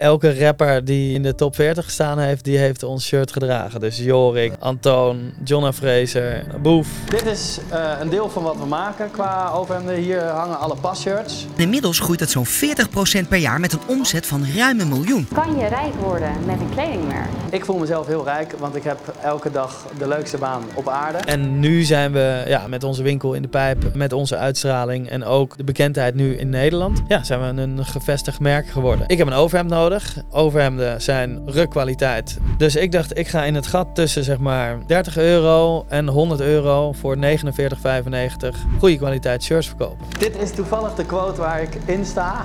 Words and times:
elke 0.00 0.38
rapper 0.38 0.84
die 0.84 1.14
in 1.14 1.22
de 1.22 1.34
top 1.34 1.54
40 1.54 1.84
gestaan 1.84 2.18
heeft, 2.18 2.44
die 2.44 2.58
heeft 2.58 2.82
ons 2.82 3.06
shirt 3.06 3.32
gedragen. 3.32 3.80
Dus 3.80 3.98
Jorik, 3.98 4.52
Antoon, 4.58 5.32
John 5.44 5.72
Fraser, 5.72 6.44
Boef. 6.62 6.88
Dit 7.08 7.26
is 7.26 7.58
uh, 7.72 7.90
een 8.00 8.08
deel 8.08 8.28
van 8.28 8.42
wat 8.42 8.56
we 8.56 8.64
maken 8.64 9.10
qua 9.10 9.50
overhemden. 9.54 9.94
Hier 9.94 10.22
hangen 10.22 10.58
alle 10.58 10.76
passhirts. 10.80 11.46
Inmiddels 11.56 11.98
groeit 11.98 12.20
het 12.20 12.30
zo'n 12.30 12.46
40% 12.46 13.28
per 13.28 13.38
jaar 13.38 13.60
met 13.60 13.72
een 13.72 13.80
omzet 13.86 14.26
van 14.26 14.46
ruim 14.56 14.80
een 14.80 14.88
miljoen. 14.88 15.28
Kan 15.32 15.56
je 15.56 15.66
rijk 15.66 15.94
worden 15.94 16.32
met 16.46 16.60
een 16.60 16.70
kledingmerk? 16.70 17.28
Ik 17.50 17.64
voel 17.64 17.78
mezelf 17.78 18.06
heel 18.06 18.24
rijk, 18.24 18.54
want 18.58 18.76
ik 18.76 18.82
heb 18.82 18.98
elke 19.22 19.50
dag 19.50 19.86
de 19.98 20.08
leukste 20.08 20.38
baan 20.38 20.62
op 20.74 20.88
aarde. 20.88 21.18
En 21.18 21.58
nu 21.58 21.82
zijn 21.82 22.12
we 22.12 22.44
ja, 22.46 22.66
met 22.66 22.84
onze 22.84 23.02
winkel 23.02 23.34
in 23.34 23.42
de 23.42 23.48
pijp, 23.48 23.94
met 23.94 24.12
onze 24.12 24.36
uitstraling 24.36 25.08
en 25.08 25.24
ook 25.24 25.56
de 25.56 25.64
bekendheid 25.64 26.14
nu 26.14 26.36
in 26.36 26.48
Nederland, 26.48 27.02
ja, 27.08 27.22
zijn 27.22 27.54
we 27.54 27.62
een 27.62 27.84
gevestigd 27.84 28.40
merk 28.40 28.68
geworden. 28.68 29.04
Ik 29.08 29.18
heb 29.18 29.26
een 29.26 29.32
overhemd 29.32 29.70
nodig 29.70 29.89
nodig. 29.90 30.16
Overhemden 30.30 31.02
zijn 31.02 31.42
rukkwaliteit. 31.46 32.38
Dus 32.56 32.76
ik 32.76 32.92
dacht, 32.92 33.18
ik 33.18 33.28
ga 33.28 33.44
in 33.44 33.54
het 33.54 33.66
gat 33.66 33.94
tussen 33.94 34.24
zeg 34.24 34.38
maar 34.38 34.78
30 34.86 35.16
euro 35.16 35.84
en 35.88 36.08
100 36.08 36.40
euro 36.40 36.92
voor 36.92 37.16
49,95 37.16 37.22
goede 38.78 38.96
kwaliteit 38.96 39.42
shirts 39.42 39.66
verkopen. 39.66 40.06
Dit 40.18 40.36
is 40.38 40.50
toevallig 40.50 40.94
de 40.94 41.06
quote 41.06 41.40
waar 41.40 41.62
ik 41.62 41.74
in 41.84 42.04
sta. 42.04 42.44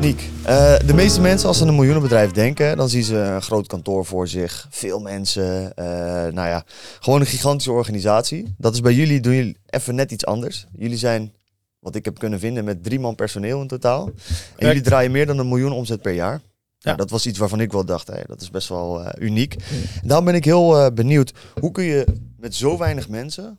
Niek, 0.00 0.30
uh, 0.46 0.78
de 0.86 0.94
meeste 0.94 1.20
mensen 1.20 1.48
als 1.48 1.56
ze 1.56 1.62
aan 1.62 1.68
een 1.68 1.74
miljoenenbedrijf 1.74 2.30
denken, 2.30 2.76
dan 2.76 2.88
zien 2.88 3.02
ze 3.02 3.16
een 3.16 3.42
groot 3.42 3.66
kantoor 3.66 4.04
voor 4.04 4.28
zich, 4.28 4.66
veel 4.70 5.00
mensen, 5.00 5.72
uh, 5.78 5.84
nou 6.32 6.48
ja, 6.48 6.64
gewoon 7.00 7.20
een 7.20 7.26
gigantische 7.26 7.72
organisatie. 7.72 8.54
Dat 8.58 8.74
is 8.74 8.80
bij 8.80 8.94
jullie, 8.94 9.20
doen 9.20 9.34
jullie 9.34 9.56
even 9.66 9.94
net 9.94 10.12
iets 10.12 10.26
anders. 10.26 10.66
Jullie 10.72 10.96
zijn, 10.96 11.34
wat 11.78 11.94
ik 11.94 12.04
heb 12.04 12.18
kunnen 12.18 12.38
vinden, 12.38 12.64
met 12.64 12.84
drie 12.84 13.00
man 13.00 13.14
personeel 13.14 13.60
in 13.60 13.66
totaal. 13.66 14.10
En 14.56 14.66
jullie 14.66 14.82
draaien 14.82 15.10
meer 15.10 15.26
dan 15.26 15.38
een 15.38 15.48
miljoen 15.48 15.72
omzet 15.72 16.02
per 16.02 16.14
jaar. 16.14 16.40
Ja. 16.78 16.94
dat 16.94 17.10
was 17.10 17.26
iets 17.26 17.38
waarvan 17.38 17.60
ik 17.60 17.72
wel 17.72 17.84
dacht, 17.84 18.06
hey, 18.06 18.24
dat 18.26 18.40
is 18.40 18.50
best 18.50 18.68
wel 18.68 19.00
uh, 19.00 19.08
uniek. 19.18 19.54
En 20.02 20.08
daarom 20.08 20.24
ben 20.24 20.34
ik 20.34 20.44
heel 20.44 20.92
benieuwd, 20.92 21.32
hoe 21.60 21.70
kun 21.70 21.84
je 21.84 22.06
met 22.36 22.54
zo 22.54 22.78
weinig 22.78 23.08
mensen 23.08 23.58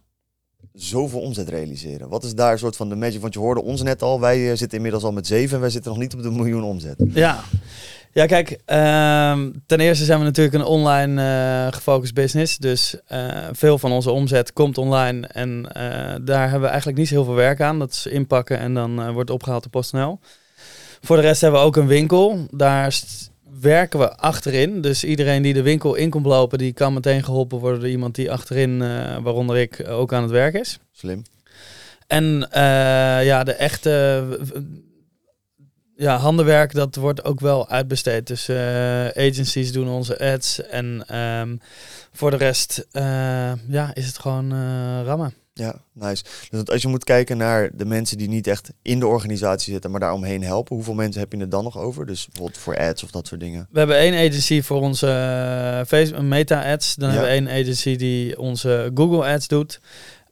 zoveel 0.74 1.20
omzet 1.20 1.50
realiseren? 1.50 2.10
Wat 2.10 2.24
is 2.24 2.36
daar 2.36 2.52
een 2.52 2.60
soort 2.60 2.76
van 2.76 2.90
de 2.90 2.96
magic? 2.96 3.22
Want 3.22 3.34
je 3.34 3.40
hoorde 3.40 3.62
ons 3.62 3.82
net 3.82 4.02
al, 4.02 4.20
wij 4.20 4.52
eh, 4.52 4.58
zitten 4.58 4.78
inmiddels 4.78 5.04
al 5.04 5.12
met 5.12 5.28
zeven 5.28 5.56
en 5.56 5.62
wij 5.62 5.70
zitten 5.70 5.92
nog 5.92 6.00
niet 6.00 6.14
op 6.14 6.22
de 6.22 6.32
miljoen 6.32 6.64
omzet. 6.64 6.96
Ja, 7.14 7.40
ja 8.14 8.26
kijk, 8.26 8.60
ehm, 8.66 9.52
ten 9.66 9.80
eerste 9.80 10.06
zijn 10.06 10.20
we 10.20 10.26
natuurlijk 10.26 10.56
een 10.56 10.64
online 10.64 11.22
uh, 11.22 11.74
gefocust 11.74 12.14
business. 12.14 12.58
Dus 12.58 12.96
uh, 13.12 13.48
veel 13.52 13.78
van 13.78 13.92
onze 13.92 14.12
omzet 14.12 14.54
komt 14.54 14.78
online 14.78 15.28
en 15.28 15.62
daar 16.22 16.42
hebben 16.42 16.62
we 16.62 16.68
eigenlijk 16.68 16.98
niet 16.98 17.08
zo 17.08 17.14
heel 17.14 17.24
veel 17.24 17.34
werk 17.34 17.62
aan. 17.62 17.80
Dat 17.80 17.92
is 17.92 18.06
inpakken 18.06 18.60
en 18.60 18.74
dan 18.74 19.14
wordt 19.14 19.30
opgehaald 19.30 19.66
op 19.66 19.72
PostNL. 19.72 20.20
Voor 21.02 21.16
de 21.16 21.22
rest 21.22 21.42
hebben 21.42 21.60
we 21.60 21.66
ook 21.66 21.76
een 21.76 21.88
winkel. 21.88 22.48
Daar 22.52 23.02
werken 23.62 24.00
we 24.00 24.18
achterin. 24.18 24.82
Dus 24.82 25.04
iedereen 25.04 25.42
die 25.42 25.54
de 25.54 25.62
winkel 25.62 25.96
in 25.96 26.10
komt 26.10 26.26
lopen, 26.26 26.58
die 26.58 26.74
kan 26.74 26.94
meteen 26.94 27.24
geholpen 27.24 27.58
worden 27.58 27.80
door 27.80 27.90
iemand 27.90 28.16
die 28.16 28.32
achterin, 28.32 28.82
uh, 28.82 29.18
waaronder 29.18 29.58
ik, 29.58 29.88
ook 29.88 30.14
aan 30.14 30.22
het 30.22 30.32
werk 30.32 30.54
is. 30.54 30.80
Slim. 30.92 31.24
En 32.08 32.24
uh, 32.26 33.26
ja, 33.26 33.44
de 33.44 33.54
echte 33.54 34.24
ja, 35.96 36.18
handenwerk, 36.18 36.74
dat 36.74 36.96
wordt 36.96 37.24
ook 37.24 37.40
wel 37.40 37.70
uitbesteed. 37.70 38.28
Dus 38.28 38.50
uh, 38.50 38.58
agencies 39.08 39.72
doen 39.72 39.90
onze 39.90 40.20
ads. 40.20 40.62
En 40.62 41.18
um, 41.20 41.62
voor 42.12 42.32
de 42.32 42.38
rest 42.38 42.88
ja, 43.68 43.92
is 43.94 44.06
het 44.06 44.20
gewoon 44.20 44.54
rammen. 45.04 45.34
Ja, 45.60 45.82
nice. 45.94 46.24
Dus 46.50 46.66
als 46.66 46.82
je 46.82 46.88
moet 46.88 47.04
kijken 47.04 47.38
naar 47.38 47.70
de 47.74 47.86
mensen 47.86 48.18
die 48.18 48.30
niet 48.30 48.48
echt 48.48 48.72
in 48.82 49.00
de 49.00 49.08
organisatie 49.08 49.74
zitten, 49.74 49.92
maar 49.92 50.00
daaromheen 50.00 50.44
helpen, 50.44 50.76
hoeveel 50.76 50.94
mensen 50.94 51.22
heb 51.22 51.32
je 51.34 51.40
er 51.40 51.50
dan 51.50 51.64
nog 51.64 51.78
over? 51.78 52.06
Dus 52.06 52.26
bijvoorbeeld 52.26 52.58
voor 52.58 52.78
ads 52.78 53.04
of 53.04 53.12
dat 53.12 53.28
soort 53.28 53.40
dingen. 53.40 53.68
We 53.72 53.80
hebben 53.80 53.98
één 53.98 54.14
agency 54.14 54.62
voor 54.62 54.82
onze 54.82 55.08
uh, 55.08 55.86
Facebook 55.88 56.24
meta 56.24 56.72
ads. 56.72 56.96
Dan 56.96 57.10
hebben 57.10 57.28
we 57.28 57.34
één 57.34 57.50
agency 57.50 57.96
die 57.96 58.40
onze 58.40 58.92
Google 58.94 59.34
ads 59.34 59.48
doet. 59.48 59.80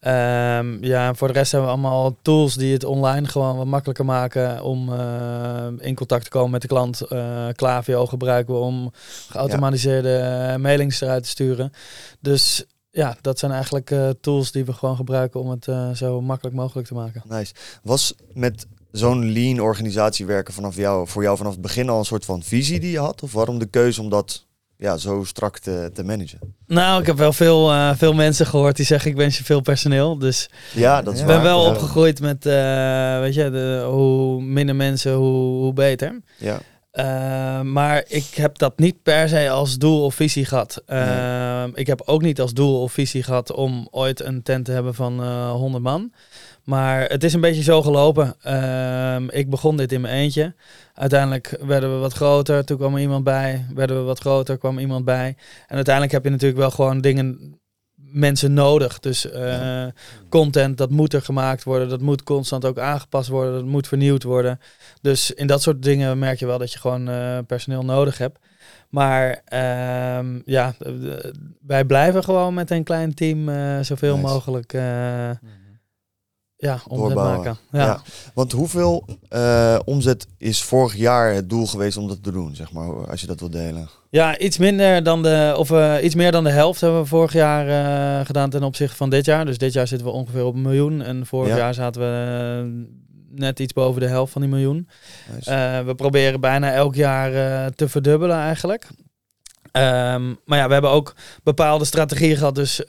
Um, 0.01 0.83
ja, 0.83 1.13
voor 1.13 1.27
de 1.27 1.33
rest 1.33 1.51
hebben 1.51 1.69
we 1.69 1.75
allemaal 1.75 2.17
tools 2.21 2.55
die 2.55 2.73
het 2.73 2.83
online 2.83 3.27
gewoon 3.27 3.57
wat 3.57 3.65
makkelijker 3.65 4.05
maken 4.05 4.63
om 4.63 4.89
uh, 4.89 5.67
in 5.77 5.95
contact 5.95 6.23
te 6.23 6.29
komen 6.29 6.51
met 6.51 6.61
de 6.61 6.67
klant. 6.67 7.01
Uh, 7.09 7.47
Klaviyo 7.55 8.05
gebruiken 8.05 8.53
we 8.53 8.59
om 8.59 8.91
geautomatiseerde 9.29 10.09
ja. 10.09 10.57
mailings 10.57 11.01
eruit 11.01 11.23
te 11.23 11.29
sturen. 11.29 11.71
Dus 12.19 12.65
ja, 12.97 13.17
dat 13.21 13.39
zijn 13.39 13.51
eigenlijk 13.51 13.91
uh, 13.91 14.09
tools 14.21 14.51
die 14.51 14.65
we 14.65 14.73
gewoon 14.73 14.95
gebruiken 14.95 15.39
om 15.39 15.49
het 15.49 15.67
uh, 15.67 15.91
zo 15.91 16.21
makkelijk 16.21 16.55
mogelijk 16.55 16.87
te 16.87 16.93
maken. 16.93 17.21
Nice. 17.27 17.53
Was 17.83 18.13
met 18.33 18.67
zo'n 18.91 19.31
lean 19.31 19.59
organisatie 19.59 20.25
werken 20.25 20.53
vanaf 20.53 20.75
jou, 20.75 21.07
voor 21.07 21.23
jou 21.23 21.37
vanaf 21.37 21.51
het 21.51 21.61
begin 21.61 21.89
al 21.89 21.99
een 21.99 22.05
soort 22.05 22.25
van 22.25 22.43
visie 22.43 22.79
die 22.79 22.91
je 22.91 22.99
had? 22.99 23.23
Of 23.23 23.31
waarom 23.31 23.59
de 23.59 23.65
keuze 23.65 24.01
om 24.01 24.09
dat 24.09 24.45
ja, 24.77 24.97
zo 24.97 25.23
strak 25.23 25.59
te, 25.59 25.91
te 25.93 26.03
managen? 26.03 26.39
Nou, 26.67 26.99
ik 27.01 27.05
heb 27.05 27.17
wel 27.17 27.33
veel, 27.33 27.73
uh, 27.73 27.95
veel 27.95 28.13
mensen 28.13 28.45
gehoord 28.45 28.75
die 28.75 28.85
zeggen 28.85 29.11
ik 29.11 29.17
wens 29.17 29.37
je 29.37 29.43
veel 29.43 29.61
personeel. 29.61 30.17
Dus 30.17 30.49
ja, 30.73 31.01
dat 31.01 31.13
is 31.13 31.19
ik 31.19 31.25
ben 31.25 31.41
wel 31.41 31.65
opgegroeid 31.65 32.19
met, 32.21 32.43
weet 32.43 33.33
je, 33.33 33.49
de, 33.51 33.87
hoe 33.89 34.41
minder 34.41 34.75
mensen, 34.75 35.13
hoe, 35.13 35.61
hoe 35.61 35.73
beter. 35.73 36.21
Ja. 36.37 36.59
Uh, 36.97 37.61
maar 37.61 38.03
ik 38.07 38.33
heb 38.33 38.57
dat 38.57 38.79
niet 38.79 39.03
per 39.03 39.29
se 39.29 39.49
als 39.49 39.77
doel 39.77 40.03
of 40.03 40.15
visie 40.15 40.45
gehad. 40.45 40.83
Uh, 40.87 41.63
Ik 41.73 41.87
heb 41.87 42.01
ook 42.05 42.21
niet 42.21 42.41
als 42.41 42.53
doel 42.53 42.81
of 42.81 42.91
visie 42.91 43.23
gehad 43.23 43.51
om 43.51 43.87
ooit 43.91 44.23
een 44.23 44.43
tent 44.43 44.65
te 44.65 44.71
hebben 44.71 44.95
van 44.95 45.21
uh, 45.21 45.51
100 45.51 45.83
man. 45.83 46.11
Maar 46.63 47.05
het 47.05 47.23
is 47.23 47.33
een 47.33 47.41
beetje 47.41 47.63
zo 47.63 47.81
gelopen. 47.81 48.35
ik 49.29 49.49
begon 49.49 49.77
dit 49.77 49.91
in 49.91 50.01
mijn 50.01 50.13
eentje. 50.13 50.53
Uiteindelijk 50.93 51.57
werden 51.61 51.93
we 51.93 51.99
wat 51.99 52.13
groter. 52.13 52.65
Toen 52.65 52.77
kwam 52.77 52.93
er 52.93 53.01
iemand 53.01 53.23
bij. 53.23 53.65
Werden 53.75 53.97
we 53.97 54.03
wat 54.03 54.19
groter, 54.19 54.57
kwam 54.57 54.79
iemand 54.79 55.05
bij. 55.05 55.35
En 55.67 55.75
uiteindelijk 55.75 56.13
heb 56.13 56.23
je 56.23 56.29
natuurlijk 56.29 56.59
wel 56.59 56.71
gewoon 56.71 57.01
dingen 57.01 57.59
mensen 58.11 58.53
nodig. 58.53 58.99
Dus 58.99 59.25
uh, 59.25 59.85
content, 60.29 60.77
dat 60.77 60.89
moet 60.89 61.13
er 61.13 61.21
gemaakt 61.21 61.63
worden. 61.63 61.89
Dat 61.89 62.01
moet 62.01 62.23
constant 62.23 62.65
ook 62.65 62.79
aangepast 62.79 63.29
worden. 63.29 63.53
Dat 63.53 63.65
moet 63.65 63.87
vernieuwd 63.87 64.23
worden. 64.23 64.59
Dus 65.01 65.31
in 65.31 65.47
dat 65.47 65.61
soort 65.61 65.83
dingen 65.83 66.19
merk 66.19 66.39
je 66.39 66.45
wel 66.45 66.57
dat 66.57 66.73
je 66.73 66.79
gewoon 66.79 67.09
uh, 67.09 67.37
personeel 67.47 67.83
nodig 67.83 68.17
hebt. 68.17 68.39
Maar 68.89 69.41
uh, 69.53 70.41
ja, 70.45 70.75
wij 71.61 71.85
blijven 71.85 72.23
gewoon 72.23 72.53
met 72.53 72.71
een 72.71 72.83
klein 72.83 73.13
team 73.13 73.49
zoveel 73.83 74.17
nice. 74.17 74.27
mogelijk 74.33 74.73
ja, 76.57 76.79
omzet 76.87 77.15
maken. 77.15 77.57
Ja. 77.71 77.79
ja. 77.85 78.01
Want 78.33 78.51
hoeveel 78.51 79.05
omzet 79.85 80.27
is 80.37 80.63
vorig 80.63 80.95
jaar 80.95 81.33
het 81.33 81.49
doel 81.49 81.67
geweest 81.67 81.97
om 81.97 82.07
dat 82.07 82.23
te 82.23 82.31
doen, 82.31 82.55
zeg 82.55 82.71
maar, 82.71 83.09
als 83.09 83.21
je 83.21 83.27
dat 83.27 83.39
wil 83.39 83.49
delen? 83.49 83.89
Ja, 84.09 84.37
iets 84.37 84.57
minder 84.57 85.03
dan 85.03 85.23
de, 85.23 85.53
of 85.57 85.69
uh, 85.69 85.95
iets 86.01 86.15
meer 86.15 86.31
dan 86.31 86.43
de 86.43 86.49
helft 86.49 86.81
hebben 86.81 87.01
we 87.01 87.07
vorig 87.07 87.33
jaar 87.33 87.67
uh, 87.67 88.25
gedaan 88.25 88.49
ten 88.49 88.63
opzichte 88.63 88.95
van 88.95 89.09
dit 89.09 89.25
jaar. 89.25 89.45
Dus 89.45 89.57
dit 89.57 89.73
jaar 89.73 89.87
zitten 89.87 90.07
we 90.07 90.13
ongeveer 90.13 90.45
op 90.45 90.53
een 90.53 90.61
miljoen. 90.61 91.01
En 91.01 91.25
vorig 91.25 91.49
ja. 91.49 91.57
jaar 91.57 91.73
zaten 91.73 92.01
we 92.01 92.85
net 93.29 93.59
iets 93.59 93.73
boven 93.73 94.01
de 94.01 94.07
helft 94.07 94.31
van 94.31 94.41
die 94.41 94.49
miljoen. 94.49 94.89
Nice. 95.33 95.83
we 95.85 95.95
proberen 95.95 96.39
bijna 96.39 96.73
elk 96.73 96.95
jaar 96.95 97.31
te 97.75 97.89
verdubbelen 97.89 98.37
eigenlijk. 98.37 98.87
Um, 99.71 100.39
maar 100.45 100.57
ja, 100.57 100.67
we 100.67 100.73
hebben 100.73 100.91
ook 100.91 101.15
bepaalde 101.43 101.85
strategieën 101.85 102.37
gehad. 102.37 102.55
Dus 102.55 102.79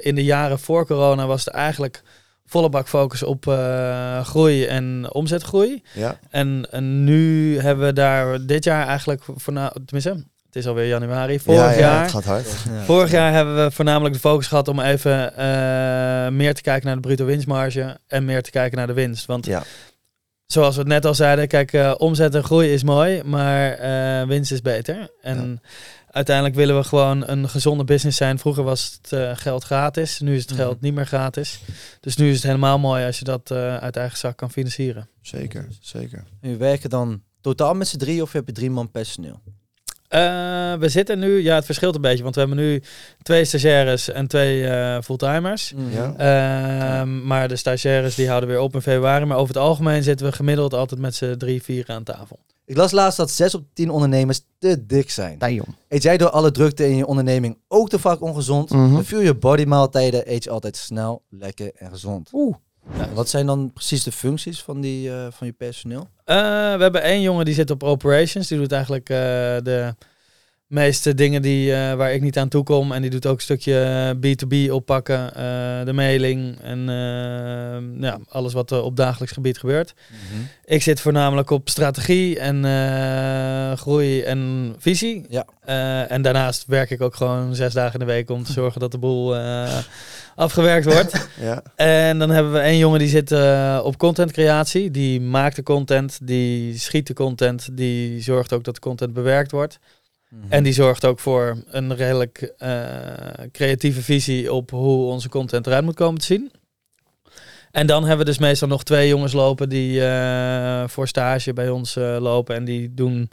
in 0.00 0.14
de 0.14 0.24
jaren 0.24 0.58
voor 0.58 0.86
corona 0.86 1.26
was 1.26 1.44
het 1.44 1.54
eigenlijk 1.54 2.02
volle 2.46 2.68
bak 2.68 2.88
focus 2.88 3.22
op 3.22 3.46
uh, 3.46 4.24
groei 4.24 4.64
en 4.64 5.06
omzetgroei. 5.12 5.82
Ja. 5.94 6.18
En, 6.30 6.66
en, 6.70 7.04
nu 7.04 7.58
hebben 7.58 7.86
we 7.86 7.92
daar 7.92 8.46
dit 8.46 8.64
jaar 8.64 8.86
eigenlijk 8.86 9.22
voor 9.24 9.52
nou, 9.52 9.72
tenminste, 9.72 10.24
het 10.46 10.56
is 10.56 10.66
alweer 10.66 10.86
januari. 10.86 11.40
Vorig 11.40 11.60
ja, 11.60 11.70
ja, 11.70 11.78
jaar. 11.78 12.02
Het 12.02 12.10
gaat 12.10 12.24
hard. 12.24 12.48
Vorig 12.84 13.10
jaar 13.10 13.32
hebben 13.32 13.64
we 13.64 13.70
voornamelijk 13.70 14.14
de 14.14 14.20
focus 14.20 14.46
gehad 14.46 14.68
om 14.68 14.80
even 14.80 15.32
uh, 15.32 15.38
meer 16.28 16.54
te 16.54 16.62
kijken 16.62 16.86
naar 16.86 16.94
de 16.94 17.00
bruto 17.00 17.24
winstmarge 17.24 17.98
en 18.06 18.24
meer 18.24 18.42
te 18.42 18.50
kijken 18.50 18.78
naar 18.78 18.86
de 18.86 18.92
winst. 18.92 19.26
Want 19.26 19.46
ja. 19.46 19.62
zoals 20.46 20.74
we 20.74 20.80
het 20.80 20.90
net 20.90 21.04
al 21.04 21.14
zeiden, 21.14 21.48
kijk, 21.48 21.72
uh, 21.72 21.94
omzet 21.98 22.34
en 22.34 22.44
groei 22.44 22.72
is 22.72 22.82
mooi, 22.82 23.22
maar 23.24 23.78
winst 24.26 24.52
is 24.52 24.60
beter. 24.60 25.10
En 25.22 25.60
uiteindelijk 26.12 26.56
willen 26.56 26.76
we 26.76 26.84
gewoon 26.84 27.28
een 27.28 27.48
gezonde 27.48 27.84
business 27.84 28.16
zijn. 28.16 28.38
Vroeger 28.38 28.62
was 28.62 28.98
het 29.02 29.12
uh, 29.12 29.30
geld 29.34 29.64
gratis, 29.64 30.20
nu 30.20 30.36
is 30.36 30.42
het 30.42 30.52
geld 30.52 30.80
niet 30.80 30.94
meer 30.94 31.06
gratis. 31.06 31.60
Dus 32.00 32.16
nu 32.16 32.28
is 32.28 32.34
het 32.34 32.44
helemaal 32.44 32.78
mooi 32.78 33.06
als 33.06 33.18
je 33.18 33.24
dat 33.24 33.50
uh, 33.50 33.76
uit 33.76 33.96
eigen 33.96 34.18
zak 34.18 34.36
kan 34.36 34.50
financieren. 34.50 35.08
Zeker, 35.20 35.68
zeker. 35.80 36.24
En 36.40 36.50
we 36.50 36.56
werken 36.56 36.90
dan 36.90 37.22
totaal 37.40 37.74
met 37.74 37.88
z'n 37.88 37.98
drie 37.98 38.22
of 38.22 38.32
heb 38.32 38.46
je 38.46 38.52
drie 38.52 38.70
man 38.70 38.90
personeel? 38.90 39.40
Uh, 40.14 40.18
we 40.74 40.88
zitten 40.88 41.18
nu, 41.18 41.42
ja, 41.42 41.54
het 41.54 41.64
verschilt 41.64 41.94
een 41.94 42.00
beetje, 42.00 42.22
want 42.22 42.34
we 42.34 42.40
hebben 42.40 42.58
nu 42.58 42.82
twee 43.22 43.44
stagiaires 43.44 44.08
en 44.08 44.26
twee 44.26 44.62
uh, 44.62 44.98
fulltimers. 45.00 45.72
Mm. 45.72 45.90
Ja. 45.90 47.02
Uh, 47.02 47.22
maar 47.24 47.48
de 47.48 47.56
stagiaires 47.56 48.14
die 48.14 48.28
houden 48.28 48.48
weer 48.48 48.60
op 48.60 48.74
in 48.74 48.82
februari. 48.82 49.24
Maar 49.24 49.36
over 49.36 49.54
het 49.54 49.62
algemeen 49.62 50.02
zitten 50.02 50.26
we 50.26 50.32
gemiddeld 50.32 50.74
altijd 50.74 51.00
met 51.00 51.14
z'n 51.14 51.36
drie, 51.36 51.62
vier 51.62 51.84
aan 51.86 52.02
tafel. 52.02 52.38
Ik 52.72 52.78
las 52.78 52.92
laatst 52.92 53.16
dat 53.16 53.30
6 53.30 53.54
op 53.54 53.64
10 53.72 53.90
ondernemers 53.90 54.40
te 54.58 54.86
dik 54.86 55.10
zijn. 55.10 55.38
Damn. 55.38 55.64
Eet 55.88 56.02
jij 56.02 56.16
door 56.16 56.30
alle 56.30 56.50
drukte 56.50 56.88
in 56.88 56.96
je 56.96 57.06
onderneming 57.06 57.58
ook 57.68 57.88
te 57.88 57.98
vaak 57.98 58.20
ongezond? 58.20 58.68
Dan 58.68 59.04
vul 59.04 59.20
je 59.20 59.34
bodymaaltijden, 59.34 60.32
eet 60.32 60.44
je 60.44 60.50
altijd 60.50 60.76
snel, 60.76 61.22
lekker 61.28 61.70
en 61.74 61.90
gezond. 61.90 62.30
Oeh. 62.32 62.56
En 62.98 63.14
wat 63.14 63.28
zijn 63.28 63.46
dan 63.46 63.72
precies 63.72 64.02
de 64.02 64.12
functies 64.12 64.62
van, 64.62 64.80
die, 64.80 65.10
eh, 65.10 65.26
van 65.30 65.46
je 65.46 65.52
personeel? 65.52 66.08
Eh, 66.24 66.36
we 66.74 66.82
hebben 66.82 67.02
één 67.02 67.20
jongen 67.20 67.44
die 67.44 67.54
zit 67.54 67.70
op 67.70 67.82
operations. 67.82 68.48
Die 68.48 68.58
doet 68.58 68.72
eigenlijk 68.72 69.08
eh, 69.08 69.16
de 69.62 69.94
meeste 70.72 71.14
dingen 71.14 71.42
die, 71.42 71.74
eh, 71.74 71.94
waar 71.94 72.12
ik 72.12 72.20
niet 72.22 72.38
aan 72.38 72.48
toe 72.48 72.62
kom. 72.62 72.92
En 72.92 73.02
die 73.02 73.10
doet 73.10 73.26
ook 73.26 73.36
een 73.36 73.40
stukje 73.42 73.80
eh, 73.80 74.10
B2B 74.30 74.70
oppakken. 74.72 75.34
eh, 75.34 75.84
de 75.84 75.92
mailing 75.92 76.56
en 76.62 76.78
eh, 76.88 78.00
ja, 78.02 78.18
alles 78.28 78.52
wat 78.52 78.70
er 78.70 78.82
op 78.82 78.96
dagelijks 78.96 79.32
gebied 79.34 79.58
gebeurt. 79.58 79.94
Ik 80.64 80.82
zit 80.82 81.00
voornamelijk 81.00 81.50
op 81.50 81.68
strategie 81.68 82.38
en 82.38 82.64
eh, 82.64 83.72
groei 83.78 84.22
en 84.22 84.74
visie. 84.78 85.24
Ja. 85.28 85.44
Eh, 85.64 86.10
en 86.10 86.22
daarnaast 86.22 86.64
werk 86.66 86.90
ik 86.90 87.00
ook 87.00 87.14
gewoon 87.14 87.54
zes 87.54 87.72
dagen 87.72 87.92
in 88.00 88.06
de 88.06 88.12
week 88.12 88.30
om 88.30 88.44
te 88.44 88.52
zorgen 88.62 88.80
dat 88.80 88.90
de 88.92 88.98
boel 88.98 89.36
eh, 89.36 89.78
afgewerkt 90.36 90.84
wordt. 90.86 91.28
Ja. 91.40 91.62
En 91.76 92.18
dan 92.18 92.30
hebben 92.30 92.52
we 92.52 92.58
één 92.58 92.78
jongen 92.78 92.98
die 92.98 93.08
zit 93.08 93.32
eh, 93.32 93.80
op 93.84 93.98
contentcreatie. 93.98 94.90
Die 94.90 95.20
maakt 95.20 95.56
de 95.56 95.62
content, 95.62 96.18
die 96.22 96.78
schiet 96.78 97.06
de 97.06 97.14
content, 97.14 97.68
die 97.72 98.20
zorgt 98.22 98.52
ook 98.52 98.64
dat 98.64 98.74
de 98.74 98.80
content 98.80 99.12
bewerkt 99.12 99.50
wordt. 99.50 99.78
Mhm. 100.32 100.52
En 100.52 100.62
die 100.62 100.72
zorgt 100.72 101.04
ook 101.04 101.20
voor 101.20 101.62
een 101.66 101.96
redelijk 101.96 102.52
eh, 102.58 102.70
creatieve 103.52 104.02
visie 104.02 104.52
op 104.52 104.70
hoe 104.70 105.10
onze 105.10 105.28
content 105.28 105.66
eruit 105.66 105.84
moet 105.84 105.94
komen 105.94 106.20
te 106.20 106.26
zien. 106.26 106.52
En 107.70 107.86
dan 107.86 108.00
hebben 108.00 108.18
we 108.18 108.30
dus 108.32 108.38
meestal 108.38 108.68
nog 108.68 108.84
twee 108.84 109.08
jongens 109.08 109.32
lopen 109.32 109.68
die 109.68 110.04
eh, 110.04 110.88
voor 110.88 111.08
stage 111.08 111.52
bij 111.52 111.68
ons 111.68 111.96
eh, 111.96 112.16
lopen. 112.20 112.54
En 112.56 112.64
die 112.64 112.94
doen 112.94 113.30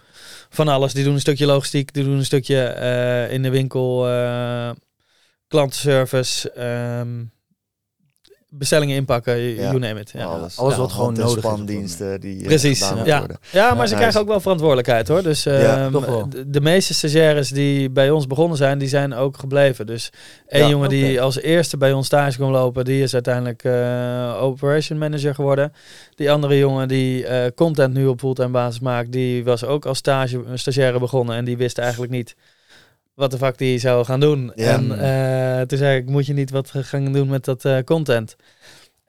van 0.50 0.68
alles. 0.68 0.94
Die 0.94 1.04
doen 1.04 1.14
een 1.14 1.20
stukje 1.20 1.46
logistiek, 1.46 1.94
die 1.94 2.04
doen 2.04 2.18
een 2.18 2.26
stukje 2.26 3.28
in 3.32 3.44
de 3.44 3.50
winkel 3.50 4.08
klantenservice, 5.48 6.52
ehm, 6.52 7.24
bestellingen 8.50 8.96
inpakken, 8.96 9.54
you 9.56 9.80
name 9.80 10.00
it. 10.00 10.12
Ja. 10.12 10.24
Alles. 10.26 10.58
Alles 10.58 10.74
Ja, 10.74 10.80
wat 10.80 10.92
gewoon 10.92 11.14
nodig 11.14 11.36
is 11.36 11.42
spandiensten 11.42 12.20
die 12.22 12.40
eh, 12.40 12.46
Precies, 12.46 12.82
gedaan 12.84 13.06
ja. 13.06 13.20
worden. 13.20 13.38
Ja, 13.52 13.62
maar 13.68 13.70
Ja, 13.70 13.74
ze 13.76 13.80
nice. 13.82 13.96
krijgen 13.96 14.20
ook 14.22 14.28
wel 14.28 14.40
verantwoordelijkheid 14.40 15.08
hoor. 15.08 15.24
Dus 15.24 15.44
Ja, 15.44 15.90
toch 15.90 16.06
wel. 16.06 16.30
de, 16.30 16.50
de 16.50 16.62
meeste 16.62 16.94
stagiaires 16.94 17.50
die 17.50 17.90
bij 17.90 18.10
ons 18.12 18.28
begonnen 18.28 18.58
zijn, 18.58 18.78
die 18.78 18.88
zijn 18.88 19.14
ook 19.14 19.38
gebleven. 19.38 19.86
Dus 19.86 20.10
één 20.48 20.64
Ja, 20.64 20.70
jongen 20.70 20.90
die 20.90 21.22
als 21.22 21.40
eerste 21.40 21.78
bij 21.78 21.92
ons 21.94 22.06
stage 22.06 22.38
kon 22.38 22.52
lopen, 22.52 22.86
die 22.86 23.02
is 23.04 23.14
uiteindelijk 23.14 23.64
eh, 23.64 24.38
operation 24.44 24.98
manager 24.98 25.36
geworden. 25.36 25.74
Die 26.16 26.32
andere 26.32 26.58
jongen 26.58 26.88
die 26.88 27.26
eh, 27.26 27.52
content 27.56 27.94
nu 27.94 28.06
op 28.08 28.20
fulltime 28.20 28.50
basis 28.50 28.80
maakt, 28.80 29.12
die 29.12 29.44
was 29.44 29.64
ook 29.64 29.86
als 29.86 29.98
stage, 29.98 30.42
stagiaire 30.54 31.00
begonnen 31.00 31.36
en 31.36 31.46
die 31.46 31.58
wist 31.58 31.78
eigenlijk 31.78 32.12
niet 32.12 32.36
wat 33.20 33.32
de 33.32 33.38
fuck 33.38 33.58
die 33.58 33.80
zou 33.80 34.06
gaan 34.06 34.20
doen. 34.20 34.52
Ja. 34.56 34.74
En 34.74 35.00
eh, 35.00 35.66
toen 35.66 35.78
zei 35.78 36.00
ik, 36.00 36.10
moet 36.10 36.26
je 36.26 36.34
niet 36.34 36.52
wat 36.52 36.72
gaan 36.74 37.14
doen 37.14 37.28
met 37.28 37.46
dat 37.46 37.66
eh, 37.66 37.80
content? 37.84 38.36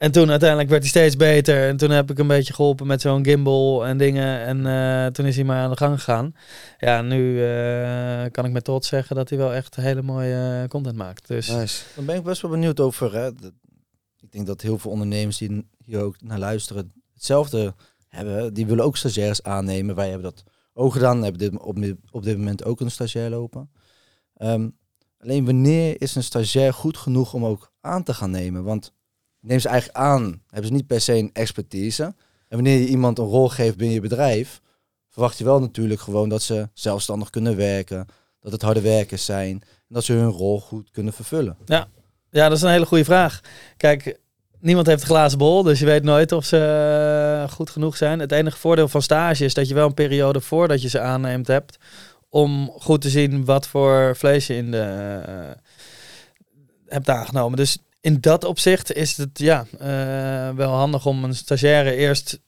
En 0.00 0.12
toen 0.12 0.30
uiteindelijk 0.30 0.68
werd 0.70 0.82
hij 0.82 0.90
steeds 0.90 1.16
beter. 1.16 1.68
En 1.68 1.76
toen 1.76 1.90
heb 1.90 2.10
ik 2.10 2.18
een 2.18 2.26
beetje 2.26 2.52
geholpen 2.52 2.86
met 2.86 3.00
zo'n 3.00 3.24
gimbal 3.24 3.86
en 3.86 3.98
dingen. 3.98 4.40
En 4.40 4.66
eh, 4.66 5.06
toen 5.06 5.26
is 5.26 5.36
hij 5.36 5.44
maar 5.44 5.62
aan 5.62 5.70
de 5.70 5.76
gang 5.76 5.94
gegaan. 5.98 6.34
Ja, 6.78 7.02
nu 7.02 7.44
eh, 7.44 8.30
kan 8.30 8.44
ik 8.44 8.52
met 8.52 8.64
trots 8.64 8.88
zeggen 8.88 9.16
dat 9.16 9.28
hij 9.28 9.38
wel 9.38 9.54
echt 9.54 9.76
hele 9.76 10.02
mooie 10.02 10.60
eh, 10.62 10.68
content 10.68 10.96
maakt. 10.96 11.28
Dus 11.28 11.48
Nice. 11.48 11.84
Dan 11.94 12.04
ben 12.04 12.16
ik 12.16 12.22
best 12.22 12.42
wel 12.42 12.50
benieuwd 12.50 12.80
over. 12.80 13.14
Hè, 13.14 13.28
ik 14.20 14.32
denk 14.32 14.46
dat 14.46 14.60
heel 14.60 14.78
veel 14.78 14.90
ondernemers 14.90 15.38
die 15.38 15.66
hier 15.84 16.00
ook 16.00 16.22
naar 16.22 16.38
luisteren 16.38 16.92
hetzelfde 17.14 17.74
hebben. 18.08 18.54
Die 18.54 18.66
willen 18.66 18.84
ook 18.84 18.96
stagiaires 18.96 19.42
aannemen. 19.42 19.94
Wij 19.94 20.08
hebben 20.08 20.32
dat 20.32 20.44
ook 20.72 20.92
gedaan. 20.92 21.22
Hebben 21.22 21.40
dit, 21.50 21.60
op, 21.60 21.78
op 22.10 22.22
dit 22.22 22.36
moment 22.36 22.64
ook 22.64 22.80
een 22.80 22.90
stagiair 22.90 23.30
lopen. 23.30 23.70
Ehm, 24.40 24.68
alleen 25.18 25.44
wanneer 25.44 26.00
is 26.00 26.14
een 26.14 26.22
stagiair 26.22 26.74
goed 26.74 26.96
genoeg 26.96 27.34
om 27.34 27.44
ook 27.44 27.72
aan 27.80 28.02
te 28.02 28.14
gaan 28.14 28.30
nemen? 28.30 28.64
Want 28.64 28.92
neem 29.40 29.58
ze 29.58 29.68
eigenlijk 29.68 29.98
aan, 29.98 30.42
hebben 30.46 30.66
ze 30.66 30.72
niet 30.72 30.86
per 30.86 31.00
se 31.00 31.14
een 31.14 31.30
expertise. 31.32 32.02
En 32.48 32.56
wanneer 32.56 32.78
je 32.78 32.86
iemand 32.86 33.18
een 33.18 33.24
rol 33.24 33.48
geeft 33.48 33.76
binnen 33.76 33.94
je 33.94 34.00
bedrijf, 34.00 34.60
verwacht 35.08 35.38
je 35.38 35.44
wel 35.44 35.60
natuurlijk 35.60 36.00
gewoon 36.00 36.28
dat 36.28 36.42
ze 36.42 36.68
zelfstandig 36.72 37.30
kunnen 37.30 37.56
werken. 37.56 38.06
Dat 38.40 38.52
het 38.52 38.62
harde 38.62 38.80
werkers 38.80 39.24
zijn. 39.24 39.60
En 39.62 39.94
dat 39.94 40.04
ze 40.04 40.12
hun 40.12 40.30
rol 40.30 40.60
goed 40.60 40.90
kunnen 40.90 41.12
vervullen. 41.12 41.56
ja, 42.30 42.48
dat 42.48 42.56
is 42.56 42.62
een 42.62 42.70
hele 42.70 42.86
goede 42.86 43.04
vraag. 43.04 43.40
Kijk, 43.76 44.18
niemand 44.60 44.86
heeft 44.86 45.00
een 45.00 45.08
glazen 45.08 45.38
bol, 45.38 45.62
dus 45.62 45.78
je 45.78 45.84
weet 45.86 46.02
nooit 46.02 46.32
of 46.32 46.44
ze 46.44 46.58
eh, 47.44 47.52
goed 47.52 47.70
genoeg 47.70 47.96
zijn. 47.96 48.18
Het 48.18 48.32
enige 48.32 48.58
voordeel 48.58 48.88
van 48.88 49.02
stage 49.02 49.44
is 49.44 49.54
dat 49.54 49.68
je 49.68 49.74
wel 49.74 49.86
een 49.86 49.94
periode 49.94 50.40
voordat 50.40 50.82
je 50.82 50.88
ze 50.88 51.00
aanneemt 51.00 51.46
hebt 51.46 51.78
om 52.30 52.70
goed 52.78 53.00
te 53.00 53.10
zien 53.10 53.44
wat 53.44 53.66
voor 53.66 54.16
vlees 54.16 54.46
je 54.46 54.56
in 54.56 54.70
de 54.70 55.22
eh, 55.26 55.50
hebt 56.86 57.08
aangenomen. 57.08 57.56
Dus 57.56 57.78
in 58.00 58.20
dat 58.20 58.44
opzicht 58.44 58.92
is 58.92 59.16
het 59.16 59.38
ja 59.38 59.66
eh, 59.78 60.56
wel 60.56 60.70
handig 60.72 61.06
om 61.06 61.24
een 61.24 61.34
stagiaire 61.34 61.94
eerst 61.94 62.40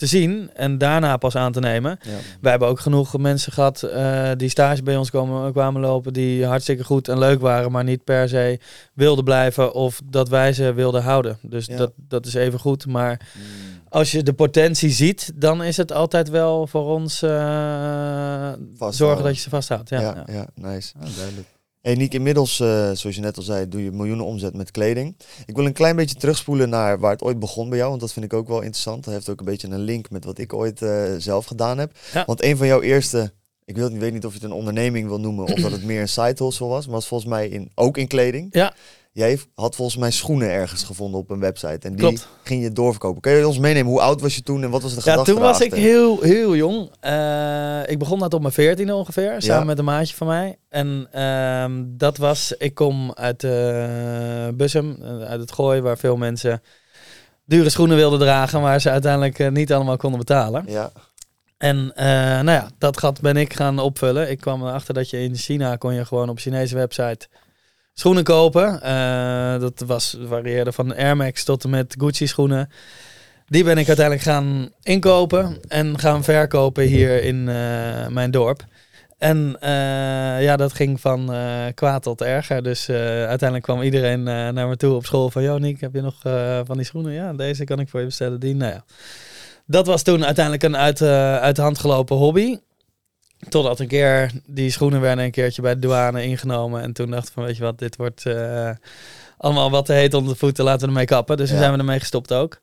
te 0.00 0.06
zien 0.06 0.50
en 0.54 0.78
daarna 0.78 1.16
pas 1.16 1.36
aan 1.36 1.52
te 1.52 1.60
nemen. 1.60 1.98
Ja. 2.02 2.10
Wij 2.40 2.50
hebben 2.50 2.68
ook 2.68 2.80
genoeg 2.80 3.18
mensen 3.18 3.52
gehad 3.52 3.82
eh, 3.82 4.30
die 4.36 4.48
stage 4.48 4.82
bij 4.82 4.96
ons 4.96 5.10
komen, 5.10 5.52
kwamen 5.52 5.80
lopen, 5.80 6.12
die 6.12 6.46
hartstikke 6.46 6.84
goed 6.84 7.08
en 7.08 7.18
leuk 7.18 7.40
waren, 7.40 7.72
maar 7.72 7.84
niet 7.84 8.04
per 8.04 8.28
se 8.28 8.58
wilden 8.94 9.24
blijven 9.24 9.72
of 9.74 10.00
dat 10.04 10.28
wij 10.28 10.52
ze 10.52 10.72
wilden 10.72 11.02
houden. 11.02 11.38
Dus 11.42 11.66
Ja. 11.66 11.76
dat, 11.76 11.92
dat 11.96 12.26
is 12.26 12.34
even 12.34 12.58
goed. 12.58 12.86
Maar 12.86 13.20
als 13.88 14.10
je 14.12 14.22
de 14.22 14.32
potentie 14.32 14.90
ziet, 14.90 15.32
dan 15.34 15.62
is 15.62 15.76
het 15.76 15.92
altijd 15.92 16.28
wel 16.28 16.66
voor 16.66 16.84
ons 16.86 17.22
eh, 17.22 18.52
zorgen 18.90 19.24
dat 19.24 19.34
je 19.34 19.40
ze 19.40 19.48
vasthoudt. 19.48 19.88
Ja, 19.88 20.00
Ja, 20.00 20.24
ja. 20.26 20.32
ja. 20.34 20.46
nice. 20.54 20.92
duidelijk. 21.16 21.48
Hey 21.80 21.94
Niek, 21.94 22.14
inmiddels, 22.14 22.60
eh, 22.60 22.90
zoals 22.92 23.16
je 23.16 23.20
net 23.20 23.36
al 23.36 23.42
zei, 23.42 23.68
doe 23.68 23.82
je 23.82 23.90
miljoenen 23.90 24.24
omzet 24.24 24.54
met 24.54 24.70
kleding. 24.70 25.16
Ik 25.46 25.56
wil 25.56 25.66
een 25.66 25.72
klein 25.72 25.96
beetje 25.96 26.14
terugspoelen 26.14 26.68
naar 26.68 26.98
waar 26.98 27.10
het 27.10 27.22
ooit 27.22 27.38
begon 27.38 27.68
bij 27.68 27.78
jou, 27.78 27.90
want 27.90 28.00
dat 28.00 28.12
vind 28.12 28.24
ik 28.24 28.32
ook 28.32 28.48
wel 28.48 28.60
interessant. 28.60 29.04
Dat 29.04 29.14
heeft 29.14 29.28
ook 29.28 29.38
een 29.38 29.44
beetje 29.44 29.68
een 29.68 29.80
link 29.80 30.10
met 30.10 30.24
wat 30.24 30.38
ik 30.38 30.52
ooit 30.52 30.82
eh, 30.82 31.14
zelf 31.18 31.46
gedaan 31.46 31.78
heb. 31.78 31.92
Ja. 32.12 32.24
Want 32.24 32.42
een 32.42 32.56
van 32.56 32.66
jouw 32.66 32.80
eerste, 32.80 33.32
ik 33.70 33.76
wil, 33.76 33.90
weet 33.90 34.12
niet 34.12 34.24
of 34.26 34.32
je 34.32 34.38
het 34.38 34.50
een 34.50 34.56
onderneming 34.56 35.08
wil 35.08 35.20
noemen 35.20 35.44
of 35.44 35.60
dat 35.60 35.70
het 35.72 35.84
meer 35.84 36.00
een 36.00 36.08
side 36.08 36.44
hustle 36.44 36.66
was, 36.66 36.84
maar 36.86 36.94
was 36.94 37.06
volgens 37.06 37.30
mij 37.30 37.48
in, 37.48 37.70
ook 37.74 37.96
in 37.96 38.06
kleding. 38.06 38.48
Ja. 38.50 38.74
Jij 39.12 39.38
had 39.54 39.74
volgens 39.76 39.96
mij 39.96 40.10
schoenen 40.10 40.50
ergens 40.50 40.82
gevonden 40.82 41.20
op 41.20 41.30
een 41.30 41.40
website 41.40 41.78
en 41.86 41.90
die 41.90 41.98
Klopt. 41.98 42.28
ging 42.42 42.62
je 42.62 42.72
doorverkopen. 42.72 43.20
Kun 43.20 43.32
je 43.32 43.46
ons 43.46 43.58
meenemen, 43.58 43.90
hoe 43.90 44.00
oud 44.00 44.20
was 44.20 44.34
je 44.34 44.42
toen 44.42 44.62
en 44.62 44.70
wat 44.70 44.82
was 44.82 44.94
de 44.94 45.00
Ja, 45.04 45.10
gedachte 45.10 45.32
toen 45.32 45.40
was 45.40 45.60
ik 45.60 45.74
heel, 45.74 46.20
heel 46.20 46.56
jong. 46.56 46.90
Eh, 47.00 47.80
ik 47.86 47.98
begon 47.98 48.18
dat 48.18 48.34
op 48.34 48.40
mijn 48.40 48.52
veertiende 48.52 48.94
ongeveer, 48.94 49.34
samen 49.38 49.58
Ja. 49.60 49.64
met 49.64 49.78
een 49.78 49.84
maatje 49.84 50.16
van 50.16 50.26
mij. 50.26 50.56
En 50.68 51.08
ehm, 51.12 51.82
dat 51.86 52.16
was, 52.16 52.54
ik 52.58 52.74
kom 52.74 53.12
uit 53.14 53.42
uh, 53.42 54.48
Bussum, 54.54 54.96
eh, 55.02 55.20
uit 55.20 55.40
het 55.40 55.52
Gooi, 55.52 55.80
waar 55.80 55.98
veel 55.98 56.16
mensen 56.16 56.62
dure 57.44 57.68
schoenen 57.70 57.96
wilden 57.96 58.18
dragen, 58.18 58.60
maar 58.60 58.80
ze 58.80 58.90
uiteindelijk 58.90 59.38
eh, 59.38 59.48
niet 59.50 59.72
allemaal 59.72 59.96
konden 59.96 60.18
betalen. 60.18 60.64
Ja, 60.68 60.92
En 61.60 61.92
eh, 61.94 62.06
nou 62.40 62.50
ja, 62.50 62.68
dat 62.78 62.98
gat 62.98 63.20
ben 63.20 63.36
ik 63.36 63.54
gaan 63.54 63.78
opvullen. 63.78 64.30
Ik 64.30 64.40
kwam 64.40 64.62
erachter 64.62 64.94
dat 64.94 65.10
je 65.10 65.22
in 65.22 65.36
China 65.36 65.76
kon 65.76 65.94
je 65.94 66.04
gewoon 66.04 66.28
op 66.28 66.38
Chinese 66.38 66.74
website 66.74 67.28
schoenen 67.94 68.24
kopen. 68.24 68.82
Eh, 68.82 69.60
dat 69.60 69.82
was 69.86 70.16
varieerde 70.26 70.72
van 70.72 70.94
Air 70.94 71.16
Max 71.16 71.44
tot 71.44 71.64
en 71.64 71.70
met 71.70 71.94
Gucci 71.98 72.26
schoenen. 72.26 72.70
Die 73.46 73.64
ben 73.64 73.78
ik 73.78 73.86
uiteindelijk 73.86 74.26
gaan 74.26 74.70
inkopen 74.82 75.58
en 75.68 75.98
gaan 75.98 76.24
verkopen 76.24 76.84
hier 76.84 77.22
in 77.22 77.48
eh, 77.48 78.06
mijn 78.06 78.30
dorp. 78.30 78.64
En 79.18 79.56
ja, 80.40 80.56
dat 80.56 80.72
ging 80.72 81.00
van 81.00 81.34
kwaad 81.74 82.02
tot 82.02 82.22
erger. 82.22 82.62
Dus 82.62 82.88
uiteindelijk 82.90 83.62
kwam 83.62 83.82
iedereen 83.82 84.22
naar 84.22 84.68
me 84.68 84.76
toe 84.76 84.94
op 84.94 85.06
school 85.06 85.30
van... 85.30 85.42
Joh 85.42 85.62
heb 85.78 85.94
je 85.94 86.00
nog 86.00 86.20
van 86.66 86.76
die 86.76 86.86
schoenen? 86.86 87.12
Ja, 87.12 87.32
deze 87.32 87.64
kan 87.64 87.80
ik 87.80 87.88
voor 87.88 88.00
je 88.00 88.06
bestellen. 88.06 88.40
Die, 88.40 88.54
nou 88.54 88.72
ja. 88.72 88.84
Dat 89.70 89.86
was 89.86 90.02
toen 90.02 90.24
uiteindelijk 90.24 90.64
een 90.64 90.76
uit, 90.76 91.00
eh, 91.00 91.36
uit 91.36 91.56
de 91.56 91.62
hand 91.62 91.78
gelopen 91.78 92.16
hobby. 92.16 92.58
Totdat 93.48 93.80
een 93.80 93.88
keer 93.88 94.30
die 94.46 94.70
schoenen 94.70 95.00
werden 95.00 95.24
een 95.24 95.30
keertje 95.30 95.62
bij 95.62 95.74
de 95.74 95.80
douane 95.80 96.24
ingenomen. 96.24 96.82
En 96.82 96.92
toen 96.92 97.10
dacht 97.10 97.26
ik 97.26 97.32
van, 97.32 97.44
weet 97.44 97.56
je 97.56 97.62
wat, 97.62 97.78
dit 97.78 97.96
wordt 97.96 98.26
eh, 98.26 98.70
allemaal 99.38 99.70
wat 99.70 99.86
te 99.86 99.92
heet 99.92 100.14
onder 100.14 100.32
de 100.32 100.38
voeten. 100.38 100.64
Laten 100.64 100.80
we 100.80 100.86
ermee 100.86 101.04
kappen. 101.04 101.36
Dus 101.36 101.46
toen 101.46 101.56
Ja. 101.56 101.62
zijn 101.62 101.74
we 101.74 101.78
ermee 101.78 101.98
gestopt 101.98 102.32
ook. 102.32 102.58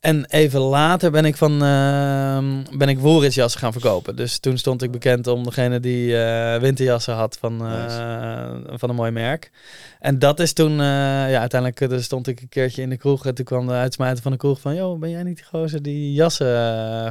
En 0.00 0.24
even 0.24 0.60
later 0.60 1.10
ben 1.10 1.24
ik 1.24 1.36
van 1.36 1.52
uh, 1.52 2.38
ben 2.76 2.88
ik 2.88 2.98
woolritsjassen 2.98 3.60
gaan 3.60 3.72
verkopen. 3.72 4.16
Dus 4.16 4.38
toen 4.38 4.58
stond 4.58 4.82
ik 4.82 4.90
bekend 4.90 5.26
om 5.26 5.44
degene 5.44 5.80
die 5.80 6.08
uh, 6.08 6.56
winterjassen 6.56 7.14
had 7.14 7.36
van, 7.40 7.66
uh, 7.66 7.82
nice. 7.82 8.78
van 8.78 8.88
een 8.88 8.94
mooi 8.94 9.10
merk. 9.10 9.50
En 10.00 10.18
dat 10.18 10.40
is 10.40 10.52
toen, 10.52 10.70
uh, 10.70 10.78
ja, 11.30 11.38
uiteindelijk 11.38 11.80
uh, 11.80 11.98
stond 11.98 12.26
ik 12.26 12.40
een 12.40 12.48
keertje 12.48 12.82
in 12.82 12.88
de 12.88 12.96
kroeg 12.96 13.26
en 13.26 13.34
toen 13.34 13.44
kwam 13.44 13.66
de 13.66 13.72
uitsmijter 13.72 14.22
van 14.22 14.32
de 14.32 14.38
kroeg 14.38 14.60
van, 14.60 14.74
joh, 14.74 14.98
ben 14.98 15.10
jij 15.10 15.22
niet 15.22 15.36
die 15.36 15.46
gozer 15.46 15.82
die 15.82 16.12
jassen 16.12 16.46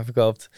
verkoopt? 0.04 0.50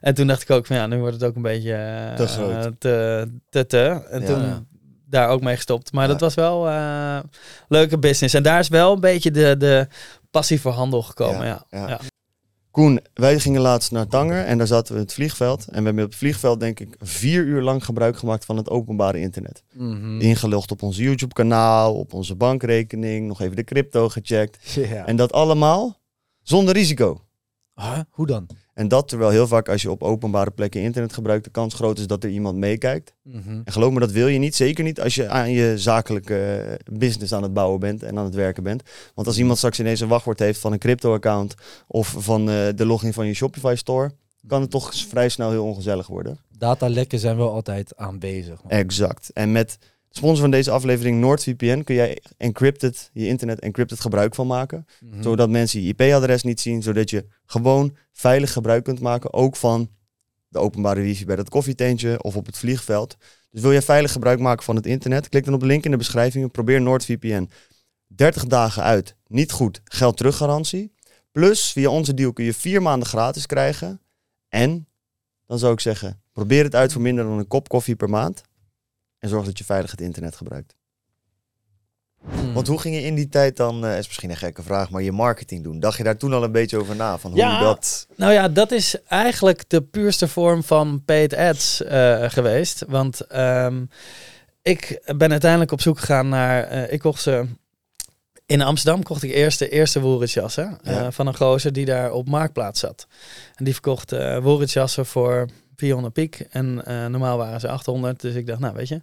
En 0.00 0.14
toen 0.14 0.26
dacht 0.26 0.42
ik 0.42 0.50
ook 0.50 0.66
van, 0.66 0.76
ja, 0.76 0.86
nu 0.86 0.98
wordt 0.98 1.14
het 1.14 1.24
ook 1.24 1.36
een 1.36 1.42
beetje 1.42 2.12
te. 2.16 2.74
Te, 2.78 3.28
te, 3.50 3.66
te. 3.66 4.02
En 4.10 4.20
ja. 4.20 4.26
toen 4.26 4.66
daar 5.08 5.28
ook 5.28 5.42
mee 5.42 5.56
gestopt. 5.56 5.92
Maar 5.92 6.06
ja. 6.06 6.12
dat 6.12 6.20
was 6.20 6.34
wel 6.34 6.68
uh, 6.68 7.18
leuke 7.68 7.98
business. 7.98 8.34
En 8.34 8.42
daar 8.42 8.58
is 8.58 8.68
wel 8.68 8.92
een 8.92 9.00
beetje 9.00 9.30
de, 9.30 9.56
de 9.58 9.86
passie 10.36 10.60
voor 10.60 10.72
handel 10.72 11.02
gekomen, 11.02 11.46
ja. 11.46 11.66
ja. 11.70 11.88
ja. 11.88 12.00
Koen, 12.70 13.00
wij 13.14 13.38
gingen 13.38 13.60
laatst 13.60 13.92
naar 13.92 14.06
Tanger 14.06 14.44
en 14.44 14.58
daar 14.58 14.66
zaten 14.66 14.92
we 14.92 14.98
in 14.98 15.04
het 15.04 15.14
vliegveld. 15.14 15.68
En 15.68 15.78
we 15.78 15.84
hebben 15.84 16.04
op 16.04 16.10
het 16.10 16.18
vliegveld 16.18 16.60
denk 16.60 16.80
ik 16.80 16.96
vier 17.00 17.44
uur 17.44 17.62
lang 17.62 17.84
gebruik 17.84 18.16
gemaakt 18.16 18.44
van 18.44 18.56
het 18.56 18.70
openbare 18.70 19.20
internet. 19.20 19.62
Mhm. 19.72 20.20
Ingelogd 20.20 20.70
op 20.70 20.82
ons 20.82 20.96
YouTube 20.96 21.34
kanaal, 21.34 21.94
op 21.94 22.12
onze 22.12 22.34
bankrekening, 22.34 23.26
nog 23.26 23.40
even 23.40 23.56
de 23.56 23.64
crypto 23.64 24.08
gecheckt. 24.08 24.72
Ja. 24.74 25.06
En 25.06 25.16
dat 25.16 25.32
allemaal 25.32 26.00
zonder 26.42 26.74
risico. 26.74 27.20
Huh? 27.74 28.00
Hoe 28.10 28.26
dan? 28.26 28.46
En 28.76 28.88
dat 28.88 29.08
terwijl 29.08 29.30
heel 29.30 29.46
vaak 29.46 29.68
als 29.68 29.82
je 29.82 29.90
op 29.90 30.02
openbare 30.02 30.50
plekken 30.50 30.80
internet 30.80 31.12
gebruikt, 31.12 31.44
de 31.44 31.50
kans 31.50 31.74
groot 31.74 31.98
is 31.98 32.06
dat 32.06 32.24
er 32.24 32.30
iemand 32.30 32.56
meekijkt. 32.58 33.14
Mhm. 33.22 33.60
En 33.64 33.72
geloof 33.72 33.92
me, 33.92 34.00
dat 34.00 34.10
wil 34.10 34.26
je 34.26 34.38
niet. 34.38 34.54
Zeker 34.54 34.84
niet 34.84 35.00
als 35.00 35.14
je 35.14 35.28
aan 35.28 35.50
je 35.50 35.78
zakelijke 35.78 36.80
business 36.92 37.32
aan 37.32 37.42
het 37.42 37.52
bouwen 37.52 37.80
bent 37.80 38.02
en 38.02 38.18
aan 38.18 38.24
het 38.24 38.34
werken 38.34 38.62
bent. 38.62 38.82
Want 39.14 39.26
als 39.26 39.38
iemand 39.38 39.58
straks 39.58 39.80
ineens 39.80 40.00
een 40.00 40.08
wachtwoord 40.08 40.38
heeft 40.38 40.60
van 40.60 40.72
een 40.72 40.78
crypto-account 40.78 41.54
of 41.86 42.14
van 42.18 42.50
eh, 42.50 42.68
de 42.74 42.86
login 42.86 43.12
van 43.12 43.26
je 43.26 43.34
Shopify 43.34 43.74
store, 43.76 44.10
kan 44.46 44.60
het 44.60 44.70
toch 44.70 44.94
vrij 44.94 45.28
snel 45.28 45.50
heel 45.50 45.64
ongezellig 45.64 46.06
worden. 46.06 46.38
Datalekken 46.58 47.18
zijn 47.18 47.36
wel 47.36 47.52
altijd 47.52 47.96
aanwezig. 47.96 48.62
man. 48.62 48.72
Exact. 48.72 49.30
En 49.32 49.52
met 49.52 49.78
sponsor 50.16 50.40
van 50.40 50.50
deze 50.50 50.70
aflevering, 50.70 51.20
NordVPN, 51.20 51.82
kun 51.82 51.94
jij 51.94 52.22
encrypted, 52.36 53.10
je 53.12 53.26
internet 53.26 53.60
encrypted 53.60 54.00
gebruik 54.00 54.34
van 54.34 54.46
maken. 54.46 54.86
Mhm. 55.00 55.22
Zodat 55.22 55.50
mensen 55.50 55.82
je 55.82 55.88
IP-adres 55.88 56.42
niet 56.42 56.60
zien, 56.60 56.82
zodat 56.82 57.10
je 57.10 57.26
gewoon 57.46 57.96
veilig 58.12 58.52
gebruik 58.52 58.84
kunt 58.84 59.00
maken, 59.00 59.32
ook 59.32 59.56
van 59.56 59.90
de 60.48 60.58
openbare 60.58 61.00
wifi 61.00 61.24
bij 61.24 61.36
dat 61.36 61.48
koffietentje 61.48 62.22
of 62.22 62.36
op 62.36 62.46
het 62.46 62.58
vliegveld. 62.58 63.16
Dus 63.50 63.60
wil 63.60 63.72
jij 63.72 63.82
veilig 63.82 64.12
gebruik 64.12 64.38
maken 64.38 64.64
van 64.64 64.76
het 64.76 64.86
internet, 64.86 65.28
klik 65.28 65.44
dan 65.44 65.54
op 65.54 65.60
de 65.60 65.66
link 65.66 65.84
in 65.84 65.90
de 65.90 65.96
beschrijving 65.96 66.44
en 66.44 66.50
probeer 66.50 66.80
NordVPN. 66.80 67.50
30 68.06 68.44
dagen 68.46 68.82
uit, 68.82 69.16
niet 69.26 69.52
goed, 69.52 69.80
geld 69.84 70.16
teruggarantie. 70.16 70.92
Plus, 71.32 71.72
via 71.72 71.88
onze 71.88 72.14
deal 72.14 72.32
kun 72.32 72.44
je 72.44 72.54
vier 72.54 72.82
maanden 72.82 73.08
gratis 73.08 73.46
krijgen. 73.46 74.00
En, 74.48 74.88
dan 75.46 75.58
zou 75.58 75.72
ik 75.72 75.80
zeggen, 75.80 76.20
probeer 76.32 76.64
het 76.64 76.74
uit 76.74 76.92
voor 76.92 77.02
minder 77.02 77.24
dan 77.24 77.38
een 77.38 77.46
kop 77.46 77.68
koffie 77.68 77.96
per 77.96 78.10
maand. 78.10 78.42
En 79.18 79.28
zorg 79.28 79.44
dat 79.44 79.58
je 79.58 79.64
veilig 79.64 79.90
het 79.90 80.00
internet 80.00 80.36
gebruikt. 80.36 80.74
Mhm. 82.22 82.52
Want 82.52 82.66
hoe 82.66 82.78
ging 82.80 82.94
je 82.94 83.02
in 83.02 83.14
die 83.14 83.28
tijd 83.28 83.56
dan, 83.56 83.84
eh 83.86 83.98
is 83.98 84.06
misschien 84.06 84.30
een 84.30 84.36
gekke 84.36 84.62
vraag, 84.62 84.90
maar 84.90 85.02
je 85.02 85.12
marketing 85.12 85.62
doen? 85.64 85.80
Dacht 85.80 85.96
je 85.96 86.02
daar 86.04 86.16
toen 86.16 86.32
al 86.32 86.44
een 86.44 86.52
beetje 86.52 86.78
over 86.78 86.96
na? 86.96 87.18
Van 87.18 87.30
hoe 87.30 87.40
Ja. 87.40 87.60
dat... 87.60 88.06
Nou 88.16 88.32
ja, 88.32 88.48
dat 88.48 88.70
is 88.72 88.96
eigenlijk 89.08 89.64
de 89.68 89.82
puurste 89.82 90.28
vorm 90.28 90.62
van 90.62 91.02
paid 91.04 91.34
ads 91.34 91.82
eh, 91.82 92.24
geweest. 92.30 92.84
Want 92.88 93.20
ehm, 93.20 93.84
ik 94.62 95.00
ben 95.16 95.30
uiteindelijk 95.30 95.72
op 95.72 95.80
zoek 95.80 95.98
gegaan 95.98 96.28
naar... 96.28 96.62
eh, 96.64 96.92
ik 96.92 96.98
kocht 97.00 97.22
ze... 97.22 97.44
In 98.46 98.62
Amsterdam 98.62 99.02
kocht 99.02 99.22
ik 99.22 99.30
eerst 99.30 99.58
de 99.58 99.68
eerste 99.68 100.00
Woeritsjassen 100.00 100.78
Ja. 100.82 101.10
van 101.12 101.26
een 101.26 101.36
gozer 101.36 101.72
die 101.72 101.84
daar 101.84 102.12
op 102.12 102.28
Marktplaats 102.28 102.80
zat. 102.80 103.06
En 103.54 103.64
die 103.64 103.72
verkocht 103.72 104.10
Woeritsjassen 104.42 105.06
voor 105.06 105.46
400 105.76 106.14
piek. 106.14 106.40
En 106.50 106.84
eh, 106.84 107.06
normaal 107.06 107.36
waren 107.36 107.60
ze 107.60 107.68
800. 107.68 108.20
Dus 108.20 108.34
ik 108.34 108.46
dacht, 108.46 108.60
nou 108.60 108.74
weet 108.74 108.88
je, 108.88 109.02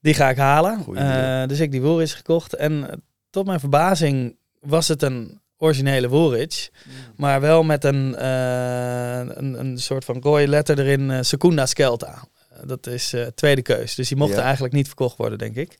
die 0.00 0.14
ga 0.14 0.30
ik 0.30 0.36
halen. 0.36 0.84
Eh, 0.94 1.48
dus 1.48 1.60
ik 1.60 1.70
die 1.70 1.82
Woerits 1.82 2.14
gekocht. 2.14 2.54
En 2.54 2.90
eh, 2.90 2.96
tot 3.30 3.46
mijn 3.46 3.60
verbazing 3.60 4.36
was 4.60 4.88
het 4.88 5.02
een 5.02 5.40
originele 5.56 6.08
Woerits. 6.08 6.70
Maar 7.16 7.40
wel 7.40 7.62
met 7.62 7.84
een, 7.84 8.24
een, 8.24 9.58
een 9.60 9.78
soort 9.78 10.04
van 10.04 10.20
rode 10.22 10.48
letter 10.48 10.78
erin, 10.78 11.24
Secunda 11.24 11.66
Skelta. 11.66 12.24
Dat 12.64 12.86
is 12.86 13.14
tweede 13.34 13.62
keus. 13.62 13.94
Dus 13.94 14.08
die 14.08 14.16
mocht 14.16 14.34
Ja. 14.34 14.42
eigenlijk 14.42 14.74
niet 14.74 14.86
verkocht 14.86 15.16
worden, 15.16 15.38
denk 15.38 15.56
ik. 15.56 15.78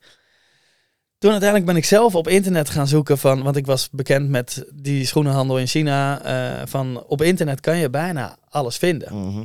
Toen 1.18 1.30
uiteindelijk 1.30 1.70
ben 1.70 1.78
ik 1.78 1.84
zelf 1.84 2.14
op 2.14 2.28
internet 2.28 2.70
gaan 2.70 2.86
zoeken 2.86 3.18
van, 3.18 3.42
want 3.42 3.56
ik 3.56 3.66
was 3.66 3.90
bekend 3.90 4.28
met 4.28 4.64
die 4.74 5.06
schoenenhandel 5.06 5.58
in 5.58 5.66
China. 5.66 6.20
van 6.66 7.04
op 7.06 7.22
internet 7.22 7.60
kan 7.60 7.76
je 7.76 7.90
bijna 7.90 8.36
alles 8.48 8.76
vinden. 8.76 9.14
Mhm. 9.14 9.44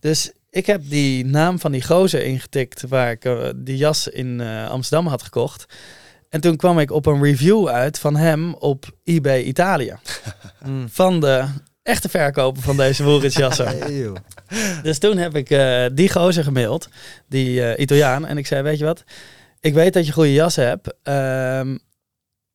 Dus 0.00 0.32
ik 0.50 0.66
heb 0.66 0.82
die 0.84 1.24
naam 1.24 1.58
van 1.58 1.72
die 1.72 1.84
gozer 1.84 2.24
ingetikt 2.24 2.84
waar 2.88 3.10
ik 3.10 3.24
eh, 3.24 3.48
die 3.56 3.76
jas 3.76 4.08
in 4.08 4.40
eh, 4.40 4.68
Amsterdam 4.68 5.06
had 5.06 5.22
gekocht. 5.22 5.66
En 6.28 6.40
toen 6.40 6.56
kwam 6.56 6.78
ik 6.78 6.90
op 6.90 7.06
een 7.06 7.22
review 7.22 7.68
uit 7.68 7.98
van 7.98 8.16
hem 8.16 8.54
op 8.54 8.90
eBay 9.04 9.42
Italië. 9.42 9.94
Mm. 10.64 10.88
Van 10.88 11.20
de 11.20 11.44
echte 11.82 12.08
verkoper 12.08 12.62
van 12.62 12.76
deze 12.76 13.04
Woeritsjassen. 13.04 13.74
Dus 14.82 14.98
toen 14.98 15.16
heb 15.16 15.36
ik 15.36 15.50
eh, 15.50 15.84
die 15.92 16.10
gozer 16.10 16.44
gemaild, 16.44 16.88
die 17.28 17.76
Italiaan. 17.76 18.26
En 18.26 18.38
ik 18.38 18.46
zei, 18.46 18.62
weet 18.62 18.78
je 18.78 18.84
wat, 18.84 19.04
ik 19.60 19.74
weet 19.74 19.92
dat 19.92 20.06
je 20.06 20.12
goede 20.12 20.32
jassen 20.32 20.66
hebt. 20.66 20.94
Ehm, 21.02 21.76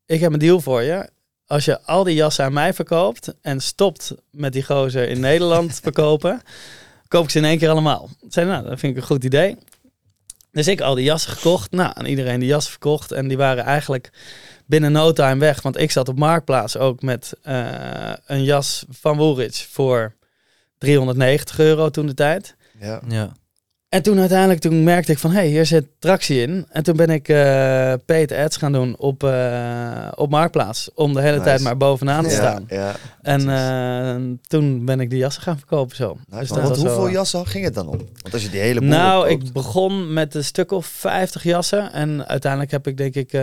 ik 0.06 0.20
heb 0.20 0.34
een 0.34 0.40
deal 0.40 0.60
voor 0.60 0.82
je. 0.82 1.10
Als 1.46 1.66
je 1.66 1.82
al 1.82 2.04
die 2.04 2.16
jassen 2.16 2.46
aan 2.46 2.54
mij 2.54 2.74
verkoopt 2.74 3.34
en 3.42 3.62
stopt 3.62 4.16
met 4.32 4.54
die 4.54 4.64
gozer 4.64 5.10
in 5.10 5.20
Nederland 5.20 5.80
verkopen, 5.84 6.42
koop 7.16 7.24
ik 7.24 7.32
ze 7.32 7.38
in 7.38 7.46
één 7.46 7.58
keer 7.58 7.70
allemaal. 7.70 8.10
Zei, 8.28 8.48
nou, 8.48 8.64
dat 8.64 8.80
vind 8.80 8.96
ik 8.96 9.02
een 9.02 9.08
goed 9.08 9.24
idee. 9.24 9.58
Dus 10.52 10.68
ik 10.68 10.82
al 10.82 10.96
die 10.96 11.04
jassen 11.04 11.32
gekocht. 11.32 11.72
Nou, 11.72 11.92
aan 11.94 12.06
iedereen 12.06 12.40
die 12.40 12.50
jassen 12.50 12.72
verkocht. 12.72 13.12
En 13.12 13.28
die 13.28 13.38
waren 13.38 13.64
eigenlijk 13.64 14.10
binnen 14.66 14.92
no 14.92 15.12
time 15.12 15.40
weg. 15.40 15.62
Want 15.62 15.80
ik 15.80 15.92
zat 15.92 16.10
op 16.10 16.18
Marktplaats 16.18 16.78
ook 16.78 17.02
met 17.02 17.34
eh, 17.42 18.14
een 18.26 18.44
jas 18.44 18.86
van 18.90 19.18
Woolrich 19.18 19.68
voor 19.72 20.16
390 20.78 21.60
euro 21.60 21.90
toen 21.90 22.06
de 22.06 22.14
tijd. 22.14 22.56
Ja. 22.80 23.02
Ja. 23.08 23.32
En 23.96 24.02
toen 24.02 24.20
uiteindelijk 24.20 24.60
toen 24.60 24.84
merkte 24.84 25.12
ik 25.12 25.18
van, 25.20 25.30
hé, 25.32 25.38
hey, 25.38 25.48
hier 25.48 25.66
zit 25.66 25.86
tractie 26.00 26.42
in. 26.42 26.66
En 26.70 26.84
toen 26.84 26.96
ben 26.96 27.10
ik 27.10 27.30
eh 27.30 27.94
paid 28.06 28.32
ads 28.32 28.58
gaan 28.58 28.72
doen 28.72 28.96
op, 28.98 29.24
eh, 29.24 30.08
op 30.16 30.30
Marktplaats. 30.30 30.90
Om 30.96 31.14
de 31.14 31.20
hele 31.22 31.32
Nice. 31.32 31.44
tijd 31.44 31.62
maar 31.62 31.78
bovenaan 31.78 32.24
te 32.24 32.30
staan. 32.30 32.66
ja. 32.70 32.92
En 33.22 33.50
eh, 33.50 34.38
toen 34.48 34.86
ben 34.86 35.00
ik 35.00 35.10
die 35.10 35.20
jassen 35.20 35.44
gaan 35.44 35.58
verkopen 35.58 35.96
zo. 35.96 36.18
Nice, 36.30 36.40
Dus 36.54 36.62
Want 36.62 36.78
hoeveel 36.78 37.10
jassen 37.10 37.48
ging 37.48 37.64
het 37.66 37.74
dan 37.74 37.88
om? 37.88 37.98
Want 38.22 38.34
als 38.34 38.44
je 38.44 38.50
die 38.50 38.60
hele 38.60 38.80
boel 38.80 38.90
Nou, 38.90 39.24
opkoopt- 39.24 39.48
ik 39.48 39.54
begon 39.54 40.14
met 40.14 40.36
een 40.36 40.44
stuk 40.44 40.72
of 40.72 40.86
50 40.86 41.44
jassen. 41.44 41.94
En 41.94 42.28
uiteindelijk 42.28 42.72
heb 42.72 42.88
ik 42.88 42.98
denk 42.98 43.16
ik 43.16 43.34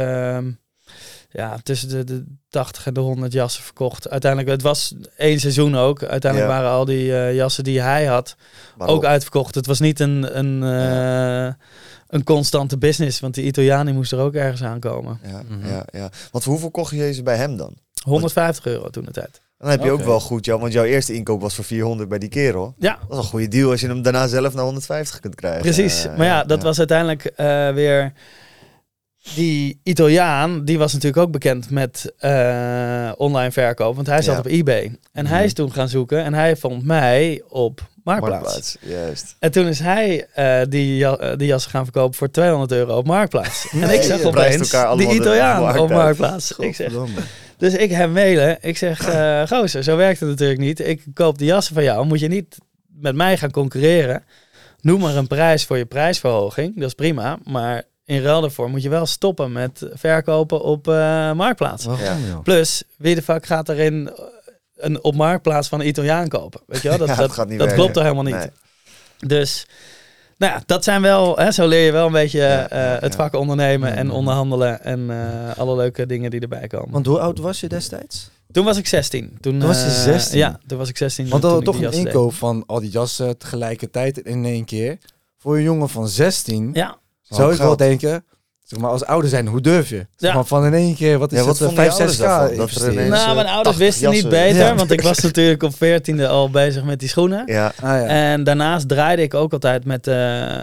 ja, 1.33 1.57
tussen 1.63 1.89
de, 1.89 2.05
de 2.05 2.25
80 2.49 2.87
en 2.87 2.95
de 2.95 3.01
100 3.01 3.33
jassen 3.33 3.63
verkocht. 3.63 4.09
Uiteindelijk, 4.09 4.51
het 4.51 4.63
was 4.63 4.95
één 5.17 5.41
seizoen 5.41 5.77
ook. 5.77 6.03
Uiteindelijk 6.03 6.51
Ja. 6.53 6.57
waren 6.59 6.71
al 6.71 6.85
die 6.85 7.17
eh, 7.17 7.35
jassen 7.35 7.65
die 7.65 7.81
hij 7.81 8.05
had 8.05 8.37
ook 8.79 9.05
uitverkocht. 9.05 9.55
Het 9.55 9.67
was 9.67 9.81
niet 9.81 10.01
een, 10.01 10.39
een, 10.39 10.63
eh, 10.63 11.55
een 12.09 12.25
constante 12.25 12.79
business. 12.79 13.21
Want 13.21 13.35
die 13.35 13.45
Italiaan 13.45 13.87
die 13.87 13.95
moest 13.95 14.13
er 14.13 14.19
ook 14.19 14.35
ergens 14.35 14.63
aankomen. 14.63 15.19
Ja, 15.31 15.43
Mhm. 15.49 15.69
ja, 15.69 15.87
ja. 15.93 16.11
Want 16.31 16.45
voor 16.45 16.53
hoeveel 16.53 16.71
kocht 16.71 16.91
je 16.95 17.13
ze 17.13 17.23
bij 17.23 17.37
hem 17.37 17.57
dan? 17.57 17.75
150 18.05 18.67
euro 18.67 18.91
toen 18.91 19.05
de 19.05 19.11
tijd. 19.13 19.41
Dan 19.59 19.71
heb 19.71 19.83
je 19.83 19.91
ook 19.91 20.03
wel 20.03 20.21
goed, 20.21 20.45
ja, 20.45 20.59
want 20.59 20.73
jouw 20.73 20.85
eerste 20.85 21.15
inkoop 21.15 21.41
was 21.41 21.55
voor 21.55 21.65
400 21.65 22.09
bij 22.09 22.19
die 22.19 22.29
kerel. 22.29 22.75
Ja, 22.79 22.99
Dat 23.09 23.19
is 23.19 23.25
een 23.25 23.31
goede 23.31 23.49
deal 23.49 23.71
als 23.71 23.81
je 23.81 23.87
hem 23.87 24.03
daarna 24.03 24.27
zelf 24.27 24.55
naar 24.55 24.65
150 24.65 25.21
kunt 25.21 25.35
krijgen. 25.35 25.61
Precies. 25.63 26.07
Maar 26.17 26.27
ja, 26.27 26.45
dat 26.45 26.63
was 26.63 26.79
uiteindelijk 26.79 27.25
eh, 27.25 27.71
weer. 27.73 28.13
Die 29.35 29.81
Italiaan, 29.83 30.65
die 30.65 30.79
was 30.79 30.93
natuurlijk 30.93 31.23
ook 31.23 31.31
bekend 31.33 31.71
met 31.71 32.13
eh, 32.19 33.13
online 33.17 33.53
verkoop. 33.53 33.95
Want 33.95 34.07
hij 34.07 34.23
zat 34.23 34.35
Ja. 34.35 34.41
op 34.41 34.47
eBay. 34.47 34.99
En 35.13 35.27
hij 35.27 35.45
is 35.45 35.53
toen 35.53 35.73
gaan 35.73 35.89
zoeken 35.89 36.25
en 36.25 36.35
hij 36.35 36.57
vond 36.57 36.85
mij 36.85 37.43
op 37.49 37.81
Marktplaats. 38.05 38.43
Marktplaats. 38.43 38.77
Juist. 38.81 39.37
En 39.39 39.51
toen 39.53 39.67
is 39.67 39.79
hij 39.79 40.27
eh, 40.35 40.61
die, 40.69 40.97
ja, 40.97 41.17
eh, 41.17 41.37
die 41.37 41.47
jassen 41.47 41.71
gaan 41.71 41.85
verkopen 41.85 42.15
voor 42.15 42.31
200 42.31 42.73
euro 42.73 42.97
op 42.97 43.07
Marktplaats. 43.07 43.69
en 43.81 43.91
ik 43.95 44.03
zag 44.03 44.23
opeens 44.23 44.71
die 44.71 45.07
de 45.09 45.15
Italiaan 45.15 45.63
markt 45.63 45.79
op. 45.79 45.89
Marktplaats. 45.91 46.53
Ik 46.59 46.75
zeg, 46.75 46.93
dus 47.57 47.75
ik 47.75 47.91
hem 47.91 48.13
mailen. 48.13 48.59
Ik 48.61 48.77
zeg, 48.77 49.09
eh 49.09 49.43
gozer, 49.59 49.83
zo 49.83 49.97
werkt 49.97 50.21
het 50.21 50.29
natuurlijk 50.29 50.61
niet. 50.61 50.81
Ik 50.81 51.03
koop 51.15 51.39
die 51.39 51.47
jassen 51.47 51.75
van 51.75 51.85
jou. 51.85 52.07
Moet 52.07 52.21
je 52.21 52.29
niet 52.29 52.59
met 53.01 53.15
mij 53.15 53.37
gaan 53.39 53.51
concurreren. 53.51 54.25
Noem 54.81 55.01
maar 55.01 55.17
een 55.17 55.27
prijs 55.27 55.65
voor 55.65 55.79
je 55.79 55.87
prijsverhoging. 55.87 56.75
Dat 56.75 56.89
is 56.89 56.95
prima. 56.95 57.39
Maar 57.45 57.83
in 58.13 58.23
ruil 58.23 58.41
daarvoor 58.41 58.71
moet 58.71 58.83
je 58.83 58.89
wel 58.89 59.07
stoppen 59.07 59.53
met 59.53 59.87
verkopen 59.93 60.61
op 60.63 60.89
eh, 60.89 61.33
Marktplaats. 61.33 61.85
Ja. 61.85 62.17
Plus, 62.43 62.83
wie 62.97 63.15
de 63.15 63.23
fuck 63.23 63.47
gaat 63.47 63.69
erin 63.69 64.11
een 64.77 65.05
op 65.05 65.15
Marktplaats 65.15 65.69
van 65.69 65.81
een 65.81 65.87
Italiaan 65.87 66.29
kopen? 66.29 66.61
Weet 66.67 66.83
je 66.83 66.89
wel? 66.89 66.99
Dat, 67.07 67.09
Ja, 67.09 67.15
dat, 67.15 67.27
dat 67.27 67.33
gaat 67.37 67.49
niet 67.49 67.59
dat 67.59 67.67
werken. 67.67 67.77
klopt 67.77 67.95
toch 67.95 68.03
helemaal 68.03 68.25
niet? 68.25 68.35
Nee. 68.35 68.51
Dus, 69.27 69.67
nou 70.37 70.53
ja, 70.53 70.63
dat 70.67 70.85
zijn 70.85 71.03
wel, 71.03 71.37
hè, 71.37 71.51
zo 71.51 71.67
leer 71.67 71.85
je 71.85 71.93
wel 71.93 72.07
een 72.07 72.13
beetje 72.13 72.39
Ja, 72.39 72.69
eh, 72.69 73.01
het 73.03 73.13
ja. 73.13 73.19
vak 73.19 73.35
ondernemen 73.35 73.95
en 73.97 74.11
onderhandelen 74.11 74.85
en 74.85 75.11
eh, 75.11 75.59
alle 75.59 75.77
leuke 75.77 76.07
dingen 76.07 76.31
die 76.31 76.41
erbij 76.41 76.67
komen. 76.67 76.91
Want 76.91 77.07
hoe 77.07 77.19
oud 77.19 77.39
was 77.39 77.61
je 77.61 77.69
destijds? 77.69 78.31
Toen 78.53 78.65
was 78.65 78.77
ik 78.77 78.87
16. 78.87 79.37
Toen, 79.41 79.59
Toen 79.59 79.69
was 79.69 79.79
je 79.81 79.87
eh, 79.87 79.91
16? 80.03 80.39
Ja, 80.39 80.59
toen 80.67 80.79
was 80.79 80.89
ik 80.89 80.97
16. 80.97 81.29
Want 81.29 81.45
ik 81.45 81.65
toch 81.65 81.75
een 81.75 81.81
deed. 81.81 81.95
inkoop 81.95 82.35
van 82.35 82.65
al 82.67 82.81
die 82.81 82.91
jassen 82.91 83.39
tegelijkertijd 83.39 84.19
in 84.19 84.45
één 84.45 84.65
keer. 84.65 84.99
Voor 85.39 85.57
een 85.57 85.63
jongen 85.63 85.89
van 85.89 86.09
16 86.09 86.71
Ja, 86.73 86.97
zou 87.35 87.43
Hoop 87.49 87.53
ik 87.53 87.59
wel 87.63 87.77
denken, 87.77 88.25
zeg 88.65 88.79
maar 88.81 88.91
als 88.91 89.05
ouder 89.05 89.31
zijn, 89.31 89.47
hoe 89.47 89.61
durf 89.61 89.89
je? 89.89 90.07
Zeg 90.17 90.31
Ja. 90.31 90.35
maar 90.35 90.45
van 90.45 90.65
in 90.67 90.75
één 90.75 90.95
keer, 90.95 91.19
wat 91.19 91.33
is 91.33 91.39
Ja, 91.39 91.45
wat 91.45 91.59
het, 91.59 91.67
vonden 91.67 91.85
je 91.85 91.91
5, 91.91 91.99
ouders 92.01 92.19
6k 92.19 92.23
daarvan? 92.27 92.47
Dat 92.49 92.57
er 92.57 92.63
investeren? 92.63 92.93
ineens- 92.93 93.09
nou, 93.09 93.29
eh, 93.29 93.35
mijn 93.35 93.47
ouders 93.47 93.77
80 93.77 93.87
wisten 93.87 94.11
niet 94.11 94.29
beter, 94.29 94.65
Ja. 94.67 94.75
want 94.75 94.91
ik 94.91 95.01
was 95.03 95.19
natuurlijk 95.29 95.63
op 95.63 95.75
14e 95.75 96.27
al 96.29 96.51
bezig 96.51 96.85
met 96.85 96.99
die 97.01 97.09
schoenen. 97.09 97.43
Ja, 97.47 97.67
Ah, 97.83 97.89
ja. 97.91 98.05
En 98.07 98.45
daarnaast 98.45 98.89
draaide 98.89 99.23
ik 99.23 99.35
ook 99.35 99.53
altijd 99.53 99.85
met 99.85 100.07
eh, 100.07 100.17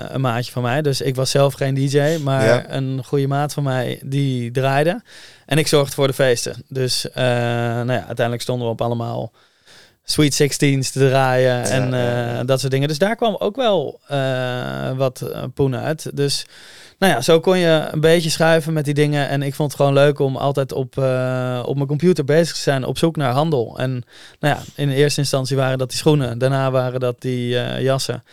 een 0.09 0.21
maatje 0.21 0.51
van 0.51 0.61
mij. 0.61 0.81
Dus 0.81 1.01
ik 1.01 1.15
was 1.15 1.29
zelf 1.31 1.53
geen 1.53 1.73
DJ, 1.73 2.17
maar 2.23 2.45
Ja. 2.45 2.63
een 2.73 3.01
goede 3.05 3.27
maat 3.27 3.53
van 3.53 3.63
mij 3.63 3.99
die 4.03 4.51
draaide. 4.51 5.01
En 5.45 5.57
ik 5.57 5.67
zorgde 5.67 5.93
voor 5.95 6.07
de 6.07 6.13
feesten. 6.13 6.63
Dus 6.67 7.09
eh, 7.11 7.23
nou 7.23 7.91
ja, 7.91 7.97
uiteindelijk 8.05 8.41
stonden 8.41 8.65
we 8.67 8.73
op 8.73 8.81
allemaal 8.81 9.31
Sweet 10.11 10.33
Sixteens 10.33 10.91
te 10.91 10.99
draaien 10.99 11.63
en 11.63 11.91
ja, 11.91 12.39
eh, 12.39 12.45
dat 12.45 12.59
soort 12.59 12.71
dingen. 12.71 12.87
Dus 12.87 12.97
daar 12.97 13.15
kwam 13.15 13.35
ook 13.39 13.55
wel 13.55 13.99
eh, 14.07 14.91
wat 14.91 15.21
eh, 15.21 15.43
poen 15.53 15.75
uit. 15.75 16.09
Dus 16.13 16.45
nou 16.99 17.13
ja, 17.13 17.21
zo 17.21 17.39
kon 17.39 17.57
je 17.57 17.87
een 17.91 17.99
beetje 17.99 18.29
schuiven 18.29 18.73
met 18.73 18.85
die 18.85 18.93
dingen. 18.93 19.29
En 19.29 19.41
ik 19.41 19.53
vond 19.55 19.71
het 19.71 19.79
gewoon 19.79 19.95
leuk 19.95 20.19
om 20.19 20.35
altijd 20.35 20.71
op, 20.71 20.97
op 21.65 21.75
mijn 21.75 21.87
computer 21.87 22.25
bezig 22.25 22.55
te 22.55 22.61
zijn 22.61 22.85
op 22.85 22.97
zoek 22.97 23.15
naar 23.15 23.31
handel. 23.31 23.77
En 23.79 24.03
nou 24.39 24.55
ja, 24.55 24.61
in 24.75 24.89
eerste 24.89 25.19
instantie 25.19 25.57
waren 25.57 25.77
dat 25.77 25.89
die 25.89 25.97
schoenen. 25.97 26.37
Daarna 26.37 26.71
waren 26.71 26.99
dat 26.99 27.21
die 27.21 27.47
jassen. 27.81 28.23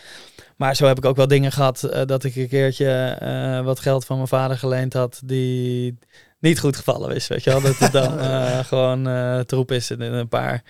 Maar 0.56 0.76
zo 0.76 0.86
heb 0.86 0.98
ik 0.98 1.04
ook 1.04 1.16
wel 1.16 1.28
dingen 1.28 1.52
gehad 1.52 1.82
eh, 1.82 2.06
dat 2.06 2.24
ik 2.24 2.36
een 2.36 2.48
keertje 2.48 3.62
wat 3.64 3.80
geld 3.80 4.04
van 4.04 4.16
mijn 4.16 4.28
vader 4.28 4.58
geleend 4.58 4.92
had 4.92 5.20
die 5.24 5.98
niet 6.40 6.58
goed 6.60 6.76
gevallen 6.76 7.14
is. 7.14 7.26
Weet 7.28 7.44
je 7.44 7.50
wel, 7.50 7.60
dat 7.60 7.78
het 7.78 7.92
dan 7.92 8.18
eh, 8.20 8.58
gewoon 8.58 9.08
eh, 9.08 9.40
troep 9.40 9.72
is 9.72 9.90
en 9.90 10.00
een 10.00 10.28
paar, 10.28 10.62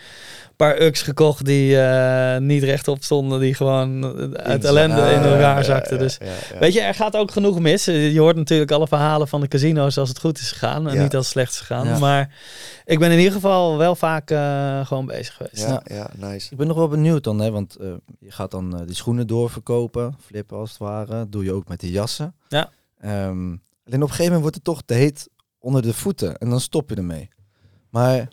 paar 0.57 0.81
uks 0.81 1.03
gekocht 1.03 1.45
die 1.45 1.81
eh, 1.81 2.41
niet 2.41 2.63
rechtop 2.63 3.05
stonden, 3.05 3.41
die 3.41 3.55
gewoon 3.55 4.05
uit 4.37 4.65
ellende 4.65 5.01
in 5.01 5.23
elkaar 5.23 5.65
zakten. 5.65 5.99
Dus 5.99 6.19
Weet 6.59 6.73
je, 6.73 6.81
er 6.81 6.95
gaat 6.95 7.17
ook 7.17 7.31
genoeg 7.31 7.59
mis. 7.59 7.85
Je 7.85 8.19
hoort 8.19 8.37
natuurlijk 8.37 8.71
alle 8.71 8.87
verhalen 8.89 9.29
van 9.29 9.41
de 9.41 9.49
casino's 9.49 9.99
als 9.99 10.09
het 10.09 10.19
goed 10.21 10.39
is 10.39 10.53
gegaan 10.53 10.89
en 10.89 10.95
Ja. 10.95 11.03
niet 11.03 11.15
als 11.17 11.25
het 11.25 11.33
slecht 11.33 11.53
is 11.53 11.59
gegaan. 11.59 11.87
Ja. 11.87 11.99
Maar 11.99 12.35
ik 12.85 12.99
ben 12.99 13.11
in 13.11 13.19
ieder 13.19 13.33
geval 13.33 13.77
wel 13.77 13.95
vaak 13.97 14.31
eh, 14.31 14.87
gewoon 14.87 15.07
bezig 15.07 15.35
geweest. 15.35 15.67
Ja, 15.69 15.83
ja, 15.85 16.11
nice. 16.17 16.49
Ik 16.51 16.57
ben 16.57 16.67
nog 16.67 16.77
wel 16.77 16.89
benieuwd 16.89 17.25
dan, 17.25 17.39
hè, 17.41 17.51
want 17.51 17.77
eh, 17.77 17.89
je 18.21 18.31
gaat 18.31 18.51
dan 18.51 18.83
die 18.87 18.97
schoenen 18.97 19.27
doorverkopen, 19.27 20.17
flippen 20.27 20.57
als 20.57 20.69
het 20.71 20.79
ware. 20.79 21.29
Doe 21.29 21.45
je 21.45 21.53
ook 21.53 21.69
met 21.69 21.81
die 21.81 21.91
jassen. 21.91 22.35
Ja. 22.49 22.71
Ehm, 23.01 23.13
alleen 23.87 24.03
op 24.03 24.09
een 24.09 24.09
gegeven 24.09 24.25
moment 24.25 24.41
wordt 24.41 24.55
het 24.57 24.65
toch 24.65 24.83
te 24.87 24.95
heet 24.95 25.29
onder 25.67 25.83
de 25.83 25.95
voeten 25.95 26.39
en 26.39 26.51
dan 26.51 26.61
stop 26.61 26.91
je 26.91 26.97
ermee. 26.97 27.29
Maar 27.91 28.29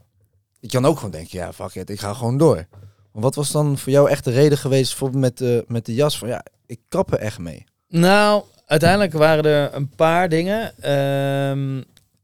je 0.59 0.67
kan 0.67 0.85
ook 0.85 0.95
gewoon 0.95 1.11
denken, 1.11 1.39
ja, 1.39 1.53
fuck 1.53 1.75
it, 1.75 1.89
ik 1.89 1.99
ga 1.99 2.13
gewoon 2.13 2.37
door. 2.37 2.65
Wat 3.11 3.35
was 3.35 3.51
dan 3.51 3.77
voor 3.77 3.91
jou 3.91 4.09
echt 4.09 4.23
de 4.23 4.31
reden 4.31 4.57
geweest, 4.57 4.89
bijvoorbeeld 4.89 5.21
met 5.21 5.37
de, 5.37 5.63
met 5.67 5.85
de 5.85 5.93
jas, 5.93 6.17
van 6.17 6.27
ja, 6.27 6.45
ik 6.65 6.79
kap 6.87 7.13
er 7.13 7.19
echt 7.19 7.39
mee. 7.39 7.63
Nou, 7.87 8.43
uiteindelijk 8.65 9.13
waren 9.13 9.43
er 9.43 9.73
een 9.73 9.89
paar 9.89 10.29
dingen. 10.29 10.73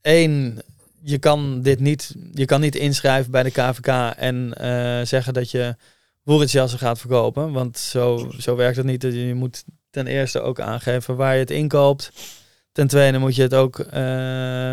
Eén, 0.02 0.62
je 1.02 1.18
kan 1.18 1.62
dit 1.62 1.80
niet, 1.80 2.16
je 2.34 2.46
kan 2.46 2.62
niet 2.62 2.76
inschrijven 2.76 3.32
bij 3.32 3.44
de 3.44 3.52
KVK 3.52 3.88
en 4.18 4.54
eh, 4.54 5.06
zeggen 5.06 5.34
dat 5.34 5.52
je 5.52 5.76
boerenjassen 6.24 6.80
gaat 6.80 7.00
verkopen. 7.00 7.52
Want 7.52 7.78
zo, 7.78 8.32
zo 8.38 8.56
werkt 8.56 8.78
het 8.78 8.86
niet. 8.86 9.02
Je 9.02 9.34
moet 9.36 9.64
ten 9.90 10.08
eerste 10.08 10.42
ook 10.42 10.60
aangeven 10.60 11.16
waar 11.16 11.34
je 11.34 11.40
het 11.40 11.52
inkoopt. 11.52 12.12
Ten 12.72 12.88
tweede 12.88 13.18
moet 13.18 13.36
je 13.36 13.42
het 13.42 13.54
ook. 13.54 13.80
eh, 13.80 14.72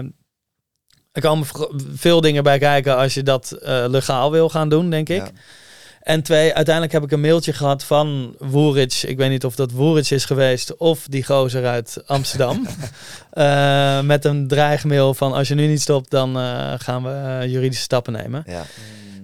er 1.16 1.22
komen 1.22 1.46
v- 1.46 1.52
veel 1.94 2.20
dingen 2.20 2.42
bij 2.42 2.58
kijken 2.58 2.96
als 2.96 3.14
je 3.14 3.22
dat 3.22 3.50
eh, 3.52 3.84
legaal 3.88 4.30
wil 4.30 4.48
gaan 4.48 4.68
doen, 4.68 4.90
denk 4.90 5.08
ik. 5.08 5.16
Ja. 5.16 5.30
En 6.00 6.22
twee, 6.22 6.54
uiteindelijk 6.54 6.94
heb 6.94 7.02
ik 7.04 7.10
een 7.12 7.20
mailtje 7.20 7.52
gehad 7.52 7.84
van 7.84 8.34
Woerits. 8.38 9.04
Ik 9.04 9.16
weet 9.16 9.30
niet 9.30 9.44
of 9.44 9.54
dat 9.54 9.70
Woerits 9.70 10.12
is 10.12 10.24
geweest 10.24 10.76
of 10.76 11.06
die 11.08 11.24
gozer 11.24 11.66
uit 11.66 12.02
Amsterdam. 12.06 12.66
Eh, 13.30 14.00
met 14.00 14.24
een 14.24 14.48
dreigmail 14.48 15.14
van 15.14 15.32
als 15.32 15.48
je 15.48 15.54
nu 15.54 15.66
niet 15.66 15.80
stopt, 15.80 16.10
dan 16.10 16.38
eh, 16.38 16.72
gaan 16.78 17.02
we 17.02 17.44
juridische 17.48 17.82
stappen 17.82 18.12
nemen. 18.12 18.42
Ja. 18.46 18.62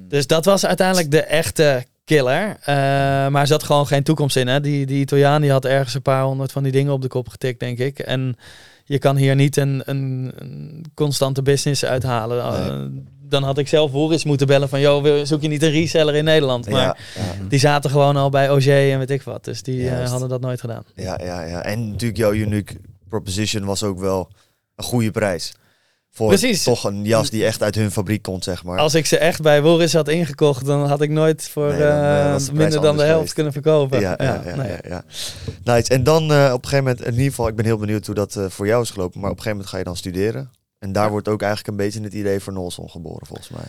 Dus 0.09 0.27
dat 0.27 0.45
was 0.45 0.67
uiteindelijk 0.67 1.11
de 1.11 1.23
echte 1.23 1.85
killer. 2.05 2.57
Maar 3.31 3.41
er 3.41 3.47
zat 3.47 3.63
gewoon 3.63 3.87
geen 3.87 4.03
toekomst 4.03 4.37
in. 4.37 4.49
Hè? 4.49 4.61
Die, 4.61 4.87
die 4.87 5.01
Italiaan 5.01 5.41
die 5.41 5.51
had 5.51 5.65
ergens 5.65 5.95
een 5.95 6.03
paar 6.03 6.23
honderd 6.23 6.53
van 6.53 6.63
die 6.63 6.73
dingen 6.73 6.93
op 6.93 7.03
de 7.03 7.09
kop 7.09 7.29
getikt, 7.29 7.61
denk 7.61 7.79
ik. 7.79 7.99
En 7.99 8.37
je 8.93 8.99
kan 8.99 9.17
hier 9.17 9.35
niet 9.35 9.57
een, 9.57 9.83
een, 9.85 10.33
een 10.37 10.85
constante 10.95 11.43
business 11.43 11.85
uithalen. 11.85 12.43
Eh, 12.43 12.85
dan 13.29 13.43
had 13.43 13.59
ik 13.59 13.69
zelf 13.69 13.91
Woerits 13.91 14.25
moeten 14.25 14.47
bellen 14.47 14.69
van... 14.69 14.81
joh, 14.81 15.25
zoek 15.25 15.43
je 15.43 15.49
niet 15.49 15.63
een 15.63 15.71
reseller 15.71 16.15
in 16.15 16.25
Nederland? 16.25 16.69
Maar 16.69 16.81
Ja, 16.81 16.97
ja, 17.15 17.47
die 17.49 17.59
zaten 17.59 17.91
gewoon 17.91 18.17
al 18.17 18.31
bij 18.31 18.51
OG 18.51 18.67
en 18.67 18.99
weet 18.99 19.11
ik 19.11 19.23
wat. 19.23 19.45
Dus 19.45 19.63
die 19.63 19.89
eh, 19.89 20.11
hadden 20.11 20.29
dat 20.29 20.41
nooit 20.41 20.61
gedaan. 20.61 20.85
ja, 20.95 21.19
ja, 21.23 21.43
ja. 21.43 21.63
En 21.63 21.91
natuurlijk 21.91 22.19
jouw 22.19 22.33
unique 22.33 22.77
proposition 23.09 23.65
was 23.65 23.83
ook 23.83 23.99
wel 23.99 24.29
een 24.77 24.85
goede 24.85 25.11
prijs. 25.11 25.53
Voor 26.15 26.29
Precies. 26.29 26.63
toch 26.63 26.85
een 26.85 27.05
jas 27.05 27.31
die 27.31 27.45
echt 27.45 27.63
uit 27.63 27.75
hun 27.75 27.91
fabriek 27.91 28.23
komt, 28.23 28.45
zeg 28.45 28.65
maar. 28.65 28.79
Als 28.79 28.95
ik 28.95 29.07
ze 29.07 29.19
echt 29.19 29.43
bij 29.43 29.63
Woris 29.63 29.93
had 29.93 30.09
ingekocht, 30.09 30.67
dan 30.67 30.87
had 30.87 31.01
ik 31.01 31.11
nooit 31.11 31.49
voor 31.49 31.69
Nee, 31.69 31.79
dan, 31.79 31.89
eh, 31.89 32.35
eh, 32.35 32.53
minder 32.53 32.81
dan 32.81 32.97
de 32.97 33.03
helft 33.03 33.15
geweest. 33.15 33.33
kunnen 33.33 33.53
verkopen. 33.53 34.01
Ja, 34.01 34.15
ja, 34.19 34.43
ja, 34.47 34.57
nee. 34.57 34.77
ja. 34.89 35.05
Nice. 35.65 35.89
En 35.89 36.05
dan 36.05 36.33
eh, 36.33 36.51
op 36.53 36.63
een 36.63 36.69
gegeven 36.69 36.85
moment, 36.85 37.01
in 37.01 37.13
ieder 37.13 37.25
geval, 37.25 37.49
ik 37.49 37.57
ben 37.57 37.65
heel 37.65 37.77
benieuwd 37.77 38.07
hoe 38.07 38.15
dat 38.15 38.39
voor 38.49 38.67
jou 38.67 38.83
is 38.83 38.91
gelopen. 38.91 39.21
Maar 39.21 39.31
op 39.31 39.37
een 39.37 39.43
gegeven 39.43 39.51
moment 39.51 39.69
ga 39.69 39.79
je 39.79 39.85
dan 39.85 39.97
studeren. 39.97 40.51
En 40.79 40.93
daar 40.93 41.11
wordt 41.11 41.29
ook 41.29 41.43
eigenlijk 41.43 41.71
een 41.71 41.85
beetje 41.85 42.03
het 42.03 42.15
idee 42.15 42.41
voor 42.41 42.53
Nolson 42.53 42.91
geboren, 42.91 43.27
volgens 43.27 43.49
mij. 43.49 43.65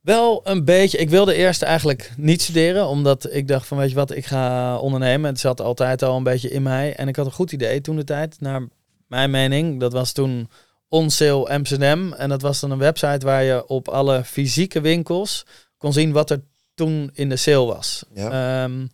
Wel 0.00 0.40
een 0.44 0.64
beetje. 0.64 0.98
Ik 0.98 1.10
wilde 1.10 1.34
eerst 1.34 1.62
eigenlijk 1.62 2.12
niet 2.16 2.42
studeren, 2.42 2.86
omdat 2.86 3.28
ik 3.34 3.48
dacht 3.48 3.66
van 3.66 3.78
weet 3.78 3.88
je 3.88 3.94
wat, 3.94 4.10
ik 4.16 4.26
ga 4.26 4.76
ondernemen. 4.78 5.30
Het 5.30 5.40
zat 5.40 5.60
altijd 5.60 6.02
al 6.02 6.16
een 6.16 6.22
beetje 6.22 6.50
in 6.50 6.62
mij. 6.62 6.94
En 6.94 7.08
ik 7.08 7.16
had 7.16 7.26
een 7.26 7.32
goed 7.32 7.52
idee 7.52 7.80
toen 7.80 7.96
de 7.96 8.04
tijd, 8.04 8.36
naar 8.40 8.62
mijn 9.06 9.30
mening. 9.30 9.80
Dat 9.80 9.92
was 9.92 10.12
toen 10.12 10.48
Onsale 10.88 11.48
Amsterdam. 11.48 12.12
En 12.12 12.28
dat 12.28 12.42
was 12.42 12.60
dan 12.60 12.70
een 12.70 12.78
website 12.78 13.26
waar 13.26 13.42
je 13.42 13.66
op 13.66 13.88
alle 13.88 14.24
fysieke 14.24 14.80
winkels 14.80 15.46
kon 15.76 15.92
zien 15.92 16.12
wat 16.12 16.30
er 16.30 16.42
toen 16.74 17.10
in 17.12 17.28
de 17.28 17.36
sale 17.36 17.66
was. 17.66 18.04
Ja. 18.14 18.62
Ehm, 18.64 18.86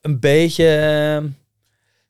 een 0.00 0.20
beetje, 0.20 0.64
eh, 0.66 1.30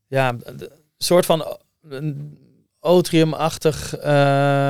ja, 0.06 0.36
een 0.44 0.68
soort 0.98 1.26
van 1.26 1.44
eh, 1.44 1.50
een 1.88 2.38
Otrium-achtig, 2.80 3.96
eh, 3.96 4.10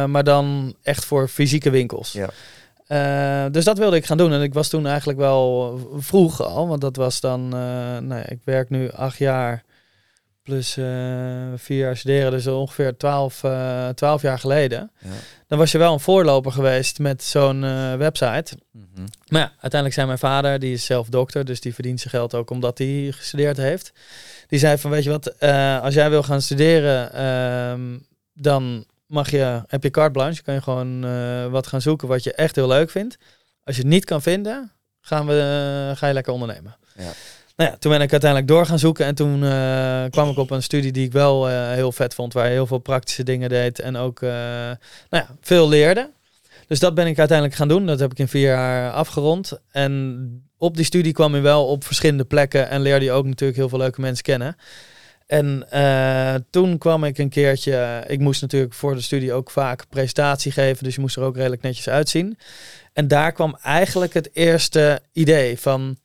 maar 0.04 0.24
dan 0.24 0.74
echt 0.82 1.04
voor 1.04 1.28
fysieke 1.28 1.70
winkels. 1.70 2.12
Ja. 2.12 2.28
Eh, 2.88 3.52
dus 3.52 3.64
dat 3.64 3.78
wilde 3.78 3.96
ik 3.96 4.06
gaan 4.06 4.16
doen. 4.16 4.32
En 4.32 4.42
ik 4.42 4.54
was 4.54 4.68
toen 4.68 4.86
eigenlijk 4.86 5.18
wel 5.18 5.78
vroeg 5.96 6.42
al, 6.42 6.68
want 6.68 6.80
dat 6.80 6.96
was 6.96 7.20
dan, 7.20 7.44
eh, 7.44 7.58
nou 7.98 8.14
ja, 8.14 8.26
ik 8.26 8.38
werk 8.44 8.70
nu 8.70 8.90
acht 8.90 9.18
jaar 9.18 9.64
plus 10.48 10.76
eh, 10.76 10.84
vier 11.56 11.78
jaar 11.78 11.96
studeren, 11.96 12.30
dus 12.30 12.46
ongeveer 12.46 12.96
twaalf, 12.96 13.44
eh, 13.44 13.88
twaalf 13.88 14.22
jaar 14.22 14.38
geleden. 14.38 14.90
Ja. 14.98 15.08
Dan 15.46 15.58
was 15.58 15.72
je 15.72 15.78
wel 15.78 15.92
een 15.92 16.00
voorloper 16.00 16.52
geweest 16.52 16.98
met 16.98 17.22
zo'n 17.22 17.64
eh, 17.64 17.94
website. 17.94 18.58
Maar 19.28 19.40
ja, 19.40 19.48
uiteindelijk 19.50 19.94
zei 19.94 20.06
mijn 20.06 20.18
vader, 20.18 20.58
die 20.58 20.72
is 20.72 20.84
zelf 20.84 21.08
dokter, 21.08 21.44
dus 21.44 21.61
die 21.61 21.74
verdient 21.74 22.00
zijn 22.00 22.14
geld 22.14 22.34
ook 22.34 22.50
omdat 22.50 22.78
hij 22.78 23.08
gestudeerd 23.11 23.56
heeft. 23.56 23.92
Die 24.46 24.58
zei 24.58 24.78
van, 24.78 24.90
weet 24.90 25.04
je 25.04 25.11
wat, 25.11 25.26
eh, 25.26 25.82
als 25.82 25.94
jij 25.94 26.11
wil 26.11 26.22
gaan 26.22 26.42
studeren, 26.42 27.12
ehm, 27.12 27.98
dan 28.32 28.84
mag 29.06 29.30
je, 29.30 29.62
heb 29.66 29.82
je 29.82 29.90
carte 29.90 30.11
blanche, 30.11 30.42
kan 30.42 30.54
je 30.54 30.62
gewoon 30.62 31.04
eh, 31.04 31.46
wat 31.46 31.66
gaan 31.66 31.80
zoeken 31.82 32.08
wat 32.08 32.24
je 32.24 32.32
echt 32.32 32.56
heel 32.56 32.68
leuk 32.68 32.90
vindt. 32.90 33.18
Als 33.64 33.76
je 33.76 33.82
het 33.82 33.90
niet 33.90 34.04
kan 34.04 34.22
vinden, 34.22 34.72
gaan 35.00 35.26
we, 35.26 35.32
eh, 35.90 35.96
ga 35.96 36.06
je 36.06 36.12
lekker 36.12 36.32
ondernemen. 36.32 36.76
Ja. 36.94 37.11
Nou 37.58 37.76
toen 37.78 37.92
ben 37.92 38.00
ik 38.00 38.10
uiteindelijk 38.10 38.50
door 38.50 38.66
gaan 38.66 38.78
zoeken 38.78 39.06
en 39.06 39.14
toen 39.14 39.44
eh, 39.44 40.04
kwam 40.10 40.30
ik 40.30 40.36
op 40.36 40.50
een 40.50 40.62
studie 40.62 40.92
die 40.92 41.04
ik 41.04 41.12
wel 41.12 41.48
eh, 41.48 41.70
heel 41.70 41.92
vet 41.92 42.14
vond, 42.14 42.32
waar 42.32 42.46
je 42.46 42.52
heel 42.52 42.66
veel 42.66 42.78
praktische 42.78 43.22
dingen 43.22 43.48
deed 43.48 43.78
en 43.78 43.96
ook 43.96 44.22
eh, 44.22 44.30
nou 44.30 44.76
ja, 45.10 45.28
veel 45.40 45.68
leerde. 45.68 46.10
Dus 46.66 46.78
dat 46.78 46.94
ben 46.94 47.06
ik 47.06 47.18
uiteindelijk 47.18 47.58
gaan 47.58 47.68
doen. 47.68 47.86
Dat 47.86 47.98
heb 47.98 48.10
ik 48.10 48.18
in 48.18 48.28
vier 48.28 48.48
jaar 48.48 48.92
afgerond. 48.92 49.60
En 49.70 50.48
op 50.58 50.76
die 50.76 50.84
studie 50.84 51.12
kwam 51.12 51.34
je 51.34 51.40
wel 51.40 51.66
op 51.66 51.84
verschillende 51.84 52.24
plekken 52.24 52.68
en 52.68 52.80
leerde 52.80 53.04
je 53.04 53.12
ook 53.12 53.26
natuurlijk 53.26 53.58
heel 53.58 53.68
veel 53.68 53.78
leuke 53.78 54.00
mensen 54.00 54.24
kennen. 54.24 54.56
En 55.26 55.66
toen 56.50 56.78
kwam 56.78 57.04
ik 57.04 57.18
een 57.18 57.28
keertje, 57.28 58.04
ik 58.06 58.20
moest 58.20 58.40
natuurlijk 58.40 58.74
voor 58.74 58.94
de 58.94 59.00
studie 59.00 59.32
ook 59.32 59.50
vaak 59.50 59.84
presentatie 59.88 60.52
geven, 60.52 60.84
dus 60.84 60.94
je 60.94 61.00
moest 61.00 61.16
er 61.16 61.22
ook 61.22 61.36
redelijk 61.36 61.62
netjes 61.62 61.88
uitzien. 61.88 62.38
En 62.92 63.08
daar 63.08 63.32
kwam 63.32 63.58
eigenlijk 63.62 64.14
het 64.14 64.30
eerste 64.32 65.00
idee 65.12 65.58
van, 65.58 65.96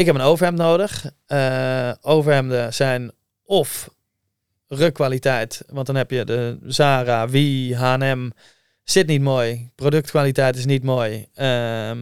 ik 0.00 0.06
heb 0.06 0.14
een 0.14 0.20
overhemd 0.20 0.58
nodig. 0.58 1.04
Eh, 1.26 1.92
overhemden 2.00 2.74
zijn 2.74 3.10
of 3.44 3.88
rukkwaliteit, 4.68 5.62
want 5.68 5.86
dan 5.86 5.94
heb 5.96 6.10
je 6.10 6.24
de 6.24 6.58
Zara, 6.66 7.28
Wie, 7.28 7.76
H&M, 7.76 8.30
zit 8.84 9.06
niet 9.06 9.20
mooi, 9.22 9.70
productkwaliteit 9.74 10.56
is 10.56 10.64
niet 10.64 10.82
mooi. 10.82 11.26
Ehm, 11.34 11.98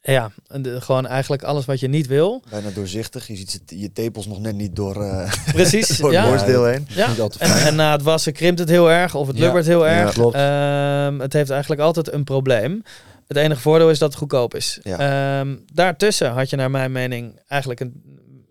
ja, 0.00 0.30
de- 0.46 0.80
gewoon 0.80 1.06
eigenlijk 1.06 1.42
alles 1.42 1.64
wat 1.64 1.80
je 1.80 1.88
niet 1.88 2.06
wil. 2.06 2.42
Bijna 2.50 2.70
doorzichtig. 2.70 3.26
Je 3.26 3.36
ziet 3.36 3.60
je 3.66 3.92
tepels 3.92 4.26
nog 4.26 4.40
net 4.40 4.54
niet 4.54 4.76
door, 4.76 5.02
eh 5.04 5.32
Precies, 5.52 5.88
door 5.88 6.12
het 6.12 6.22
ja. 6.22 6.28
borstdeel 6.28 6.64
heen. 6.64 6.86
Ja. 6.88 7.08
En, 7.38 7.74
na 7.74 7.92
het 7.92 8.02
wassen 8.02 8.32
krimpt 8.32 8.58
het 8.58 8.68
heel 8.68 8.90
erg 8.90 9.14
of 9.14 9.26
het 9.26 9.36
Ja. 9.36 9.42
lubbert 9.44 9.66
heel 9.66 9.86
Ja, 9.86 9.92
erg. 9.92 10.12
klopt. 10.12 10.34
Ehm, 10.34 11.18
het 11.18 11.32
heeft 11.32 11.50
eigenlijk 11.50 11.80
altijd 11.82 12.12
een 12.12 12.24
probleem. 12.24 12.82
Het 13.30 13.38
enige 13.38 13.60
voordeel 13.60 13.90
is 13.90 13.98
dat 13.98 14.08
het 14.08 14.18
goedkoop 14.18 14.54
is. 14.54 14.78
Ja. 14.82 14.98
Ehm, 15.40 15.56
daartussen 15.72 16.30
had 16.30 16.50
je 16.50 16.56
naar 16.56 16.70
mijn 16.70 16.92
mening 16.92 17.40
eigenlijk 17.46 17.80
een, 17.80 18.02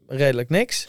redelijk 0.07 0.49
niks. 0.49 0.87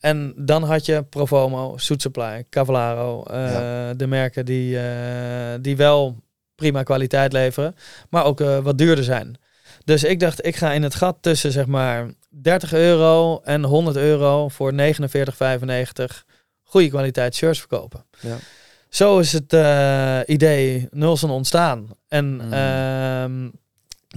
En 0.00 0.32
dan 0.36 0.62
had 0.62 0.86
je 0.86 1.02
Provomo, 1.02 1.76
Soet 1.76 2.02
Supply, 2.02 2.44
Cavallaro. 2.50 3.22
eh, 3.22 3.52
Ja. 3.52 3.94
De 3.94 4.06
merken 4.06 4.44
die, 4.44 4.78
eh, 4.78 5.54
die 5.60 5.76
wel 5.76 6.22
prima 6.54 6.82
kwaliteit 6.82 7.32
leveren, 7.32 7.74
maar 8.10 8.24
ook 8.24 8.40
eh, 8.40 8.58
wat 8.58 8.78
duurder 8.78 9.04
zijn. 9.04 9.36
Dus 9.84 10.04
ik 10.04 10.20
dacht, 10.20 10.46
ik 10.46 10.56
ga 10.56 10.72
in 10.72 10.82
het 10.82 10.94
gat 10.94 11.16
tussen 11.20 11.52
zeg 11.52 11.66
maar 11.66 12.10
30 12.28 12.72
euro 12.72 13.40
en 13.44 13.62
100 13.64 13.96
euro 13.96 14.48
voor 14.48 14.72
49,95 14.74 16.24
goede 16.62 16.88
kwaliteit 16.88 17.34
shirts 17.34 17.58
verkopen. 17.58 18.04
Ja. 18.20 18.36
Zo 18.92 19.18
is 19.18 19.32
het 19.32 19.52
eh, 19.52 20.18
idee 20.26 20.88
Nulson 20.90 21.30
ontstaan. 21.30 21.88
En 22.08 22.34
Mm. 22.34 22.52
ehm, 22.52 23.50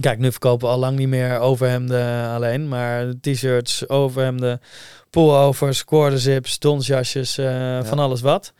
Kijk, 0.00 0.18
nu 0.18 0.30
verkopen 0.30 0.66
we 0.66 0.72
al 0.72 0.78
lang 0.78 0.98
niet 0.98 1.08
meer 1.08 1.38
overhemden 1.38 2.28
alleen, 2.28 2.68
maar 2.68 3.12
t-shirts, 3.20 3.88
overhemden, 3.88 4.60
pullovers, 5.10 5.84
quarterzips, 5.84 6.58
donsjasjes, 6.58 7.38
eh, 7.38 7.84
van 7.84 7.98
alles 7.98 8.20
wat. 8.20 8.52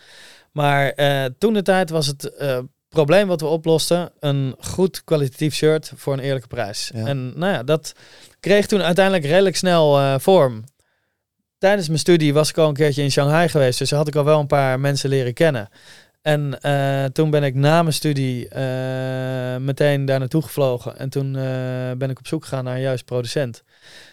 Maar 0.52 0.88
eh, 0.90 1.24
toen 1.38 1.52
de 1.52 1.62
tijd 1.62 1.90
was 1.90 2.06
het 2.06 2.32
probleem 2.88 3.26
wat 3.28 3.40
we 3.40 3.46
oplosten 3.46 4.10
een 4.20 4.54
goed 4.60 5.04
kwalitatief 5.04 5.54
shirt 5.54 5.92
voor 5.96 6.12
een 6.12 6.18
eerlijke 6.20 6.48
prijs. 6.48 6.90
Ja. 6.94 7.06
En 7.06 7.32
nou 7.38 7.52
ja, 7.52 7.62
dat 7.62 7.92
kreeg 8.40 8.66
toen 8.66 8.82
uiteindelijk 8.82 9.24
redelijk 9.24 9.56
snel 9.56 10.18
vorm. 10.20 10.64
Tijdens 11.58 11.86
mijn 11.86 11.98
studie 12.00 12.34
was 12.34 12.48
ik 12.50 12.58
al 12.58 12.68
een 12.68 12.74
keertje 12.74 13.02
in 13.02 13.10
Shanghai 13.10 13.48
geweest, 13.48 13.78
dus 13.78 13.90
had 13.90 14.08
ik 14.08 14.16
al 14.16 14.24
wel 14.24 14.40
een 14.40 14.46
paar 14.46 14.80
mensen 14.80 15.08
leren 15.10 15.34
kennen. 15.34 15.68
En 16.26 16.60
eh, 16.60 17.04
toen 17.04 17.30
ben 17.30 17.42
ik 17.42 17.54
na 17.54 17.82
mijn 17.82 17.94
studie 17.94 18.48
eh, 18.48 19.56
meteen 19.56 20.04
daar 20.04 20.18
naartoe 20.18 20.42
gevlogen. 20.42 20.98
En 20.98 21.08
toen 21.08 21.36
eh, 21.36 21.42
ben 21.98 22.10
ik 22.10 22.18
op 22.18 22.26
zoek 22.26 22.42
gegaan 22.42 22.64
naar 22.64 22.80
juist 22.80 23.04
producent. 23.04 23.62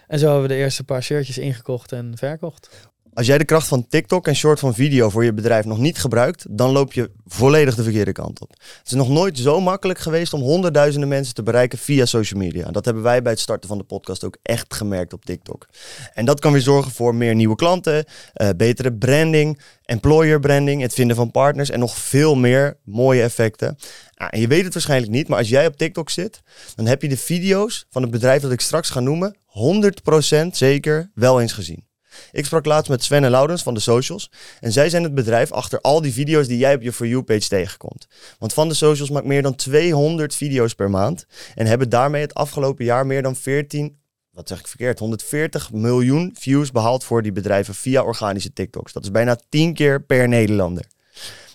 En 0.07 0.19
zo 0.19 0.25
hebben 0.25 0.41
we 0.41 0.47
de 0.47 0.59
eerste 0.61 0.83
paar 0.83 1.03
shirtjes 1.03 1.37
ingekocht 1.37 1.91
en 1.91 2.17
verkocht. 2.17 2.91
Als 3.13 3.27
jij 3.27 3.37
de 3.37 3.45
kracht 3.45 3.67
van 3.67 3.87
TikTok 3.87 4.27
en 4.27 4.35
short 4.35 4.59
van 4.59 4.73
video 4.73 5.09
voor 5.09 5.23
je 5.23 5.33
bedrijf 5.33 5.65
nog 5.65 5.77
niet 5.77 5.97
gebruikt, 5.97 6.45
dan 6.49 6.71
loop 6.71 6.93
je 6.93 7.11
volledig 7.25 7.75
de 7.75 7.83
verkeerde 7.83 8.11
kant 8.11 8.41
op. 8.41 8.49
Het 8.49 8.85
is 8.85 8.91
nog 8.91 9.09
nooit 9.09 9.37
zo 9.37 9.61
makkelijk 9.61 9.99
geweest 9.99 10.33
om 10.33 10.41
honderdduizenden 10.41 11.09
mensen 11.09 11.33
te 11.33 11.43
bereiken 11.43 11.77
via 11.77 12.05
social 12.05 12.39
media. 12.39 12.71
Dat 12.71 12.85
hebben 12.85 13.03
wij 13.03 13.21
bij 13.21 13.31
het 13.31 13.41
starten 13.41 13.69
van 13.69 13.77
de 13.77 13.83
podcast 13.83 14.23
ook 14.23 14.37
echt 14.41 14.73
gemerkt 14.73 15.13
op 15.13 15.25
TikTok. 15.25 15.67
En 16.13 16.25
dat 16.25 16.39
kan 16.39 16.51
weer 16.51 16.61
zorgen 16.61 16.91
voor 16.91 17.15
meer 17.15 17.35
nieuwe 17.35 17.55
klanten, 17.55 18.05
eh, 18.33 18.49
betere 18.57 18.93
branding, 18.93 19.61
employer 19.85 20.39
branding, 20.39 20.81
het 20.81 20.93
vinden 20.93 21.15
van 21.15 21.31
partners 21.31 21.69
en 21.69 21.79
nog 21.79 21.97
veel 21.97 22.35
meer 22.35 22.77
mooie 22.83 23.21
effecten. 23.21 23.77
Ah, 24.13 24.27
en 24.31 24.39
je 24.39 24.47
weet 24.47 24.63
het 24.63 24.73
waarschijnlijk 24.73 25.11
niet, 25.11 25.27
maar 25.27 25.37
als 25.37 25.49
jij 25.49 25.67
op 25.67 25.77
TikTok 25.77 26.09
zit, 26.09 26.41
dan 26.75 26.85
heb 26.85 27.01
je 27.01 27.09
de 27.09 27.17
video's 27.17 27.85
van 27.89 28.01
het 28.01 28.11
bedrijf 28.11 28.41
dat 28.41 28.51
ik 28.51 28.61
straks 28.61 28.89
ga 28.89 28.99
noemen 28.99 29.37
100% 29.45 30.57
zeker 30.57 31.11
wel 31.13 31.41
eens 31.41 31.53
gezien. 31.53 31.91
Ik 32.31 32.45
sprak 32.45 32.65
laatst 32.65 32.89
met 32.89 33.03
Sven 33.03 33.23
en 33.23 33.31
Laurens 33.31 33.63
van 33.63 33.73
de 33.73 33.79
socials. 33.79 34.31
En 34.59 34.71
zij 34.71 34.89
zijn 34.89 35.03
het 35.03 35.15
bedrijf 35.15 35.51
achter 35.51 35.81
al 35.81 36.01
die 36.01 36.13
video's 36.13 36.47
die 36.47 36.57
jij 36.57 36.75
op 36.75 36.81
je 36.81 36.91
For 36.91 37.07
You-page 37.07 37.47
tegenkomt. 37.47 38.07
Want 38.39 38.53
Van 38.53 38.67
de 38.67 38.73
Socials 38.73 39.09
maakt 39.09 39.25
meer 39.25 39.41
dan 39.41 39.55
200 39.55 40.35
video's 40.35 40.73
per 40.73 40.89
maand. 40.89 41.25
En 41.55 41.65
hebben 41.65 41.89
daarmee 41.89 42.21
het 42.21 42.33
afgelopen 42.33 42.85
jaar 42.85 43.05
meer 43.05 43.21
dan 43.21 43.35
14, 43.35 43.97
wat 44.31 44.47
zeg 44.47 44.59
ik 44.59 44.67
verkeerd, 44.67 44.99
140 44.99 45.71
miljoen 45.71 46.35
views 46.39 46.71
behaald 46.71 47.03
voor 47.03 47.21
die 47.21 47.31
bedrijven 47.31 47.75
via 47.75 48.03
organische 48.03 48.53
TikToks. 48.53 48.93
Dat 48.93 49.03
is 49.03 49.11
bijna 49.11 49.37
10 49.49 49.73
keer 49.73 50.03
per 50.03 50.27
Nederlander. 50.27 50.85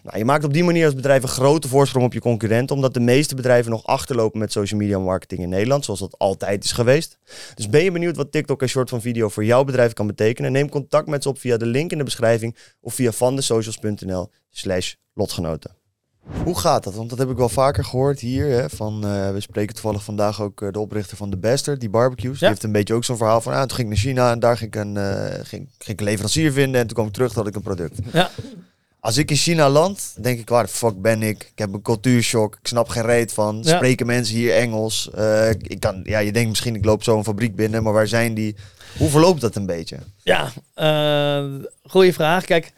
Nou, 0.08 0.20
je 0.20 0.26
maakt 0.26 0.44
op 0.44 0.52
die 0.52 0.64
manier 0.64 0.84
als 0.84 0.94
bedrijf 0.94 1.22
een 1.22 1.28
grote 1.28 1.68
voorsprong 1.68 2.04
op 2.06 2.12
je 2.12 2.20
concurrenten, 2.20 2.76
omdat 2.76 2.94
de 2.94 3.00
meeste 3.00 3.34
bedrijven 3.34 3.70
nog 3.70 3.84
achterlopen 3.86 4.38
met 4.38 4.52
social 4.52 4.80
media 4.80 4.98
marketing 4.98 5.40
in 5.42 5.48
Nederland, 5.48 5.84
zoals 5.84 6.00
dat 6.00 6.18
altijd 6.18 6.64
is 6.64 6.72
geweest. 6.72 7.18
Dus 7.54 7.68
ben 7.68 7.84
je 7.84 7.92
benieuwd 7.92 8.16
wat 8.16 8.32
TikTok 8.32 8.62
en 8.62 8.68
short 8.68 8.88
van 8.88 9.00
video 9.00 9.28
voor 9.28 9.44
jouw 9.44 9.64
bedrijf 9.64 9.92
kan 9.92 10.06
betekenen? 10.06 10.52
Neem 10.52 10.68
contact 10.68 11.06
met 11.08 11.22
ze 11.22 11.28
op 11.28 11.38
via 11.38 11.56
de 11.56 11.66
link 11.66 11.92
in 11.92 11.98
de 11.98 12.04
beschrijving 12.04 12.56
of 12.80 12.94
via 12.94 13.12
vandesocials.nl 13.12 14.30
slash 14.50 14.94
lotgenoten. 15.14 15.76
Hoe 16.44 16.58
gaat 16.58 16.84
dat? 16.84 16.94
Want 16.94 17.10
dat 17.10 17.18
heb 17.18 17.30
ik 17.30 17.36
wel 17.36 17.48
vaker 17.48 17.84
gehoord 17.84 18.20
hier. 18.20 18.46
Hè, 18.46 18.68
van, 18.68 19.04
eh, 19.04 19.30
we 19.30 19.40
spreken 19.40 19.74
toevallig 19.74 20.04
vandaag 20.04 20.42
ook 20.42 20.62
eh, 20.62 20.68
de 20.72 20.78
oprichter 20.78 21.16
van 21.16 21.30
de 21.30 21.38
Bester, 21.38 21.78
die 21.78 21.90
barbecues. 21.90 22.32
Die 22.32 22.42
Ja. 22.42 22.48
heeft 22.48 22.62
een 22.62 22.72
beetje 22.72 22.94
ook 22.94 23.04
zo'n 23.04 23.16
verhaal 23.16 23.40
van, 23.40 23.52
ah, 23.52 23.58
toen 23.60 23.70
ging 23.76 23.80
ik 23.80 23.86
naar 23.88 23.96
China 24.04 24.30
en 24.32 24.38
daar 24.38 24.56
ging 24.56 24.74
ik, 24.74 24.80
een, 24.80 24.96
ging, 25.46 25.68
ging 25.78 25.88
ik 25.88 26.00
een 26.00 26.04
leverancier 26.06 26.52
vinden 26.52 26.80
en 26.80 26.86
toen 26.86 26.94
kwam 26.94 27.06
ik 27.06 27.12
terug 27.12 27.32
dat 27.32 27.46
ik 27.46 27.54
een 27.54 27.62
product. 27.62 27.98
Ja. 28.12 28.30
Als 29.00 29.16
ik 29.16 29.30
in 29.30 29.36
China 29.36 29.68
land, 29.70 30.14
denk 30.20 30.38
ik, 30.38 30.48
waar 30.48 30.62
de 30.64 30.68
fuck 30.70 31.00
ben 31.02 31.22
ik? 31.22 31.42
Ik 31.52 31.58
heb 31.58 31.72
een 31.72 31.82
cultuurshock, 31.82 32.54
ik 32.60 32.66
snap 32.66 32.88
geen 32.88 33.02
reet 33.02 33.32
van. 33.32 33.60
Ja. 33.62 33.76
Spreken 33.76 34.06
mensen 34.06 34.34
hier 34.34 34.54
Engels? 34.54 35.10
Eh, 35.14 35.50
ik 35.50 35.80
kan, 35.80 36.00
ja, 36.04 36.18
je 36.18 36.32
denkt 36.32 36.48
misschien, 36.48 36.74
ik 36.74 36.84
loop 36.84 37.02
zo 37.02 37.16
een 37.16 37.24
fabriek 37.24 37.56
binnen, 37.56 37.82
maar 37.82 37.92
waar 37.92 38.06
zijn 38.08 38.34
die? 38.34 38.56
Hoe 38.98 39.08
verloopt 39.08 39.40
dat 39.40 39.56
een 39.56 39.66
beetje? 39.66 39.96
Ja, 40.22 40.48
eh 40.74 41.44
goede 41.84 42.12
vraag. 42.12 42.44
Kijk, 42.44 42.72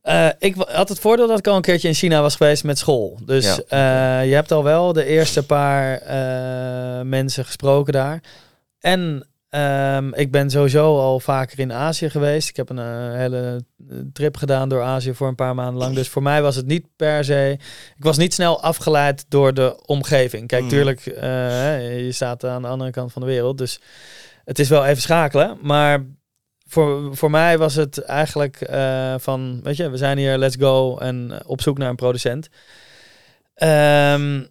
eh, 0.00 0.28
ik 0.38 0.54
had 0.56 0.88
het 0.88 0.98
voordeel 0.98 1.26
dat 1.28 1.38
ik 1.38 1.46
al 1.46 1.56
een 1.56 1.62
keertje 1.62 1.88
in 1.88 1.94
China 1.94 2.20
was 2.22 2.36
geweest 2.36 2.64
met 2.64 2.78
school. 2.78 3.18
Dus 3.26 3.58
Ja. 3.68 4.20
je 4.20 4.34
hebt 4.34 4.52
al 4.52 4.62
wel 4.64 4.92
de 4.92 5.04
eerste 5.04 5.46
paar 5.46 6.02
mensen 7.06 7.44
gesproken 7.44 7.92
daar. 7.92 8.20
En 8.80 9.26
ehm, 9.54 10.12
ik 10.14 10.30
ben 10.30 10.50
sowieso 10.50 10.98
al 10.98 11.20
vaker 11.20 11.58
in 11.58 11.72
Azië 11.72 12.10
geweest. 12.10 12.48
Ik 12.48 12.56
heb 12.56 12.70
een 12.70 12.78
eh, 12.78 13.12
hele 13.12 13.64
trip 14.12 14.36
gedaan 14.36 14.68
door 14.68 14.82
Azië 14.82 15.14
voor 15.14 15.28
een 15.28 15.34
paar 15.34 15.54
maanden 15.54 15.82
lang. 15.82 15.94
Dus 15.94 16.08
voor 16.08 16.22
mij 16.22 16.42
was 16.42 16.56
het 16.56 16.66
niet 16.66 16.86
per 16.96 17.24
se... 17.24 17.56
Ik 17.96 18.04
was 18.04 18.16
niet 18.16 18.34
snel 18.34 18.62
afgeleid 18.62 19.24
door 19.28 19.54
de 19.54 19.82
omgeving. 19.86 20.46
Kijk, 20.46 20.62
Mm. 20.62 20.68
tuurlijk, 20.68 21.06
eh, 21.06 22.04
je 22.04 22.12
staat 22.12 22.44
aan 22.44 22.62
de 22.62 22.68
andere 22.68 22.90
kant 22.90 23.12
van 23.12 23.22
de 23.22 23.28
wereld. 23.28 23.58
Dus 23.58 23.80
het 24.44 24.58
is 24.58 24.68
wel 24.68 24.84
even 24.84 25.02
schakelen. 25.02 25.58
Maar 25.62 26.04
voor, 26.66 27.16
voor 27.16 27.30
mij 27.30 27.58
was 27.58 27.74
het 27.74 27.98
eigenlijk 27.98 28.60
eh, 28.60 29.14
van, 29.18 29.60
weet 29.62 29.76
je, 29.76 29.90
we 29.90 29.96
zijn 29.96 30.18
hier, 30.18 30.38
let's 30.38 30.56
go 30.56 30.98
en 30.98 31.30
eh, 31.30 31.38
op 31.46 31.60
zoek 31.60 31.78
naar 31.78 31.88
een 31.88 31.96
producent. 31.96 32.48
Ehm, 33.54 34.42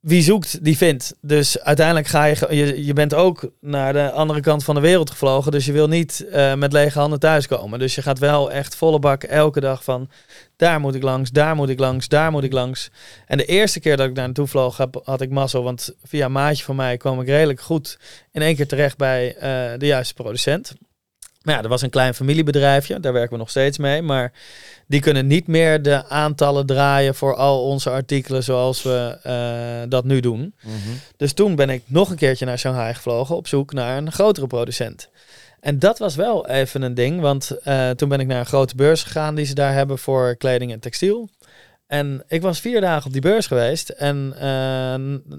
wie 0.00 0.22
zoekt, 0.22 0.64
die 0.64 0.76
vindt. 0.76 1.14
Dus 1.20 1.60
uiteindelijk 1.60 2.06
ga 2.06 2.24
je, 2.24 2.46
je, 2.50 2.84
je 2.84 2.92
bent 2.92 3.14
ook 3.14 3.50
naar 3.60 3.92
de 3.92 4.10
andere 4.10 4.40
kant 4.40 4.64
van 4.64 4.74
de 4.74 4.80
wereld 4.80 5.10
gevlogen. 5.10 5.52
Dus 5.52 5.64
je 5.64 5.72
wil 5.72 5.88
niet 5.88 6.26
eh, 6.30 6.54
met 6.54 6.72
lege 6.72 6.98
handen 6.98 7.18
thuiskomen. 7.18 7.78
Dus 7.78 7.94
je 7.94 8.02
gaat 8.02 8.18
wel 8.18 8.52
echt 8.52 8.76
volle 8.76 8.98
bak 8.98 9.22
elke 9.22 9.60
dag 9.60 9.84
van, 9.84 10.10
daar 10.56 10.80
moet 10.80 10.94
ik 10.94 11.02
langs, 11.02 11.30
daar 11.30 11.54
moet 11.54 11.68
ik 11.68 11.78
langs, 11.78 12.08
daar 12.08 12.30
moet 12.30 12.44
ik 12.44 12.52
langs. 12.52 12.90
En 13.26 13.36
de 13.36 13.44
eerste 13.44 13.80
keer 13.80 13.96
dat 13.96 14.08
ik 14.08 14.14
daar 14.14 14.24
naartoe 14.24 14.46
vloog, 14.46 14.76
heb, 14.76 15.00
had 15.04 15.20
ik 15.20 15.30
mazzel. 15.30 15.62
Want 15.62 15.94
via 16.04 16.28
maatje 16.28 16.64
van 16.64 16.76
mij 16.76 16.96
kwam 16.96 17.20
ik 17.20 17.26
redelijk 17.26 17.60
goed 17.60 17.98
in 18.32 18.42
één 18.42 18.56
keer 18.56 18.68
terecht 18.68 18.96
bij 18.96 19.36
eh, 19.36 19.78
de 19.78 19.86
juiste 19.86 20.14
producent. 20.14 20.74
Maar 21.42 21.54
ja, 21.54 21.62
er 21.62 21.68
was 21.68 21.82
een 21.82 21.90
klein 21.90 22.14
familiebedrijfje, 22.14 23.00
daar 23.00 23.12
werken 23.12 23.32
we 23.32 23.38
nog 23.38 23.50
steeds 23.50 23.78
mee. 23.78 24.02
Maar 24.02 24.32
die 24.86 25.00
kunnen 25.00 25.26
niet 25.26 25.46
meer 25.46 25.82
de 25.82 26.06
aantallen 26.06 26.66
draaien 26.66 27.14
voor 27.14 27.34
al 27.34 27.64
onze 27.64 27.90
artikelen 27.90 28.42
zoals 28.42 28.82
we 28.82 29.18
eh, 29.22 29.90
dat 29.90 30.04
nu 30.04 30.20
doen. 30.20 30.54
Dus 31.16 31.32
toen 31.32 31.54
ben 31.54 31.70
ik 31.70 31.82
nog 31.86 32.10
een 32.10 32.16
keertje 32.16 32.44
naar 32.44 32.58
Shanghai 32.58 32.94
gevlogen 32.94 33.36
op 33.36 33.46
zoek 33.46 33.72
naar 33.72 33.96
een 33.96 34.12
grotere 34.12 34.46
producent. 34.46 35.10
En 35.60 35.78
dat 35.78 35.98
was 35.98 36.14
wel 36.14 36.48
even 36.48 36.82
een 36.82 36.94
ding, 36.94 37.20
want 37.20 37.50
eh, 37.50 37.90
toen 37.90 38.08
ben 38.08 38.20
ik 38.20 38.26
naar 38.26 38.38
een 38.38 38.46
grote 38.46 38.76
beurs 38.76 39.02
gegaan 39.02 39.34
die 39.34 39.44
ze 39.44 39.54
daar 39.54 39.72
hebben 39.72 39.98
voor 39.98 40.36
kleding 40.36 40.72
en 40.72 40.80
textiel. 40.80 41.28
En 41.86 42.24
ik 42.28 42.42
was 42.42 42.60
vier 42.60 42.80
dagen 42.80 43.06
op 43.06 43.12
die 43.12 43.20
beurs 43.20 43.46
geweest 43.46 43.88
en 43.88 44.34
eh, 44.38 45.34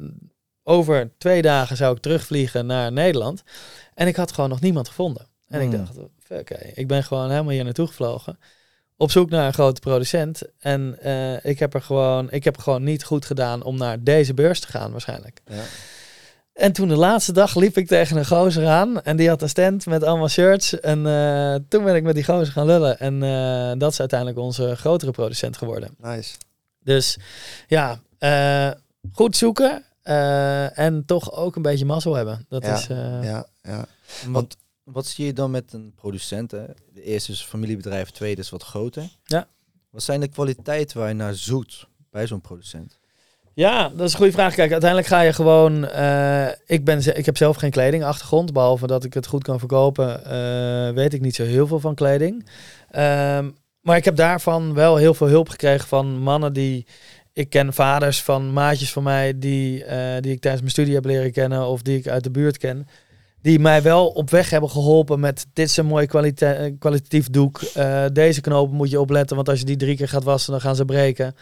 over 0.63 1.11
twee 1.17 1.41
dagen 1.41 1.77
zou 1.77 1.95
ik 1.95 2.01
terugvliegen 2.01 2.65
naar 2.65 2.91
Nederland. 2.91 3.43
En 3.93 4.07
ik 4.07 4.15
had 4.15 4.31
gewoon 4.31 4.49
nog 4.49 4.61
niemand 4.61 4.87
gevonden. 4.87 5.27
En 5.49 5.61
ik 5.61 5.69
Hmm. 5.71 5.77
dacht, 5.85 5.97
oké, 6.41 6.55
ik 6.73 6.87
ben 6.87 7.03
gewoon 7.03 7.29
helemaal 7.29 7.51
hier 7.53 7.63
naartoe 7.63 7.87
gevlogen. 7.87 8.39
Op 8.97 9.11
zoek 9.11 9.29
naar 9.29 9.45
een 9.47 9.53
grote 9.53 9.79
producent. 9.81 10.41
En 10.59 10.97
eh, 11.01 11.45
ik 11.45 11.59
heb 11.59 11.73
er 11.73 11.81
gewoon, 11.81 12.31
ik 12.31 12.43
heb 12.43 12.57
gewoon 12.57 12.83
niet 12.83 13.03
goed 13.03 13.25
gedaan 13.25 13.63
om 13.63 13.77
naar 13.77 14.03
deze 14.03 14.33
beurs 14.33 14.59
te 14.59 14.67
gaan, 14.67 14.91
waarschijnlijk. 14.91 15.41
Ja. 15.45 15.61
En 16.53 16.71
toen 16.71 16.87
de 16.87 16.95
laatste 16.95 17.31
dag 17.31 17.55
liep 17.55 17.77
ik 17.77 17.87
tegen 17.87 18.17
een 18.17 18.25
gozer 18.25 18.67
aan. 18.67 19.01
En 19.01 19.17
die 19.17 19.29
had 19.29 19.41
een 19.41 19.49
stand 19.49 19.85
met 19.85 20.03
allemaal 20.03 20.27
shirts. 20.27 20.79
En 20.79 21.07
eh, 21.07 21.55
toen 21.69 21.83
ben 21.83 21.95
ik 21.95 22.03
met 22.03 22.15
die 22.15 22.23
gozer 22.23 22.53
gaan 22.53 22.65
lullen. 22.65 22.99
En 22.99 23.23
eh, 23.23 23.71
dat 23.79 23.91
is 23.91 23.99
uiteindelijk 23.99 24.39
onze 24.39 24.75
grotere 24.75 25.11
producent 25.11 25.57
geworden. 25.57 25.95
Nice. 25.97 26.35
Dus 26.83 27.17
ja, 27.67 27.99
goed 29.11 29.35
zoeken. 29.37 29.83
en 30.73 31.03
toch 31.05 31.31
ook 31.33 31.55
een 31.55 31.61
beetje 31.61 31.85
mazzel 31.85 32.15
hebben. 32.15 32.45
Dat 32.49 32.63
Ja, 32.65 32.73
is. 32.73 32.87
Ja, 33.21 33.45
ja. 33.61 33.85
Wat, 34.27 34.57
wat 34.91 35.05
zie 35.07 35.25
je 35.25 35.33
dan 35.33 35.51
met 35.51 35.73
een 35.73 35.93
producent? 35.95 36.51
Hè? 36.51 36.65
De 36.93 37.03
eerste 37.03 37.31
is 37.31 37.41
familiebedrijf, 37.43 38.07
de 38.07 38.13
tweede 38.13 38.41
is 38.41 38.49
wat 38.49 38.63
groter. 38.63 39.03
Ja. 39.25 39.47
Wat 39.89 40.03
zijn 40.03 40.19
de 40.19 40.27
kwaliteiten 40.27 40.97
waar 40.97 41.07
je 41.07 41.13
naar 41.13 41.35
zoekt 41.35 41.87
bij 42.11 42.27
zo'n 42.27 42.41
producent? 42.41 42.99
Ja, 43.53 43.89
dat 43.89 44.07
is 44.07 44.11
een 44.11 44.17
goede 44.17 44.31
vraag. 44.31 44.55
Kijk, 44.55 44.71
uiteindelijk 44.71 45.09
ga 45.09 45.21
je 45.21 45.33
gewoon. 45.33 45.87
eh, 45.87 46.47
ik, 46.65 46.85
ben, 46.85 47.17
ik 47.17 47.25
heb 47.25 47.37
zelf 47.37 47.55
geen 47.55 47.71
kledingachtergrond. 47.71 48.53
Behalve 48.53 48.87
dat 48.87 49.03
ik 49.03 49.13
het 49.13 49.27
goed 49.27 49.43
kan 49.43 49.59
verkopen, 49.59 50.25
eh, 50.25 50.93
weet 50.93 51.13
ik 51.13 51.21
niet 51.21 51.35
zo 51.35 51.43
heel 51.43 51.67
veel 51.67 51.79
van 51.79 51.95
kleding. 51.95 52.45
Ehm, 52.89 53.49
maar 53.81 53.97
ik 53.97 54.05
heb 54.05 54.15
daarvan 54.15 54.73
wel 54.73 54.95
heel 54.95 55.13
veel 55.13 55.27
hulp 55.27 55.49
gekregen 55.49 55.87
van 55.87 56.17
mannen 56.17 56.53
die. 56.53 56.85
Ik 57.33 57.49
ken 57.49 57.73
vaders 57.73 58.23
van 58.23 58.53
maatjes 58.53 58.91
van 58.91 59.03
mij 59.03 59.39
die, 59.39 59.83
eh, 59.83 60.21
die 60.21 60.31
ik 60.31 60.39
tijdens 60.41 60.61
mijn 60.61 60.73
studie 60.73 60.93
heb 60.93 61.05
leren 61.05 61.31
kennen 61.31 61.67
of 61.67 61.81
die 61.81 61.97
ik 61.97 62.07
uit 62.07 62.23
de 62.23 62.31
buurt 62.31 62.57
ken. 62.57 62.87
Die 63.41 63.59
mij 63.59 63.81
wel 63.81 64.07
op 64.07 64.29
weg 64.29 64.49
hebben 64.49 64.69
geholpen 64.69 65.19
met 65.19 65.45
dit 65.53 65.69
is 65.69 65.77
een 65.77 65.85
mooi 65.85 66.05
kwalite- 66.05 66.75
kwalitatief 66.79 67.29
doek. 67.29 67.61
Eh, 67.61 68.05
deze 68.13 68.41
knopen 68.41 68.75
moet 68.75 68.89
je 68.89 68.99
opletten, 68.99 69.35
want 69.35 69.49
als 69.49 69.59
je 69.59 69.65
die 69.65 69.77
drie 69.77 69.95
keer 69.95 70.09
gaat 70.09 70.23
wassen, 70.23 70.51
dan 70.51 70.61
gaan 70.61 70.75
ze 70.75 70.85
breken. 70.85 71.35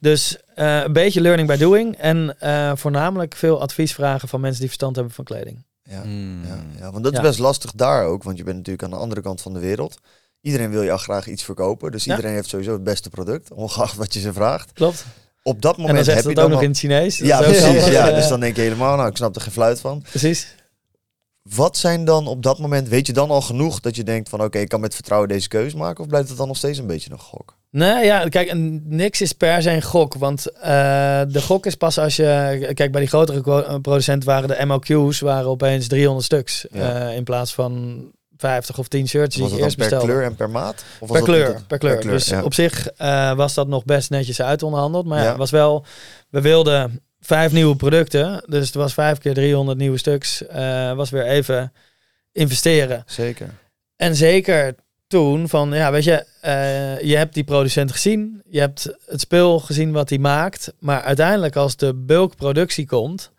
Dus 0.00 0.36
eh, 0.54 0.82
een 0.82 0.92
beetje 0.92 1.20
learning 1.20 1.48
by 1.48 1.56
doing. 1.56 1.96
En 1.96 2.34
eh, 2.40 2.72
voornamelijk 2.74 3.34
veel 3.36 3.60
advies 3.60 3.92
vragen 3.94 4.28
van 4.28 4.40
mensen 4.40 4.58
die 4.58 4.68
verstand 4.68 4.96
hebben 4.96 5.14
van 5.14 5.24
kleding. 5.24 5.64
Ja. 5.84 6.02
Hmm. 6.02 6.44
Ja, 6.46 6.56
ja, 6.78 6.90
want 6.92 7.04
dat 7.04 7.12
is 7.12 7.18
Ja. 7.18 7.24
best 7.24 7.38
lastig 7.38 7.72
daar 7.72 8.06
ook, 8.06 8.22
want 8.22 8.36
je 8.38 8.44
bent 8.44 8.56
natuurlijk 8.56 8.84
aan 8.84 8.90
de 8.90 8.96
andere 8.96 9.20
kant 9.20 9.40
van 9.40 9.52
de 9.52 9.58
wereld. 9.60 9.98
Iedereen 10.40 10.70
wil 10.70 10.84
jou 10.84 10.98
graag 10.98 11.26
iets 11.26 11.42
verkopen, 11.42 11.92
dus 11.92 12.04
Ja. 12.04 12.10
iedereen 12.16 12.34
heeft 12.34 12.48
sowieso 12.48 12.72
het 12.72 12.84
beste 12.84 13.10
product, 13.10 13.52
ongeacht 13.52 13.96
wat 13.96 14.14
je 14.14 14.20
ze 14.20 14.32
vraagt. 14.32 14.72
Klopt. 14.72 15.04
Op 15.42 15.62
dat 15.62 15.74
En 15.76 15.80
moment 15.80 15.96
dan 15.96 16.04
zegt 16.14 16.16
heb 16.16 16.24
ze 16.24 16.28
je 16.30 16.34
dat 16.34 16.44
ook 16.44 16.50
dan 16.50 16.60
nog 16.60 16.68
in 16.68 16.92
al- 16.92 16.98
het 16.98 17.08
Chinees. 17.10 17.18
Ja, 17.18 17.40
precies. 17.40 17.86
Ja, 17.86 18.10
dus 18.12 18.28
dan 18.28 18.40
denk 18.40 18.56
je 18.56 18.62
helemaal, 18.62 18.96
nou, 18.96 19.08
ik 19.08 19.16
snap 19.16 19.34
er 19.36 19.40
geen 19.40 19.52
fluit 19.52 19.80
van. 19.80 20.02
Precies. 20.10 20.54
Wat 21.42 21.76
zijn 21.76 22.04
dan 22.04 22.26
op 22.26 22.42
dat 22.42 22.58
moment, 22.58 22.88
weet 22.88 23.06
je 23.06 23.12
dan 23.12 23.30
al 23.30 23.40
genoeg 23.40 23.80
dat 23.80 23.96
je 23.96 24.02
denkt 24.04 24.28
van 24.28 24.42
oké, 24.42 24.58
ik 24.58 24.68
kan 24.68 24.80
met 24.80 24.94
vertrouwen 24.94 25.28
deze 25.28 25.48
keuze 25.48 25.76
maken? 25.76 26.00
Of 26.02 26.08
blijft 26.08 26.28
het 26.28 26.38
dan 26.38 26.46
nog 26.48 26.56
steeds 26.56 26.78
een 26.78 26.86
beetje 26.86 27.10
een 27.10 27.18
gok? 27.18 27.56
Nee, 27.70 28.04
ja, 28.04 28.24
kijk, 28.28 28.52
niks 28.84 29.20
is 29.20 29.32
per 29.32 29.62
se 29.62 29.70
een 29.70 29.82
gok. 29.82 30.14
Want 30.14 30.46
eh, 30.50 31.20
de 31.28 31.42
gok 31.42 31.66
is 31.66 31.74
pas 31.74 31.98
als 31.98 32.16
je... 32.16 32.70
Kijk, 32.74 32.90
bij 32.92 33.00
die 33.00 33.08
grotere 33.08 33.40
co- 33.40 33.78
producenten 33.80 34.28
waren 34.28 34.48
de 34.48 34.66
MOQ's 34.66 35.20
waren 35.20 35.48
opeens 35.48 35.88
300 35.88 36.24
stuks. 36.24 36.66
Ja. 36.70 37.08
eh, 37.08 37.16
in 37.16 37.24
plaats 37.24 37.54
van 37.54 38.02
50 38.36 38.78
of 38.78 38.88
10 38.88 39.08
shirts 39.08 39.34
die 39.36 39.44
het 39.44 39.52
eerst 39.52 39.62
dan 39.78 39.88
per 39.88 39.96
bestelde. 39.96 40.06
kleur 40.12 40.24
en 40.24 40.34
per 40.36 40.50
maat? 40.50 40.84
Of 40.98 41.08
was 41.08 41.10
Per 41.10 41.18
dat 41.18 41.28
kleur, 41.28 41.62
per 41.66 41.78
kleur. 41.78 42.00
Dus 42.00 42.26
ja. 42.28 42.42
op 42.42 42.54
zich 42.54 42.88
eh, 42.88 43.34
was 43.34 43.54
dat 43.54 43.68
nog 43.68 43.84
best 43.84 44.10
netjes 44.10 44.42
uit 44.42 44.62
onderhandeld. 44.62 45.06
Maar 45.06 45.18
ja, 45.18 45.22
Ja. 45.24 45.28
het 45.30 45.38
was 45.38 45.50
wel... 45.50 45.84
We 46.30 46.40
wilden 46.40 47.00
vijf 47.24 47.52
nieuwe 47.52 47.76
producten. 47.76 48.44
Dus 48.46 48.66
het 48.66 48.74
was 48.74 48.94
vijf 48.94 49.18
keer 49.18 49.34
300 49.34 49.78
nieuwe 49.78 49.98
stuks. 49.98 50.46
eh, 50.46 50.92
was 50.92 51.10
weer 51.10 51.26
even 51.26 51.72
investeren. 52.32 53.02
Zeker. 53.06 53.48
En 53.96 54.16
zeker 54.16 54.74
toen 55.06 55.48
van, 55.48 55.72
ja, 55.72 55.90
weet 55.92 56.04
je, 56.04 56.24
eh, 56.40 57.00
je 57.00 57.16
hebt 57.16 57.34
die 57.34 57.44
producent 57.44 57.92
gezien, 57.92 58.42
je 58.48 58.60
hebt 58.60 58.96
het 59.06 59.20
spul 59.20 59.58
gezien 59.60 59.92
wat 59.92 60.08
hij 60.08 60.18
maakt, 60.18 60.72
maar 60.78 61.02
uiteindelijk 61.02 61.56
als 61.56 61.76
de 61.76 61.94
bulkproductie 61.94 62.86
komt, 62.86 63.30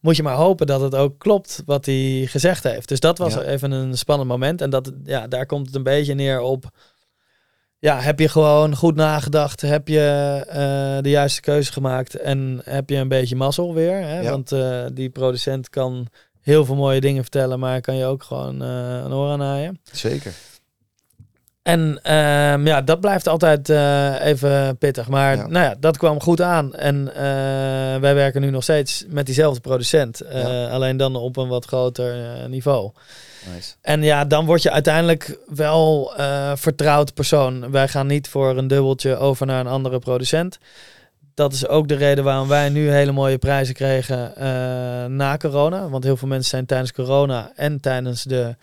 moet 0.00 0.16
je 0.16 0.22
maar 0.22 0.34
hopen 0.34 0.66
dat 0.66 0.80
het 0.80 0.94
ook 0.94 1.18
klopt 1.18 1.62
wat 1.66 1.86
hij 1.86 2.26
gezegd 2.30 2.62
heeft. 2.64 2.88
Dus 2.88 3.00
dat 3.00 3.18
was 3.18 3.34
Ja. 3.34 3.42
even 3.42 3.70
een 3.70 3.98
spannend 3.98 4.28
moment 4.28 4.60
en 4.60 4.70
dat, 4.70 4.92
ja, 5.04 5.26
daar 5.26 5.46
komt 5.46 5.66
het 5.66 5.74
een 5.74 5.82
beetje 5.82 6.14
neer 6.14 6.40
op, 6.40 6.64
ja, 7.84 8.00
heb 8.00 8.18
je 8.18 8.28
gewoon 8.28 8.76
goed 8.76 8.94
nagedacht, 8.94 9.60
heb 9.60 9.88
je 9.88 10.00
eh, 10.48 11.02
de 11.02 11.10
juiste 11.10 11.40
keuze 11.40 11.72
gemaakt 11.72 12.14
en 12.14 12.60
heb 12.64 12.90
je 12.90 12.96
een 12.96 13.08
beetje 13.08 13.36
mazzel 13.36 13.74
weer, 13.74 14.00
hè? 14.00 14.20
Ja. 14.20 14.30
want 14.30 14.52
eh, 14.52 14.84
die 14.92 15.10
producent 15.10 15.70
kan 15.70 16.06
heel 16.40 16.64
veel 16.64 16.74
mooie 16.74 17.00
dingen 17.00 17.22
vertellen, 17.22 17.58
maar 17.58 17.80
kan 17.80 17.96
je 17.96 18.04
ook 18.04 18.22
gewoon 18.22 18.62
eh, 18.62 19.00
een 19.04 19.12
oor 19.12 19.30
aan 19.30 19.38
naaien. 19.38 19.80
Zeker. 19.92 20.32
En 21.62 21.98
ehm, 22.02 22.66
ja, 22.66 22.82
dat 22.82 23.00
blijft 23.00 23.28
altijd 23.28 23.68
even 24.20 24.78
pittig. 24.78 25.08
Maar 25.08 25.36
Ja. 25.36 25.46
nou 25.46 25.64
ja, 25.64 25.74
dat 25.80 25.96
kwam 25.96 26.20
goed 26.20 26.40
aan. 26.40 26.74
En 26.74 27.04
wij 28.00 28.14
werken 28.14 28.40
nu 28.40 28.50
nog 28.50 28.62
steeds 28.62 29.04
met 29.08 29.26
diezelfde 29.26 29.60
producent. 29.60 30.22
Ja. 30.32 30.66
Alleen 30.66 30.96
dan 30.96 31.16
op 31.16 31.36
een 31.36 31.48
wat 31.48 31.64
groter 31.64 32.38
niveau. 32.48 32.92
Nice. 33.52 33.74
En 33.80 34.02
ja, 34.02 34.24
dan 34.24 34.46
word 34.46 34.62
je 34.62 34.70
uiteindelijk 34.70 35.38
wel 35.46 36.16
eh, 36.16 36.52
vertrouwd 36.56 37.14
persoon. 37.14 37.70
Wij 37.70 37.88
gaan 37.88 38.06
niet 38.06 38.28
voor 38.28 38.56
een 38.56 38.66
dubbeltje 38.66 39.16
over 39.16 39.46
naar 39.46 39.60
een 39.60 39.66
andere 39.66 39.98
producent. 39.98 40.58
Dat 41.34 41.52
is 41.52 41.66
ook 41.68 41.88
de 41.88 41.94
reden 41.94 42.24
waarom 42.24 42.48
wij 42.48 42.68
nu 42.68 42.90
hele 42.90 43.12
mooie 43.12 43.38
prijzen 43.38 43.74
kregen 43.74 44.36
eh, 44.36 44.44
na 45.04 45.36
corona. 45.36 45.88
Want 45.88 46.04
heel 46.04 46.16
veel 46.16 46.28
mensen 46.28 46.50
zijn 46.50 46.66
tijdens 46.66 46.92
corona 46.92 47.52
en 47.54 47.80
tijdens 47.80 48.22
de 48.22 48.56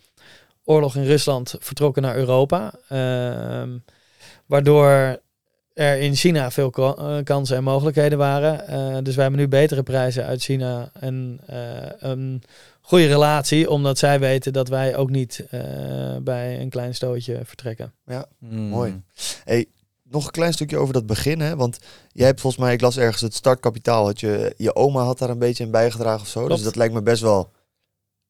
oorlog 0.63 0.95
in 0.95 1.05
Rusland 1.05 1.55
vertrokken 1.59 2.01
naar 2.01 2.15
Europa. 2.15 2.73
Ehm, 2.89 3.69
waardoor 4.45 5.19
er 5.73 5.99
in 5.99 6.15
China 6.15 6.51
veel 6.51 6.71
eh, 6.71 7.17
kansen 7.23 7.57
en 7.57 7.63
mogelijkheden 7.63 8.17
waren. 8.17 9.03
Dus 9.03 9.15
wij 9.15 9.23
hebben 9.23 9.41
nu 9.41 9.47
betere 9.47 9.83
prijzen 9.83 10.25
uit 10.25 10.41
China 10.43 10.89
en 10.99 11.39
een 11.99 12.43
goede 12.91 13.07
relatie, 13.07 13.69
omdat 13.69 13.97
zij 13.97 14.19
weten 14.19 14.53
dat 14.53 14.67
wij 14.67 14.95
ook 14.95 15.09
niet 15.09 15.45
eh, 15.49 15.61
bij 16.21 16.61
een 16.61 16.69
klein 16.69 16.95
stootje 16.95 17.39
vertrekken. 17.43 17.93
Mm. 18.39 18.59
Mooi. 18.59 19.01
Hey, 19.43 19.65
nog 20.03 20.25
een 20.25 20.31
klein 20.31 20.53
stukje 20.53 20.77
over 20.77 20.93
dat 20.93 21.05
begin, 21.05 21.39
hè? 21.39 21.55
Want 21.55 21.79
jij 22.11 22.25
hebt 22.25 22.41
volgens 22.41 22.63
mij, 22.63 22.73
ik 22.73 22.81
las 22.81 22.97
ergens 22.97 23.21
het 23.21 23.33
startkapitaal, 23.33 24.05
had 24.05 24.19
je, 24.19 24.53
je 24.57 24.75
oma 24.75 25.03
had 25.03 25.17
daar 25.17 25.29
een 25.29 25.39
beetje 25.39 25.63
in 25.63 25.71
bijgedragen 25.71 26.21
of 26.21 26.27
zo. 26.27 26.39
Klopt. 26.39 26.55
Dus 26.55 26.63
dat 26.63 26.75
lijkt 26.75 26.93
me 26.93 27.01
best 27.01 27.21
wel 27.21 27.51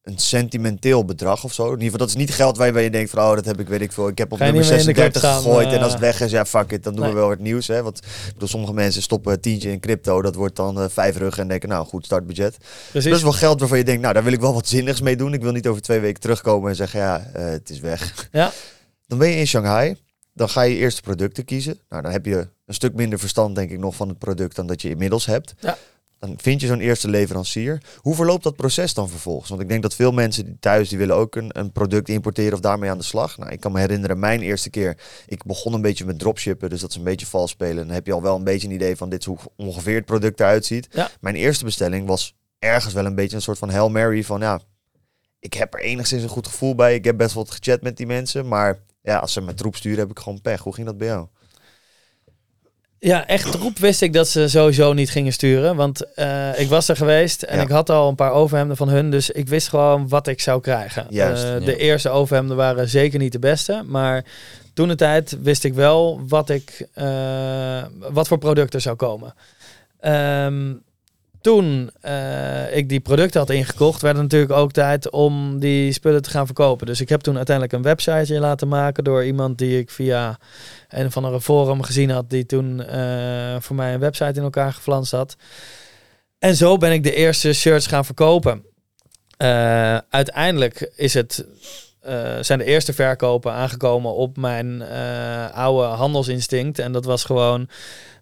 een 0.02 0.18
sentimenteel 0.18 1.06
bedrag 1.06 1.44
of 1.44 1.54
zo. 1.54 1.64
In 1.64 1.70
ieder 1.70 1.84
geval, 1.84 2.00
dat 2.00 2.08
is 2.08 2.16
niet 2.16 2.34
geld 2.34 2.58
waarbij 2.58 2.84
je 2.84 2.90
denkt 2.90 3.10
van, 3.10 3.24
oh, 3.24 3.36
dat 3.36 3.46
heb 3.46 3.60
ik, 3.60 3.68
weet 3.68 3.82
ik 3.82 3.92
veel. 3.92 4.08
Ik 4.08 4.18
heb 4.18 4.32
op 4.32 4.40
nummer 4.40 4.62
niet 4.62 4.70
meer 4.70 4.80
in 4.80 4.86
de 4.86 4.94
club 4.94 5.14
36 5.14 5.22
staan, 5.22 5.42
gegooid 5.42 5.68
eh, 5.68 5.74
en 5.74 5.82
als 5.84 5.92
het 5.92 6.02
weg 6.02 6.22
is, 6.22 6.32
ja, 6.32 6.46
fuck 6.46 6.72
it, 6.72 6.84
dan 6.84 6.94
doen 6.96 7.04
Nee. 7.04 7.14
we 7.14 7.20
wel 7.20 7.30
het 7.30 7.40
nieuws, 7.40 7.68
hè? 7.68 7.84
Want 7.84 8.00
bedoel, 8.34 8.48
sommige 8.48 8.74
mensen 8.74 9.02
stoppen 9.02 9.34
een 9.34 9.40
tientje 9.40 9.72
in 9.72 9.80
crypto, 9.80 10.22
dat 10.22 10.36
wordt 10.36 10.56
dan 10.56 10.82
eh, 10.82 10.86
vijf 10.90 11.18
rug 11.18 11.38
en 11.38 11.48
denken, 11.48 11.70
nou, 11.70 11.86
goed 11.86 12.06
startbudget. 12.06 12.58
Precies. 12.92 13.10
Dat 13.10 13.18
is 13.18 13.24
wel 13.24 13.32
geld 13.32 13.60
waarvan 13.60 13.78
je 13.78 13.84
denkt, 13.84 14.02
nou, 14.02 14.14
daar 14.14 14.24
wil 14.24 14.34
ik 14.34 14.40
wel 14.40 14.54
wat 14.54 14.68
zinnigs 14.68 15.02
mee 15.02 15.16
doen. 15.16 15.34
Ik 15.34 15.42
wil 15.42 15.52
niet 15.52 15.68
over 15.68 15.82
twee 15.82 16.00
weken 16.00 16.22
terugkomen 16.22 16.70
en 16.70 16.76
zeggen, 16.76 17.00
ja, 17.00 17.30
eh, 17.34 17.46
het 17.46 17.70
is 17.70 17.80
weg. 17.80 18.28
Ja. 18.32 18.52
Dan 19.08 19.18
ben 19.18 19.30
je 19.30 19.36
in 19.36 19.48
Shanghai. 19.48 19.96
Dan 20.34 20.50
ga 20.50 20.62
je 20.62 20.76
eerst 20.76 20.96
de 20.98 21.04
producten 21.04 21.46
kiezen. 21.46 21.80
Nou, 21.90 22.02
dan 22.02 22.12
heb 22.12 22.26
je 22.26 22.48
een 22.66 22.74
stuk 22.74 22.94
minder 22.94 23.20
verstand, 23.20 23.56
denk 23.56 23.72
ik, 23.72 23.80
nog 23.80 23.96
van 23.96 24.08
het 24.10 24.18
product 24.18 24.56
dan 24.56 24.68
dat 24.68 24.82
je 24.82 24.90
inmiddels 24.90 25.26
hebt. 25.26 25.54
Ja. 25.60 25.78
Dan 26.22 26.34
vind 26.38 26.62
je 26.62 26.68
zo'n 26.68 26.80
eerste 26.80 27.10
leverancier. 27.10 27.82
Hoe 27.98 28.16
verloopt 28.16 28.44
dat 28.44 28.56
proces 28.56 28.94
dan 28.94 29.10
vervolgens? 29.10 29.50
Want 29.50 29.62
ik 29.62 29.70
denk 29.70 29.82
dat 29.82 29.96
veel 29.96 30.12
mensen 30.12 30.46
die 30.46 30.58
thuis, 30.60 30.90
die 30.90 30.98
willen 30.98 31.16
ook 31.16 31.36
een, 31.36 31.60
een 31.60 31.72
product 31.72 32.10
importeren 32.10 32.54
of 32.54 32.60
daarmee 32.60 32.90
aan 32.90 32.98
de 32.98 33.04
slag. 33.04 33.38
Nou, 33.38 33.52
ik 33.52 33.60
kan 33.60 33.72
me 33.72 33.80
herinneren, 33.80 34.20
mijn 34.20 34.42
eerste 34.42 34.70
keer, 34.70 34.98
ik 35.26 35.44
begon 35.44 35.74
een 35.74 35.82
beetje 35.82 36.06
met 36.06 36.20
dropshippen, 36.20 36.70
dus 36.70 36.82
dat 36.82 36.90
is 36.90 36.96
een 36.96 37.04
beetje 37.04 37.26
vals 37.26 37.52
spelen. 37.52 37.86
Dan 37.86 37.96
heb 37.96 38.06
je 38.06 38.14
al 38.14 38.22
wel 38.22 38.36
een 38.36 38.44
beetje 38.44 38.68
een 38.68 38.74
idee 38.74 38.96
van 38.96 39.10
dit 39.10 39.20
is 39.20 39.26
hoe 39.26 39.38
ongeveer 39.56 39.96
het 39.96 40.06
product 40.06 40.40
eruit 40.40 40.66
ziet. 40.66 40.88
Ja. 40.92 41.10
Mijn 41.20 41.36
eerste 41.36 41.64
bestelling 41.64 42.08
was 42.08 42.36
ergens 42.60 42.94
wel 42.94 43.06
een 43.06 43.16
beetje 43.16 43.36
een 43.36 43.42
soort 43.42 43.58
van 43.58 43.70
Hail 43.70 43.90
Mary 43.90 44.24
van 44.24 44.40
ja, 44.40 44.60
ik 45.40 45.54
heb 45.54 45.74
er 45.74 45.80
enigszins 45.80 46.24
een 46.24 46.30
goed 46.30 46.48
gevoel 46.48 46.76
bij. 46.76 46.96
Ik 46.96 47.04
heb 47.04 47.18
best 47.18 47.34
wel 47.34 47.44
wat 47.44 47.54
gechat 47.54 47.82
met 47.82 47.98
die 47.98 48.08
mensen, 48.08 48.48
maar 48.48 48.80
ja, 49.02 49.18
als 49.18 49.34
ze 49.34 49.42
mijn 49.42 49.56
troep 49.56 49.76
sturen 49.76 50.00
heb 50.00 50.10
ik 50.10 50.20
gewoon 50.20 50.42
pech. 50.42 50.62
Hoe 50.62 50.74
ging 50.74 50.88
dat 50.88 50.98
bij 50.98 51.08
jou? 51.08 51.28
Ja, 53.04 53.28
echt 53.28 53.52
troep 53.52 53.78
wist 53.78 54.02
ik 54.02 54.14
dat 54.14 54.28
ze 54.28 54.48
sowieso 54.48 54.94
niet 54.94 55.10
gingen 55.10 55.34
sturen. 55.34 55.76
Want 55.76 56.14
eh, 56.14 56.60
ik 56.60 56.68
was 56.70 56.88
er 56.88 56.96
geweest 56.96 57.44
en 57.44 57.56
Ja. 57.58 57.62
ik 57.64 57.70
had 57.70 57.90
al 57.90 58.10
een 58.10 58.16
paar 58.16 58.32
overhemden 58.32 58.78
van 58.78 58.90
hun. 58.90 59.12
Dus 59.12 59.30
ik 59.30 59.48
wist 59.48 59.68
gewoon 59.68 60.08
wat 60.10 60.28
ik 60.28 60.42
zou 60.42 60.62
krijgen. 60.62 61.06
Juist, 61.10 61.44
Eh, 61.44 61.50
ja. 61.60 61.60
De 61.60 61.78
eerste 61.78 62.10
overhemden 62.10 62.58
waren 62.58 62.90
zeker 62.90 63.20
niet 63.20 63.32
de 63.32 63.40
beste. 63.40 63.84
Maar 63.86 64.26
toen 64.74 64.88
de 64.88 64.96
tijd 64.96 65.38
wist 65.42 65.64
ik 65.64 65.74
wel 65.74 66.22
wat, 66.28 66.50
ik, 66.50 66.88
eh, 66.94 67.84
wat 68.12 68.28
voor 68.28 68.38
producten 68.38 68.82
zou 68.82 68.96
komen. 68.96 69.34
Ehm, 70.00 70.74
toen 71.42 71.92
eh, 72.02 72.76
ik 72.78 72.90
die 72.90 73.00
producten 73.00 73.40
had 73.40 73.50
ingekocht, 73.50 74.02
werd 74.02 74.16
het 74.16 74.24
natuurlijk 74.24 74.52
ook 74.52 74.72
tijd 74.72 75.10
om 75.10 75.60
die 75.60 75.92
spullen 75.92 76.22
te 76.22 76.30
gaan 76.30 76.46
verkopen. 76.46 76.88
Dus 76.88 77.02
ik 77.02 77.10
heb 77.10 77.22
toen 77.22 77.36
uiteindelijk 77.36 77.76
een 77.76 77.84
websiteje 77.84 78.40
laten 78.40 78.68
maken 78.68 79.04
door 79.04 79.26
iemand 79.26 79.58
die 79.58 79.80
ik 79.80 79.90
via 79.90 80.40
een 80.90 81.06
of 81.06 81.18
andere 81.18 81.42
forum 81.42 81.82
gezien 81.82 82.10
had, 82.10 82.30
die 82.30 82.46
toen 82.46 82.84
eh, 82.84 83.56
voor 83.60 83.76
mij 83.76 83.94
een 83.94 84.00
website 84.00 84.34
in 84.34 84.44
elkaar 84.44 84.74
geflanst 84.74 85.12
had. 85.12 85.36
En 86.40 86.56
zo 86.56 86.78
ben 86.78 86.92
ik 86.92 87.04
de 87.04 87.14
eerste 87.14 87.54
shirts 87.54 87.88
gaan 87.88 88.06
verkopen. 88.06 88.66
Eh, 89.38 89.98
uiteindelijk 90.10 90.92
is 90.96 91.14
het, 91.14 91.46
eh, 92.02 92.16
zijn 92.42 92.60
de 92.60 92.66
eerste 92.66 92.94
verkopen 92.94 93.52
aangekomen 93.54 94.14
op 94.14 94.38
mijn 94.38 94.82
eh, 94.82 95.52
oude 95.54 95.88
handelsinstinct. 95.88 96.80
En 96.80 96.92
dat 96.92 97.06
was 97.06 97.24
gewoon 97.24 97.70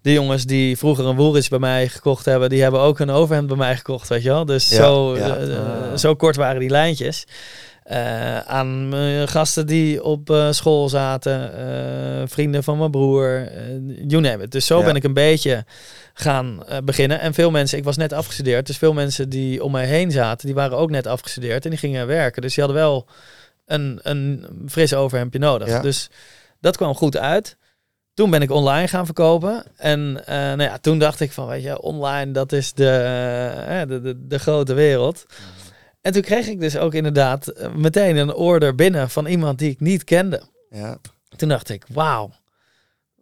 de 0.02 0.14
jongens 0.14 0.46
die 0.46 0.78
vroeger 0.78 1.06
een 1.06 1.16
Woolrich 1.16 1.50
bij 1.50 1.60
mij 1.60 1.88
gekocht 1.88 2.26
hebben, 2.26 2.50
die 2.50 2.62
hebben 2.62 2.80
ook 2.80 3.00
een 3.00 3.10
overhemd 3.10 3.48
bij 3.48 3.58
mij 3.58 3.76
gekocht, 3.76 4.08
weet 4.10 4.24
je 4.24 4.30
wel. 4.30 4.46
Dus 4.46 4.70
Ja, 4.70 4.76
zo, 4.76 5.18
ja. 5.18 5.36
eh, 5.38 5.58
Ah. 5.58 5.98
zo 5.98 6.16
kort 6.16 6.36
waren 6.36 6.60
die 6.60 6.70
lijntjes. 6.70 7.26
Aan 8.46 8.90
mijn 8.90 9.28
gasten 9.28 9.68
die 9.68 10.04
op 10.04 10.48
school 10.52 10.90
zaten, 10.90 11.52
vrienden 12.30 12.64
van 12.64 12.78
mijn 12.78 12.92
broer, 12.92 13.52
you 14.08 14.22
name 14.22 14.44
it. 14.44 14.52
Dus 14.52 14.66
zo 14.66 14.80
Ja. 14.80 14.86
ben 14.86 14.96
ik 14.96 15.04
een 15.04 15.14
beetje 15.14 15.66
gaan 16.14 16.64
beginnen. 16.84 17.20
En 17.20 17.34
veel 17.34 17.52
mensen, 17.52 17.78
ik 17.78 17.84
was 17.84 17.98
net 17.98 18.14
afgestudeerd, 18.14 18.68
dus 18.68 18.78
veel 18.78 18.94
mensen 18.94 19.30
die 19.30 19.64
om 19.64 19.72
mij 19.72 19.86
heen 19.86 20.12
zaten, 20.12 20.46
die 20.46 20.56
waren 20.56 20.78
ook 20.78 20.90
net 20.90 21.08
afgestudeerd 21.08 21.64
en 21.64 21.70
die 21.70 21.80
gingen 21.80 22.08
werken. 22.08 22.42
Dus 22.42 22.54
die 22.56 22.64
hadden 22.64 22.82
wel 22.82 23.06
een, 23.70 24.00
een 24.04 24.46
fris 24.68 24.94
overhemdje 24.94 25.40
nodig. 25.40 25.68
Ja. 25.68 25.82
Dus 25.82 26.10
dat 26.60 26.78
kwam 26.78 26.96
goed 26.96 27.18
uit. 27.18 27.58
Toen 28.14 28.30
ben 28.30 28.42
ik 28.42 28.52
online 28.52 28.88
gaan 28.88 29.06
verkopen. 29.06 29.64
En 29.78 30.26
eh, 30.26 30.36
nou 30.36 30.62
ja, 30.62 30.78
toen 30.78 31.00
dacht 31.00 31.20
ik 31.20 31.32
van, 31.32 31.48
weet 31.48 31.64
je, 31.64 31.82
online, 31.82 32.32
dat 32.32 32.52
is 32.52 32.74
de, 32.74 32.90
eh, 33.68 33.88
de, 33.88 34.02
de, 34.02 34.28
de 34.28 34.40
grote 34.40 34.74
wereld. 34.74 35.26
En 36.02 36.12
toen 36.12 36.22
kreeg 36.22 36.48
ik 36.48 36.60
dus 36.60 36.78
ook 36.78 36.94
inderdaad 36.94 37.48
eh, 37.48 37.74
meteen 37.74 38.18
een 38.18 38.34
order 38.34 38.76
binnen 38.76 39.10
van 39.10 39.26
iemand 39.26 39.60
die 39.60 39.70
ik 39.70 39.80
niet 39.80 40.04
kende. 40.04 40.42
Ja, 40.70 40.98
Toen 41.36 41.50
dacht 41.50 41.70
ik, 41.70 41.86
wauw, 41.94 42.32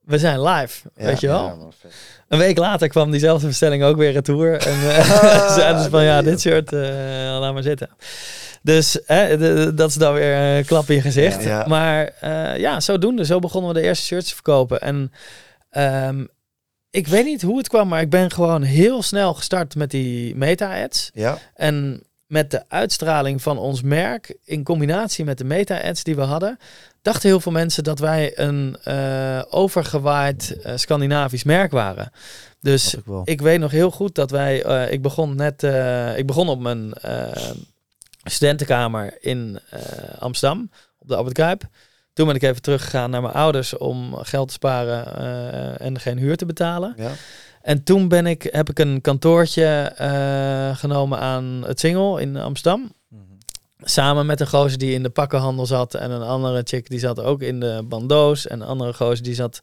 we 0.07 0.17
zijn 0.17 0.41
live, 0.41 0.89
Ja, 0.95 1.05
weet 1.05 1.19
je 1.19 1.27
wel? 1.27 1.43
Ja. 1.43 1.89
Een 2.27 2.37
week 2.37 2.57
later 2.57 2.87
kwam 2.87 3.11
diezelfde 3.11 3.47
bestelling 3.47 3.83
ook 3.83 3.97
weer 3.97 4.11
retour. 4.11 4.57
En 4.57 4.89
eh, 4.89 5.55
zeiden 5.57 5.83
ze 5.83 5.89
van, 5.89 6.03
ja, 6.03 6.21
dit 6.21 6.41
shirt, 6.41 6.73
eh, 6.73 6.79
laat 7.39 7.53
maar 7.53 7.63
zitten. 7.63 7.89
Dus 8.67 8.99
hè, 9.05 9.37
de- 9.37 9.53
de- 9.53 9.73
dat 9.73 9.89
is 9.89 9.95
dan 9.95 10.13
weer 10.13 10.35
een 10.57 10.65
klap 10.65 10.89
in 10.89 10.95
je 10.95 11.01
gezicht. 11.01 11.43
Ja. 11.43 11.65
Maar 11.67 12.11
eh, 12.19 12.57
ja, 12.57 12.79
zodoende. 12.79 13.25
Zo 13.25 13.39
begonnen 13.39 13.73
we 13.73 13.79
de 13.79 13.85
eerste 13.85 14.05
shirts 14.05 14.27
te 14.29 14.33
verkopen. 14.33 14.81
En 14.81 15.11
ehm, 15.69 16.25
ik 16.89 17.07
weet 17.07 17.25
niet 17.25 17.41
hoe 17.41 17.57
het 17.57 17.67
kwam, 17.67 17.87
maar 17.87 18.01
ik 18.01 18.09
ben 18.09 18.31
gewoon 18.31 18.61
heel 18.61 19.01
snel 19.03 19.33
gestart 19.33 19.75
met 19.75 19.91
die 19.91 20.35
meta-ads. 20.35 21.09
ja, 21.13 21.37
En 21.53 22.03
met 22.25 22.51
de 22.51 22.63
uitstraling 22.67 23.41
van 23.41 23.57
ons 23.57 23.81
merk, 23.81 24.37
in 24.43 24.63
combinatie 24.63 25.25
met 25.25 25.37
de 25.37 25.43
meta-ads 25.43 26.03
die 26.03 26.15
we 26.15 26.21
hadden, 26.21 26.57
dachten 27.01 27.29
heel 27.29 27.39
veel 27.39 27.51
mensen 27.51 27.83
dat 27.83 27.99
wij 27.99 28.31
een 28.39 28.77
eh, 28.83 29.41
overgewaaid 29.49 30.57
eh, 30.63 30.73
Scandinavisch 30.75 31.43
merk 31.43 31.71
waren. 31.71 32.11
Dus 32.61 32.95
ik 33.23 33.41
weet 33.41 33.59
nog 33.59 33.71
heel 33.71 33.91
goed 33.91 34.15
dat 34.15 34.31
wij, 34.31 34.57
ik 34.89 35.01
begon 35.01 35.35
net, 35.35 35.63
ik 36.17 36.25
begon 36.25 36.49
op 36.49 36.59
mijn 36.59 36.93
studentenkamer 38.29 39.17
in 39.19 39.59
eh, 39.69 39.79
Amsterdam, 40.19 40.69
op 40.99 41.07
de 41.07 41.15
Albert 41.15 41.35
Kuip. 41.35 41.63
Toen 42.13 42.25
ben 42.27 42.35
ik 42.35 42.43
even 42.43 42.61
teruggegaan 42.61 43.09
naar 43.09 43.21
mijn 43.21 43.33
ouders 43.33 43.77
om 43.77 44.15
geld 44.15 44.47
te 44.47 44.53
sparen 44.53 45.17
eh, 45.17 45.85
en 45.85 45.99
geen 45.99 46.17
huur 46.17 46.37
te 46.37 46.45
betalen. 46.45 46.93
Ja. 46.97 47.11
En 47.61 47.83
toen 47.83 48.07
ben 48.07 48.25
ik, 48.25 48.47
heb 48.51 48.69
ik 48.69 48.79
een 48.79 49.01
kantoortje 49.01 49.65
eh, 49.65 50.77
genomen 50.77 51.19
aan 51.19 51.63
het 51.65 51.79
Singel 51.79 52.17
in 52.17 52.37
Amsterdam. 52.37 52.91
Mhm. 53.07 53.21
Samen 53.79 54.25
met 54.25 54.39
een 54.39 54.47
gozer 54.47 54.77
die 54.77 54.93
in 54.93 55.03
de 55.03 55.09
pakkenhandel 55.09 55.65
zat. 55.65 55.93
En 55.93 56.11
een 56.11 56.21
andere 56.21 56.61
chick 56.63 56.89
die 56.89 56.99
zat 56.99 57.19
ook 57.19 57.41
in 57.41 57.59
de 57.59 57.85
bando's. 57.85 58.47
En 58.47 58.61
een 58.61 58.67
andere 58.67 58.93
gozer 58.93 59.23
die 59.23 59.35
zat 59.35 59.59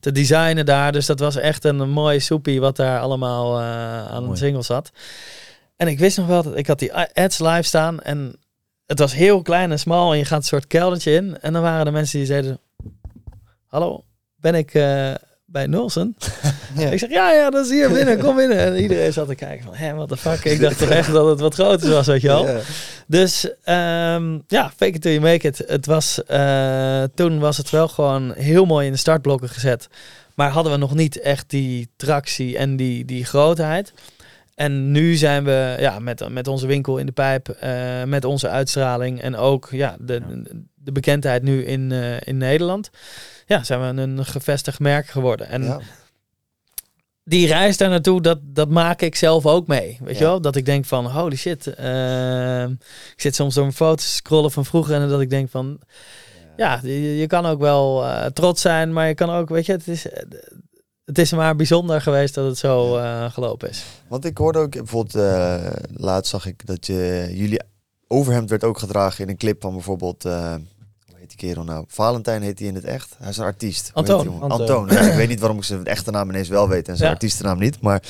te 0.00 0.12
designen 0.12 0.66
daar. 0.66 0.92
Dus 0.92 1.06
dat 1.06 1.18
was 1.18 1.36
echt 1.36 1.64
een 1.64 1.90
mooi 1.90 2.20
soepie 2.20 2.60
wat 2.60 2.76
daar 2.76 3.00
allemaal 3.00 3.60
aan 3.60 4.22
Mooi. 4.22 4.30
een 4.30 4.36
single 4.36 4.62
zat. 4.62 4.90
En 5.78 5.88
ik 5.88 5.98
wist 5.98 6.16
nog 6.16 6.26
wel 6.26 6.42
dat 6.42 6.56
ik 6.56 6.66
had 6.66 6.78
die 6.78 6.94
ads 6.94 7.38
live 7.38 7.62
staan. 7.62 8.00
En 8.00 8.34
het 8.86 8.98
was 8.98 9.14
heel 9.14 9.42
klein 9.42 9.70
en 9.70 9.78
smal. 9.78 10.12
En 10.12 10.18
je 10.18 10.24
gaat 10.24 10.38
een 10.38 10.44
soort 10.44 10.66
keldertje 10.66 11.12
in. 11.12 11.40
En 11.40 11.52
dan 11.52 11.62
waren 11.62 11.86
er 11.86 11.92
mensen 11.92 12.18
die 12.18 12.26
zeiden... 12.26 12.58
Hallo, 13.66 14.04
ben 14.36 14.54
ik 14.54 14.74
eh, 14.74 15.14
bij 15.44 15.66
Nulsen? 15.66 16.16
Ja. 16.76 16.90
Ik 16.90 16.98
zeg, 16.98 17.10
ja, 17.10 17.32
ja, 17.32 17.50
dat 17.50 17.64
is 17.64 17.70
hier 17.70 17.92
binnen, 17.92 18.18
kom 18.18 18.36
binnen. 18.36 18.58
En 18.58 18.76
iedereen 18.76 19.12
zat 19.12 19.28
te 19.28 19.34
kijken 19.34 19.64
van, 19.64 19.74
hé, 19.74 19.94
what 19.94 20.08
the 20.08 20.16
fuck. 20.16 20.44
Ik 20.44 20.60
dacht 20.60 20.78
toch 20.78 20.88
echt 20.88 21.12
dat 21.12 21.28
het 21.28 21.40
wat 21.40 21.54
groter 21.54 21.90
was, 21.90 22.06
weet 22.06 22.20
je 22.20 22.28
wel. 22.28 22.46
Ja. 22.46 22.60
Dus 23.06 23.50
ehm, 23.64 24.38
ja, 24.46 24.70
fake 24.76 24.92
it 24.92 25.02
till 25.02 25.12
you 25.12 25.20
make 25.22 25.46
it. 25.46 25.64
Het 25.66 25.86
was, 25.86 26.24
eh, 26.24 27.02
toen 27.14 27.38
was 27.38 27.56
het 27.56 27.70
wel 27.70 27.88
gewoon 27.88 28.32
heel 28.32 28.64
mooi 28.64 28.86
in 28.86 28.92
de 28.92 28.98
startblokken 28.98 29.48
gezet. 29.48 29.88
Maar 30.34 30.50
hadden 30.50 30.72
we 30.72 30.78
nog 30.78 30.94
niet 30.94 31.20
echt 31.20 31.50
die 31.50 31.88
tractie 31.96 32.58
en 32.58 32.76
die, 32.76 33.04
die 33.04 33.24
grootheid. 33.24 33.92
En 34.58 34.90
nu 34.90 35.14
zijn 35.14 35.44
we 35.44 35.76
ja, 35.78 35.98
met, 35.98 36.28
met 36.28 36.48
onze 36.48 36.66
winkel 36.66 36.98
in 36.98 37.06
de 37.06 37.12
pijp, 37.12 37.48
eh, 37.48 38.02
met 38.04 38.24
onze 38.24 38.48
uitstraling 38.48 39.20
en 39.20 39.36
ook 39.36 39.68
ja, 39.70 39.96
de, 40.00 40.42
de 40.74 40.92
bekendheid 40.92 41.42
nu 41.42 41.64
in, 41.64 41.92
eh, 41.92 42.20
in 42.24 42.36
Nederland. 42.36 42.90
Ja, 43.46 43.64
zijn 43.64 43.80
we 43.96 44.02
een 44.02 44.24
gevestigd 44.24 44.78
merk 44.78 45.06
geworden. 45.06 45.48
En 45.48 45.62
Ja. 45.62 45.80
die 47.24 47.46
reis 47.46 47.76
daar 47.76 47.88
naartoe, 47.88 48.20
dat, 48.20 48.38
dat 48.42 48.68
maak 48.68 49.00
ik 49.02 49.14
zelf 49.16 49.46
ook 49.46 49.66
mee. 49.66 49.98
Weet 50.04 50.18
je 50.18 50.24
wel? 50.24 50.40
Dat 50.40 50.56
ik 50.56 50.64
denk 50.64 50.84
van, 50.84 51.06
holy 51.06 51.36
shit. 51.36 51.66
ehm, 51.66 52.70
ik 53.14 53.20
zit 53.20 53.34
soms 53.34 53.54
door 53.54 53.62
mijn 53.64 53.76
foto's 53.76 54.16
scrollen 54.16 54.50
van 54.50 54.64
vroeger 54.64 54.94
en 54.94 55.08
dat 55.08 55.20
ik 55.20 55.30
denk 55.30 55.50
van... 55.50 55.80
Ja, 56.56 56.80
je, 56.82 57.16
je 57.16 57.26
kan 57.26 57.46
ook 57.46 57.60
wel 57.60 58.04
eh, 58.04 58.26
trots 58.26 58.60
zijn, 58.62 58.92
maar 58.92 59.08
je 59.08 59.14
kan 59.14 59.30
ook, 59.30 59.48
weet 59.48 59.66
je, 59.66 59.72
het 59.72 59.88
is, 59.88 60.06
het 61.08 61.18
is 61.18 61.32
maar 61.32 61.56
bijzonder 61.56 62.00
geweest 62.00 62.34
dat 62.34 62.46
het 62.46 62.58
zo 62.58 62.96
eh, 62.96 63.30
gelopen 63.30 63.68
is. 63.68 63.84
Want 64.08 64.24
ik 64.24 64.38
hoorde 64.38 64.58
ook 64.58 64.70
bijvoorbeeld, 64.70 65.14
eh, 65.14 65.66
laatst 65.94 66.30
zag 66.30 66.46
ik 66.46 66.66
dat 66.66 66.86
je, 66.86 67.28
jullie 67.32 67.60
overhemd 68.08 68.50
werd 68.50 68.64
ook 68.64 68.78
gedragen 68.78 69.24
in 69.24 69.30
een 69.30 69.36
clip 69.36 69.60
van 69.60 69.72
bijvoorbeeld, 69.72 70.24
eh, 70.24 70.54
hoe 71.06 71.16
heet 71.18 71.28
die 71.28 71.36
kerel 71.38 71.64
nou? 71.64 71.84
Valentijn 71.88 72.42
heet 72.42 72.58
hij 72.58 72.68
in 72.68 72.74
het 72.74 72.84
echt. 72.84 73.14
Hij 73.18 73.28
is 73.28 73.36
een 73.36 73.44
artiest. 73.44 73.90
Antoon. 73.94 74.86
Ja, 74.90 75.00
ik 75.10 75.14
weet 75.14 75.28
niet 75.28 75.40
waarom 75.40 75.58
ik 75.58 75.64
zijn 75.64 75.84
echte 75.84 76.10
naam 76.10 76.28
ineens 76.28 76.48
wel 76.48 76.68
weet 76.68 76.88
en 76.88 76.96
zijn 76.96 77.08
Ja. 77.08 77.14
artiestennaam 77.14 77.58
niet. 77.58 77.80
Maar 77.80 78.02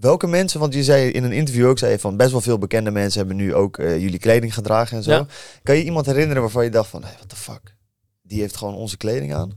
welke 0.00 0.26
mensen, 0.26 0.60
want 0.60 0.74
je 0.74 0.84
zei 0.84 1.10
in 1.10 1.24
een 1.24 1.32
interview 1.32 1.66
ook, 1.68 1.78
zei 1.78 1.92
je 1.92 1.98
van 1.98 2.16
best 2.16 2.30
wel 2.30 2.40
veel 2.40 2.58
bekende 2.58 2.90
mensen 2.90 3.18
hebben 3.18 3.36
nu 3.36 3.54
ook 3.54 3.76
jullie 3.76 4.18
kleding 4.18 4.54
gedragen 4.54 4.96
en 4.96 5.02
zo. 5.02 5.10
Ja. 5.10 5.26
Kan 5.62 5.76
je 5.76 5.84
iemand 5.84 6.06
herinneren 6.06 6.42
waarvan 6.42 6.64
je 6.64 6.70
dacht 6.70 6.88
van, 6.90 7.02
hey, 7.02 7.12
what 7.16 7.28
the 7.28 7.36
fuck? 7.36 7.74
Die 8.22 8.40
heeft 8.40 8.56
gewoon 8.56 8.74
onze 8.74 8.96
kleding 8.96 9.34
aan. 9.34 9.52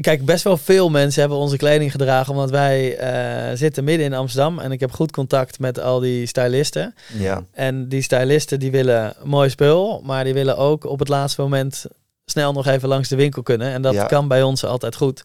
Kijk, 0.00 0.24
best 0.24 0.44
wel 0.44 0.56
veel 0.56 0.88
mensen 0.90 1.20
hebben 1.20 1.38
onze 1.38 1.56
kleding 1.56 1.90
gedragen, 1.90 2.32
omdat 2.32 2.50
wij 2.50 2.96
eh, 2.96 3.56
zitten 3.56 3.84
midden 3.84 4.06
in 4.06 4.14
Amsterdam 4.14 4.58
en 4.58 4.72
ik 4.72 4.80
heb 4.80 4.92
goed 4.92 5.10
contact 5.12 5.58
met 5.58 5.80
al 5.80 6.00
die 6.00 6.26
stylisten. 6.26 6.94
Ja. 7.18 7.44
En 7.52 7.88
die 7.88 8.02
stylisten 8.02 8.58
die 8.60 8.70
willen 8.70 9.14
mooi 9.22 9.50
spul, 9.50 10.00
maar 10.04 10.24
die 10.24 10.34
willen 10.34 10.56
ook 10.56 10.84
op 10.84 10.98
het 10.98 11.08
laatste 11.08 11.40
moment 11.40 11.84
snel 12.24 12.52
nog 12.52 12.66
even 12.66 12.88
langs 12.88 13.08
de 13.08 13.16
winkel 13.16 13.42
kunnen. 13.42 13.72
En 13.72 13.82
dat 13.82 13.94
Ja. 13.94 14.04
kan 14.06 14.28
bij 14.28 14.42
ons 14.42 14.64
altijd 14.64 14.94
goed. 14.96 15.22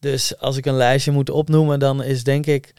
Dus 0.00 0.38
als 0.38 0.56
ik 0.56 0.66
een 0.66 0.76
lijstje 0.76 1.10
moet 1.12 1.30
opnoemen, 1.30 1.78
dan 1.78 2.02
is 2.02 2.24
denk 2.24 2.46
ik 2.46 2.72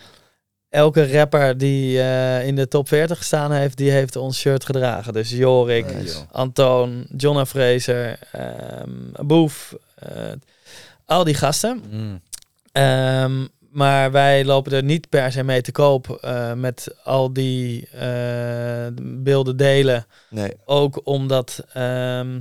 elke 0.70 1.12
rapper 1.12 1.58
die 1.58 2.00
eh, 2.02 2.48
in 2.48 2.56
de 2.56 2.68
top 2.68 2.88
40 2.88 3.18
gestaan 3.18 3.52
heeft, 3.52 3.78
die 3.78 3.92
heeft 3.92 4.16
ons 4.16 4.40
shirt 4.40 4.66
gedragen. 4.66 5.14
Dus 5.14 5.30
Jorik, 5.30 5.94
Nice. 5.94 6.18
Antoon, 6.32 7.06
Jonna 7.18 7.46
Fraser, 7.46 8.20
ehm 8.32 9.26
Boef, 9.28 9.76
eh, 9.96 10.10
al 11.14 11.24
die 11.24 11.34
gasten. 11.34 11.84
Mm. 11.92 12.22
Ehm, 12.72 13.46
maar 13.72 14.12
wij 14.12 14.46
lopen 14.46 14.72
er 14.72 14.84
niet 14.84 15.10
per 15.10 15.32
se 15.32 15.44
mee 15.44 15.62
te 15.62 15.72
koop 15.72 16.10
eh, 16.10 16.54
met 16.54 16.96
al 17.04 17.34
die 17.34 17.88
eh, 17.90 18.88
beelden 19.02 19.58
delen. 19.58 20.06
Nee. 20.30 20.54
Ook 20.66 21.02
omdat 21.04 21.66
ehm, 21.74 22.40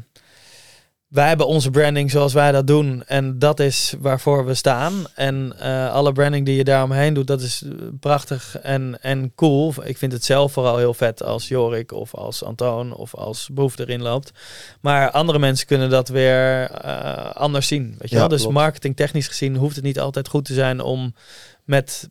wij 1.12 1.28
hebben 1.28 1.46
onze 1.46 1.70
branding 1.70 2.10
zoals 2.10 2.32
wij 2.32 2.52
dat 2.52 2.66
doen. 2.66 3.02
En 3.06 3.38
dat 3.38 3.60
is 3.60 3.94
waarvoor 3.98 4.46
we 4.46 4.54
staan. 4.54 5.04
En 5.14 5.54
eh, 5.58 5.92
alle 5.92 6.12
branding 6.12 6.46
die 6.46 6.56
je 6.56 6.64
daaromheen 6.64 7.14
doet, 7.14 7.26
dat 7.26 7.40
is 7.40 7.62
eh, 7.64 7.70
prachtig 8.00 8.58
en, 8.62 8.98
en 9.00 9.32
cool. 9.34 9.74
Ik 9.84 9.98
vind 9.98 10.12
het 10.12 10.24
zelf 10.24 10.52
vooral 10.52 10.76
heel 10.76 10.94
vet 10.94 11.22
als 11.22 11.48
Jorik 11.48 11.92
of 11.92 12.14
als 12.14 12.44
Antoon 12.44 12.94
of 12.94 13.14
als 13.14 13.48
Boef 13.52 13.78
erin 13.78 14.02
loopt. 14.02 14.32
Maar 14.80 15.10
andere 15.10 15.38
mensen 15.38 15.66
kunnen 15.66 15.90
dat 15.90 16.08
weer 16.08 16.70
eh, 16.70 17.30
anders 17.34 17.66
zien. 17.66 17.94
Weet 17.98 18.08
je 18.10 18.14
Ja, 18.14 18.20
wel? 18.20 18.28
Dus 18.28 18.46
marketingtechnisch 18.46 19.28
gezien 19.28 19.56
hoeft 19.56 19.76
het 19.76 19.84
niet 19.84 20.00
altijd 20.00 20.28
goed 20.28 20.44
te 20.44 20.54
zijn 20.54 20.80
om 20.80 21.14
met 21.64 22.08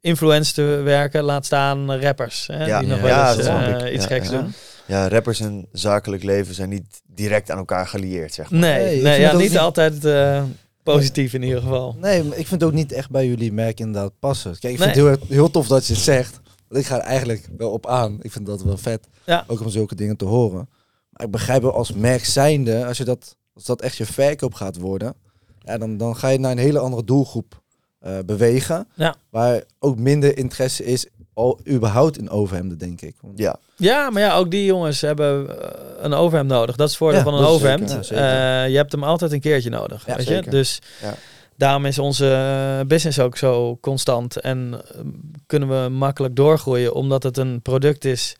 influencers 0.00 0.52
te 0.52 0.62
werken. 0.62 1.22
Laat 1.22 1.46
staan 1.46 2.00
rappers. 2.00 2.46
Hè, 2.46 2.66
Ja. 2.66 2.78
die 2.78 2.88
nog 2.88 2.98
Ja, 3.06 3.36
wel 3.36 3.60
eens 3.60 3.90
iets 3.92 4.06
geks 4.06 4.30
doen. 4.30 4.54
Ja, 4.86 5.08
rappers 5.08 5.40
en 5.40 5.66
zakelijk 5.72 6.22
leven 6.22 6.54
zijn 6.54 6.68
niet 6.68 7.02
direct 7.06 7.50
aan 7.50 7.58
elkaar 7.58 7.86
gelieerd, 7.86 8.34
zeg 8.34 8.50
maar. 8.50 8.60
Nee, 8.60 9.02
Nee, 9.02 9.20
ja, 9.20 9.32
niet 9.36 9.48
niet- 9.50 9.58
altijd 9.58 10.04
eh, 10.04 10.42
positief 10.82 11.32
in 11.32 11.42
ieder 11.42 11.60
geval. 11.60 11.96
Nee, 12.00 12.22
maar 12.24 12.38
ik 12.38 12.46
vind 12.46 12.60
het 12.60 12.70
ook 12.70 12.76
niet 12.76 12.92
echt 12.92 13.10
bij 13.10 13.26
jullie 13.26 13.52
merk 13.52 13.80
inderdaad 13.80 14.12
passen. 14.18 14.58
Kijk, 14.58 14.72
ik 14.72 14.78
vind 14.82 14.94
het 14.94 15.04
heel, 15.04 15.26
heel 15.36 15.50
tof 15.50 15.66
dat 15.66 15.86
je 15.86 15.92
het 15.92 16.02
zegt. 16.02 16.40
Want 16.68 16.80
ik 16.80 16.86
ga 16.86 16.96
er 16.96 17.02
eigenlijk 17.04 17.48
wel 17.56 17.70
op 17.70 17.86
aan. 17.86 18.18
Ik 18.22 18.32
vind 18.32 18.46
dat 18.46 18.62
wel 18.62 18.76
vet. 18.76 19.06
Ja. 19.24 19.44
Ook 19.46 19.60
om 19.60 19.70
zulke 19.70 19.94
dingen 19.94 20.16
te 20.16 20.24
horen. 20.24 20.68
Maar 21.10 21.26
ik 21.26 21.30
begrijp 21.32 21.62
wel 21.62 21.72
als 21.74 21.92
merk 21.92 22.24
zijnde, 22.24 22.86
als, 22.86 22.98
je 22.98 23.04
dat, 23.04 23.36
als 23.54 23.64
dat 23.64 23.82
echt 23.82 23.96
je 23.96 24.06
verkoop 24.06 24.54
gaat 24.54 24.76
worden, 24.76 25.14
ja, 25.58 25.78
dan, 25.78 25.96
dan 25.96 26.16
ga 26.16 26.28
je 26.28 26.38
naar 26.38 26.50
een 26.50 26.58
hele 26.58 26.78
andere 26.78 27.04
doelgroep 27.04 27.62
eh, 27.98 28.18
bewegen. 28.26 28.88
Ja. 28.94 29.14
Waar 29.30 29.62
ook 29.78 29.98
minder 29.98 30.38
interesse 30.38 30.84
is 30.84 31.06
al 31.36 31.60
überhaupt 31.68 32.18
in 32.18 32.30
overhemden, 32.30 32.78
denk 32.78 33.00
ik. 33.00 33.14
Want- 33.20 33.38
Ja, 33.38 33.56
Ja, 33.76 34.10
maar 34.10 34.22
ja, 34.22 34.36
ook 34.36 34.50
die 34.50 34.64
jongens 34.64 35.00
hebben 35.00 35.60
eh, 35.62 35.68
een 35.98 36.14
overhemd 36.14 36.48
nodig. 36.50 36.76
Dat 36.76 36.86
is 36.86 36.92
het 36.92 37.02
voordeel 37.02 37.18
Ja, 37.18 37.24
van 37.24 37.34
een 37.34 37.44
overhemd. 37.44 37.80
zeker, 37.90 37.96
ja, 37.96 38.02
zeker. 38.02 38.24
Eh, 38.64 38.70
je 38.70 38.76
hebt 38.76 38.92
hem 38.92 39.04
altijd 39.04 39.32
een 39.32 39.40
keertje 39.40 39.70
nodig. 39.70 40.06
Ja, 40.06 40.16
weet 40.16 40.26
zeker. 40.26 40.44
je? 40.44 40.50
Dus 40.50 40.78
Ja. 41.02 41.14
daarom 41.56 41.84
is 41.86 41.98
onze 41.98 42.32
eh, 42.80 42.86
business 42.86 43.18
ook 43.20 43.36
zo 43.36 43.78
constant. 43.80 44.40
En 44.40 44.74
eh, 44.94 45.00
kunnen 45.46 45.82
we 45.82 45.88
makkelijk 45.88 46.36
doorgroeien. 46.36 46.94
Omdat 46.94 47.22
het 47.22 47.36
een 47.36 47.62
product 47.62 48.04
is 48.04 48.36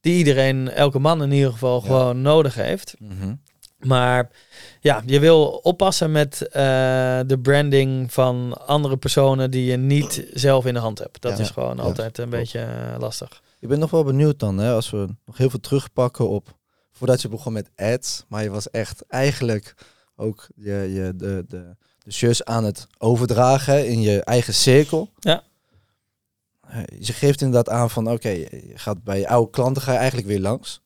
die 0.00 0.16
iedereen, 0.18 0.70
elke 0.70 0.98
man 0.98 1.22
in 1.22 1.32
ieder 1.32 1.52
geval, 1.52 1.80
Ja. 1.80 1.86
gewoon 1.86 2.22
nodig 2.22 2.54
heeft. 2.54 2.94
Mhm. 2.98 3.32
Maar 3.80 4.30
ja, 4.80 5.02
je 5.06 5.20
wil 5.20 5.46
oppassen 5.46 6.12
met 6.12 6.42
eh, 6.42 6.52
de 7.26 7.38
branding 7.42 8.12
van 8.12 8.66
andere 8.66 8.96
personen 8.96 9.50
die 9.50 9.64
je 9.64 9.76
niet 9.76 10.26
zelf 10.32 10.66
in 10.66 10.74
de 10.74 10.80
hand 10.80 10.98
hebt. 10.98 11.20
Dat 11.22 11.36
Ja. 11.36 11.42
is 11.42 11.50
gewoon 11.50 11.76
Ja. 11.76 11.82
altijd 11.82 12.18
een 12.18 12.30
beetje 12.30 12.60
eh, 12.60 12.98
lastig. 12.98 13.42
Ik 13.60 13.68
ben 13.68 13.78
nog 13.78 13.90
wel 13.90 14.04
benieuwd 14.04 14.38
dan, 14.38 14.58
hè, 14.58 14.72
als 14.72 14.90
we 14.90 15.06
nog 15.26 15.36
heel 15.36 15.50
veel 15.50 15.60
terugpakken 15.60 16.28
op 16.28 16.58
voordat 16.92 17.22
je 17.22 17.28
begon 17.28 17.52
met 17.52 17.70
ads, 17.76 18.24
maar 18.28 18.42
je 18.42 18.50
was 18.50 18.70
echt 18.70 19.04
eigenlijk 19.08 19.74
ook 20.16 20.48
je, 20.56 20.72
je, 20.72 21.12
de, 21.16 21.44
de, 21.48 21.76
de 21.98 22.12
shirts 22.12 22.44
aan 22.44 22.64
het 22.64 22.86
overdragen 22.98 23.88
in 23.88 24.00
je 24.00 24.22
eigen 24.24 24.54
cirkel. 24.54 25.10
Ja. 25.18 25.42
Je 26.98 27.12
geeft 27.12 27.40
inderdaad 27.40 27.74
aan 27.74 27.90
van 27.90 28.10
oké, 28.10 28.28
je 28.28 28.72
gaat 28.74 29.02
bij 29.04 29.18
je 29.18 29.28
oude 29.28 29.50
klanten 29.50 29.82
ga 29.82 29.92
je 29.92 29.98
eigenlijk 29.98 30.28
weer 30.28 30.40
langs. 30.40 30.80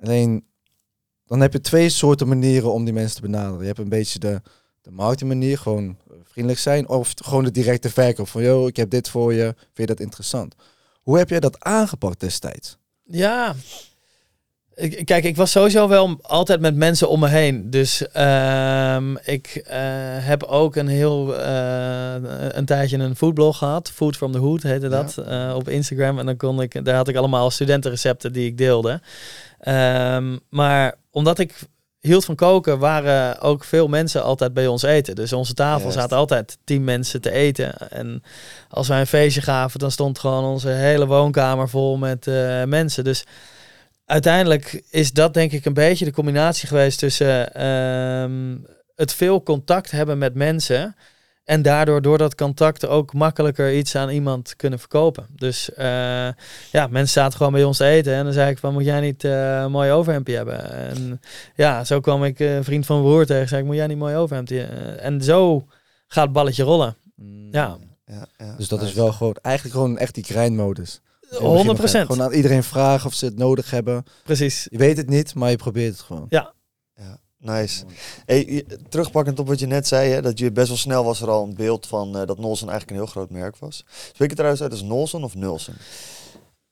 Alleen 0.00 0.46
dan 1.28 1.40
heb 1.40 1.52
je 1.52 1.60
twee 1.60 1.88
soorten 1.88 2.28
manieren 2.28 2.72
om 2.72 2.84
die 2.84 2.94
mensen 2.94 3.16
te 3.16 3.22
benaderen. 3.22 3.60
Je 3.60 3.66
hebt 3.66 3.78
een 3.78 3.88
beetje 3.88 4.18
de, 4.18 4.40
de 4.82 4.90
marketingmanier, 4.90 5.58
gewoon 5.58 5.96
vriendelijk 6.24 6.60
zijn, 6.60 6.88
of 6.88 7.12
gewoon 7.24 7.44
de 7.44 7.50
directe 7.50 7.90
verkoop 7.90 8.28
van 8.28 8.42
yo, 8.42 8.66
ik 8.66 8.76
heb 8.76 8.90
dit 8.90 9.08
voor 9.08 9.32
je, 9.32 9.44
vind 9.44 9.74
je 9.74 9.86
dat 9.86 10.00
interessant? 10.00 10.54
Hoe 11.02 11.18
heb 11.18 11.28
jij 11.28 11.40
dat 11.40 11.64
aangepakt 11.64 12.20
destijds? 12.20 12.76
Ja, 13.04 13.54
Kijk, 15.04 15.24
ik 15.24 15.36
was 15.36 15.50
sowieso 15.50 15.88
wel 15.88 16.18
altijd 16.22 16.60
met 16.60 16.74
mensen 16.74 17.08
om 17.08 17.20
me 17.20 17.28
heen. 17.28 17.70
Dus 17.70 18.08
ehm, 18.08 19.16
ik 19.16 19.62
eh, 19.66 19.78
heb 20.20 20.42
ook 20.42 20.76
een 20.76 20.88
heel 20.88 21.36
eh, 21.36 22.14
een 22.48 22.64
tijdje 22.64 22.98
een 22.98 23.16
foodblog 23.16 23.58
gehad. 23.58 23.90
Food 23.90 24.16
from 24.16 24.32
the 24.32 24.38
Hood 24.38 24.62
heette 24.62 24.88
dat 24.88 25.16
eh, 25.16 25.52
op 25.56 25.68
Instagram. 25.68 26.18
En 26.18 26.26
dan 26.26 26.36
kon 26.36 26.62
ik, 26.62 26.84
daar 26.84 26.94
had 26.94 27.08
ik 27.08 27.16
allemaal 27.16 27.50
studentenrecepten 27.50 28.32
die 28.32 28.46
ik 28.46 28.58
deelde. 28.58 29.00
Ehm, 29.58 30.36
maar 30.50 30.94
omdat 31.10 31.38
ik 31.38 31.54
hield 32.00 32.24
van 32.24 32.34
koken, 32.34 32.78
waren 32.78 33.40
ook 33.40 33.64
veel 33.64 33.88
mensen 33.88 34.22
altijd 34.22 34.54
bij 34.54 34.66
ons 34.66 34.82
eten. 34.82 35.14
Dus 35.14 35.32
onze 35.32 35.54
tafel 35.54 35.80
Juist. 35.80 35.98
zaten 35.98 36.16
altijd 36.16 36.58
tien 36.64 36.84
mensen 36.84 37.20
te 37.20 37.30
eten. 37.30 37.90
En 37.90 38.22
als 38.68 38.88
wij 38.88 39.00
een 39.00 39.06
feestje 39.06 39.42
gaven, 39.42 39.78
dan 39.78 39.90
stond 39.90 40.18
gewoon 40.18 40.44
onze 40.44 40.68
hele 40.68 41.06
woonkamer 41.06 41.68
vol 41.68 41.96
met 41.96 42.26
eh, 42.26 42.64
mensen. 42.64 43.04
Dus 43.04 43.24
uiteindelijk 44.04 44.82
is 44.90 45.12
dat 45.12 45.34
denk 45.34 45.52
ik 45.52 45.64
een 45.64 45.74
beetje 45.74 46.04
de 46.04 46.12
combinatie 46.12 46.68
geweest 46.68 46.98
tussen 46.98 47.54
ehm, 47.54 48.56
het 48.94 49.12
veel 49.12 49.42
contact 49.42 49.90
hebben 49.90 50.18
met 50.18 50.34
mensen. 50.34 50.96
En 51.48 51.62
daardoor 51.62 52.02
door 52.02 52.18
dat 52.18 52.34
contact 52.34 52.86
ook 52.86 53.12
makkelijker 53.12 53.76
iets 53.76 53.96
aan 53.96 54.08
iemand 54.10 54.56
kunnen 54.56 54.78
verkopen. 54.78 55.26
Dus 55.36 55.74
eh, 55.74 56.28
ja, 56.72 56.86
mensen 56.90 57.08
zaten 57.08 57.36
gewoon 57.36 57.52
bij 57.52 57.64
ons 57.64 57.76
te 57.76 57.84
eten. 57.84 58.14
En 58.14 58.24
dan 58.24 58.32
zei 58.32 58.50
ik 58.50 58.58
van, 58.58 58.72
moet 58.72 58.84
jij 58.84 59.00
niet 59.00 59.24
eh, 59.24 59.60
een 59.60 59.70
mooi 59.70 59.90
overhemdje 59.90 60.36
hebben? 60.36 60.72
En 60.72 61.20
ja, 61.54 61.84
zo 61.84 62.00
kwam 62.00 62.24
ik 62.24 62.40
eh, 62.40 62.56
een 62.56 62.64
vriend 62.64 62.86
van 62.86 62.96
mijn 62.96 63.08
broer 63.08 63.26
tegen. 63.26 63.48
Zei 63.48 63.60
ik, 63.60 63.66
moet 63.66 63.76
jij 63.76 63.86
niet 63.86 63.92
een 63.92 64.02
mooi 64.02 64.16
overhemdje? 64.16 64.62
Eh, 64.62 65.04
en 65.04 65.22
zo 65.22 65.66
gaat 66.06 66.24
het 66.24 66.32
balletje 66.32 66.62
rollen. 66.62 66.96
Ja. 67.50 67.76
Ja, 68.06 68.26
ja, 68.38 68.54
Dus 68.56 68.68
dat 68.68 68.82
is 68.82 68.92
wel 68.92 69.12
gewoon, 69.12 69.36
eigenlijk 69.42 69.76
gewoon 69.76 69.98
echt 69.98 70.14
die 70.14 70.24
grindmodus. 70.24 71.00
100% 71.30 71.36
Gewoon 71.40 72.22
aan 72.22 72.32
iedereen 72.32 72.62
vragen 72.62 73.06
of 73.06 73.14
ze 73.14 73.24
het 73.24 73.36
nodig 73.38 73.70
hebben. 73.70 74.04
Precies. 74.24 74.66
Je 74.70 74.78
weet 74.78 74.96
het 74.96 75.08
niet, 75.08 75.34
maar 75.34 75.50
je 75.50 75.56
probeert 75.56 75.92
het 75.92 76.00
gewoon. 76.00 76.26
Ja, 76.28 76.52
nice. 77.38 77.84
Hey, 78.26 78.64
terugpakkend 78.88 79.38
op 79.38 79.46
wat 79.48 79.58
je 79.58 79.66
net 79.66 79.86
zei, 79.86 80.10
hè, 80.10 80.22
dat 80.22 80.38
je 80.38 80.52
best 80.52 80.68
wel 80.68 80.76
snel 80.76 81.04
was 81.04 81.20
er 81.20 81.30
al 81.30 81.44
een 81.44 81.54
beeld 81.54 81.86
van 81.86 82.18
eh, 82.18 82.26
dat 82.26 82.38
Nolson 82.38 82.68
eigenlijk 82.68 82.90
een 82.90 83.04
heel 83.04 83.12
groot 83.14 83.30
merk 83.30 83.56
was. 83.56 83.84
Spreek 84.12 84.28
je 84.28 84.34
trouwens 84.34 84.62
uit 84.62 84.70
als 84.70 84.82
Nolson 84.82 85.24
of 85.24 85.34
Nulson? 85.34 85.74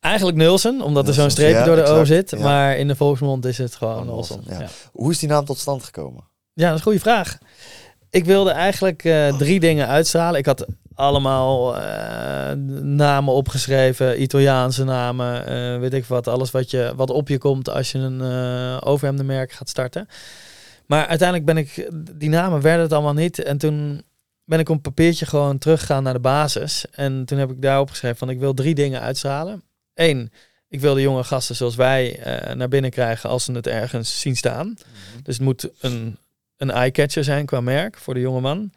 Eigenlijk 0.01 0.37
Nulsen, 0.37 0.81
omdat 0.83 1.09
er 1.09 1.15
zo'n 1.15 1.23
Nulsen, 1.23 1.43
streepje 1.43 1.59
ja, 1.59 1.65
door 1.65 1.77
de 1.77 1.91
O 1.91 2.05
zit. 2.05 2.31
ja. 2.31 2.39
Maar 2.39 2.77
in 2.77 2.89
de 2.89 2.97
volksmond 2.97 3.45
is 3.45 3.59
het 3.59 3.75
gewoon 3.75 4.07
Nolsen. 4.07 4.37
Nolsen, 4.37 4.55
ja. 4.55 4.61
Ja. 4.61 4.69
Hoe 4.93 5.11
is 5.11 5.19
die 5.19 5.29
naam 5.29 5.45
tot 5.45 5.59
stand 5.59 5.85
gekomen? 5.85 6.25
Ja, 6.53 6.63
dat 6.65 6.71
is 6.71 6.77
een 6.77 6.83
goede 6.83 7.01
vraag. 7.01 7.39
Ik 8.11 8.25
wilde 8.25 8.51
eigenlijk 8.51 9.05
eh, 9.05 9.37
drie 9.37 9.61
dingen 9.61 9.87
uitstralen. 9.87 10.39
Ik 10.39 10.47
had 10.47 10.67
allemaal 10.95 11.77
eh, 11.77 12.53
namen 12.83 13.35
opgeschreven, 13.35 14.23
Italiaanse 14.23 14.85
namen, 14.85 15.81
weet 15.81 15.95
ik 15.95 16.05
wat. 16.05 16.29
Alles 16.29 16.51
wat, 16.51 16.71
je, 16.71 16.93
wat 16.97 17.11
op 17.11 17.29
je 17.29 17.39
komt 17.39 17.71
als 17.71 17.93
je 17.93 17.99
een 17.99 18.21
eh 18.21 18.89
overhemdenmerk 18.89 19.53
gaat 19.53 19.69
starten. 19.69 20.09
Maar 20.87 21.07
uiteindelijk 21.07 21.47
ben 21.47 21.57
ik, 21.57 21.89
die 22.15 22.29
namen 22.29 22.61
werden 22.61 22.83
het 22.83 22.93
allemaal 22.93 23.15
niet. 23.15 23.43
En 23.43 23.59
toen 23.59 24.03
ben 24.45 24.59
ik 24.59 24.69
op 24.69 24.75
een 24.75 24.83
papiertje 24.83 25.27
gewoon 25.27 25.59
teruggegaan 25.59 26.03
naar 26.03 26.13
de 26.13 26.21
basis. 26.21 26.87
En 26.91 27.25
toen 27.25 27.39
heb 27.39 27.51
ik 27.51 27.63
daarop 27.63 27.91
geschreven 27.91 28.17
van 28.17 28.31
ik 28.31 28.39
wil 28.39 28.55
drie 28.55 28.75
dingen 28.75 29.01
uitstralen. 29.01 29.63
Eén, 29.95 30.33
ik 30.69 30.81
wil 30.81 30.95
de 30.95 31.01
jonge 31.01 31.25
gasten 31.25 31.57
zoals 31.57 31.75
wij 31.75 32.19
eh, 32.19 32.55
naar 32.55 32.69
binnen 32.69 32.91
krijgen 32.91 33.31
als 33.31 33.45
ze 33.45 33.53
het 33.53 33.67
ergens 33.67 34.21
zien 34.21 34.37
staan. 34.37 34.75
Dus 35.23 35.35
het 35.35 35.45
moet 35.45 35.69
een, 35.81 36.19
een 36.57 36.71
eye-catcher 36.71 37.25
zijn 37.25 37.47
qua 37.47 37.61
merk 37.61 37.97
voor 37.97 38.15
de 38.15 38.21
jonge 38.21 38.41
man. 38.41 38.73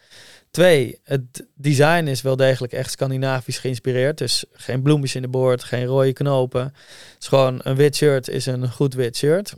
Twee, 0.52 1.00
het 1.04 1.46
design 1.56 2.08
is 2.08 2.22
wel 2.22 2.36
degelijk 2.36 2.74
echt 2.74 2.92
Scandinavisch 2.92 3.58
geïnspireerd. 3.58 4.18
Dus 4.18 4.46
geen 4.54 4.82
bloemetjes 4.82 5.16
in 5.16 5.22
de 5.22 5.28
boord, 5.28 5.64
geen 5.64 5.86
rode 5.86 6.14
knopen. 6.14 6.64
Het 6.64 7.16
is 7.20 7.28
gewoon 7.28 7.60
een 7.64 7.76
wit 7.76 7.96
shirt 7.96 8.28
is 8.28 8.46
een 8.46 8.72
goed 8.72 8.94
wit 8.94 9.18
shirt. 9.18 9.56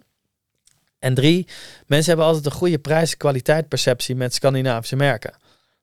En 1.01 1.13
drie, 1.13 1.47
mensen 1.85 2.07
hebben 2.07 2.25
altijd 2.25 2.45
een 2.45 2.59
goede 2.59 2.79
prijs-kwaliteit 2.79 3.67
perceptie 3.67 4.15
met 4.15 4.33
Scandinavische 4.33 4.95
merken. 4.95 5.33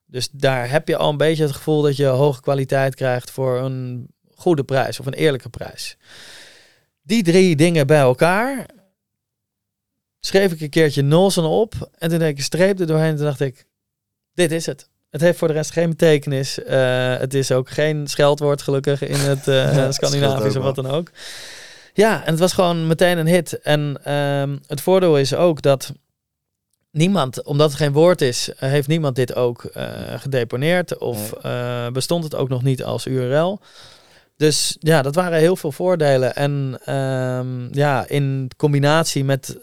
Dus 0.07 0.29
daar 0.33 0.71
heb 0.71 0.89
je 0.89 0.97
al 0.97 1.11
een 1.11 1.17
beetje 1.17 1.43
het 1.43 1.53
gevoel 1.53 1.83
dat 1.83 1.97
je 1.97 2.07
hoge 2.07 2.41
kwaliteit 2.41 2.95
krijgt 2.95 3.31
voor 3.31 3.59
een 3.59 4.09
goede 4.35 4.65
prijs 4.65 5.01
of 5.01 5.07
een 5.07 5.13
eerlijke 5.13 5.49
prijs. 5.49 5.97
Die 7.03 7.23
drie 7.23 7.57
dingen 7.57 7.87
bij 7.87 7.99
elkaar 7.99 8.67
schreef 10.21 10.53
ik 10.53 10.61
een 10.61 10.71
keertje 10.71 11.03
Nolsen 11.03 11.45
op 11.45 11.91
en 11.99 12.09
toen 12.09 12.19
deed 12.19 12.29
ik 12.29 12.37
een 12.37 12.43
streep 12.43 12.81
er 12.81 12.87
doorheen 12.87 13.11
en 13.11 13.17
toen 13.17 13.25
dacht 13.25 13.41
ik, 13.41 13.67
dit 14.35 14.53
is 14.53 14.67
het. 14.67 14.89
Het 15.11 15.21
heeft 15.21 15.39
voor 15.39 15.49
de 15.49 15.55
rest 15.55 15.71
geen 15.71 15.89
betekenis. 15.89 16.63
Eh, 16.63 17.17
het 17.17 17.35
is 17.35 17.53
ook 17.53 17.71
geen 17.71 18.07
scheldwoord 18.07 18.63
gelukkig 18.63 19.03
in 19.03 19.19
het 19.19 19.49
eh 19.49 19.71
scheelt 19.73 19.95
Scandinavisch 19.95 20.57
of 20.57 20.63
wat 20.63 20.75
dan 20.75 20.87
ook. 20.87 21.11
Ja, 21.99 22.25
en 22.25 22.31
het 22.31 22.39
was 22.39 22.53
gewoon 22.53 22.87
meteen 22.87 23.19
een 23.19 23.27
hit. 23.27 23.61
En 23.61 23.99
ehm, 24.05 24.57
het 24.67 24.81
voordeel 24.81 25.19
is 25.19 25.35
ook 25.35 25.63
dat 25.63 25.93
niemand, 26.91 27.43
omdat 27.43 27.69
het 27.69 27.79
geen 27.79 27.93
woord 27.93 28.21
is, 28.21 28.55
eh, 28.55 28.69
heeft 28.69 28.89
niemand 28.89 29.17
dit 29.17 29.35
ook 29.35 29.65
eh, 29.65 29.91
gedeponeerd 30.17 30.99
of 30.99 31.33
eh, 31.33 31.89
bestond 31.89 32.25
het 32.25 32.35
ook 32.35 32.49
nog 32.49 32.63
niet 32.63 32.85
als 32.85 33.07
URL. 33.07 33.61
Dus 34.37 34.77
ja, 34.81 35.03
dat 35.03 35.15
waren 35.15 35.39
heel 35.39 35.57
veel 35.57 35.73
voordelen. 35.73 36.35
En 36.35 36.81
ehm, 36.85 37.75
ja, 37.75 38.09
in 38.09 38.51
combinatie 38.57 39.25
met 39.25 39.59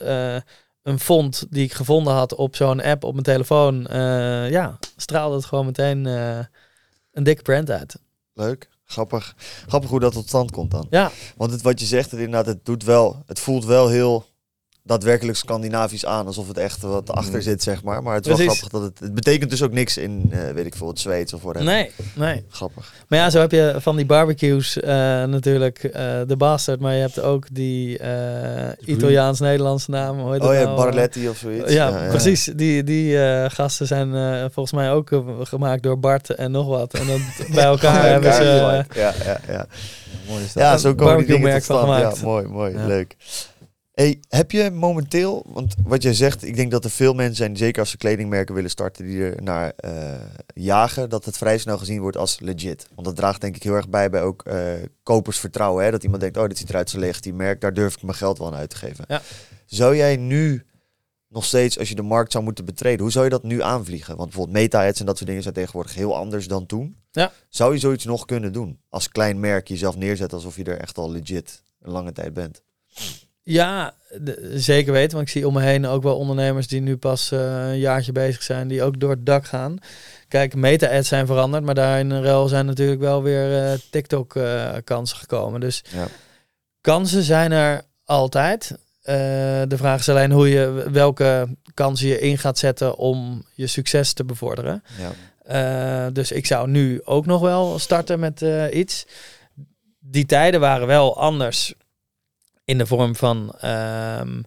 een 0.83 0.99
font 0.99 1.45
die 1.49 1.63
ik 1.63 1.73
gevonden 1.73 2.13
had 2.13 2.35
op 2.35 2.55
zo'n 2.55 2.81
app 2.81 3.03
op 3.03 3.11
mijn 3.11 3.23
telefoon, 3.23 3.87
ja, 4.49 4.79
straalde 4.95 5.35
het 5.35 5.45
gewoon 5.45 5.65
meteen 5.65 6.05
een 7.11 7.23
dikke 7.23 7.41
brand 7.41 7.71
uit. 7.71 7.95
Leuk, 8.33 8.69
grappig. 8.85 9.35
Grappig 9.67 9.89
hoe 9.89 9.99
dat 9.99 10.13
tot 10.13 10.27
stand 10.27 10.51
komt 10.51 10.71
dan. 10.71 10.87
Ja. 10.89 11.11
Want 11.37 11.51
het, 11.51 11.61
wat 11.61 11.79
je 11.79 11.85
zegt, 11.85 12.11
het, 12.11 12.19
inderdaad, 12.19 12.45
het 12.45 12.65
doet 12.65 12.83
wel, 12.83 13.23
het 13.25 13.39
voelt 13.39 13.65
wel 13.65 13.87
heel 13.87 14.25
daadwerkelijk 14.87 15.37
Scandinavisch 15.37 16.05
aan, 16.05 16.25
alsof 16.25 16.47
het 16.47 16.57
echt 16.57 16.81
wat 16.81 17.11
achter 17.11 17.41
zit, 17.41 17.63
zeg 17.63 17.83
maar. 17.83 18.03
Maar 18.03 18.13
het 18.15 18.25
is 18.25 18.27
wel 18.31 18.37
Precies. 18.45 18.59
grappig 18.59 18.79
dat 18.79 18.89
het, 18.89 18.99
het 18.99 19.13
betekent 19.13 19.49
dus 19.49 19.61
ook 19.63 19.71
niks 19.71 19.97
in, 19.97 20.25
eh, 20.31 20.39
weet 20.53 20.65
ik 20.65 20.75
veel, 20.75 20.87
het 20.87 20.99
Zweeds 20.99 21.33
of 21.33 21.41
whatever. 21.41 21.67
Nee, 21.67 21.91
nee. 22.15 22.45
Grappig. 22.49 22.93
Maar 23.07 23.19
ja, 23.19 23.29
zo 23.29 23.39
heb 23.39 23.51
je 23.51 23.75
van 23.77 23.95
die 23.95 24.05
barbecues 24.05 24.79
eh, 24.79 24.89
natuurlijk 25.23 25.83
eh, 25.83 26.01
de 26.27 26.35
bastard, 26.37 26.79
maar 26.79 26.93
je 26.93 26.99
hebt 27.01 27.21
ook 27.21 27.45
die 27.51 27.97
eh, 27.97 28.71
Italiaans-Nederlandse 28.85 29.91
naam. 29.91 30.19
Hoe 30.19 30.31
heet 30.31 30.41
Oh 30.41 30.53
ja, 30.53 30.63
nou? 30.63 30.75
Barletti 30.75 31.29
of 31.29 31.37
zoiets. 31.37 31.71
Ja, 31.73 32.07
precies. 32.09 32.43
Die, 32.55 32.83
die 32.83 33.23
eh, 33.23 33.49
gasten 33.49 33.87
zijn 33.87 34.15
eh, 34.15 34.39
volgens 34.51 34.71
mij 34.71 34.91
ook 34.91 35.11
eh, 35.11 35.19
gemaakt 35.43 35.83
door 35.83 35.99
Bart 35.99 36.29
en 36.29 36.51
nog 36.51 36.67
wat. 36.67 36.93
En 36.93 37.07
dan 37.07 37.21
bij 37.55 37.63
elkaar 37.63 38.05
Ja, 38.05 38.11
hebben 38.11 38.33
ze... 38.33 38.41
eh, 38.41 39.01
ja, 39.01 39.13
ja, 39.25 39.39
ja. 39.47 39.65
Mooi 40.29 40.43
is 40.43 40.53
dat. 40.53 40.63
Ja, 40.63 40.77
zo 40.77 40.95
komen 40.95 41.17
die 41.17 41.25
dingen 41.25 41.41
barbecue-merk 41.41 41.63
tot 41.63 41.65
van 41.77 41.85
stand. 41.87 41.97
gemaakt. 41.99 42.17
Ja, 42.19 42.25
mooi, 42.25 42.45
mooi, 42.47 42.73
Ja. 42.73 42.85
leuk. 42.87 43.15
Hey, 43.95 44.19
heb 44.29 44.51
je 44.51 44.71
momenteel, 44.71 45.45
want 45.47 45.75
wat 45.83 46.03
jij 46.03 46.13
zegt, 46.13 46.43
ik 46.43 46.55
denk 46.55 46.71
dat 46.71 46.83
er 46.83 46.89
veel 46.89 47.13
mensen 47.13 47.35
zijn, 47.35 47.57
zeker 47.57 47.79
als 47.79 47.89
ze 47.89 47.97
kledingmerken 47.97 48.55
willen 48.55 48.69
starten, 48.69 49.05
die 49.05 49.23
er 49.23 49.43
naar 49.43 49.73
eh, 49.75 50.13
jagen, 50.53 51.09
dat 51.09 51.25
het 51.25 51.37
vrij 51.37 51.57
snel 51.57 51.77
gezien 51.77 52.01
wordt 52.01 52.17
als 52.17 52.39
legit. 52.39 52.87
Want 52.95 53.07
dat 53.07 53.15
draagt 53.15 53.41
denk 53.41 53.55
ik 53.55 53.63
heel 53.63 53.73
erg 53.73 53.89
bij 53.89 54.09
bij 54.09 54.21
ook 54.21 54.43
eh, 54.43 54.73
kopersvertrouwen. 55.03 55.83
Hè? 55.83 55.91
Dat 55.91 56.03
iemand 56.03 56.21
denkt, 56.21 56.37
oh, 56.37 56.47
dit 56.47 56.57
ziet 56.57 56.69
eruit 56.69 56.89
zo 56.89 57.11
die 57.21 57.33
merk, 57.33 57.61
daar 57.61 57.73
durf 57.73 57.95
ik 57.95 58.01
mijn 58.01 58.17
geld 58.17 58.37
wel 58.37 58.47
aan 58.47 58.55
uit 58.55 58.69
te 58.69 58.75
geven. 58.75 59.05
Ja. 59.07 59.21
Zou 59.65 59.95
jij 59.95 60.15
nu 60.17 60.65
nog 61.27 61.45
steeds, 61.45 61.79
als 61.79 61.89
je 61.89 61.95
de 61.95 62.01
markt 62.01 62.31
zou 62.31 62.43
moeten 62.43 62.65
betreden, 62.65 63.01
hoe 63.01 63.11
zou 63.11 63.23
je 63.23 63.31
dat 63.31 63.43
nu 63.43 63.61
aanvliegen? 63.61 64.15
Want 64.15 64.29
bijvoorbeeld 64.29 64.57
meta-ads 64.57 64.99
en 64.99 65.05
dat 65.05 65.15
soort 65.15 65.27
dingen 65.27 65.43
zijn 65.43 65.55
tegenwoordig 65.55 65.95
heel 65.95 66.15
anders 66.15 66.47
dan 66.47 66.65
toen. 66.65 66.97
Ja. 67.11 67.31
Zou 67.49 67.73
je 67.73 67.79
zoiets 67.79 68.05
nog 68.05 68.25
kunnen 68.25 68.53
doen? 68.53 68.79
Als 68.89 69.09
klein 69.09 69.39
merk 69.39 69.67
jezelf 69.67 69.95
neerzet 69.95 70.33
alsof 70.33 70.55
je 70.55 70.63
er 70.63 70.79
echt 70.79 70.97
al 70.97 71.11
legit 71.11 71.63
een 71.81 71.91
lange 71.91 72.11
tijd 72.11 72.33
bent. 72.33 72.63
Ja, 73.47 73.93
de- 74.19 74.51
zeker 74.55 74.93
weten. 74.93 75.15
Want 75.15 75.27
ik 75.27 75.33
zie 75.33 75.47
om 75.47 75.53
me 75.53 75.61
heen 75.61 75.85
ook 75.87 76.03
wel 76.03 76.17
ondernemers 76.17 76.67
die 76.67 76.81
nu 76.81 76.97
pas 76.97 77.31
eh, 77.31 77.39
een 77.69 77.77
jaartje 77.79 78.11
bezig 78.11 78.43
zijn, 78.43 78.67
die 78.67 78.83
ook 78.83 78.99
door 78.99 79.09
het 79.09 79.25
dak 79.25 79.45
gaan. 79.45 79.77
Kijk, 80.27 80.55
meta-ads 80.55 81.07
zijn 81.07 81.25
veranderd, 81.25 81.63
maar 81.63 81.75
daar 81.75 81.99
in 81.99 82.21
ruil 82.21 82.47
zijn 82.47 82.65
natuurlijk 82.65 82.99
wel 83.01 83.23
weer 83.23 83.63
eh, 83.63 83.77
TikTok-kansen 83.89 85.17
gekomen. 85.17 85.59
Dus 85.59 85.83
Ja. 85.93 86.07
kansen 86.81 87.23
zijn 87.23 87.51
er 87.51 87.81
altijd. 88.05 88.71
Eh, 89.01 89.15
de 89.67 89.77
vraag 89.77 89.99
is 89.99 90.09
alleen 90.09 90.31
hoe 90.31 90.49
je, 90.49 90.89
welke 90.91 91.47
kansen 91.73 92.07
je 92.07 92.19
in 92.19 92.37
gaat 92.37 92.57
zetten 92.57 92.97
om 92.97 93.45
je 93.53 93.67
succes 93.67 94.13
te 94.13 94.23
bevorderen. 94.25 94.83
Ja. 94.97 95.11
Eh, 95.45 96.13
dus 96.13 96.31
ik 96.31 96.45
zou 96.45 96.67
nu 96.69 97.01
ook 97.03 97.25
nog 97.25 97.41
wel 97.41 97.79
starten 97.79 98.19
met 98.19 98.41
eh, 98.41 98.73
iets. 98.73 99.05
Die 99.99 100.25
tijden 100.25 100.59
waren 100.59 100.87
wel 100.87 101.17
anders 101.19 101.73
in 102.65 102.77
de 102.77 102.85
vorm 102.85 103.15
van 103.15 103.53
ehm, 103.59 104.41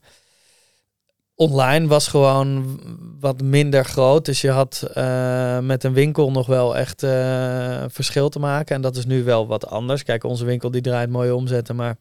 online 1.34 1.86
was 1.86 2.08
gewoon 2.08 2.80
wat 3.20 3.42
minder 3.42 3.84
groot. 3.84 4.24
Dus 4.24 4.40
je 4.40 4.50
had 4.50 4.90
eh, 4.94 5.58
met 5.58 5.84
een 5.84 5.92
winkel 5.92 6.30
nog 6.30 6.46
wel 6.46 6.76
echt 6.76 7.02
eh, 7.02 7.84
verschil 7.88 8.28
te 8.28 8.38
maken. 8.38 8.74
En 8.74 8.82
dat 8.82 8.96
is 8.96 9.06
nu 9.06 9.24
wel 9.24 9.46
wat 9.46 9.66
anders. 9.66 10.02
Kijk, 10.02 10.24
onze 10.24 10.44
winkel 10.44 10.70
die 10.70 10.80
draait 10.80 11.10
mooie 11.10 11.34
omzetten, 11.34 11.76
maar 11.76 11.96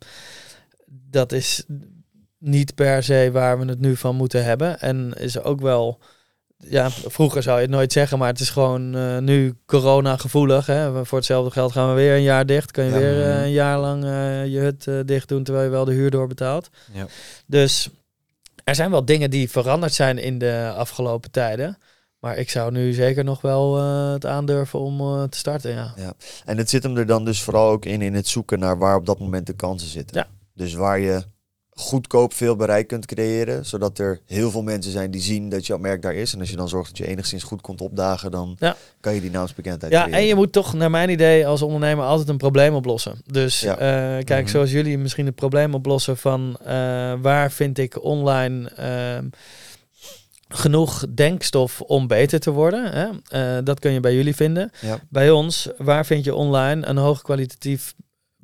dat 0.86 1.32
is 1.32 1.66
niet 2.38 2.76
per 2.76 3.04
se 3.04 3.30
waar 3.32 3.60
we 3.60 3.66
het 3.66 3.80
nu 3.80 3.96
van 3.96 4.16
moeten 4.16 4.44
hebben. 4.44 4.80
En 4.80 5.14
is 5.14 5.42
ook 5.42 5.62
wel 5.62 6.00
ja, 6.58 6.90
vroeger 6.90 7.44
zou 7.44 7.56
je 7.56 7.62
het 7.62 7.72
nooit 7.72 7.92
zeggen, 7.92 8.18
maar 8.18 8.28
het 8.28 8.40
is 8.40 8.50
gewoon 8.50 8.96
eh, 8.96 9.18
nu 9.18 9.54
corona 9.66 10.18
gevoelig. 10.18 10.66
Hè? 10.66 11.06
Voor 11.06 11.18
hetzelfde 11.18 11.52
geld 11.52 11.72
gaan 11.72 11.90
we 11.90 11.96
weer 11.96 12.16
een 12.16 12.22
jaar 12.22 12.46
dicht. 12.46 12.72
Kan 12.72 12.84
je 12.84 12.92
Ja. 12.92 12.98
weer 12.98 13.24
eh, 13.24 13.42
een 13.42 13.52
jaar 13.52 13.80
lang 13.80 14.04
eh, 14.04 14.46
je 14.46 14.60
hut 14.60 15.08
dicht 15.08 15.28
doen 15.28 15.44
terwijl 15.44 15.66
je 15.66 15.72
wel 15.72 15.86
de 15.86 15.94
huur 15.94 16.12
doorbetaalt. 16.12 16.70
Ja. 16.94 17.08
Dus 17.46 17.90
er 18.64 18.76
zijn 18.76 18.92
wel 18.92 19.06
dingen 19.06 19.30
die 19.30 19.50
veranderd 19.50 19.94
zijn 19.94 20.18
in 20.18 20.38
de 20.38 20.74
afgelopen 20.76 21.32
tijden. 21.32 21.78
Maar 22.20 22.38
ik 22.38 22.50
zou 22.50 22.72
nu 22.72 22.94
zeker 22.94 23.24
nog 23.24 23.42
wel 23.42 23.76
het 24.12 24.26
aandurven 24.26 24.80
om 24.80 25.30
te 25.30 25.38
starten. 25.38 25.72
Ja. 25.72 26.14
En 26.46 26.58
het 26.58 26.70
zit 26.70 26.84
hem 26.84 26.98
er 26.98 27.06
dan 27.06 27.26
dus 27.26 27.42
vooral 27.42 27.70
ook 27.70 27.86
in, 27.86 28.02
in 28.02 28.14
het 28.14 28.28
zoeken 28.28 28.60
naar 28.60 28.78
waar 28.78 28.96
op 28.96 29.06
dat 29.06 29.20
moment 29.20 29.48
de 29.48 29.54
kansen 29.54 29.90
zitten. 29.90 30.18
Ja. 30.18 30.28
Dus 30.54 30.74
waar 30.74 31.00
je 31.00 31.24
goedkoop 31.80 32.34
veel 32.34 32.56
bereik 32.56 32.88
kunt 32.88 33.06
creëren, 33.06 33.66
zodat 33.66 34.00
er 34.00 34.20
heel 34.26 34.52
veel 34.52 34.62
mensen 34.62 34.92
zijn 34.92 35.12
die 35.12 35.22
zien 35.22 35.50
dat 35.50 35.66
jouw 35.68 35.78
merk 35.78 36.02
daar 36.02 36.14
is. 36.16 36.34
En 36.34 36.40
als 36.40 36.50
je 36.50 36.56
dan 36.56 36.70
zorgt 36.70 36.88
dat 36.90 36.98
je 36.98 37.08
enigszins 37.08 37.44
goed 37.44 37.62
komt 37.62 37.82
opdagen, 37.82 38.32
dan 38.32 38.56
Ja. 38.60 38.76
kan 39.00 39.14
je 39.14 39.22
die 39.22 39.32
naamsbekendheid 39.32 39.92
Ja, 39.92 40.02
creëren. 40.02 40.20
en 40.20 40.26
je 40.28 40.36
moet 40.36 40.52
toch, 40.52 40.74
naar 40.74 40.90
mijn 40.92 41.10
idee, 41.10 41.48
als 41.48 41.62
ondernemer 41.62 42.06
altijd 42.06 42.30
een 42.30 42.38
probleem 42.38 42.74
oplossen. 42.74 43.22
Dus 43.26 43.60
Ja. 43.60 43.78
eh, 43.78 44.24
kijk, 44.24 44.44
Mhm. 44.44 44.52
zoals 44.52 44.72
jullie 44.72 44.98
misschien 44.98 45.26
het 45.26 45.36
probleem 45.36 45.74
oplossen 45.74 46.18
van 46.18 46.58
eh, 46.66 47.14
waar 47.22 47.52
vind 47.52 47.78
ik 47.78 48.04
online 48.04 48.70
ehm, 48.70 49.26
genoeg 50.50 51.06
denkstof 51.14 51.82
om 51.82 52.08
beter 52.08 52.40
te 52.40 52.52
worden. 52.52 52.92
Hè? 52.92 53.08
Eh, 53.58 53.64
dat 53.64 53.80
kun 53.80 53.92
je 53.92 54.00
bij 54.00 54.16
jullie 54.16 54.36
vinden. 54.36 54.72
Ja. 54.82 55.00
Bij 55.10 55.30
ons, 55.30 55.70
waar 55.78 56.06
vind 56.06 56.24
je 56.26 56.36
online 56.36 56.86
een 56.86 56.98
hoogkwalitatief 56.98 57.94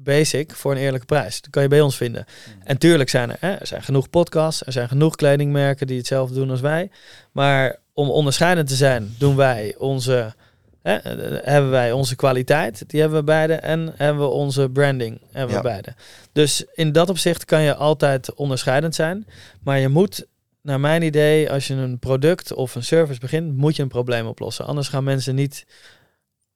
basic 0.04 0.52
voor 0.56 0.72
een 0.72 0.78
eerlijke 0.78 1.06
prijs? 1.06 1.42
Dat 1.42 1.50
kan 1.50 1.62
je 1.62 1.68
bij 1.70 1.82
ons 1.82 1.98
vinden. 1.98 2.26
En 2.64 2.78
tuurlijk 2.78 3.10
zijn 3.10 3.30
er, 3.32 3.38
hè, 3.40 3.52
er 3.54 3.68
zijn 3.68 3.84
genoeg 3.84 4.10
podcasts, 4.10 4.66
er 4.66 4.72
zijn 4.72 4.88
genoeg 4.88 5.16
kledingmerken 5.16 5.88
die 5.88 5.98
hetzelfde 5.98 6.36
doen 6.36 6.50
als 6.50 6.62
wij. 6.62 6.90
Maar 7.32 7.80
om 7.94 8.10
onderscheidend 8.10 8.68
te 8.68 8.76
zijn, 8.76 9.16
doen 9.18 9.36
wij 9.36 9.76
onze, 9.78 10.34
hè, 10.82 10.96
eh, 10.96 11.40
hebben 11.46 11.70
wij 11.72 11.92
onze 11.92 12.16
kwaliteit, 12.16 12.84
die 12.90 13.00
hebben 13.02 13.20
we 13.20 13.24
beide, 13.26 13.54
en 13.54 13.94
hebben 13.98 14.24
we 14.24 14.30
onze 14.30 14.70
branding, 14.70 15.22
hebben 15.32 15.56
Ja. 15.56 15.62
we 15.62 15.68
beide. 15.68 15.94
Dus 16.32 16.66
in 16.74 16.92
dat 16.92 17.10
opzicht 17.10 17.46
kan 17.46 17.62
je 17.62 17.76
altijd 17.76 18.34
onderscheidend 18.34 18.96
zijn, 18.96 19.28
maar 19.64 19.80
je 19.80 19.88
moet, 19.90 20.26
naar 20.62 20.80
mijn 20.80 21.02
idee, 21.02 21.52
als 21.52 21.68
je 21.68 21.74
een 21.74 22.00
product 22.00 22.54
of 22.54 22.76
een 22.76 22.84
service 22.84 23.20
begint, 23.20 23.58
moet 23.58 23.76
je 23.76 23.82
een 23.82 23.88
probleem 23.88 24.28
oplossen. 24.28 24.66
Anders 24.66 24.88
gaan 24.88 25.04
mensen 25.04 25.36
niet 25.36 25.66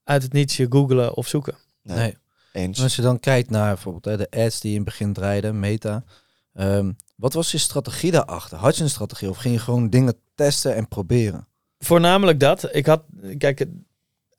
uit 0.03 0.23
het 0.23 0.33
niets 0.33 0.57
je 0.57 0.65
googlen 0.69 1.13
of 1.15 1.27
zoeken. 1.27 1.55
Nee, 1.83 1.97
Nee. 1.97 2.17
Eens. 2.57 2.81
Als 2.81 2.95
je 2.95 3.01
dan 3.01 3.19
kijkt 3.19 3.49
naar 3.49 3.73
bijvoorbeeld 3.73 4.05
hè, 4.05 4.17
de 4.17 4.43
ads 4.45 4.59
die 4.59 4.69
in 4.71 4.75
het 4.75 4.85
begin 4.85 5.13
draaiden, 5.13 5.59
Meta. 5.59 6.03
ehm, 6.53 6.91
wat 7.15 7.33
was 7.33 7.51
je 7.51 7.57
strategie 7.57 8.11
daarachter? 8.11 8.57
Had 8.57 8.77
je 8.77 8.83
een 8.83 8.89
strategie 8.89 9.29
of 9.29 9.37
ging 9.37 9.53
je 9.53 9.59
gewoon 9.59 9.89
dingen 9.89 10.15
testen 10.35 10.75
en 10.75 10.87
proberen? 10.87 11.47
Voornamelijk 11.79 12.39
dat. 12.39 12.69
Ik 12.75 12.85
had, 12.85 13.01
kijk, 13.37 13.59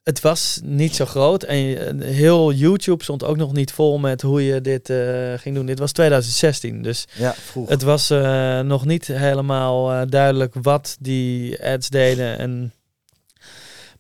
het- 0.02 0.20
was 0.20 0.60
niet 0.62 0.94
zo 0.94 1.04
groot. 1.04 1.42
En 1.42 1.56
je- 1.56 1.96
heel 2.04 2.52
YouTube 2.52 3.02
stond 3.02 3.24
ook 3.24 3.36
nog 3.36 3.52
niet 3.52 3.72
vol 3.72 3.98
met 3.98 4.22
hoe 4.22 4.44
je 4.44 4.60
dit 4.60 4.90
eh, 4.90 5.32
ging 5.36 5.54
doen. 5.54 5.66
Dit 5.66 5.78
was 5.78 5.92
2016. 5.92 6.82
Dus 6.82 7.06
Ja, 7.14 7.34
vroeg. 7.34 7.68
het 7.68 7.82
was 7.82 8.10
eh, 8.10 8.60
nog 8.60 8.84
niet 8.84 9.06
helemaal 9.06 9.92
eh, 9.92 10.02
duidelijk 10.08 10.54
wat 10.62 10.96
die 11.00 11.64
ads 11.64 11.88
deden. 11.88 12.38
En... 12.38 12.72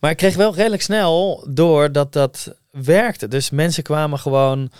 Maar 0.00 0.10
ik 0.10 0.16
kreeg 0.16 0.36
wel 0.36 0.54
redelijk 0.54 0.82
snel 0.82 1.46
door 1.50 1.92
dat 1.92 2.12
dat 2.12 2.54
werkte. 2.84 3.28
Dus 3.28 3.50
mensen 3.50 3.82
kwamen 3.82 4.18
gewoon... 4.18 4.70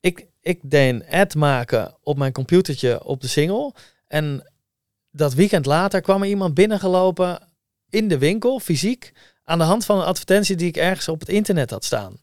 Ik, 0.00 0.26
ik 0.40 0.60
deed 0.62 0.94
een 0.94 1.04
ad 1.10 1.34
maken 1.34 1.96
op 2.02 2.18
mijn 2.18 2.32
computertje 2.32 3.04
op 3.04 3.20
de 3.20 3.28
single. 3.28 3.72
En 4.06 4.50
dat 5.10 5.34
weekend 5.34 5.66
later 5.66 6.00
kwam 6.00 6.22
er 6.22 6.28
iemand 6.28 6.54
binnengelopen 6.54 7.38
in 7.90 8.08
de 8.08 8.18
winkel, 8.18 8.58
fysiek, 8.60 9.12
aan 9.44 9.58
de 9.58 9.64
hand 9.64 9.84
van 9.84 9.98
een 9.98 10.04
advertentie 10.04 10.56
die 10.56 10.68
ik 10.68 10.76
ergens 10.76 11.08
op 11.08 11.20
het 11.20 11.28
internet 11.28 11.70
had 11.70 11.84
staan. 11.84 12.16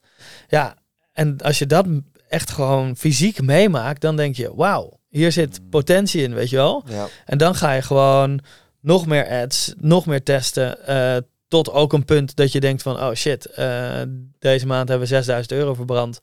Ja, 0.48 0.76
en 1.14 1.38
als 1.42 1.60
je 1.60 1.66
dat 1.66 1.86
echt 2.30 2.50
gewoon 2.52 2.96
fysiek 2.98 3.42
meemaakt, 3.42 4.02
dan 4.02 4.16
denk 4.16 4.36
je, 4.36 4.56
wauw, 4.56 5.00
hier 5.10 5.32
zit 5.32 5.70
potentie 5.70 6.24
in, 6.24 6.34
weet 6.34 6.50
je 6.50 6.56
wel. 6.56 6.84
Ja. 6.88 7.08
En 7.26 7.38
dan 7.38 7.56
ga 7.56 7.72
je 7.72 7.82
gewoon 7.82 8.40
nog 8.82 9.06
meer 9.06 9.28
ads, 9.28 9.74
nog 9.78 10.06
meer 10.06 10.24
testen. 10.24 10.86
eh, 10.88 11.18
tot 11.52 11.72
ook 11.72 11.94
een 11.94 12.06
punt 12.06 12.36
dat 12.36 12.52
je 12.52 12.60
denkt 12.60 12.82
van, 12.82 13.00
oh 13.00 13.14
shit, 13.14 13.46
eh, 13.46 14.02
deze 14.40 14.68
maand 14.68 14.90
hebben 14.90 15.08
we 15.08 15.14
6000 15.14 15.52
euro 15.52 15.74
verbrand. 15.74 16.20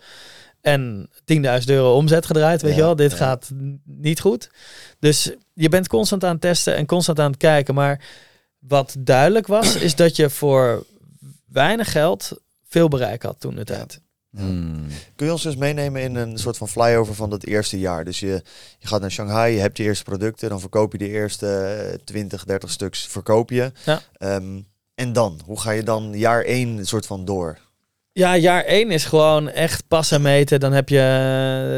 En 0.61 1.11
10.000 1.25 1.71
euro 1.71 1.95
omzet 1.95 2.27
gedraaid, 2.27 2.63
weet 2.63 2.71
Ja, 2.71 2.77
je 2.77 2.83
wel. 2.83 2.97
Dit 2.97 3.11
ja. 3.11 3.17
gaat 3.17 3.51
niet 3.85 4.21
goed. 4.21 4.51
Dus 4.99 5.33
je 5.53 5.69
bent 5.69 5.89
constant 5.89 6.25
aan 6.25 6.33
het 6.33 6.41
testen 6.41 6.77
en 6.77 6.87
constant 6.87 7.21
aan 7.21 7.31
het 7.31 7.37
kijken. 7.37 7.75
Maar 7.75 8.05
wat 8.59 8.97
duidelijk 8.99 9.47
was, 9.47 9.77
is 9.77 9.95
dat 9.95 10.17
je 10.17 10.31
voor 10.31 10.85
weinig 11.49 11.93
geld 11.93 12.33
veel 12.69 12.89
bereik 12.89 13.23
had 13.23 13.41
toen 13.41 13.55
de 13.55 13.65
tijd. 13.65 14.01
Hmm. 14.31 14.87
Kun 15.17 15.27
je 15.27 15.33
ons 15.33 15.43
dus 15.43 15.57
meenemen 15.57 16.03
in 16.03 16.15
een 16.15 16.39
soort 16.39 16.57
van 16.57 16.69
flyover 16.69 17.15
van 17.15 17.31
dat 17.31 17.45
eerste 17.45 17.79
jaar? 17.79 18.05
Dus 18.05 18.21
je, 18.21 18.43
je 18.79 18.87
gaat 18.87 19.01
naar 19.01 19.11
Shanghai, 19.11 19.55
je 19.55 19.61
hebt 19.61 19.77
je 19.77 19.85
eerste 19.85 20.05
producten, 20.05 20.49
dan 20.49 20.61
verkoop 20.61 20.93
je 20.93 20.99
de 20.99 21.09
eerste 21.09 21.47
eh, 21.47 21.99
20, 22.05 22.45
30 22.45 22.71
stuks, 22.71 23.07
verkoop 23.07 23.51
je. 23.51 23.73
Ja. 23.85 24.01
Ehm, 24.13 24.61
en 24.99 25.13
dan? 25.13 25.41
Hoe 25.45 25.61
ga 25.61 25.71
je 25.71 25.83
dan 25.83 26.13
jaar 26.13 26.43
één 26.43 26.87
soort 26.87 27.07
van 27.07 27.25
door? 27.25 27.59
Ja, 28.13 28.37
jaar 28.37 28.65
1 28.65 28.91
is 28.91 29.05
gewoon 29.05 29.49
echt 29.49 29.89
passen 29.89 30.23
meten. 30.23 30.61
Dan 30.61 30.73
heb 30.73 30.89
je, 30.89 31.01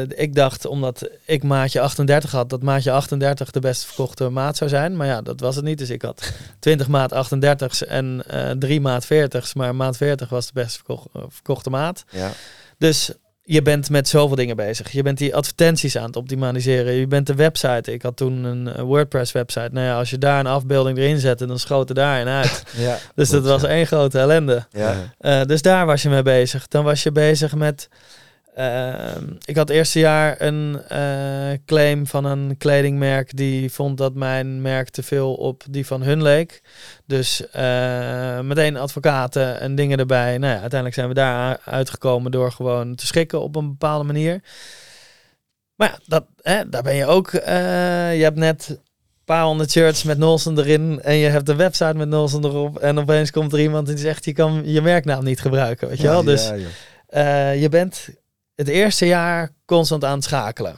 eh, 0.09 0.23
ik 0.23 0.35
dacht, 0.35 0.65
omdat 0.65 1.09
ik 1.25 1.43
maatje 1.43 1.81
38 1.81 2.31
had, 2.31 2.49
dat 2.49 2.61
maatje 2.61 2.91
38 2.91 3.51
de 3.51 3.59
best 3.59 3.85
verkochte 3.85 4.29
maat 4.29 4.57
zou 4.57 4.69
zijn. 4.69 4.95
Maar 4.95 5.07
ja, 5.07 5.21
dat 5.21 5.39
was 5.39 5.55
het 5.55 5.65
niet. 5.65 5.77
Dus 5.77 5.89
ik 5.89 6.01
had 6.01 6.31
20 6.59 6.87
maat 6.87 7.11
38's 7.11 7.85
en 7.85 8.23
eh 8.27 8.49
3 8.49 8.81
maat 8.81 9.05
40's. 9.05 9.53
Maar 9.53 9.75
maat 9.75 9.97
40 9.97 10.29
was 10.29 10.45
de 10.45 10.53
best 10.53 10.81
eh, 10.87 10.95
verkochte 11.27 11.69
maat. 11.69 12.03
Ja. 12.09 12.31
Dus 12.77 13.11
je 13.43 13.61
bent 13.61 13.89
met 13.89 14.07
zoveel 14.07 14.35
dingen 14.35 14.55
bezig. 14.55 14.91
Je 14.91 15.03
bent 15.03 15.17
die 15.17 15.35
advertenties 15.35 15.97
aan 15.97 16.05
het 16.05 16.15
optimaliseren. 16.15 16.93
Je 16.93 17.07
bent 17.07 17.27
de 17.27 17.35
website. 17.35 17.93
Ik 17.93 18.01
had 18.01 18.17
toen 18.17 18.43
een 18.43 18.67
eh, 18.67 18.81
WordPress 18.81 19.31
website. 19.31 19.69
Nou 19.71 19.85
ja, 19.85 19.97
als 19.97 20.09
je 20.09 20.17
daar 20.17 20.39
een 20.39 20.47
afbeelding 20.47 20.97
erin 20.97 21.19
zette, 21.19 21.45
dan 21.45 21.59
schoot 21.59 21.89
er 21.89 21.95
daarin 21.95 22.27
uit. 22.27 22.63
Ja, 22.77 22.97
Dus 23.15 23.29
dat 23.29 23.43
was 23.43 23.63
één 23.63 23.87
grote 23.87 24.19
ellende. 24.19 24.65
Ja. 24.71 24.95
Eh, 25.17 25.43
dus 25.43 25.61
daar 25.61 25.85
was 25.85 26.01
je 26.01 26.09
mee 26.09 26.21
bezig. 26.21 26.67
Dan 26.67 26.83
was 26.83 27.03
je 27.03 27.11
bezig 27.11 27.55
met. 27.55 27.89
Ehm, 28.55 29.23
ik 29.45 29.55
had 29.55 29.67
het 29.67 29.77
eerste 29.77 29.99
jaar 29.99 30.41
een 30.41 30.81
eh, 30.87 31.51
claim 31.65 32.07
van 32.07 32.25
een 32.25 32.57
kledingmerk 32.57 33.37
die 33.37 33.71
vond 33.71 33.97
dat 33.97 34.13
mijn 34.13 34.61
merk 34.61 34.89
te 34.89 35.03
veel 35.03 35.33
op 35.33 35.63
die 35.69 35.85
van 35.85 36.01
hun 36.01 36.21
leek. 36.21 36.61
Dus 37.05 37.49
eh, 37.49 38.39
meteen 38.39 38.77
advocaten 38.77 39.59
en 39.59 39.75
dingen 39.75 39.99
erbij. 39.99 40.37
Nou 40.37 40.53
ja, 40.53 40.59
uiteindelijk 40.59 40.93
zijn 40.93 41.07
we 41.07 41.13
daar 41.13 41.59
uitgekomen 41.65 42.31
door 42.31 42.51
gewoon 42.51 42.95
te 42.95 43.05
schikken 43.05 43.41
op 43.41 43.55
een 43.55 43.69
bepaalde 43.69 44.03
manier. 44.05 44.41
Maar 45.75 45.89
ja, 45.89 45.99
dat, 46.05 46.25
hè, 46.41 46.69
daar 46.69 46.83
ben 46.83 46.95
je 46.95 47.05
ook. 47.05 47.33
eh, 47.33 48.17
je 48.17 48.23
hebt 48.23 48.37
net 48.37 48.67
een 48.69 48.79
paar 49.25 49.43
honderd 49.43 49.71
shirts 49.71 50.03
met 50.03 50.17
Nolsen 50.17 50.57
erin 50.59 51.01
en 51.01 51.15
je 51.15 51.27
hebt 51.27 51.49
een 51.49 51.57
website 51.57 51.93
met 51.95 52.07
Nolsen 52.09 52.45
erop 52.45 52.77
en 52.79 52.99
opeens 52.99 53.31
komt 53.31 53.53
er 53.53 53.59
iemand 53.59 53.87
die 53.87 53.97
zegt 53.97 54.25
je 54.25 54.33
kan 54.33 54.61
je 54.65 54.81
merknaam 54.81 55.23
niet 55.23 55.41
gebruiken, 55.41 55.87
weet 55.87 56.01
je 56.01 56.07
wel? 56.07 56.23
Dus 56.23 56.51
Ja, 57.09 57.49
je 57.51 57.69
bent 57.69 58.09
het 58.61 58.69
eerste 58.69 59.05
jaar 59.05 59.49
constant 59.65 60.05
aan 60.05 60.15
het 60.15 60.23
schakelen 60.23 60.77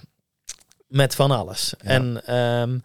met 0.87 1.15
van 1.15 1.31
alles. 1.31 1.73
Ja. 1.81 1.89
En 1.89 2.25
ehm, 2.25 2.77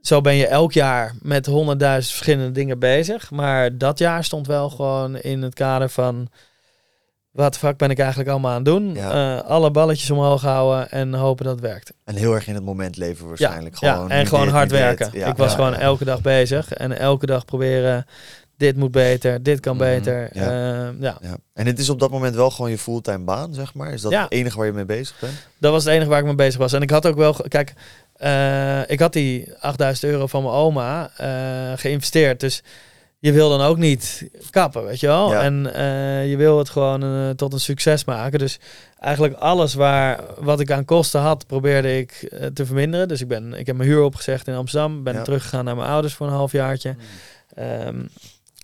zo 0.00 0.20
ben 0.20 0.34
je 0.34 0.46
elk 0.46 0.72
jaar 0.72 1.14
met 1.22 1.46
honderdduizend 1.46 2.14
verschillende 2.14 2.52
dingen 2.52 2.78
bezig, 2.78 3.30
maar 3.30 3.78
dat 3.78 3.98
jaar 3.98 4.24
stond 4.24 4.46
wel 4.46 4.70
gewoon 4.70 5.16
in 5.16 5.42
het 5.42 5.54
kader 5.54 5.88
van 5.88 6.28
wat 7.30 7.58
fuck 7.58 7.76
ben 7.76 7.90
ik 7.90 7.98
eigenlijk 7.98 8.30
allemaal 8.30 8.50
aan 8.50 8.56
het 8.56 8.64
doen? 8.64 8.94
Ja. 8.94 9.38
Eh, 9.38 9.48
alle 9.48 9.70
balletjes 9.70 10.10
omhoog 10.10 10.42
houden 10.42 10.90
en 10.90 11.14
hopen 11.14 11.44
dat 11.44 11.54
het 11.54 11.64
werkt. 11.64 11.92
En 12.04 12.14
heel 12.14 12.34
erg 12.34 12.46
in 12.46 12.54
het 12.54 12.64
moment 12.64 12.96
leven 12.96 13.28
waarschijnlijk. 13.28 13.76
Ja, 13.76 13.92
gewoon 13.92 14.10
en 14.10 14.18
nu 14.18 14.26
gewoon 14.26 14.44
dit, 14.44 14.54
hard 14.54 14.70
werken. 14.70 15.10
Ja, 15.12 15.26
ik 15.26 15.36
was 15.36 15.50
ja, 15.50 15.54
gewoon 15.54 15.72
ja. 15.72 15.78
elke 15.78 16.04
dag 16.04 16.20
bezig 16.20 16.72
en 16.72 16.98
elke 16.98 17.26
dag 17.26 17.44
proberen. 17.44 18.06
Dit 18.62 18.76
moet 18.76 18.90
beter, 18.90 19.42
dit 19.42 19.60
kan 19.60 19.76
Mhm, 19.76 19.84
beter. 19.84 20.28
ja. 20.32 20.42
Ehm, 20.42 21.02
ja, 21.02 21.18
Ja. 21.20 21.36
En 21.54 21.66
het 21.66 21.78
is 21.78 21.90
op 21.90 21.98
dat 22.00 22.10
moment 22.10 22.34
wel 22.34 22.50
gewoon 22.50 22.70
je 22.70 22.78
fulltime 22.78 23.24
baan, 23.24 23.54
zeg 23.54 23.74
maar. 23.74 23.92
Is 23.92 24.00
dat 24.00 24.12
Ja. 24.12 24.22
het 24.22 24.32
enige 24.32 24.56
waar 24.56 24.66
je 24.66 24.72
mee 24.72 24.84
bezig 24.84 25.16
bent? 25.20 25.32
dat 25.58 25.72
was 25.72 25.84
het 25.84 25.92
enige 25.92 26.08
waar 26.08 26.18
ik 26.18 26.24
mee 26.24 26.34
bezig 26.34 26.58
was. 26.60 26.72
En 26.72 26.82
ik 26.82 26.90
had 26.90 27.06
ook 27.06 27.16
wel, 27.16 27.32
kijk, 27.48 27.74
eh, 28.16 28.90
ik 28.90 29.00
had 29.00 29.12
die 29.12 29.52
8000 29.60 30.12
euro 30.12 30.26
van 30.26 30.42
mijn 30.42 30.54
oma 30.54 31.10
eh, 31.16 31.78
geïnvesteerd. 31.78 32.40
Dus 32.40 32.62
je 33.18 33.32
wil 33.32 33.48
dan 33.48 33.60
ook 33.60 33.76
niet 33.76 34.28
kappen, 34.50 34.84
weet 34.84 35.00
je 35.00 35.06
wel. 35.06 35.30
Ja. 35.32 35.42
En 35.42 35.74
eh, 35.74 36.30
je 36.30 36.36
wil 36.36 36.58
het 36.58 36.68
gewoon 36.70 37.34
tot 37.36 37.52
een 37.52 37.60
succes 37.60 38.04
maken. 38.04 38.38
Dus 38.38 38.58
eigenlijk 38.98 39.34
alles 39.34 39.74
waar, 39.74 40.20
wat 40.38 40.60
ik 40.60 40.70
aan 40.70 40.84
kosten 40.84 41.20
had, 41.20 41.46
probeerde 41.46 41.98
ik 41.98 42.32
te 42.54 42.66
verminderen. 42.66 43.08
Dus 43.08 43.20
ik, 43.20 43.28
ben, 43.28 43.54
ik 43.54 43.66
heb 43.66 43.76
mijn 43.76 43.88
huur 43.88 44.02
opgezegd 44.02 44.48
in 44.48 44.54
Amsterdam. 44.54 45.02
Ben 45.02 45.22
teruggegaan 45.22 45.64
naar 45.64 45.76
mijn 45.76 45.88
ouders 45.88 46.14
voor 46.14 46.26
een 46.26 46.32
halfjaartje. 46.32 46.96
Ehm, 47.54 48.00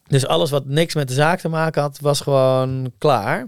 dus 0.09 0.27
alles 0.27 0.51
wat 0.51 0.67
niks 0.67 0.95
met 0.95 1.09
de 1.09 1.15
zaak 1.15 1.41
te 1.41 1.49
maken 1.49 1.83
had, 1.83 1.99
was 2.01 2.21
gewoon 2.21 2.93
klaar. 2.99 3.47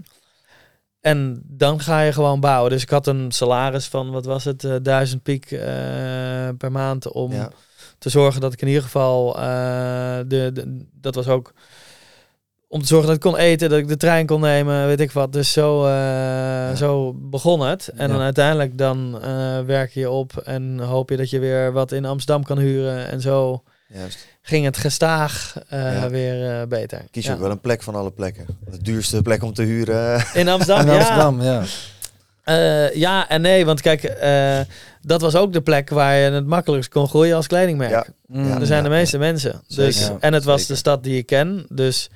En 1.01 1.41
dan 1.47 1.79
ga 1.79 2.01
je 2.01 2.11
gewoon 2.13 2.39
bouwen. 2.39 2.71
Dus 2.71 2.81
ik 2.81 2.89
had 2.89 3.07
een 3.07 3.31
salaris 3.31 3.87
van, 3.87 4.11
wat 4.11 4.25
was 4.25 4.43
het, 4.43 4.63
eh, 4.63 4.75
duizend 4.81 5.23
piek 5.23 5.51
eh, 5.51 5.59
per 6.57 6.71
maand 6.71 7.11
om 7.11 7.31
Ja. 7.31 7.49
te 7.97 8.09
zorgen 8.09 8.41
dat 8.41 8.53
ik 8.53 8.61
in 8.61 8.67
ieder 8.67 8.83
geval, 8.83 9.35
eh, 9.35 9.43
de, 10.27 10.49
de, 10.53 10.85
dat 10.93 11.15
was 11.15 11.27
ook 11.27 11.53
om 12.67 12.81
te 12.81 12.87
zorgen 12.87 13.07
dat 13.07 13.15
ik 13.15 13.21
kon 13.21 13.35
eten, 13.37 13.69
dat 13.69 13.79
ik 13.79 13.87
de 13.87 13.97
trein 13.97 14.25
kon 14.25 14.41
nemen, 14.41 14.85
weet 14.87 14.99
ik 14.99 15.11
wat. 15.11 15.33
Dus 15.33 15.51
zo, 15.51 15.81
zo 16.75 17.13
begon 17.15 17.59
het. 17.61 17.87
En 17.87 18.07
Ja. 18.07 18.13
dan 18.13 18.21
uiteindelijk 18.23 18.77
dan 18.77 19.19
werk 19.65 19.91
je 19.93 20.09
op 20.09 20.37
en 20.37 20.79
hoop 20.79 21.09
je 21.09 21.17
dat 21.17 21.29
je 21.29 21.39
weer 21.39 21.71
wat 21.71 21.91
in 21.91 22.05
Amsterdam 22.05 22.43
kan 22.43 22.57
huren. 22.57 23.07
En 23.07 23.21
zo 23.21 23.63
Juist. 23.93 24.27
ging 24.41 24.65
het 24.65 24.77
gestaag 24.77 25.55
eh, 25.69 25.79
Ja. 25.93 26.09
weer 26.09 26.59
eh, 26.61 26.67
beter. 26.67 27.01
Kies 27.11 27.23
je 27.23 27.29
Ja. 27.29 27.35
ook 27.35 27.41
wel 27.41 27.51
een 27.51 27.59
plek 27.59 27.81
van 27.83 27.95
alle 27.95 28.11
plekken. 28.11 28.45
De 28.71 28.81
duurste 28.81 29.21
plek 29.21 29.43
om 29.43 29.53
te 29.53 29.63
huren. 29.63 30.23
In 30.33 30.47
Amsterdam, 30.49 30.85
In. 30.89 30.91
Amsterdam, 30.95 31.41
ja. 31.41 31.63
Eh, 32.43 32.95
ja 32.95 33.29
en 33.29 33.41
nee, 33.41 33.65
want 33.65 33.81
kijk, 33.81 34.03
eh, 34.03 34.59
dat 35.01 35.21
was 35.21 35.35
ook 35.35 35.53
de 35.53 35.61
plek 35.61 35.89
waar 35.89 36.15
je 36.15 36.31
het 36.31 36.45
makkelijkst 36.45 36.89
kon 36.89 37.07
groeien 37.07 37.35
als 37.35 37.47
kledingmerk. 37.47 37.91
Ja. 37.91 38.05
Mm. 38.27 38.51
er 38.59 38.65
zijn 38.65 38.83
de 38.83 38.89
ja, 38.89 38.95
meeste 38.95 39.17
mensen. 39.17 39.61
Dus, 39.67 40.09
en 40.19 40.33
het 40.33 40.43
was 40.43 40.59
zeker. 40.59 40.73
de 40.73 40.79
stad 40.79 41.03
die 41.03 41.17
ik 41.17 41.25
ken. 41.25 41.65
Dus 41.69 42.09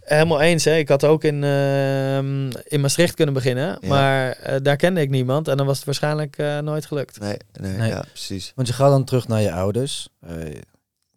helemaal 0.00 0.40
eens. 0.40 0.64
Hè. 0.64 0.76
Ik 0.76 0.88
had 0.88 1.04
ook 1.04 1.24
in, 1.24 1.44
ehm, 1.44 2.50
in 2.64 2.80
Maastricht 2.80 3.14
kunnen 3.14 3.34
beginnen. 3.34 3.78
Ja. 3.80 3.88
Maar 3.88 4.30
eh, 4.30 4.56
daar 4.62 4.76
kende 4.76 5.00
ik 5.00 5.10
niemand. 5.10 5.48
En 5.48 5.56
dan 5.56 5.66
was 5.66 5.76
het 5.76 5.84
waarschijnlijk 5.84 6.38
eh, 6.38 6.58
nooit 6.58 6.86
gelukt. 6.86 7.20
Nee, 7.20 7.36
nee, 7.60 7.72
Nee. 7.76 7.88
ja, 7.88 8.04
precies. 8.12 8.52
Want 8.54 8.68
je 8.68 8.74
gaat 8.74 8.90
dan 8.90 9.04
terug 9.04 9.28
naar 9.28 9.40
je 9.40 9.52
ouders. 9.52 10.08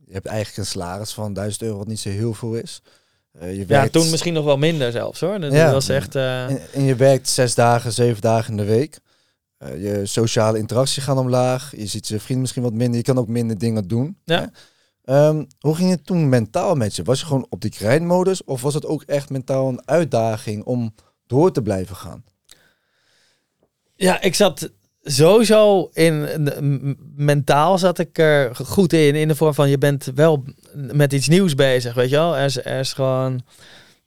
Je 0.10 0.16
hebt 0.16 0.26
eigenlijk 0.26 0.57
een 0.57 0.66
salaris 0.66 1.12
van 1.14 1.34
1000 1.34 1.62
euro, 1.64 1.78
wat 1.78 1.88
niet 1.88 1.99
zo 1.99 2.10
heel 2.10 2.34
veel 2.34 2.55
is. 2.55 2.82
Eh, 3.32 3.55
je 3.57 3.64
Ja, 3.68 3.88
toen 3.88 4.10
misschien 4.10 4.34
nog 4.34 4.45
wel 4.45 4.57
minder 4.57 4.91
zelfs 4.91 5.20
hoor. 5.20 5.39
Dat 5.39 5.51
Ja. 5.53 5.72
was 5.72 5.89
echt... 5.89 6.16
eh, 6.16 6.43
En, 6.49 6.60
en 6.74 6.84
je 6.84 6.95
werkt 6.95 7.30
zes 7.30 7.55
dagen, 7.55 7.91
zeven 7.93 8.22
dagen 8.22 8.51
in 8.51 8.57
de 8.57 8.64
week. 8.66 8.99
Eh, 9.57 9.82
je 9.84 10.05
sociale 10.05 10.57
interactie 10.57 11.01
gaat 11.01 11.18
omlaag. 11.18 11.76
Je 11.76 11.86
ziet 11.86 12.07
je 12.07 12.18
vrienden 12.20 12.39
misschien 12.41 12.64
wat 12.64 12.74
minder. 12.74 12.95
Je 12.97 13.03
kan 13.03 13.18
ook 13.18 13.28
minder 13.28 13.57
dingen 13.57 13.88
doen. 13.88 14.18
Ja. 14.26 14.51
Ehm, 15.03 15.43
hoe 15.60 15.76
ging 15.76 15.89
het 15.89 16.05
toen 16.05 16.30
mentaal 16.30 16.76
met 16.76 16.95
je? 16.95 17.03
Was 17.03 17.20
je 17.20 17.26
gewoon 17.26 17.45
op 17.49 17.62
die 17.62 17.72
grindmodus? 17.72 18.43
Of 18.43 18.62
was 18.62 18.74
het 18.74 18.86
ook 18.86 19.03
echt 19.03 19.30
mentaal 19.30 19.68
een 19.68 19.88
uitdaging 19.88 20.64
om 20.64 20.93
door 21.28 21.51
te 21.51 21.62
blijven 21.62 21.95
gaan? 21.95 22.24
Ja, 23.95 24.22
ik 24.22 24.36
zat 24.36 24.70
sowieso 25.12 25.89
in 25.93 26.28
mentaal 27.16 27.78
zat 27.78 27.99
ik 27.99 28.18
er 28.18 28.55
goed 28.55 28.93
in 28.93 29.16
in 29.16 29.28
de 29.28 29.36
vorm 29.36 29.53
van 29.53 29.70
je 29.70 29.78
bent 29.78 30.12
wel 30.16 30.43
met 30.74 31.14
iets 31.14 31.28
nieuws 31.28 31.55
bezig, 31.55 31.93
weet 31.93 32.10
je 32.10 32.16
wel? 32.16 32.38
Er 32.38 32.45
is, 32.45 32.66
er 32.66 32.80
is 32.80 32.93
gewoon 32.93 33.41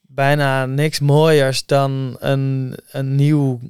bijna 0.00 0.66
niks 0.66 1.00
mooiers 1.00 1.66
dan 1.66 2.16
een, 2.18 2.74
een 2.90 3.14
nieuw 3.14 3.60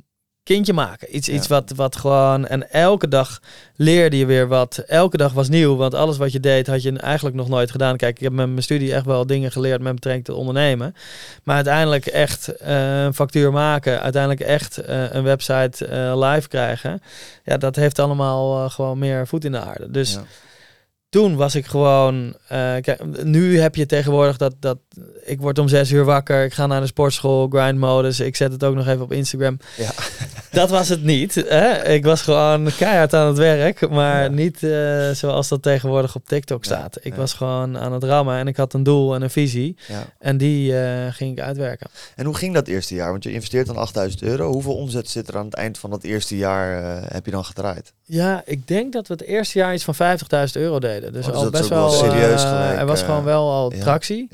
kindje 0.44 0.72
maken. 0.72 1.16
Iets, 1.16 1.26
Ja. 1.26 1.32
iets 1.32 1.46
wat, 1.46 1.72
wat 1.76 1.96
gewoon 1.96 2.46
en 2.46 2.70
elke 2.70 3.08
dag 3.08 3.40
leerde 3.76 4.18
je 4.18 4.26
weer 4.26 4.48
wat. 4.48 4.76
Elke 4.86 5.16
dag 5.16 5.32
was 5.32 5.48
nieuw, 5.48 5.76
want 5.76 5.94
alles 5.94 6.16
wat 6.16 6.32
je 6.32 6.40
deed 6.40 6.66
had 6.66 6.82
je 6.82 6.98
eigenlijk 6.98 7.36
nog 7.36 7.48
nooit 7.48 7.70
gedaan. 7.70 7.96
Kijk, 7.96 8.16
ik 8.16 8.22
heb 8.22 8.32
met 8.32 8.48
mijn 8.48 8.62
studie 8.62 8.94
echt 8.94 9.04
wel 9.04 9.26
dingen 9.26 9.52
geleerd 9.52 9.80
met 9.80 9.94
betrekking 9.94 10.24
tot 10.24 10.36
ondernemen. 10.36 10.94
Maar 11.42 11.54
uiteindelijk 11.54 12.06
echt 12.06 12.48
eh, 12.48 13.02
een 13.02 13.14
factuur 13.14 13.52
maken, 13.52 14.00
uiteindelijk 14.00 14.42
echt 14.42 14.78
eh, 14.78 15.12
een 15.12 15.22
website 15.22 15.86
eh, 15.86 16.30
live 16.30 16.48
krijgen. 16.48 17.02
Ja, 17.44 17.56
dat 17.56 17.76
heeft 17.76 17.98
allemaal 17.98 18.70
gewoon 18.70 18.98
meer 18.98 19.26
voet 19.26 19.44
in 19.44 19.52
de 19.52 19.60
aarde. 19.60 19.90
Dus 19.90 20.12
Ja. 20.12 20.22
Toen 21.12 21.36
was 21.36 21.54
ik 21.54 21.66
gewoon. 21.66 22.34
eh, 22.48 22.58
kijk, 22.80 23.24
nu 23.24 23.60
heb 23.60 23.74
je 23.74 23.86
tegenwoordig 23.86 24.36
dat, 24.36 24.54
dat. 24.60 24.78
Ik 25.24 25.40
word 25.40 25.58
om 25.58 25.68
zes 25.68 25.90
uur 25.90 26.04
wakker. 26.04 26.44
Ik 26.44 26.52
ga 26.52 26.66
naar 26.66 26.80
de 26.80 26.86
sportschool, 26.86 27.48
grind 27.48 27.78
modus. 27.78 28.20
Ik 28.20 28.36
zet 28.36 28.52
het 28.52 28.64
ook 28.64 28.74
nog 28.74 28.86
even 28.86 29.02
op 29.02 29.12
Instagram. 29.12 29.58
Ja. 29.76 29.90
Dat 30.50 30.70
was 30.70 30.88
het 30.88 31.02
niet. 31.04 31.34
Hè? 31.34 31.88
Ik 31.88 32.04
was 32.04 32.22
gewoon 32.22 32.68
keihard 32.78 33.14
aan 33.14 33.26
het 33.26 33.36
werk. 33.38 33.90
Maar 33.90 34.22
Ja. 34.22 34.28
niet 34.28 34.62
eh, 34.62 35.10
zoals 35.10 35.48
dat 35.48 35.62
tegenwoordig 35.62 36.14
op 36.14 36.26
TikTok 36.26 36.64
Ja, 36.64 36.70
staat. 36.76 36.98
Ik 37.02 37.14
was 37.14 37.32
gewoon 37.34 37.78
aan 37.78 37.92
het 37.92 38.04
rammen. 38.04 38.36
En 38.38 38.46
ik 38.48 38.56
had 38.56 38.72
een 38.74 38.82
doel 38.82 39.14
en 39.14 39.22
een 39.22 39.30
visie. 39.30 39.76
En 40.18 40.36
die 40.36 40.78
eh, 40.80 41.12
ging 41.12 41.32
ik 41.38 41.44
uitwerken. 41.44 41.86
En 42.16 42.24
hoe 42.24 42.34
ging 42.34 42.54
dat 42.54 42.66
eerste 42.68 42.94
jaar? 42.94 43.10
Want 43.10 43.22
je 43.24 43.32
investeert 43.32 43.66
dan 43.66 43.76
8000 43.76 44.22
euro. 44.22 44.52
Hoeveel 44.52 44.74
omzet 44.76 45.08
zit 45.10 45.28
er 45.28 45.36
aan 45.36 45.44
het 45.44 45.54
eind 45.54 45.78
van 45.78 45.90
dat 45.90 46.02
eerste 46.02 46.36
jaar 46.36 46.82
heb 47.12 47.24
je 47.24 47.30
dan 47.30 47.44
gedraaid? 47.44 47.92
Ja, 48.04 48.42
ik 48.44 48.66
denk 48.66 48.92
dat 48.92 49.08
we 49.08 49.12
het 49.14 49.22
eerste 49.22 49.58
jaar 49.58 49.74
iets 49.74 49.84
van 49.84 49.94
50.000 49.94 50.52
euro 50.52 50.78
deden. 50.78 51.01
Dus 51.10 51.26
Oh, 51.26 51.32
dus 51.32 51.42
al 51.44 51.50
best 51.50 51.68
wel 51.68 51.90
serieus 51.90 52.42
eh, 52.42 52.48
gelijk, 52.48 52.78
er 52.78 52.86
was 52.86 53.00
eh, 53.00 53.06
gewoon 53.06 53.24
wel 53.24 53.50
al 53.50 53.68
tractie. 53.70 54.28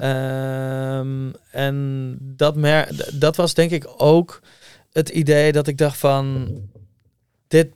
Ehm, 0.00 1.30
en 1.50 2.16
dat, 2.20 2.56
mer 2.56 2.88
dat 3.12 3.36
was 3.36 3.54
denk 3.54 3.70
ik 3.70 3.86
ook 3.96 4.40
het 4.92 5.08
idee 5.08 5.52
dat 5.52 5.66
ik 5.66 5.78
dacht 5.78 5.96
van... 5.98 6.48
Dit 7.48 7.68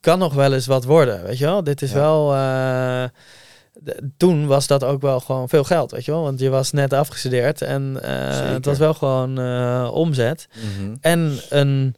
kan 0.00 0.18
nog 0.18 0.34
wel 0.34 0.52
eens 0.52 0.66
wat 0.66 0.84
worden, 0.84 1.22
weet 1.22 1.38
je 1.38 1.44
wel? 1.44 1.64
Dit 1.64 1.82
is 1.82 1.92
wel... 1.92 2.28
d- 3.84 4.00
toen 4.16 4.46
was 4.46 4.66
dat 4.66 4.84
ook 4.84 5.00
wel 5.00 5.20
gewoon 5.20 5.48
veel 5.48 5.64
geld, 5.64 5.90
weet 5.90 6.04
je 6.04 6.10
wel? 6.10 6.22
Want 6.22 6.40
je 6.40 6.48
was 6.48 6.70
net 6.70 6.92
afgestudeerd 6.92 7.62
en 7.62 7.96
het 8.52 8.64
was 8.64 8.78
wel 8.78 8.94
gewoon 8.94 9.38
omzet. 9.90 10.48
Mhm. 10.78 10.94
En 11.00 11.38
een 11.48 11.94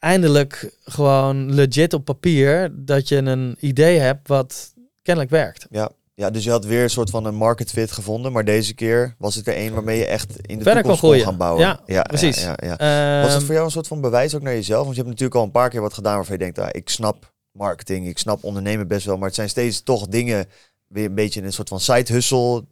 eindelijk 0.00 0.76
gewoon 0.84 1.54
legit 1.54 1.92
op 1.92 2.04
papier 2.04 2.70
dat 2.74 3.08
je 3.08 3.16
een 3.16 3.56
idee 3.60 3.98
hebt 3.98 4.28
wat 4.28 4.74
kennelijk 5.02 5.32
werkt. 5.32 5.66
ja. 5.70 5.90
Ja, 6.14 6.30
dus 6.30 6.44
je 6.44 6.50
had 6.50 6.64
weer 6.64 6.82
een 6.82 6.90
soort 6.90 7.10
van 7.10 7.24
een 7.24 7.34
market 7.34 7.70
fit 7.70 7.92
gevonden. 7.92 8.32
Maar 8.32 8.44
deze 8.44 8.74
keer 8.74 9.14
was 9.18 9.34
het 9.34 9.46
er 9.46 9.54
één 9.54 9.72
waarmee 9.74 9.98
je 9.98 10.06
echt 10.06 10.46
in 10.46 10.58
de 10.58 10.64
Verder 10.64 10.82
toekomst 10.82 11.00
kon 11.00 11.20
gaan 11.20 11.36
bouwen. 11.36 11.80
Ja, 11.86 12.02
precies. 12.02 12.42
Ja, 12.42 12.56
ja, 12.56 12.74
ja. 12.78 13.20
Was 13.22 13.28
het 13.32 13.36
Ehm, 13.36 13.44
voor 13.44 13.54
jou 13.54 13.66
een 13.66 13.72
soort 13.72 13.86
van 13.86 14.00
bewijs 14.00 14.34
ook 14.34 14.42
naar 14.42 14.52
jezelf? 14.52 14.82
Want 14.82 14.96
je 14.96 15.02
hebt 15.02 15.08
natuurlijk 15.08 15.38
al 15.38 15.44
een 15.44 15.50
paar 15.50 15.70
keer 15.70 15.80
wat 15.80 15.94
gedaan 15.94 16.14
waarvan 16.14 16.36
je 16.38 16.42
denkt, 16.42 16.58
ah, 16.58 16.68
ik 16.70 16.88
snap 16.88 17.32
marketing, 17.52 18.08
ik 18.08 18.18
snap 18.18 18.44
ondernemen 18.44 18.88
best 18.88 19.06
wel. 19.06 19.16
Maar 19.16 19.26
het 19.26 19.34
zijn 19.34 19.48
steeds 19.48 19.82
toch 19.82 20.06
dingen, 20.08 20.46
weer 20.86 21.04
een 21.04 21.14
beetje 21.14 21.42
een 21.42 21.52
soort 21.52 21.68
van 21.68 21.80
side 21.80 22.12
hustle 22.12 22.64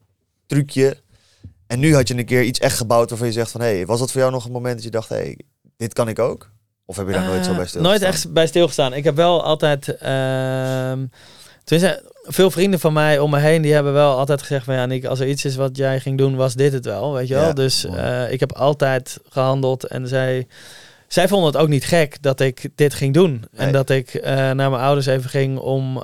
trucje. 0.46 0.96
En 1.66 1.78
nu 1.78 1.94
had 1.94 2.08
je 2.08 2.14
een 2.16 2.24
keer 2.24 2.42
iets 2.42 2.58
echt 2.58 2.76
gebouwd 2.76 3.08
waarvan 3.10 3.28
je 3.28 3.32
zegt 3.32 3.50
van, 3.50 3.60
hé, 3.60 3.66
hey, 3.74 3.86
was 3.86 3.98
dat 3.98 4.10
voor 4.10 4.20
jou 4.20 4.32
nog 4.32 4.44
een 4.44 4.52
moment 4.52 4.74
dat 4.74 4.84
je 4.84 4.90
dacht, 4.90 5.08
hé, 5.08 5.16
hey, 5.16 5.38
dit 5.76 5.92
kan 5.92 6.08
ik 6.08 6.18
ook? 6.18 6.50
Of 6.88 6.96
heb 6.96 7.06
je 7.06 7.12
daar 7.12 7.24
nooit 7.24 7.44
zo 7.44 7.50
Eh, 7.50 7.56
bij 7.56 7.66
stil 7.66 7.82
Nooit 7.82 8.02
echt 8.02 8.32
bij 8.32 8.46
stilgestaan. 8.46 8.94
Ik 8.94 9.04
heb 9.04 9.16
wel 9.16 9.44
altijd. 9.44 9.96
ehm 9.96 11.04
tenminste, 11.64 12.02
veel 12.22 12.50
vrienden 12.50 12.80
van 12.80 12.92
mij 12.92 13.18
om 13.18 13.30
me 13.30 13.38
heen 13.38 13.62
die 13.62 13.72
hebben 13.72 13.92
wel 13.92 14.16
altijd 14.18 14.40
gezegd 14.40 14.64
van 14.64 14.74
ja, 14.74 14.86
Nick, 14.86 15.04
als 15.04 15.20
er 15.20 15.28
iets 15.28 15.44
is 15.44 15.56
wat 15.56 15.76
jij 15.76 16.00
ging 16.00 16.18
doen, 16.18 16.36
was 16.36 16.54
dit 16.54 16.72
het 16.72 16.84
wel, 16.84 17.12
weet 17.12 17.28
je 17.28 17.34
wel. 17.34 17.42
Ja, 17.46 17.52
dus 17.52 17.84
eh, 17.84 18.32
ik 18.32 18.40
heb 18.40 18.52
altijd 18.52 19.18
gehandeld 19.28 19.84
en 19.84 20.08
zij, 20.08 20.46
zij 21.08 21.28
vonden 21.28 21.52
het 21.52 21.60
ook 21.60 21.68
niet 21.68 21.84
gek 21.84 22.22
dat 22.22 22.40
ik 22.40 22.68
dit 22.74 22.94
ging 22.94 23.14
doen 23.14 23.44
en 23.56 23.72
dat 23.72 23.90
ik 23.90 24.14
eh, 24.14 24.34
naar 24.34 24.70
mijn 24.70 24.82
ouders 24.82 25.06
even 25.06 25.30
ging 25.30 25.58
om 25.58 25.94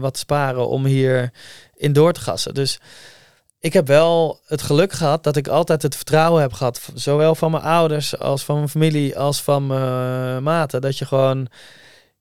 wat 0.00 0.14
te 0.14 0.18
sparen 0.18 0.68
om 0.68 0.84
hier 0.84 1.30
in 1.76 1.92
door 1.92 2.12
te 2.12 2.20
gassen. 2.20 2.54
Dus 2.54 2.80
ik 3.60 3.72
heb 3.72 3.86
wel 3.86 4.40
het 4.46 4.62
geluk 4.62 4.92
gehad 4.92 5.24
dat 5.24 5.36
ik 5.36 5.48
altijd 5.48 5.82
het 5.82 5.96
vertrouwen 5.96 6.42
heb 6.42 6.52
gehad, 6.52 6.80
zowel 6.94 7.34
van 7.34 7.50
mijn 7.50 7.62
ouders 7.62 8.18
als 8.18 8.44
van 8.44 8.56
mijn 8.56 8.68
familie 8.68 9.18
als 9.18 9.42
van 9.42 9.66
mijn 9.66 10.42
maten, 10.42 10.80
dat 10.80 10.98
je 10.98 11.04
gewoon 11.04 11.48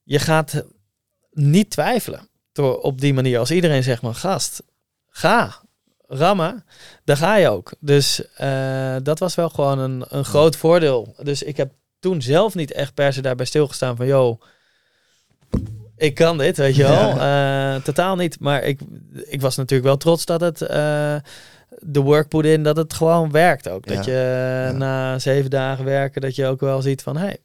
je 0.03 0.19
gaat 0.19 0.63
niet 1.31 1.69
twijfelen 1.69 2.29
door 2.51 2.79
op 2.79 3.01
die 3.01 3.13
manier. 3.13 3.39
Als 3.39 3.51
iedereen 3.51 3.83
zegt 3.83 4.01
maar 4.01 4.15
gast, 4.15 4.63
ga 5.09 5.61
rammen, 6.07 6.65
dan 7.03 7.17
ga 7.17 7.35
je 7.35 7.49
ook. 7.49 7.73
Dus 7.79 8.33
eh, 8.35 8.95
dat 9.03 9.19
was 9.19 9.35
wel 9.35 9.49
gewoon 9.49 9.79
een, 9.79 10.05
een 10.07 10.25
groot 10.25 10.55
voordeel. 10.55 11.15
Dus 11.21 11.43
ik 11.43 11.57
heb 11.57 11.71
toen 11.99 12.21
zelf 12.21 12.55
niet 12.55 12.71
echt 12.71 12.93
per 12.93 13.13
se 13.13 13.21
daarbij 13.21 13.45
stilgestaan 13.45 13.95
van 13.95 14.05
joh, 14.05 14.41
ik 15.99 16.15
kan 16.15 16.37
dit, 16.37 16.57
weet 16.57 16.75
je 16.75 16.83
wel. 16.83 17.17
Eh, 17.29 17.75
totaal 17.83 18.15
niet. 18.15 18.39
Maar 18.39 18.63
ik, 18.63 18.79
ik 19.23 19.41
was 19.41 19.55
natuurlijk 19.55 19.87
wel 19.87 19.97
trots 19.97 20.25
dat 20.25 20.41
het 20.41 20.61
eh, 20.61 21.15
de 21.79 21.99
work 21.99 22.27
put 22.27 22.45
in, 22.45 22.63
dat 22.63 22.77
het 22.77 22.93
gewoon 22.93 23.31
werkt 23.31 23.69
ook. 23.69 23.87
Dat 23.87 24.05
Ja. 24.05 24.11
je 24.11 24.67
Ja. 24.71 24.77
na 24.77 25.19
zeven 25.19 25.49
dagen 25.49 25.85
werken, 25.85 26.21
dat 26.21 26.35
je 26.35 26.45
ook 26.45 26.59
wel 26.59 26.81
ziet 26.81 27.01
van 27.01 27.17
hé, 27.17 27.25
hey, 27.25 27.37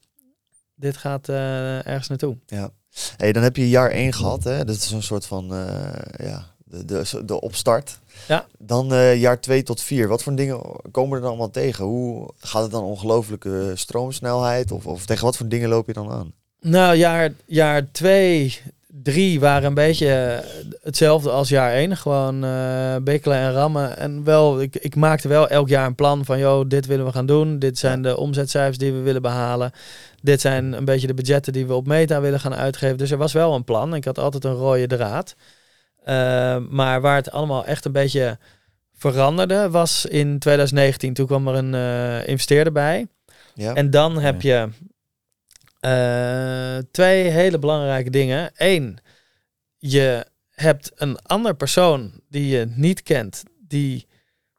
dit 0.75 0.97
gaat 0.97 1.29
eh, 1.29 1.87
ergens 1.87 2.09
naartoe. 2.09 2.37
Hey, 3.17 3.33
dan 3.33 3.43
heb 3.43 3.57
je 3.57 3.69
jaar 3.69 3.91
1 3.91 4.13
gehad, 4.13 4.45
hè? 4.45 4.65
Dat 4.65 4.77
is 4.77 4.91
een 4.91 5.03
soort 5.03 5.27
van, 5.27 5.55
eh, 5.55 6.27
ja, 6.27 6.47
de, 6.65 6.85
de, 6.85 7.23
de 7.25 7.41
opstart. 7.41 7.99
Ja. 8.29 8.47
Dan 8.59 8.93
eh, 8.93 9.21
jaar 9.21 9.41
2 9.41 9.63
tot 9.63 9.83
4. 9.83 10.09
Wat 10.09 10.23
voor 10.23 10.35
dingen 10.35 10.61
komen 10.91 11.15
er 11.15 11.21
dan 11.21 11.29
allemaal 11.29 11.51
tegen? 11.51 11.85
Hoe 11.85 12.31
gaat 12.39 12.63
het 12.63 12.71
dan 12.71 12.83
ongelooflijke 12.85 13.73
stroomsnelheid? 13.75 14.71
Of, 14.73 14.87
of 14.87 15.07
tegen 15.07 15.25
wat 15.25 15.37
voor 15.37 15.49
dingen 15.49 15.69
loop 15.69 15.87
je 15.87 15.93
dan 15.93 16.11
aan? 16.11 16.33
Nou, 16.65 16.97
jaar, 16.97 17.31
jaar 17.47 17.91
twee, 17.93 18.61
drie 18.87 19.41
waren 19.41 19.69
een 19.69 19.75
beetje 19.75 20.43
hetzelfde 20.83 21.31
als 21.31 21.49
jaar 21.49 21.73
één. 21.73 21.97
Gewoon 21.97 22.45
eh 22.45 22.97
bikkelen 23.03 23.39
en 23.39 23.53
rammen. 23.53 23.97
En 23.97 24.25
wel, 24.25 24.61
ik, 24.61 24.77
ik 24.77 24.97
maakte 24.97 25.29
wel 25.29 25.49
elk 25.49 25.69
jaar 25.69 25.87
een 25.87 25.95
plan 25.95 26.25
van, 26.25 26.39
joh, 26.39 26.69
dit 26.69 26.87
willen 26.87 27.05
we 27.05 27.13
gaan 27.13 27.27
doen. 27.27 27.59
Dit 27.59 27.79
zijn 27.79 28.03
de 28.03 28.17
omzetcijfers 28.17 28.79
die 28.79 28.93
we 28.93 29.01
willen 29.01 29.23
behalen. 29.23 29.73
Dit 30.23 30.41
zijn 30.41 30.73
een 30.73 30.85
beetje 30.85 31.07
de 31.07 31.15
budgetten 31.15 31.53
die 31.53 31.67
we 31.67 31.75
op 31.75 31.87
meta 31.87 32.21
willen 32.21 32.41
gaan 32.41 32.55
uitgeven. 32.55 32.99
Dus 32.99 33.11
er 33.11 33.19
was 33.19 33.33
wel 33.33 33.55
een 33.55 33.65
plan. 33.65 33.95
Ik 33.95 34.05
had 34.05 34.19
altijd 34.19 34.45
een 34.45 34.55
rode 34.55 34.87
draad. 34.87 35.35
Eh, 36.05 36.57
maar 36.71 37.01
waar 37.01 37.17
het 37.17 37.31
allemaal 37.31 37.65
echt 37.65 37.85
een 37.85 37.93
beetje 37.93 38.39
veranderde, 38.97 39.71
was 39.71 40.07
in 40.07 40.39
2019. 40.39 41.15
Toen 41.15 41.27
kwam 41.27 41.49
er 41.49 41.55
een 41.55 41.75
eh, 41.75 42.29
investeerder 42.29 42.73
bij. 42.73 43.07
Ja. 43.55 43.75
En 43.75 43.91
dan 43.91 44.19
heb 44.19 44.43
je 44.43 44.69
eh, 45.85 46.77
twee 46.91 47.23
hele 47.29 47.59
belangrijke 47.59 48.11
dingen. 48.11 48.51
Eén, 48.57 48.99
je 49.79 50.27
hebt 50.51 50.91
een 50.95 51.19
ander 51.23 51.55
persoon 51.55 52.21
die 52.29 52.49
je 52.49 52.67
niet 52.69 53.03
kent, 53.03 53.43
die 53.69 54.07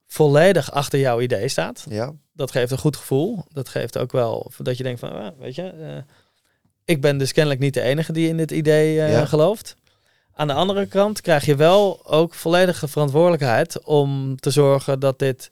volledig 0.07 0.71
achter 0.71 0.99
jouw 0.99 1.21
idee 1.21 1.47
staat. 1.47 1.85
Ja, 1.89 2.13
Dat 2.33 2.51
geeft 2.51 2.71
een 2.71 2.77
goed 2.77 2.95
gevoel. 2.97 3.43
Dat 3.53 3.69
geeft 3.69 3.97
ook 3.97 4.11
wel 4.11 4.51
dat 4.57 4.77
je 4.77 4.83
denkt 4.83 4.99
van, 4.99 5.11
ah, 5.11 5.39
weet 5.39 5.55
je, 5.55 5.61
eh, 5.69 6.13
ik 6.85 7.01
ben 7.01 7.17
dus 7.17 7.31
kennelijk 7.31 7.61
niet 7.61 7.73
de 7.73 7.81
enige 7.81 8.11
die 8.11 8.27
in 8.27 8.37
dit 8.37 8.51
idee 8.51 9.01
eh, 9.01 9.11
Ja. 9.11 9.25
gelooft. 9.25 9.75
Aan 10.33 10.47
de 10.47 10.53
andere 10.53 10.85
kant 10.85 11.21
krijg 11.21 11.45
je 11.45 11.55
wel 11.55 12.05
ook 12.07 12.33
volledige 12.33 12.87
verantwoordelijkheid 12.87 13.83
om 13.83 14.35
te 14.35 14.49
zorgen 14.49 14.99
dat 14.99 15.19
dit 15.19 15.51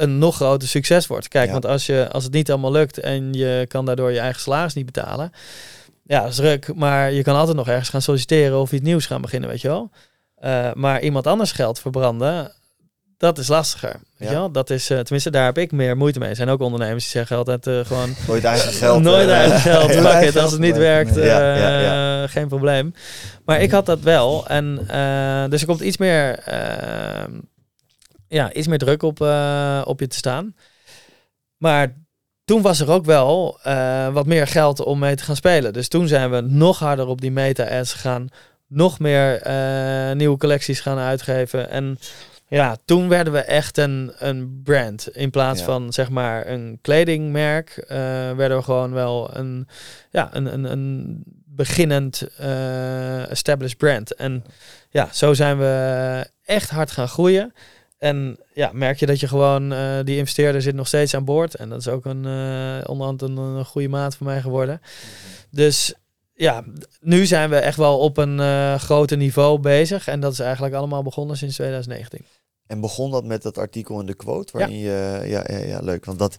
een 0.00 0.18
nog 0.18 0.34
groter 0.36 0.68
succes 0.68 1.06
wordt. 1.06 1.28
Kijk, 1.28 1.46
Ja. 1.46 1.52
want 1.52 1.66
als, 1.66 1.86
je, 1.86 2.08
als 2.12 2.24
het 2.24 2.32
niet 2.32 2.50
allemaal 2.50 2.72
lukt 2.72 2.98
en 2.98 3.32
je 3.32 3.64
kan 3.68 3.84
daardoor 3.86 4.12
je 4.12 4.18
eigen 4.20 4.40
salaris 4.40 4.74
niet 4.74 4.86
betalen, 4.86 5.32
ja, 6.04 6.20
dat 6.20 6.30
is 6.30 6.36
druk. 6.36 6.74
Maar 6.74 7.12
je 7.12 7.22
kan 7.22 7.36
altijd 7.36 7.56
nog 7.56 7.68
ergens 7.68 7.88
gaan 7.88 8.02
solliciteren 8.02 8.58
of 8.60 8.72
iets 8.72 8.82
nieuws 8.84 9.06
gaan 9.06 9.20
beginnen, 9.20 9.48
weet 9.48 9.60
je 9.60 9.68
wel. 9.68 9.90
Eh, 10.36 10.72
maar 10.74 11.00
iemand 11.00 11.26
anders 11.26 11.52
geld 11.52 11.80
verbranden, 11.80 12.52
dat 13.18 13.38
is 13.38 13.48
lastiger. 13.48 13.96
Weet 14.16 14.28
Ja. 14.28 14.34
wel? 14.34 14.50
Dat 14.52 14.70
is, 14.70 14.90
eh, 14.90 14.98
tenminste, 14.98 15.30
daar 15.30 15.44
heb 15.44 15.58
ik 15.58 15.72
meer 15.72 15.96
moeite 15.96 16.18
mee. 16.18 16.28
Er 16.28 16.36
zijn 16.36 16.48
ook 16.48 16.60
ondernemers 16.60 17.02
die 17.04 17.12
zeggen 17.12 17.36
altijd 17.36 17.66
eh, 17.66 17.78
gewoon 17.84 18.14
nooit 18.26 18.44
eigen 18.44 18.72
geld. 18.72 19.02
nooit 19.12 19.28
eigen 19.28 19.60
geld. 19.70 19.90
eigen 19.94 20.26
it, 20.28 20.36
als 20.36 20.50
het 20.52 20.60
niet 20.60 20.76
werkt, 20.76 21.14
Nee. 21.14 21.24
Ja, 21.26 21.54
ja, 21.80 22.26
geen 22.26 22.48
probleem. 22.48 22.94
Maar 23.44 23.60
ik 23.60 23.70
had 23.70 23.86
dat 23.86 24.00
wel. 24.00 24.46
En 24.48 24.76
dus 25.50 25.60
er 25.60 25.66
komt 25.66 25.80
iets 25.80 25.96
meer, 25.96 26.38
ja, 28.30 28.52
iets 28.52 28.66
meer 28.66 28.78
druk 28.78 29.02
op, 29.02 29.20
eh, 29.20 29.82
op 29.84 30.00
je 30.00 30.06
te 30.06 30.16
staan. 30.16 30.54
Maar 31.56 31.94
toen 32.44 32.62
was 32.62 32.80
er 32.80 32.90
ook 32.90 33.04
wel 33.04 33.58
eh, 33.62 34.08
wat 34.12 34.26
meer 34.26 34.46
geld 34.46 34.80
om 34.84 34.98
mee 34.98 35.14
te 35.14 35.24
gaan 35.24 35.36
spelen. 35.36 35.72
Dus 35.72 35.88
toen 35.88 36.08
zijn 36.08 36.30
we 36.30 36.40
nog 36.40 36.78
harder 36.78 37.06
op 37.06 37.20
die 37.20 37.30
meta-ads 37.30 37.92
gegaan. 37.92 38.28
Nog 38.66 38.98
meer 38.98 39.40
eh, 39.42 40.12
nieuwe 40.12 40.36
collecties 40.38 40.80
gaan 40.80 40.98
uitgeven. 40.98 41.70
En 41.70 41.98
ja, 42.48 42.76
toen 42.84 43.08
werden 43.08 43.32
we 43.32 43.38
echt 43.38 43.78
een, 43.78 44.12
een 44.18 44.60
brand. 44.64 45.08
In 45.16 45.30
plaats 45.30 45.58
Ja. 45.58 45.64
van 45.64 45.92
zeg 45.92 46.10
maar 46.10 46.46
een 46.46 46.78
kledingmerk, 46.82 47.84
werden 48.36 48.56
we 48.56 48.62
gewoon 48.62 48.92
wel 48.92 49.30
een, 49.36 49.68
ja, 50.10 50.28
een, 50.32 50.52
een, 50.52 50.64
een 50.64 51.22
beginnend 51.46 52.28
established 53.28 53.76
brand. 53.78 54.14
En 54.14 54.44
ja, 54.90 55.08
zo 55.12 55.34
zijn 55.34 55.58
we 55.58 56.26
echt 56.44 56.70
hard 56.70 56.90
gaan 56.90 57.08
groeien. 57.08 57.52
En 58.00 58.38
ja, 58.54 58.70
merk 58.72 58.98
je 58.98 59.06
dat 59.06 59.20
je 59.20 59.28
gewoon, 59.28 59.72
eh, 59.72 59.98
die 60.04 60.16
investeerder 60.16 60.62
zit 60.62 60.74
nog 60.74 60.86
steeds 60.86 61.14
aan 61.14 61.24
boord. 61.24 61.54
En 61.54 61.68
dat 61.68 61.80
is 61.80 61.88
ook 61.88 62.04
een, 62.04 62.24
eh 62.24 62.88
onderhand 62.90 63.22
een, 63.22 63.36
een 63.36 63.64
goede 63.64 63.88
maat 63.88 64.16
voor 64.16 64.26
mij 64.26 64.40
geworden. 64.40 64.80
Dus 65.50 65.94
ja, 66.34 66.64
nu 67.00 67.26
zijn 67.26 67.50
we 67.50 67.56
echt 67.56 67.76
wel 67.76 67.98
op 67.98 68.16
een 68.16 68.40
eh 68.40 68.74
groter 68.74 69.16
niveau 69.16 69.58
bezig. 69.58 70.08
En 70.08 70.20
dat 70.20 70.32
is 70.32 70.38
eigenlijk 70.38 70.74
allemaal 70.74 71.02
begonnen 71.02 71.36
sinds 71.36 71.54
2019. 71.54 72.24
En 72.66 72.80
begon 72.80 73.10
dat 73.10 73.24
met 73.24 73.42
dat 73.42 73.58
artikel 73.58 74.00
in 74.00 74.06
de 74.06 74.14
quote? 74.14 74.58
Waarin 74.58 74.78
je, 74.78 75.22
ja, 75.24 75.44
ja, 75.48 75.58
ja, 75.58 75.80
leuk. 75.80 76.04
Want 76.04 76.18
dat, 76.18 76.36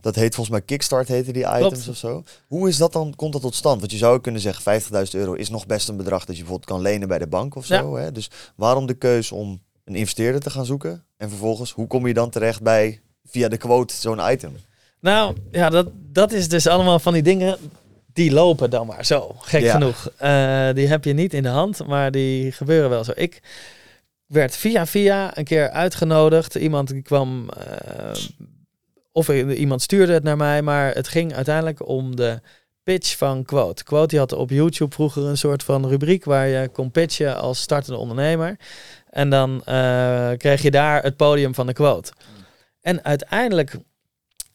dat 0.00 0.14
heet 0.14 0.34
volgens 0.34 0.56
mij 0.56 0.64
Kickstart, 0.64 1.08
heten 1.08 1.32
die 1.32 1.42
items 1.42 1.58
Klopt. 1.58 1.88
of 1.88 1.96
zo. 1.96 2.22
Hoe 2.46 2.68
is 2.68 2.76
dat 2.76 2.92
dan, 2.92 3.14
komt 3.16 3.32
dat 3.32 3.42
tot 3.42 3.54
stand? 3.54 3.80
Want 3.80 3.92
je 3.92 3.98
zou 3.98 4.20
kunnen 4.20 4.40
zeggen, 4.40 4.82
50.000 4.82 4.90
euro 5.10 5.32
is 5.32 5.50
nog 5.50 5.66
best 5.66 5.88
een 5.88 5.96
bedrag 5.96 6.24
dat 6.24 6.36
je 6.36 6.42
bijvoorbeeld 6.42 6.70
kan 6.70 6.80
lenen 6.80 7.08
bij 7.08 7.18
de 7.18 7.26
bank 7.26 7.54
of 7.54 7.66
zo. 7.66 7.96
Hè? 7.96 8.12
Dus 8.12 8.30
waarom 8.56 8.86
de 8.86 8.94
keus 8.94 9.32
om 9.32 9.62
een 9.84 9.94
investeerder 9.94 10.40
te 10.40 10.50
gaan 10.50 10.66
zoeken? 10.66 11.04
En 11.16 11.28
vervolgens, 11.28 11.72
hoe 11.72 11.86
kom 11.86 12.06
je 12.06 12.14
dan 12.14 12.30
terecht 12.30 12.62
bij, 12.62 13.00
via 13.26 13.48
de 13.48 13.56
quote, 13.56 13.94
zo'n 13.94 14.30
item? 14.30 14.56
Nou, 15.00 15.36
ja, 15.50 15.68
dat, 15.70 15.88
dat 15.94 16.32
is 16.32 16.48
dus 16.48 16.66
allemaal 16.66 16.98
van 16.98 17.12
die 17.12 17.22
dingen. 17.22 17.56
Die 18.12 18.32
lopen 18.32 18.70
dan 18.70 18.86
maar 18.86 19.04
zo, 19.06 19.34
gek 19.38 19.62
Ja. 19.62 19.72
genoeg. 19.72 20.10
Eh, 20.16 20.68
die 20.74 20.86
heb 20.88 21.04
je 21.04 21.12
niet 21.12 21.34
in 21.34 21.42
de 21.42 21.48
hand, 21.48 21.86
maar 21.86 22.10
die 22.10 22.52
gebeuren 22.52 22.90
wel 22.90 23.04
zo. 23.04 23.12
Ik 23.14 23.42
werd 24.26 24.56
via 24.56 24.86
via 24.86 25.38
een 25.38 25.44
keer 25.44 25.70
uitgenodigd. 25.70 26.54
Iemand 26.54 26.88
die 26.88 27.02
kwam, 27.02 27.48
eh, 27.50 28.12
of 29.12 29.28
iemand 29.28 29.82
stuurde 29.82 30.12
het 30.12 30.22
naar 30.22 30.36
mij, 30.36 30.62
maar 30.62 30.94
het 30.94 31.08
ging 31.08 31.34
uiteindelijk 31.34 31.88
om 31.88 32.16
de 32.16 32.40
pitch 32.82 33.16
van 33.16 33.44
Quote. 33.44 33.84
Quote 33.84 34.06
die 34.06 34.18
had 34.18 34.32
op 34.32 34.50
YouTube 34.50 34.94
vroeger 34.94 35.22
een 35.24 35.38
soort 35.38 35.62
van 35.62 35.88
rubriek 35.88 36.24
waar 36.24 36.46
je 36.46 36.68
kon 36.68 36.90
pitchen 36.90 37.36
als 37.36 37.60
startende 37.60 37.98
ondernemer. 37.98 38.56
En 39.12 39.30
dan 39.30 39.62
eh, 39.64 40.30
kreeg 40.36 40.62
je 40.62 40.70
daar 40.70 41.02
het 41.02 41.16
podium 41.16 41.54
van 41.54 41.66
de 41.66 41.72
Quote. 41.72 42.12
En 42.80 43.04
uiteindelijk 43.04 43.76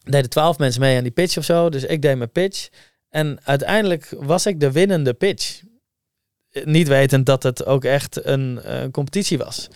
deden 0.03 0.30
twaalf 0.30 0.58
mensen 0.58 0.82
mee 0.82 0.97
aan 0.97 1.03
die 1.03 1.12
pitch 1.12 1.38
of 1.38 1.43
zo. 1.43 1.70
Dus 1.70 1.84
ik 1.84 2.01
deed 2.01 2.18
mijn 2.18 2.32
pitch. 2.32 2.70
En 3.10 3.39
uiteindelijk 3.43 4.14
was 4.20 4.45
ik 4.45 4.60
de 4.60 4.72
winnende 4.72 5.14
pitch. 5.14 5.62
Niet 6.64 6.88
wetend 6.88 7.26
dat 7.26 7.43
het 7.43 7.66
ook 7.66 7.84
echt 7.84 8.26
een 8.26 8.62
eh, 8.64 8.84
competitie 8.91 9.38
was. 9.38 9.68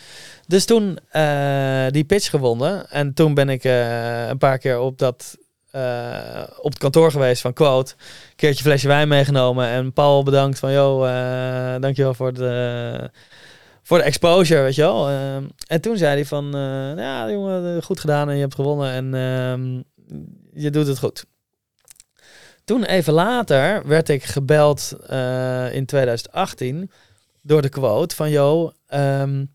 Dus 0.48 0.66
toen 0.66 0.98
eh, 1.10 1.86
die 1.90 2.04
pitch 2.04 2.30
gewonnen. 2.30 2.90
En 2.90 3.14
toen 3.14 3.34
ben 3.34 3.50
ik 3.50 3.64
een 3.64 4.38
paar 4.38 4.58
keer 4.58 4.80
op 4.80 4.98
dat 4.98 5.38
op 6.58 6.70
het 6.70 6.78
kantoor 6.78 7.12
geweest 7.12 7.42
van 7.42 7.54
Quote. 7.54 7.94
Een 7.98 8.36
keertje 8.36 8.64
flesje 8.64 8.88
wijn 8.88 9.08
meegenomen. 9.08 9.68
En 9.68 9.94
Paul 9.94 10.24
bedankt 10.24 10.60
van, 10.60 10.72
joh, 10.72 11.10
eh, 11.10 11.82
dankjewel 11.82 12.14
voor 12.14 12.34
de, 12.34 13.12
voor 13.84 13.98
de 13.98 14.04
exposure, 14.04 14.62
weet 14.62 14.76
je 14.76 14.82
wel. 14.82 15.10
Eh, 15.10 15.36
en 15.68 15.82
toen 15.82 15.98
zei 15.98 16.14
hij 16.14 16.26
van, 16.26 16.56
eh, 16.56 16.98
ja 16.98 17.32
jongen, 17.32 17.76
eh, 17.76 17.84
goed 17.84 18.00
gedaan 18.00 18.30
en 18.30 18.36
je 18.36 18.42
hebt 18.42 18.56
gewonnen. 18.56 18.92
En 18.92 19.14
ehm, 19.14 19.82
je 20.54 20.70
doet 20.70 20.88
het 20.88 21.00
goed. 21.00 21.26
Toen 22.64 22.84
even 22.84 23.14
later 23.14 23.88
werd 23.88 24.10
ik 24.10 24.24
gebeld 24.24 24.92
eh, 25.08 25.74
in 25.74 25.86
2018 25.86 26.92
door 27.42 27.62
de 27.62 27.70
quote 27.70 28.16
van, 28.16 28.30
joh, 28.30 28.72
ehm, 28.88 29.46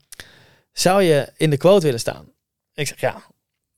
zou 0.73 1.01
je 1.01 1.31
in 1.35 1.49
de 1.49 1.57
quote 1.57 1.85
willen 1.85 1.99
staan? 1.99 2.31
Ik 2.73 2.87
zeg, 2.87 2.99
ja, 2.99 3.21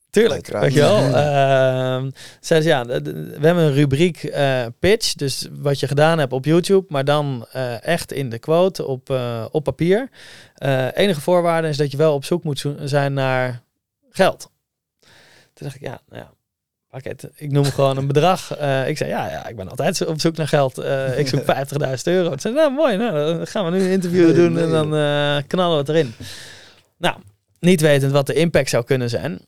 tuurlijk, 0.10 0.52
Uiteraard. 0.54 0.64
weet 0.64 0.74
je 0.74 0.80
wel. 0.80 1.16
Ehm 1.24 2.10
zei 2.40 2.62
ze, 2.62 2.68
ja, 2.68 2.86
we 2.86 3.40
hebben 3.42 3.64
een 3.64 3.74
rubriek 3.74 4.24
eh, 4.24 4.66
pitch, 4.80 5.14
dus 5.14 5.48
wat 5.52 5.80
je 5.80 5.88
gedaan 5.88 6.20
hebt 6.20 6.34
op 6.34 6.46
YouTube, 6.46 6.86
maar 6.90 7.06
dan 7.06 7.46
eh, 7.52 7.84
echt 7.84 8.12
in 8.12 8.30
de 8.30 8.40
quote 8.40 8.86
op, 8.86 9.10
eh, 9.10 9.46
op 9.52 9.64
papier. 9.64 10.10
Enige 10.94 11.22
voorwaarde 11.22 11.68
is 11.68 11.78
dat 11.78 11.92
je 11.92 11.98
wel 11.98 12.14
op 12.14 12.26
zoek 12.26 12.44
moet 12.44 12.66
zijn 12.84 13.14
naar 13.14 13.62
geld. 14.10 14.50
Toen 15.54 15.68
dacht 15.68 15.76
ik, 15.76 15.82
ja, 15.82 16.02
nou 16.10 16.22
ja, 16.22 16.32
pak 16.90 17.04
het. 17.04 17.30
Ik 17.36 17.52
noem 17.52 17.66
gewoon 17.66 17.98
een 17.98 18.08
bedrag. 18.08 18.58
Ik 18.92 18.98
zei, 18.98 19.10
ja, 19.10 19.30
ja, 19.30 19.48
ik 19.48 19.56
ben 19.56 19.70
altijd 19.70 20.06
op 20.06 20.20
zoek 20.20 20.38
naar 20.38 20.48
geld. 20.48 20.78
Ik 21.18 21.28
zoek 21.28 21.42
50.000 21.82 22.04
euro. 22.04 22.30
Toen 22.30 22.40
zei 22.40 22.54
nou 22.54 22.72
mooi, 22.72 22.98
nou, 22.98 23.38
dan 23.38 23.48
gaan 23.48 23.66
we 23.66 23.72
nu 23.72 23.84
een 23.84 23.92
interview 23.92 24.36
doen 24.36 24.58
en 24.58 24.70
dan 24.70 24.90
knallen 25.48 25.74
we 25.74 25.82
het 25.82 25.90
erin. 25.90 26.14
Nou, 26.98 27.16
niet 27.60 27.82
wetend 27.82 28.12
wat 28.12 28.28
de 28.28 28.34
impact 28.34 28.70
zou 28.70 28.84
kunnen 28.84 29.10
zijn. 29.10 29.40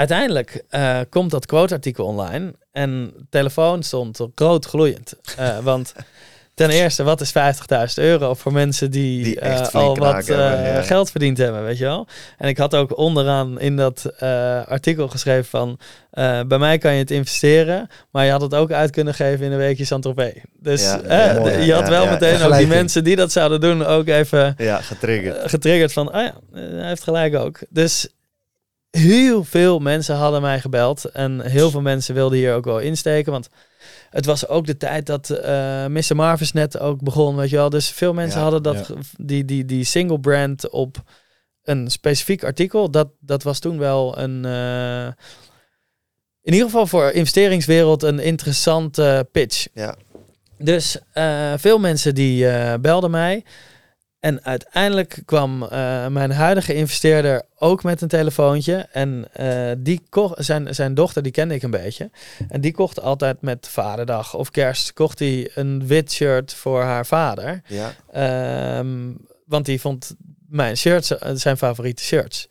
Uiteindelijk 0.00 0.62
eh, 0.68 0.98
komt 1.08 1.30
dat 1.30 1.46
quote-artikel 1.46 2.04
online 2.06 2.54
en 2.72 3.12
de 3.16 3.26
telefoon 3.30 3.82
stond 3.82 4.20
rood 4.34 4.66
gloeiend. 4.66 5.14
Eh, 5.36 5.58
want 5.70 5.92
ten 6.54 6.70
eerste, 6.70 7.02
wat 7.02 7.20
is 7.20 7.32
50.000 7.32 7.94
euro 7.94 8.34
voor 8.34 8.52
mensen 8.52 8.90
die, 8.90 9.22
Die 9.24 9.40
echt 9.40 9.68
eh, 9.68 9.74
al 9.74 9.96
wat 9.96 10.08
knaken 10.08 10.48
hebben, 10.48 10.72
ja. 10.72 10.82
geld 10.82 11.10
verdiend 11.10 11.38
hebben, 11.38 11.64
weet 11.64 11.78
je 11.78 11.84
wel? 11.84 12.06
En 12.38 12.48
ik 12.48 12.58
had 12.58 12.74
ook 12.74 12.96
onderaan 12.98 13.60
in 13.60 13.76
dat 13.76 14.12
artikel 14.68 15.08
geschreven 15.08 15.44
van, 15.44 15.78
bij 16.48 16.58
mij 16.58 16.78
kan 16.78 16.92
je 16.92 16.98
het 16.98 17.10
investeren, 17.10 17.88
maar 18.10 18.24
je 18.24 18.30
had 18.30 18.40
het 18.40 18.54
ook 18.54 18.72
uit 18.72 18.90
kunnen 18.90 19.14
geven 19.14 19.46
in 19.46 19.52
een 19.52 19.58
weekje 19.58 19.84
Saint-Tropez. 19.84 20.32
Dus 20.58 20.82
Ja, 20.82 21.00
ja, 21.08 21.32
de- 21.34 21.40
mooi, 21.40 21.58
je 21.64 21.72
had 21.72 21.88
wel 21.88 22.06
meteen 22.06 22.42
ook 22.42 22.56
die 22.56 22.66
mensen 22.66 23.04
die 23.04 23.16
dat 23.16 23.32
zouden 23.32 23.60
doen 23.60 23.84
ook 23.86 24.06
even 24.08 24.54
Ja, 24.58 24.80
getriggerd. 24.80 25.50
getriggerd 25.50 25.92
van, 25.92 26.08
oh 26.08 26.22
ja, 26.22 26.34
hij 26.52 26.88
heeft 26.88 27.02
gelijk 27.02 27.34
ook. 27.36 27.58
Dus 27.68 28.08
heel 28.90 29.44
veel 29.44 29.78
mensen 29.78 30.16
hadden 30.16 30.40
mij 30.42 30.60
gebeld 30.60 31.04
en 31.04 31.40
heel 31.40 31.70
veel 31.70 31.80
mensen 31.80 32.14
wilden 32.14 32.38
hier 32.38 32.54
ook 32.54 32.64
wel 32.64 32.78
insteken, 32.78 33.32
want 33.32 33.48
het 34.10 34.24
was 34.24 34.48
ook 34.48 34.66
de 34.66 34.76
tijd 34.76 35.06
dat 35.06 35.30
eh 35.30 35.86
Mr. 35.86 36.16
Marvis 36.16 36.52
net 36.52 36.78
ook 36.78 37.02
begon, 37.02 37.36
weet 37.36 37.50
je 37.50 37.56
wel. 37.56 37.70
Dus 37.70 37.90
veel 37.90 38.12
mensen 38.12 38.36
Ja, 38.38 38.42
hadden 38.42 38.62
dat, 38.62 38.86
ja. 38.88 38.94
die, 39.16 39.44
die, 39.44 39.64
die 39.64 39.84
single 39.84 40.20
brand 40.20 40.70
op 40.70 41.02
een 41.62 41.90
specifiek 41.90 42.44
artikel. 42.44 42.90
Dat, 42.90 43.08
dat 43.20 43.42
was 43.42 43.58
toen 43.58 43.78
wel 43.78 44.18
een, 44.18 44.44
eh, 44.44 45.06
in 46.42 46.52
ieder 46.52 46.66
geval 46.66 46.86
voor 46.86 47.10
investeringswereld 47.10 48.02
een 48.02 48.18
interessante 48.18 49.28
pitch. 49.32 49.66
Ja. 49.74 49.96
Dus 50.58 50.98
eh, 51.12 51.52
veel 51.56 51.78
mensen 51.78 52.14
die 52.14 52.46
belden 52.78 53.10
mij. 53.10 53.44
En 54.20 54.44
uiteindelijk 54.44 55.22
kwam 55.24 55.62
eh, 55.62 56.06
mijn 56.06 56.30
huidige 56.30 56.74
investeerder 56.74 57.42
ook 57.58 57.82
met 57.82 58.00
een 58.00 58.08
telefoontje. 58.08 58.86
En 58.92 59.28
eh, 59.32 59.70
die 59.78 60.02
kocht, 60.08 60.44
zijn, 60.44 60.74
zijn 60.74 60.94
dochter, 60.94 61.22
die 61.22 61.32
kende 61.32 61.54
ik 61.54 61.62
een 61.62 61.70
beetje. 61.70 62.10
En 62.48 62.60
die 62.60 62.72
kocht 62.72 63.00
altijd 63.00 63.42
met 63.42 63.68
vaderdag 63.68 64.34
of 64.34 64.50
kerst, 64.50 64.92
kocht 64.92 65.18
hij 65.18 65.50
een 65.54 65.86
wit 65.86 66.12
shirt 66.12 66.54
voor 66.54 66.82
haar 66.82 67.06
vader. 67.06 67.62
Ja. 67.66 67.94
Ehm, 68.12 69.12
want 69.46 69.66
die 69.66 69.80
vond 69.80 70.14
mijn 70.48 70.76
shirts 70.76 71.18
eh, 71.18 71.30
zijn 71.34 71.56
favoriete 71.56 72.02
shirts. 72.02 72.48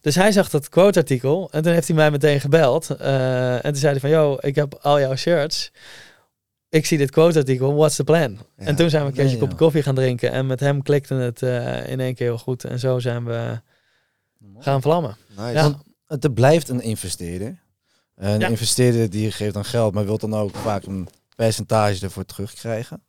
Dus 0.00 0.14
hij 0.14 0.32
zag 0.32 0.50
dat 0.50 0.68
quote-artikel 0.68 1.48
en 1.50 1.62
toen 1.62 1.72
heeft 1.72 1.86
hij 1.86 1.96
mij 1.96 2.10
meteen 2.10 2.40
gebeld. 2.40 2.90
En 2.90 3.60
toen 3.62 3.76
zei 3.76 3.90
hij 3.92 4.00
van, 4.00 4.10
yo, 4.10 4.36
ik 4.40 4.54
heb 4.54 4.78
al 4.82 5.00
jouw 5.00 5.16
shirts. 5.16 5.70
Ik 6.68 6.86
zie 6.86 6.98
dit 6.98 7.10
quote-artikel, 7.10 7.74
what's 7.74 7.96
the 7.96 8.04
plan? 8.04 8.38
Ja. 8.56 8.64
En 8.64 8.76
toen 8.76 8.90
zijn 8.90 9.02
we 9.02 9.08
een 9.08 9.14
keertje 9.14 9.30
Nee, 9.30 9.40
kopje 9.40 9.54
joh. 9.56 9.62
koffie 9.64 9.82
gaan 9.82 9.94
drinken. 9.94 10.30
En 10.30 10.46
met 10.46 10.60
hem 10.60 10.82
klikte 10.82 11.14
het 11.14 11.42
eh, 11.42 11.88
in 11.88 12.00
één 12.00 12.14
keer 12.14 12.26
heel 12.26 12.38
goed. 12.38 12.64
En 12.64 12.78
zo 12.78 12.98
zijn 12.98 13.24
we 13.24 13.60
gaan 14.58 14.82
vlammen. 14.82 15.16
Nice. 15.36 15.52
Ja. 15.52 15.62
Want 16.06 16.22
het 16.22 16.34
blijft 16.34 16.68
een 16.68 16.80
investeerder. 16.82 17.62
Een 18.14 18.40
Ja. 18.40 18.48
investeerder 18.48 19.10
die 19.10 19.30
geeft 19.30 19.54
dan 19.54 19.64
geld, 19.64 19.94
maar 19.94 20.04
wil 20.04 20.18
dan 20.18 20.34
ook 20.34 20.54
vaak 20.56 20.84
een 20.84 21.08
percentage 21.36 22.04
ervoor 22.04 22.24
terugkrijgen. 22.24 23.02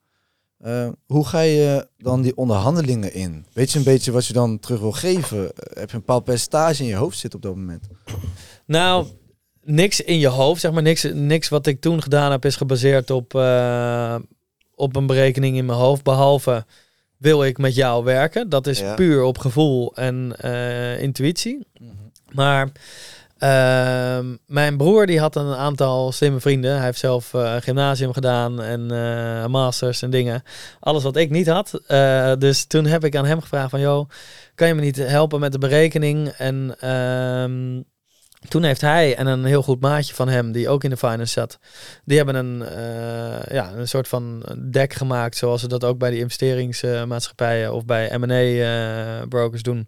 Eh, 0.57 0.89
hoe 1.05 1.25
ga 1.25 1.39
je 1.39 1.87
dan 1.97 2.21
die 2.21 2.35
onderhandelingen 2.37 3.13
in? 3.13 3.45
Weet 3.53 3.71
je 3.71 3.77
een 3.77 3.83
beetje 3.85 4.11
wat 4.11 4.25
je 4.25 4.33
dan 4.33 4.59
terug 4.59 4.79
wil 4.79 4.91
geven? 4.91 5.37
Eh, 5.39 5.79
Heb 5.79 5.89
je 5.89 5.95
een 5.95 5.99
bepaald 5.99 6.23
percentage 6.23 6.81
in 6.83 6.89
je 6.89 6.95
hoofd 6.95 7.17
zitten 7.17 7.39
op 7.39 7.45
dat 7.45 7.55
moment? 7.55 7.87
Nou, 8.65 9.07
niks 9.69 10.01
in 10.01 10.19
je 10.19 10.27
hoofd, 10.27 10.61
zeg 10.61 10.71
maar. 10.71 10.81
Niks, 10.81 11.07
niks 11.13 11.49
wat 11.49 11.65
ik 11.67 11.81
toen 11.81 12.01
gedaan 12.01 12.31
heb 12.31 12.45
is 12.45 12.55
gebaseerd 12.55 13.11
op, 13.11 13.35
eh, 13.35 14.15
op 14.75 14.95
een 14.95 15.07
berekening 15.07 15.57
in 15.57 15.65
mijn 15.65 15.77
hoofd. 15.77 16.03
Behalve, 16.03 16.65
wil 17.17 17.43
ik 17.43 17.57
met 17.57 17.75
jou 17.75 18.03
werken? 18.03 18.49
Dat 18.49 18.67
is 18.67 18.79
Ja. 18.79 18.93
puur 18.93 19.23
op 19.23 19.37
gevoel 19.37 19.95
en 19.95 20.33
eh, 20.37 21.01
intuïtie. 21.01 21.67
Maar 22.31 22.69
ehm, 23.37 24.35
mijn 24.45 24.77
broer 24.77 25.05
die 25.05 25.19
had 25.19 25.35
een 25.35 25.53
aantal 25.53 26.11
slimme 26.11 26.39
vrienden. 26.39 26.75
Hij 26.75 26.85
heeft 26.85 26.99
zelf 26.99 27.33
eh, 27.33 27.55
gymnasium 27.59 28.13
gedaan 28.13 28.61
en 28.61 28.85
masters 29.51 30.01
en 30.01 30.09
dingen. 30.09 30.43
Alles 30.79 31.03
wat 31.03 31.15
ik 31.15 31.29
niet 31.29 31.47
had. 31.47 31.81
Dus 32.39 32.65
toen 32.65 32.85
heb 32.85 33.03
ik 33.03 33.15
aan 33.15 33.25
hem 33.25 33.41
gevraagd 33.41 33.69
van... 33.69 33.79
joh, 33.79 34.09
kan 34.55 34.67
je 34.67 34.73
me 34.73 34.81
niet 34.81 34.95
helpen 34.95 35.39
met 35.39 35.51
de 35.51 35.57
berekening? 35.57 36.27
En 36.27 36.75
ehm, 36.79 37.81
toen 38.47 38.63
heeft 38.63 38.81
hij 38.81 39.15
en 39.15 39.27
een 39.27 39.45
heel 39.45 39.63
goed 39.63 39.81
maatje 39.81 40.13
van 40.13 40.27
hem... 40.27 40.51
die 40.51 40.69
ook 40.69 40.83
in 40.83 40.89
de 40.89 40.97
finance 40.97 41.33
zat... 41.33 41.59
die 42.05 42.17
hebben 42.17 42.35
een, 42.35 42.61
eh, 42.61 43.53
ja, 43.55 43.73
een 43.73 43.87
soort 43.87 44.07
van 44.07 44.43
deck 44.71 44.93
gemaakt... 44.93 45.37
zoals 45.37 45.61
ze 45.61 45.67
dat 45.67 45.83
ook 45.83 45.97
bij 45.97 46.09
die 46.09 46.19
investeringsmaatschappijen... 46.19 47.73
of 47.73 47.85
bij 47.85 48.17
M&A-brokers 48.17 49.63
doen 49.63 49.87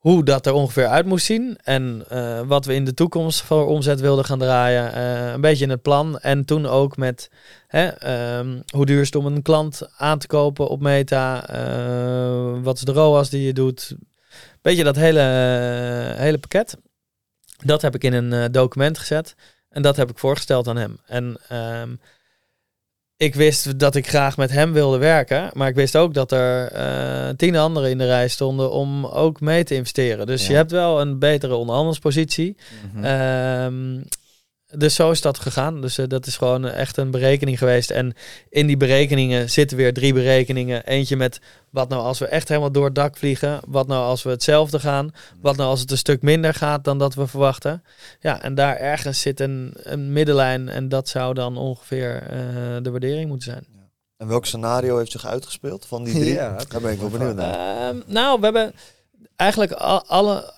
hoe 0.00 0.24
dat 0.24 0.46
er 0.46 0.52
ongeveer 0.52 0.86
uit 0.86 1.06
moest 1.06 1.26
zien. 1.26 1.58
En 1.62 2.04
eh, 2.08 2.40
wat 2.46 2.64
we 2.64 2.74
in 2.74 2.84
de 2.84 2.94
toekomst 2.94 3.42
voor 3.42 3.66
omzet 3.66 4.00
wilden 4.00 4.24
gaan 4.24 4.38
draaien. 4.38 4.92
eh, 4.92 5.32
een 5.32 5.40
beetje 5.40 5.64
in 5.64 5.70
het 5.70 5.82
plan. 5.82 6.18
En 6.18 6.44
toen 6.44 6.66
ook 6.66 6.96
met 6.96 7.30
hè, 7.66 7.86
ehm, 7.86 8.60
hoe 8.74 8.86
duur 8.86 9.00
is 9.00 9.06
het 9.06 9.16
om 9.16 9.26
een 9.26 9.42
klant 9.42 9.88
aan 9.96 10.18
te 10.18 10.26
kopen 10.26 10.68
op 10.68 10.80
Meta. 10.80 11.48
eh, 11.48 12.62
wat 12.62 12.76
is 12.76 12.82
de 12.82 12.92
ROAS 12.92 13.30
die 13.30 13.42
je 13.42 13.52
doet. 13.52 13.96
Beetje 14.62 14.84
dat 14.84 14.96
hele, 14.96 15.20
hele 16.16 16.38
pakket. 16.38 16.76
Dat 17.64 17.82
heb 17.82 17.94
ik 17.94 18.04
in 18.04 18.12
een 18.12 18.32
eh, 18.32 18.44
document 18.50 18.98
gezet. 18.98 19.34
En 19.68 19.82
dat 19.82 19.96
heb 19.96 20.10
ik 20.10 20.18
voorgesteld 20.18 20.68
aan 20.68 20.76
hem. 20.76 20.98
En 21.06 21.36
ehm, 21.48 21.94
ik 23.16 23.34
wist 23.34 23.78
dat 23.78 23.94
ik 23.94 24.08
graag 24.08 24.36
met 24.36 24.50
hem 24.50 24.72
wilde 24.72 24.98
werken. 24.98 25.50
Maar 25.52 25.68
ik 25.68 25.74
wist 25.74 25.96
ook 25.96 26.14
dat 26.14 26.32
er 26.32 26.72
eh, 26.72 27.28
tien 27.36 27.56
anderen 27.56 27.90
in 27.90 27.98
de 27.98 28.06
rij 28.06 28.28
stonden 28.28 28.70
om 28.72 29.06
ook 29.06 29.40
mee 29.40 29.64
te 29.64 29.74
investeren. 29.74 30.26
Dus 30.26 30.42
Ja. 30.42 30.50
je 30.50 30.56
hebt 30.56 30.70
wel 30.70 31.00
een 31.00 31.18
betere 31.18 31.54
onderhandelspositie. 31.54 32.56
Ehm, 33.02 34.00
dus 34.76 34.94
zo 34.94 35.10
is 35.10 35.20
dat 35.20 35.38
gegaan. 35.38 35.80
Dus 35.80 35.98
eh, 35.98 36.06
dat 36.08 36.26
is 36.26 36.36
gewoon 36.36 36.64
echt 36.66 36.96
een 36.96 37.10
berekening 37.10 37.58
geweest. 37.58 37.90
En 37.90 38.14
in 38.48 38.66
die 38.66 38.76
berekeningen 38.76 39.50
zitten 39.50 39.76
weer 39.76 39.92
drie 39.94 40.12
berekeningen. 40.12 40.86
Eentje 40.86 41.16
met 41.16 41.40
wat 41.70 41.88
nou 41.88 42.02
als 42.02 42.18
we 42.18 42.26
echt 42.26 42.48
helemaal 42.48 42.72
door 42.72 42.84
het 42.84 42.94
dak 42.94 43.16
vliegen. 43.16 43.60
Wat 43.66 43.86
nou 43.86 44.04
als 44.04 44.22
we 44.22 44.30
hetzelfde 44.30 44.80
gaan. 44.80 45.10
Wat 45.40 45.56
nou 45.56 45.70
als 45.70 45.80
het 45.80 45.90
een 45.90 45.98
stuk 45.98 46.22
minder 46.22 46.54
gaat 46.54 46.84
dan 46.84 46.98
dat 46.98 47.14
we 47.14 47.26
verwachten. 47.26 47.82
Ja, 48.20 48.42
en 48.42 48.54
daar 48.54 48.76
ergens 48.76 49.20
zit 49.20 49.40
een, 49.40 49.74
een 49.76 50.12
middenlijn. 50.12 50.68
En 50.68 50.88
dat 50.88 51.08
zou 51.08 51.34
dan 51.34 51.56
ongeveer 51.56 52.22
eh, 52.22 52.38
de 52.82 52.90
waardering 52.90 53.28
moeten 53.28 53.50
zijn. 53.52 53.66
En 54.16 54.26
welk 54.28 54.46
scenario 54.46 54.98
heeft 54.98 55.10
zich 55.10 55.26
uitgespeeld 55.26 55.86
van 55.86 56.04
die 56.04 56.14
drie? 56.14 56.32
Ja, 56.40 56.56
Daar 56.68 56.80
ben 56.80 56.92
ik 56.92 56.98
wel 57.00 57.08
benieuwd 57.08 57.34
naar. 57.34 57.88
Ehm, 57.88 58.00
nou, 58.06 58.38
we 58.38 58.44
hebben 58.44 58.74
eigenlijk 59.36 59.72
al- 59.72 60.04
alle, 60.06 60.52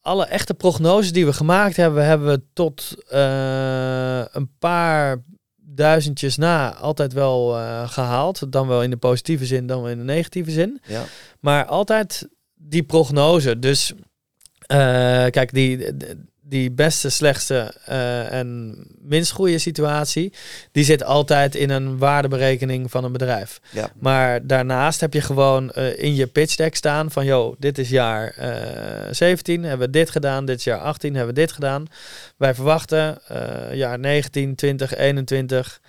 alle 0.00 0.26
echte 0.26 0.54
prognoses 0.54 1.12
die 1.12 1.26
we 1.26 1.32
gemaakt 1.32 1.76
hebben, 1.76 2.04
hebben 2.04 2.28
we 2.28 2.42
tot 2.52 2.94
eh, 3.08 4.22
een 4.30 4.50
paar 4.58 5.22
duizendjes 5.56 6.36
na 6.36 6.74
altijd 6.74 7.12
wel 7.12 7.56
eh, 7.56 7.88
gehaald. 7.88 8.52
Dan 8.52 8.68
wel 8.68 8.82
in 8.82 8.90
de 8.90 8.96
positieve 8.96 9.46
zin, 9.46 9.66
dan 9.66 9.82
wel 9.82 9.90
in 9.90 9.98
de 9.98 10.04
negatieve 10.04 10.50
zin. 10.50 10.80
Ja. 10.86 11.04
Maar 11.40 11.64
altijd 11.64 12.28
die 12.54 12.82
prognose. 12.82 13.58
Dus 13.58 13.92
eh, 14.58 14.78
kijk, 15.26 15.52
die, 15.52 15.86
die 16.48 16.70
beste, 16.70 17.10
slechtste 17.10 17.74
eh, 17.84 18.32
en 18.32 18.76
minst 19.00 19.32
goede 19.32 19.58
situatie, 19.58 20.32
die 20.72 20.84
zit 20.84 21.04
altijd 21.04 21.54
in 21.54 21.70
een 21.70 21.98
waardeberekening 21.98 22.90
van 22.90 23.04
een 23.04 23.12
bedrijf. 23.12 23.60
Ja. 23.70 23.90
Maar 23.98 24.46
daarnaast 24.46 25.00
heb 25.00 25.12
je 25.12 25.20
gewoon 25.20 25.70
eh, 25.70 26.02
in 26.02 26.14
je 26.14 26.26
pitch 26.26 26.56
deck 26.56 26.74
staan 26.74 27.10
van, 27.10 27.24
joh, 27.24 27.54
dit 27.58 27.78
is 27.78 27.88
jaar 27.88 28.28
eh 28.28 29.14
17, 29.14 29.62
hebben 29.62 29.86
we 29.86 29.92
dit 29.92 30.10
gedaan, 30.10 30.44
dit 30.44 30.58
is 30.58 30.64
jaar 30.64 30.80
18, 30.80 31.14
hebben 31.14 31.34
we 31.34 31.40
dit 31.40 31.52
gedaan. 31.52 31.86
Wij 32.36 32.54
verwachten 32.54 33.18
eh, 33.28 33.74
jaar 33.74 33.98
19, 33.98 34.54
20, 34.54 34.96
21 34.96 35.80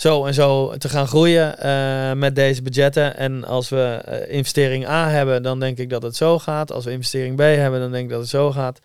zo 0.00 0.24
en 0.24 0.34
zo 0.34 0.76
te 0.76 0.88
gaan 0.88 1.06
groeien 1.06 1.58
eh, 1.58 2.12
met 2.12 2.34
deze 2.34 2.62
budgetten. 2.62 3.16
En 3.16 3.44
als 3.44 3.68
we 3.68 4.00
eh, 4.04 4.34
investering 4.34 4.86
A 4.86 5.08
hebben, 5.08 5.42
dan 5.42 5.60
denk 5.60 5.78
ik 5.78 5.90
dat 5.90 6.02
het 6.02 6.16
zo 6.16 6.38
gaat. 6.38 6.72
Als 6.72 6.84
we 6.84 6.90
investering 6.90 7.36
B 7.36 7.40
hebben, 7.40 7.80
dan 7.80 7.90
denk 7.90 8.04
ik 8.04 8.10
dat 8.10 8.20
het 8.20 8.28
zo 8.28 8.52
gaat. 8.52 8.80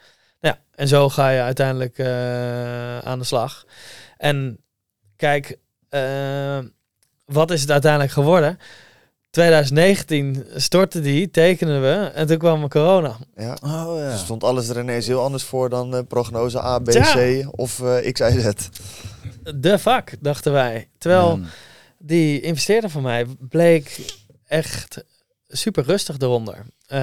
Ja, 0.45 0.59
en 0.75 0.87
zo 0.87 1.09
ga 1.09 1.29
je 1.29 1.41
uiteindelijk 1.41 1.97
eh, 1.97 2.99
aan 2.99 3.19
de 3.19 3.25
slag. 3.25 3.65
En 4.17 4.59
kijk, 5.15 5.57
eh, 5.89 6.59
wat 7.25 7.51
is 7.51 7.61
het 7.61 7.71
uiteindelijk 7.71 8.11
geworden? 8.11 8.59
2019 9.29 10.45
stortte 10.55 11.01
die, 11.01 11.31
tekenen 11.31 11.81
we 11.81 12.11
en 12.13 12.27
toen 12.27 12.37
kwam 12.37 12.67
corona. 12.69 13.15
Ja. 13.35 13.57
Oh 13.61 13.97
ja. 13.97 14.11
Dus 14.11 14.19
stond 14.19 14.43
alles 14.43 14.69
er 14.69 14.79
ineens 14.79 15.07
heel 15.07 15.21
anders 15.23 15.43
voor 15.43 15.69
dan 15.69 15.95
eh, 15.95 16.01
prognose 16.07 16.61
A, 16.63 16.79
B. 16.79 16.89
C 16.89 17.43
of 17.51 17.81
eh 17.81 18.11
X, 18.11 18.19
Y, 18.19 18.39
Z. 18.39 18.53
De 19.55 19.79
fuck, 19.79 20.15
dachten 20.19 20.51
wij. 20.51 20.89
Terwijl 20.97 21.37
Ja. 21.41 21.45
die 21.97 22.41
investeerder 22.41 22.89
van 22.89 23.01
mij 23.01 23.25
bleek 23.39 23.99
echt 24.47 25.03
super 25.55 25.83
rustig 25.83 26.19
eronder. 26.19 26.65
Eh, 26.87 26.99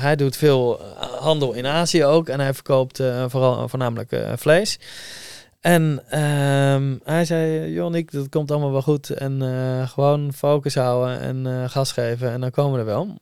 hij 0.00 0.16
doet 0.16 0.36
veel 0.36 0.80
eh, 0.80 1.02
handel 1.02 1.52
in 1.52 1.66
Azië 1.66 2.04
ook 2.04 2.28
en 2.28 2.40
hij 2.40 2.54
verkoopt 2.54 3.00
eh, 3.00 3.24
vooral 3.28 3.68
voornamelijk 3.68 4.16
vlees. 4.36 4.78
En 5.60 6.02
ehm, 6.08 6.96
hij 7.04 7.24
zei, 7.24 7.72
Jonnik, 7.72 8.12
dat 8.12 8.28
komt 8.28 8.50
allemaal 8.50 8.72
wel 8.72 8.82
goed. 8.82 9.10
En 9.10 9.42
gewoon 9.88 10.32
focus 10.32 10.74
houden 10.74 11.20
en 11.20 11.70
gas 11.70 11.92
geven 11.92 12.30
en 12.30 12.40
dan 12.40 12.50
komen 12.50 12.72
we 12.72 12.78
er 12.78 12.84
wel. 12.84 13.18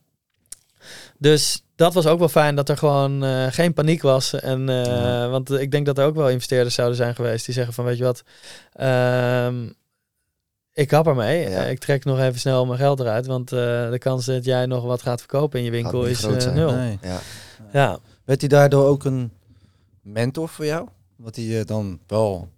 Dus 1.17 1.63
dat 1.75 1.93
was 1.93 2.07
ook 2.07 2.19
wel 2.19 2.29
fijn 2.29 2.55
dat 2.55 2.69
er 2.69 2.77
gewoon 2.77 3.23
geen 3.51 3.73
paniek 3.73 4.01
was. 4.01 4.33
En, 4.33 4.67
Ja. 4.67 5.29
Want 5.29 5.51
ik 5.51 5.71
denk 5.71 5.85
dat 5.85 5.97
er 5.97 6.05
ook 6.05 6.15
wel 6.15 6.29
investeerders 6.29 6.75
zouden 6.75 6.97
zijn 6.97 7.15
geweest 7.15 7.45
die 7.45 7.53
zeggen 7.53 7.73
van, 7.73 7.85
weet 7.85 7.97
je 7.97 8.03
wat, 8.03 8.23
ehm, 8.73 9.55
ik 10.77 10.87
kap 10.87 11.07
ermee. 11.07 11.49
Ja. 11.49 11.63
Eh, 11.63 11.69
ik 11.69 11.79
trek 11.79 12.05
nog 12.05 12.19
even 12.19 12.39
snel 12.39 12.65
mijn 12.65 12.79
geld 12.79 12.99
eruit. 12.99 13.25
Want 13.25 13.51
eh, 13.51 13.89
de 13.89 13.97
kans 13.99 14.25
dat 14.25 14.45
jij 14.45 14.65
nog 14.65 14.83
wat 14.83 15.01
gaat 15.01 15.19
verkopen 15.19 15.59
in 15.59 15.65
je 15.65 15.71
winkel 15.71 16.05
is 16.05 16.19
zijn. 16.19 16.53
nul. 16.53 16.71
Nee. 16.71 16.99
Ja. 17.01 17.19
Ja. 17.71 17.99
Werd 18.25 18.39
hij 18.39 18.49
daardoor 18.49 18.85
ook 18.85 19.03
een 19.03 19.31
mentor 20.01 20.49
voor 20.49 20.65
jou? 20.65 20.87
Wat 21.15 21.35
hij 21.35 21.45
je 21.45 21.65
dan 21.65 21.99
wel 22.07 22.49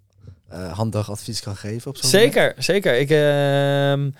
eh, 0.48 0.72
handig 0.72 1.10
advies 1.10 1.40
kan 1.40 1.56
geven 1.56 1.90
op 1.90 1.96
moment? 2.02 2.22
Zeker, 2.22 2.54
zeker. 2.58 2.98
Ik, 2.98 3.10
ehm, 3.10 4.10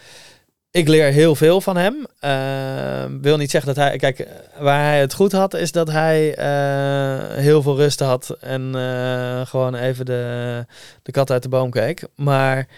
ik 0.71 0.89
leer 0.89 1.13
heel 1.13 1.35
veel 1.35 1.61
van 1.61 1.77
hem. 1.77 2.07
Ehm, 2.19 3.21
wil 3.21 3.37
niet 3.37 3.51
zeggen 3.51 3.75
dat 3.75 3.85
hij... 3.85 3.97
Kijk, 3.97 4.27
waar 4.59 4.85
hij 4.85 5.01
het 5.01 5.15
goed 5.15 5.33
had, 5.33 5.55
is 5.55 5.73
dat 5.73 5.89
hij 5.89 6.35
eh, 6.35 7.37
heel 7.37 7.63
veel 7.63 7.77
rust 7.77 8.01
had. 8.01 8.37
En 8.41 8.75
eh, 8.75 9.47
gewoon 9.47 9.75
even 9.75 10.07
de, 10.07 10.67
de 11.03 11.13
kat 11.13 11.31
uit 11.31 11.43
de 11.43 11.49
boom 11.49 11.71
keek. 11.71 12.07
Maar 12.15 12.69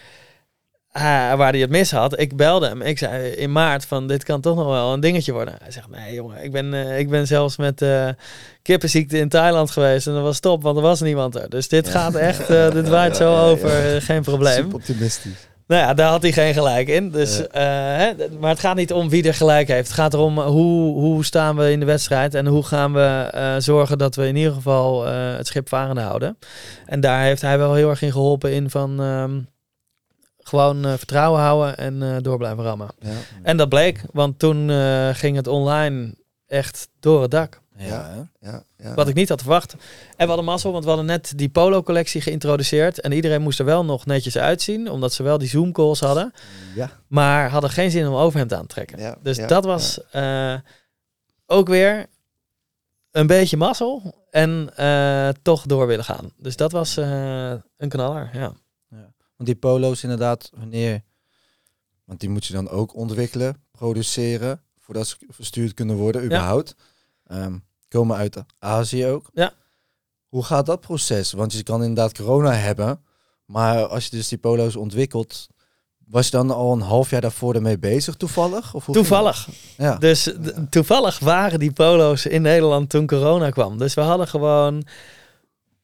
eh, 0.92 1.02
waar 1.34 1.50
hij 1.50 1.60
het 1.60 1.70
mis 1.70 1.90
had, 1.90 2.20
ik 2.20 2.36
belde 2.36 2.66
hem. 2.68 2.82
Ik 2.82 2.98
zei 2.98 3.28
in 3.30 3.52
maart 3.52 3.84
van, 3.84 4.06
dit 4.06 4.24
kan 4.24 4.40
toch 4.40 4.56
nog 4.56 4.66
wel 4.66 4.92
een 4.92 5.00
dingetje 5.00 5.32
worden. 5.32 5.54
Hij 5.62 5.70
zegt, 5.72 5.88
nee 5.90 6.14
jongen, 6.14 6.44
ik 6.44 6.52
ben, 6.52 6.74
eh, 6.74 6.98
ik 6.98 7.10
ben 7.10 7.26
zelfs 7.26 7.56
met 7.56 7.82
eh, 7.82 8.08
kippenziekte 8.62 9.18
in 9.18 9.28
Thailand 9.28 9.70
geweest. 9.70 10.06
En 10.06 10.12
dat 10.12 10.22
was 10.22 10.40
top, 10.40 10.62
want 10.62 10.76
er 10.76 10.82
was 10.82 11.00
niemand 11.00 11.34
er. 11.34 11.50
Dus 11.50 11.68
dit 11.68 11.88
gaat 11.88 12.14
echt, 12.14 12.50
eh, 12.50 12.70
dit 12.70 12.88
waait 12.88 13.16
zo 13.16 13.36
over, 13.50 14.02
geen 14.02 14.22
probleem. 14.22 14.54
Super 14.62 14.74
optimistisch. 14.74 15.50
Nou 15.66 15.82
ja, 15.84 15.94
daar 15.94 16.08
had 16.10 16.22
hij 16.22 16.32
geen 16.32 16.54
gelijk 16.54 16.88
in. 16.88 17.10
Dus, 17.10 17.36
Ja. 17.36 17.44
eh, 17.44 18.06
hè, 18.06 18.28
maar 18.40 18.50
het 18.50 18.60
gaat 18.60 18.76
niet 18.76 18.92
om 18.92 19.08
wie 19.08 19.26
er 19.26 19.34
gelijk 19.34 19.68
heeft. 19.68 19.86
Het 19.88 19.96
gaat 19.96 20.14
erom 20.14 20.38
hoe, 20.40 20.94
hoe 21.00 21.24
staan 21.24 21.56
we 21.56 21.70
in 21.70 21.80
de 21.80 21.86
wedstrijd 21.86 22.34
en 22.34 22.46
hoe 22.46 22.62
gaan 22.62 22.92
we 22.92 23.28
eh, 23.32 23.54
zorgen 23.58 23.98
dat 23.98 24.14
we 24.14 24.26
in 24.26 24.36
ieder 24.36 24.52
geval 24.52 25.06
eh, 25.06 25.12
het 25.36 25.46
schip 25.46 25.68
varende 25.68 26.00
houden. 26.00 26.38
En 26.86 27.00
daar 27.00 27.22
heeft 27.22 27.42
hij 27.42 27.58
wel 27.58 27.74
heel 27.74 27.90
erg 27.90 28.02
in 28.02 28.12
geholpen 28.12 28.52
in 28.52 28.70
van 28.70 29.00
ehm, 29.00 29.38
gewoon 30.52 30.84
eh, 30.84 30.92
vertrouwen 30.96 31.40
houden 31.40 31.76
en 31.76 32.02
eh, 32.02 32.16
door 32.20 32.38
blijven 32.38 32.64
rammen. 32.64 32.88
Ja. 32.98 33.10
En 33.42 33.56
dat 33.56 33.68
bleek, 33.68 34.02
want 34.12 34.38
toen 34.38 34.70
eh, 34.70 35.08
ging 35.12 35.36
het 35.36 35.46
online 35.46 36.14
echt 36.46 36.88
door 37.00 37.22
het 37.22 37.30
dak. 37.30 37.60
Ja? 37.76 38.28
Ja, 38.40 38.64
ja. 38.76 38.94
Wat 38.94 39.08
ik 39.08 39.14
niet 39.14 39.28
had 39.28 39.40
verwacht. 39.40 39.72
En 39.72 39.78
we 40.16 40.26
hadden 40.26 40.44
mazzel, 40.44 40.72
want 40.72 40.82
we 40.82 40.88
hadden 40.88 41.08
net 41.08 41.32
die 41.36 41.48
Polo-collectie 41.48 42.20
geïntroduceerd. 42.20 43.00
En 43.00 43.12
iedereen 43.12 43.42
moest 43.42 43.58
er 43.58 43.64
wel 43.64 43.84
nog 43.84 44.06
netjes 44.06 44.38
uitzien, 44.38 44.90
omdat 44.90 45.12
ze 45.12 45.22
wel 45.22 45.38
die 45.38 45.48
Zoom-calls 45.48 46.00
hadden. 46.00 46.32
ja. 46.74 46.90
Maar 47.06 47.50
hadden 47.50 47.70
geen 47.70 47.90
zin 47.90 48.08
om 48.08 48.14
overhemd 48.14 48.52
aan 48.52 48.66
te 48.66 48.74
trekken. 48.74 48.98
Ja, 48.98 49.16
Dus 49.22 49.36
ja, 49.36 49.46
dat 49.46 49.64
was 49.64 50.00
eh, 50.10 50.54
ook 51.46 51.68
weer 51.68 52.06
een 53.10 53.26
beetje 53.26 53.56
mazzel. 53.56 54.14
En 54.30 54.70
eh, 54.76 55.28
toch 55.42 55.66
door 55.66 55.86
willen 55.86 56.04
gaan. 56.04 56.32
Dus 56.36 56.56
dat 56.56 56.72
was 56.72 56.96
eh, 56.96 57.52
een 57.76 57.88
knaller, 57.88 58.30
ja. 58.32 58.52
Want 59.42 59.54
die 59.54 59.70
polo's 59.70 60.02
inderdaad, 60.02 60.50
wanneer... 60.54 61.02
Want 62.04 62.20
die 62.20 62.28
moet 62.28 62.46
je 62.46 62.52
dan 62.52 62.68
ook 62.68 62.94
ontwikkelen, 62.94 63.62
produceren, 63.70 64.62
voordat 64.78 65.06
ze 65.06 65.16
verstuurd 65.28 65.74
kunnen 65.74 65.96
worden, 65.96 66.24
überhaupt. 66.24 66.74
Ehm, 67.26 67.58
komen 67.88 68.16
uit 68.16 68.44
Azië 68.58 69.06
ook. 69.06 69.30
Ja. 69.34 69.52
Hoe 70.28 70.44
gaat 70.44 70.66
dat 70.66 70.80
proces? 70.80 71.32
Want 71.32 71.52
je 71.52 71.62
kan 71.62 71.80
inderdaad 71.80 72.14
corona 72.14 72.52
hebben, 72.52 73.00
maar 73.44 73.86
als 73.86 74.04
je 74.04 74.16
dus 74.16 74.28
die 74.28 74.38
polo's 74.38 74.76
ontwikkelt, 74.76 75.48
was 76.06 76.24
je 76.24 76.30
dan 76.30 76.50
al 76.50 76.72
een 76.72 76.80
half 76.80 77.10
jaar 77.10 77.20
daarvoor 77.20 77.54
ermee 77.54 77.78
bezig 77.78 78.14
toevallig? 78.14 78.74
Of 78.74 78.86
hoe 78.86 78.94
Toevallig. 78.94 79.48
Ja. 79.76 79.96
Dus 79.96 80.32
toevallig 80.70 81.18
waren 81.18 81.58
die 81.58 81.72
polo's 81.72 82.26
in 82.26 82.42
Nederland 82.42 82.90
toen 82.90 83.06
corona 83.06 83.50
kwam. 83.50 83.78
Dus 83.78 83.94
we 83.94 84.00
hadden 84.00 84.28
gewoon 84.28 84.84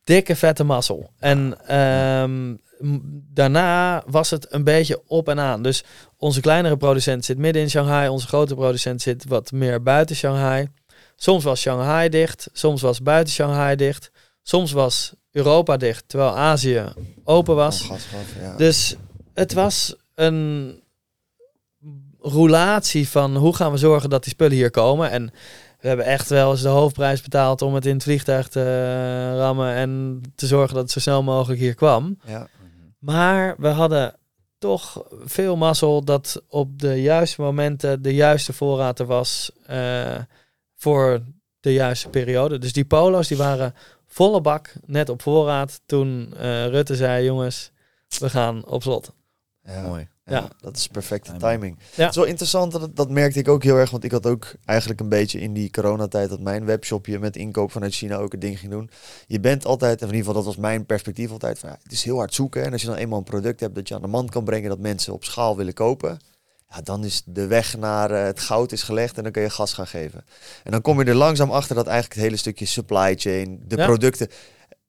dikke 0.05 0.37
vette 0.37 0.65
mazzel. 0.65 1.11
En 1.19 1.67
ehm, 1.67 2.55
daarna 3.33 4.03
was 4.07 4.31
het 4.31 4.53
een 4.53 4.65
beetje 4.65 5.03
op 5.07 5.29
en 5.29 5.41
aan. 5.41 5.63
Dus 5.63 5.85
onze 6.17 6.41
kleinere 6.41 6.77
producent 6.77 7.25
zit 7.25 7.39
midden 7.39 7.63
in 7.63 7.71
Shanghai. 7.71 8.09
Onze 8.09 8.27
grote 8.27 8.55
producent 8.55 9.03
zit 9.03 9.25
wat 9.29 9.53
meer 9.53 9.83
buiten 9.83 10.17
Shanghai. 10.17 10.69
Soms 11.17 11.45
was 11.45 11.61
Shanghai 11.61 12.09
dicht. 12.09 12.49
Soms 12.53 12.83
was 12.83 13.03
buiten 13.03 13.33
Shanghai 13.35 13.77
dicht. 13.77 14.11
Soms 14.43 14.73
was 14.73 15.15
Europa 15.31 15.77
dicht, 15.77 16.05
terwijl 16.07 16.37
Azië 16.37 16.85
open 17.25 17.55
was. 17.55 17.89
Oh, 17.89 17.97
ja. 18.41 18.57
Dus 18.57 18.97
het 19.35 19.53
was 19.53 19.97
een 20.15 20.77
roulatie 22.21 23.09
van 23.09 23.37
hoe 23.37 23.55
gaan 23.55 23.73
we 23.73 23.79
zorgen 23.79 24.11
dat 24.11 24.23
die 24.23 24.33
spullen 24.33 24.57
hier 24.57 24.71
komen. 24.71 25.11
En 25.11 25.33
we 25.81 25.89
hebben 25.89 26.07
echt 26.07 26.29
wel 26.29 26.51
eens 26.51 26.63
de 26.63 26.69
hoofdprijs 26.69 27.23
betaald 27.23 27.63
om 27.63 27.75
het 27.75 27.87
in 27.87 27.95
het 27.95 28.03
vliegtuig 28.03 28.49
te 28.49 29.37
rammen 29.37 29.75
en 29.75 30.21
te 30.35 30.47
zorgen 30.47 30.75
dat 30.75 30.83
het 30.83 30.93
zo 30.93 31.01
snel 31.01 31.23
mogelijk 31.23 31.61
hier 31.61 31.75
kwam. 31.75 32.19
ja. 32.27 32.49
Maar 32.99 33.55
we 33.59 33.69
hadden 33.69 34.15
toch 34.59 35.05
veel 35.25 35.57
mazzel 35.57 36.05
dat 36.05 36.43
op 36.49 36.79
de 36.79 37.03
juiste 37.03 37.41
momenten 37.41 38.03
de 38.03 38.15
juiste 38.15 38.53
voorraad 38.53 38.99
er 38.99 39.07
was 39.07 39.51
eh, 39.67 40.17
voor 40.75 41.23
de 41.61 41.73
juiste 41.73 42.09
periode. 42.09 42.59
Dus 42.59 42.73
die 42.73 42.85
polo's 42.85 43.29
die 43.29 43.37
waren 43.37 43.75
volle 44.07 44.41
bak, 44.41 44.73
net 44.87 45.09
op 45.09 45.23
voorraad, 45.23 45.81
toen 45.87 46.35
eh, 46.37 46.67
Rutte 46.67 46.97
zei, 46.97 47.25
jongens, 47.25 47.71
we 48.19 48.31
gaan 48.31 48.67
op 48.67 48.83
slot. 48.83 49.13
Ja. 49.63 49.83
Mooi. 49.83 50.09
Ja, 50.29 50.49
dat 50.61 50.77
is 50.77 50.87
perfecte 50.87 51.31
Timing. 51.37 51.51
timing. 51.53 51.77
Ja. 51.95 52.01
Het 52.03 52.11
is 52.11 52.17
wel 52.17 52.25
interessant, 52.25 52.73
dat, 52.73 52.97
dat 52.97 53.11
merkte 53.11 53.39
ik 53.39 53.49
ook 53.49 53.63
heel 53.63 53.77
erg. 53.77 53.91
Want 53.91 54.05
ik 54.05 54.11
had 54.11 54.27
ook 54.27 54.53
eigenlijk 54.65 55.01
een 55.01 55.09
beetje 55.09 55.41
in 55.41 55.53
die 55.53 55.71
coronatijd 55.71 56.29
dat 56.29 56.41
mijn 56.41 56.65
webshopje 56.65 57.19
met 57.19 57.37
inkoop 57.37 57.73
vanuit 57.73 57.95
China 57.95 58.17
ook 58.17 58.33
het 58.33 58.41
ding 58.41 58.59
ging 58.59 58.71
doen. 58.73 58.91
Je 59.27 59.41
bent 59.41 59.65
altijd, 59.65 60.01
en 60.01 60.09
in 60.09 60.15
ieder 60.15 60.27
geval 60.27 60.43
dat 60.43 60.55
was 60.55 60.57
mijn 60.63 60.87
perspectief 60.87 61.31
altijd, 61.31 61.59
van, 61.59 61.69
ja, 61.69 61.79
het 61.83 61.93
is 61.93 62.03
heel 62.05 62.17
hard 62.17 62.35
zoeken. 62.35 62.65
En 62.65 62.73
als 62.73 62.81
je 62.81 62.87
dan 62.89 62.97
eenmaal 62.97 63.19
een 63.19 63.25
product 63.25 63.61
hebt 63.61 63.75
dat 63.75 63.89
je 63.89 63.95
aan 63.95 64.03
de 64.03 64.07
man 64.07 64.29
kan 64.29 64.45
brengen, 64.45 64.69
dat 64.69 64.79
mensen 64.79 65.13
op 65.13 65.25
schaal 65.25 65.57
willen 65.57 65.75
kopen. 65.75 66.19
Ja, 66.71 66.81
dan 66.81 67.05
is 67.05 67.23
de 67.27 67.47
weg 67.47 67.77
naar 67.77 68.11
eh, 68.11 68.23
het 68.25 68.41
goud 68.41 68.73
is 68.73 68.83
gelegd 68.83 69.17
en 69.17 69.23
dan 69.23 69.33
kun 69.33 69.43
je 69.43 69.51
gas 69.51 69.73
gaan 69.73 69.87
geven. 69.87 70.25
En 70.65 70.71
dan 70.71 70.83
kom 70.83 70.99
je 71.01 71.05
er 71.05 71.15
langzaam 71.15 71.51
achter 71.51 71.75
dat 71.75 71.87
eigenlijk 71.87 72.15
het 72.15 72.25
hele 72.25 72.37
stukje 72.37 72.67
supply 72.67 73.15
chain, 73.17 73.61
de 73.67 73.77
Ja. 73.77 73.85
producten. 73.87 74.29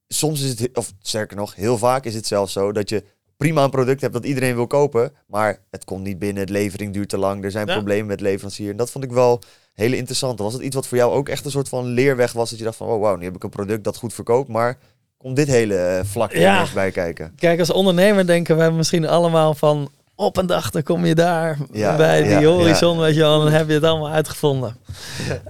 Soms 0.07 0.41
is 0.41 0.59
het, 0.59 0.77
of 0.77 0.93
sterker 1.01 1.37
nog, 1.37 1.55
heel 1.55 1.77
vaak 1.77 2.05
is 2.05 2.15
het 2.15 2.27
zelfs 2.27 2.53
zo 2.53 2.71
dat 2.71 2.89
je 2.89 3.03
prima 3.39 3.63
een 3.63 3.69
product 3.69 4.01
hebt 4.01 4.13
dat 4.13 4.25
iedereen 4.25 4.55
wil 4.55 4.67
kopen, 4.67 5.11
maar 5.27 5.59
het 5.71 5.85
komt 5.85 6.03
niet 6.03 6.19
binnen, 6.19 6.45
de 6.45 6.51
levering 6.51 6.93
duurt 6.93 7.09
te 7.09 7.17
lang, 7.17 7.43
er 7.43 7.51
zijn 7.51 7.67
Ja. 7.67 7.73
problemen 7.73 8.07
met 8.07 8.21
leverancier. 8.21 8.71
En 8.71 8.77
dat 8.77 8.91
vond 8.91 9.03
ik 9.03 9.11
wel 9.11 9.41
hele 9.73 9.95
interessant. 9.97 10.39
Was 10.39 10.53
het 10.53 10.61
iets 10.61 10.75
wat 10.75 10.87
voor 10.87 10.97
jou 10.97 11.11
ook 11.13 11.29
echt 11.29 11.45
een 11.45 11.51
soort 11.51 11.69
van 11.69 11.85
leerweg 11.85 12.31
was, 12.31 12.49
dat 12.49 12.59
je 12.59 12.65
dacht 12.65 12.77
van, 12.77 12.87
oh 12.87 13.01
wauw, 13.01 13.15
nu 13.15 13.23
heb 13.23 13.35
ik 13.35 13.43
een 13.43 13.49
product 13.49 13.83
dat 13.83 13.97
goed 13.97 14.13
verkoopt, 14.13 14.49
maar 14.49 14.77
komt 15.17 15.35
dit 15.35 15.47
hele 15.47 15.75
eh, 15.75 16.05
vlak 16.05 16.31
Ja. 16.31 16.65
bij 16.73 16.91
kijken? 16.91 17.33
Kijk, 17.35 17.59
als 17.59 17.71
ondernemer 17.71 18.25
denken 18.27 18.57
we 18.57 18.69
misschien 18.71 19.07
allemaal 19.07 19.53
van 19.53 19.89
op 20.19 20.37
een 20.37 20.45
dag 20.45 20.69
dan 20.69 20.83
kom 20.83 21.05
je 21.05 21.15
daar 21.15 21.57
Ja, 21.71 21.95
bij 21.95 22.21
die 22.21 22.31
ja, 22.31 22.43
horizon, 22.43 22.99
weet 22.99 23.15
je 23.15 23.19
wel, 23.19 23.39
dan 23.39 23.51
heb 23.51 23.67
je 23.67 23.73
het 23.73 23.83
allemaal 23.83 24.09
uitgevonden. 24.09 24.77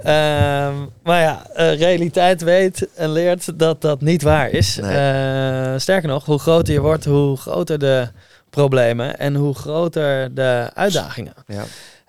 Ehm, 0.04 0.74
maar 1.04 1.22
ja, 1.22 1.48
eh, 1.54 1.78
realiteit 1.80 2.42
weet 2.42 2.88
en 2.96 3.12
leert 3.12 3.60
dat 3.60 3.82
dat 3.82 4.02
niet 4.02 4.22
waar 4.22 4.50
is. 4.50 4.76
Nee. 4.76 4.98
Eh, 4.98 5.80
sterker 5.80 6.10
nog, 6.10 6.26
hoe 6.26 6.40
groter 6.40 6.74
je 6.74 6.80
wordt, 6.80 7.06
hoe 7.06 7.38
groter 7.38 7.80
de 7.80 8.08
problemen 8.50 9.20
en 9.20 9.36
hoe 9.36 9.56
groter 9.56 10.36
de 10.36 10.70
uitdagingen. 10.74 11.34
Ja, 11.48 11.64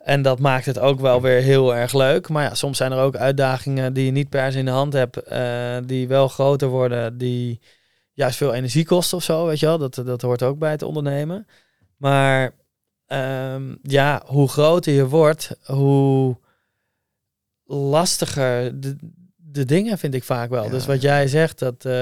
En 0.05 0.23
dat 0.23 0.39
maakt 0.39 0.67
het 0.67 0.79
ook 0.79 1.01
wel 1.01 1.21
weer 1.21 1.41
heel 1.41 1.75
erg 1.75 1.93
leuk. 1.93 2.29
Maar 2.29 2.43
ja, 2.43 2.55
soms 2.55 2.77
zijn 2.77 2.93
er 2.93 3.03
ook 3.03 3.17
uitdagingen 3.17 3.93
die 3.93 4.05
je 4.05 4.13
niet 4.13 4.29
per 4.29 4.53
se 4.53 4.59
in 4.59 4.65
de 4.65 4.71
hand 4.71 4.93
hebt, 4.93 5.17
eh, 5.17 5.77
die 5.85 6.09
wel 6.09 6.29
groter 6.29 6.69
worden, 6.69 7.19
die 7.19 7.61
juist 8.13 8.37
veel 8.37 8.55
energie 8.55 8.85
kosten 8.85 9.17
of 9.17 9.23
zo, 9.23 9.47
weet 9.47 9.61
je 9.61 9.67
wel. 9.67 9.79
Dat, 9.79 10.03
dat 10.05 10.23
hoort 10.23 10.43
ook 10.43 10.59
bij 10.59 10.71
het 10.71 10.83
ondernemen. 10.83 11.47
Maar 12.01 12.51
ehm, 13.07 13.75
ja, 13.83 14.23
hoe 14.27 14.49
groter 14.49 14.93
je 14.93 15.09
wordt, 15.09 15.51
hoe 15.65 16.37
lastiger 17.65 18.81
de, 18.81 18.97
de 19.37 19.65
dingen 19.65 19.99
vind 19.99 20.15
ik 20.15 20.25
vaak 20.25 20.51
wel. 20.51 20.65
Ja, 20.65 20.71
dus 20.71 20.87
wat 20.87 21.03
jij 21.03 21.29
zegt, 21.29 21.59
dat 21.59 21.75
eh, 21.75 21.93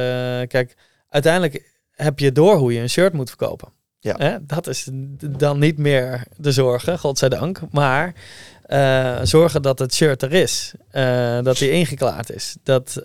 kijk, 0.46 0.76
uiteindelijk 1.08 1.72
heb 1.90 2.18
je 2.18 2.32
door 2.32 2.56
hoe 2.56 2.72
je 2.72 2.80
een 2.80 2.90
shirt 2.90 3.12
moet 3.12 3.28
verkopen. 3.28 3.68
Ja. 4.00 4.14
Hè? 4.18 4.46
Dat 4.46 4.66
is 4.66 4.88
dan 5.26 5.58
niet 5.58 5.78
meer 5.78 6.22
de 6.36 6.52
zorgen, 6.52 6.98
godzijdank. 6.98 7.60
Maar 7.70 8.14
eh, 8.62 9.18
zorgen 9.22 9.62
dat 9.62 9.78
het 9.78 9.94
shirt 9.94 10.22
er 10.22 10.32
is. 10.32 10.72
eh, 10.90 11.42
dat 11.42 11.56
die 11.58 11.70
ingeklaard 11.70 12.30
is. 12.30 12.56
Dat 12.62 13.02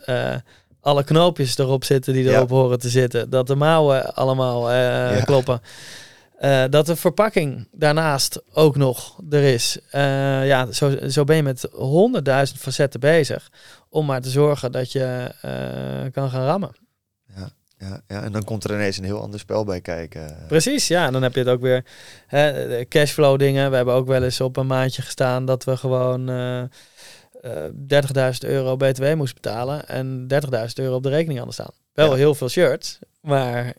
alle 0.81 1.03
knoopjes 1.03 1.57
erop 1.57 1.83
zitten 1.83 2.13
die 2.13 2.23
Ja. 2.23 2.31
erop 2.35 2.49
horen 2.49 2.79
te 2.79 2.89
zitten. 2.89 3.29
Dat 3.29 3.47
de 3.47 3.55
mouwen 3.55 4.15
allemaal 4.15 4.71
Ja. 4.73 5.21
kloppen. 5.21 5.61
Eh, 6.43 6.63
dat 6.69 6.85
de 6.85 6.95
verpakking 6.95 7.67
daarnaast 7.71 8.41
ook 8.53 8.75
nog 8.75 9.19
er 9.29 9.43
is. 9.43 9.79
Eh, 9.91 10.01
ja, 10.47 10.71
zo, 10.71 11.07
zo 11.09 11.23
ben 11.23 11.35
je 11.35 11.43
met 11.43 11.67
honderdduizend 11.71 12.59
facetten 12.59 12.99
bezig. 12.99 13.51
Om 13.89 14.05
maar 14.05 14.21
te 14.21 14.29
zorgen 14.29 14.71
dat 14.71 14.91
je 14.91 15.31
eh, 15.41 16.11
kan 16.11 16.29
gaan 16.29 16.45
rammen. 16.45 16.71
ja, 17.35 18.01
ja, 18.07 18.21
en 18.23 18.31
dan 18.31 18.43
komt 18.43 18.63
er 18.63 18.71
ineens 18.73 18.97
een 18.97 19.03
heel 19.03 19.21
ander 19.21 19.39
spel 19.39 19.63
bij 19.63 19.81
kijken. 19.81 20.37
Precies, 20.47 20.87
ja. 20.87 21.05
En 21.05 21.13
dan 21.13 21.23
heb 21.23 21.33
je 21.33 21.39
het 21.39 21.49
ook 21.49 21.61
weer 21.61 21.85
hè, 22.27 22.85
cashflow 22.85 23.39
dingen. 23.39 23.69
We 23.69 23.75
hebben 23.75 23.93
ook 23.93 24.07
wel 24.07 24.23
eens 24.23 24.41
op 24.41 24.57
een 24.57 24.67
maandje 24.67 25.01
gestaan 25.01 25.45
dat 25.45 25.63
we 25.63 25.77
gewoon 25.77 26.29
eh 26.29 26.61
eh 26.61 26.69
30.000 27.87 28.49
euro 28.49 28.75
btw 28.75 29.13
moesten 29.15 29.41
betalen 29.41 29.87
en 29.87 30.27
30.000 30.27 30.49
euro 30.73 30.95
op 30.95 31.03
de 31.03 31.09
rekening 31.09 31.37
hadden 31.37 31.53
staan. 31.53 31.71
Wel 31.93 32.09
Ja. 32.09 32.15
heel 32.15 32.35
veel 32.35 32.49
shirts, 32.49 32.99
maar 33.21 33.73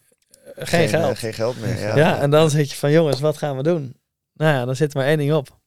geen, 0.56 0.84
eh, 0.84 0.88
geld. 0.88 1.18
geen 1.18 1.32
geld 1.32 1.60
meer. 1.60 1.78
Ja, 1.78 1.96
ja, 1.96 2.20
en 2.20 2.30
dan 2.30 2.50
zit 2.50 2.70
je 2.70 2.76
van 2.76 2.90
jongens, 2.90 3.20
wat 3.20 3.38
gaan 3.38 3.56
we 3.56 3.62
doen? 3.62 3.96
Nou 4.32 4.54
ja, 4.54 4.64
dan 4.64 4.76
zit 4.76 4.92
er 4.92 4.98
maar 4.98 5.06
één 5.06 5.18
ding 5.18 5.32
op. 5.32 5.58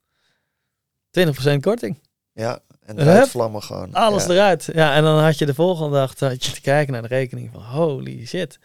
20% 1.09 1.61
korting. 1.61 1.99
Ja, 2.33 2.59
en 2.85 2.97
Hup. 2.97 3.07
eruit 3.07 3.29
vlammen 3.29 3.63
gewoon. 3.63 3.93
Alles 3.93 4.25
ja. 4.25 4.31
eruit. 4.31 4.69
Ja, 4.73 4.95
en 4.95 5.03
dan 5.03 5.23
had 5.23 5.38
je 5.38 5.45
de 5.45 5.53
volgende 5.53 5.95
dag 5.95 6.19
had 6.19 6.45
je 6.45 6.51
te 6.51 6.61
kijken 6.61 6.93
naar 6.93 7.01
de 7.01 7.07
rekening 7.07 7.49
van 7.53 7.61
holy 7.61 8.25
shit. 8.25 8.59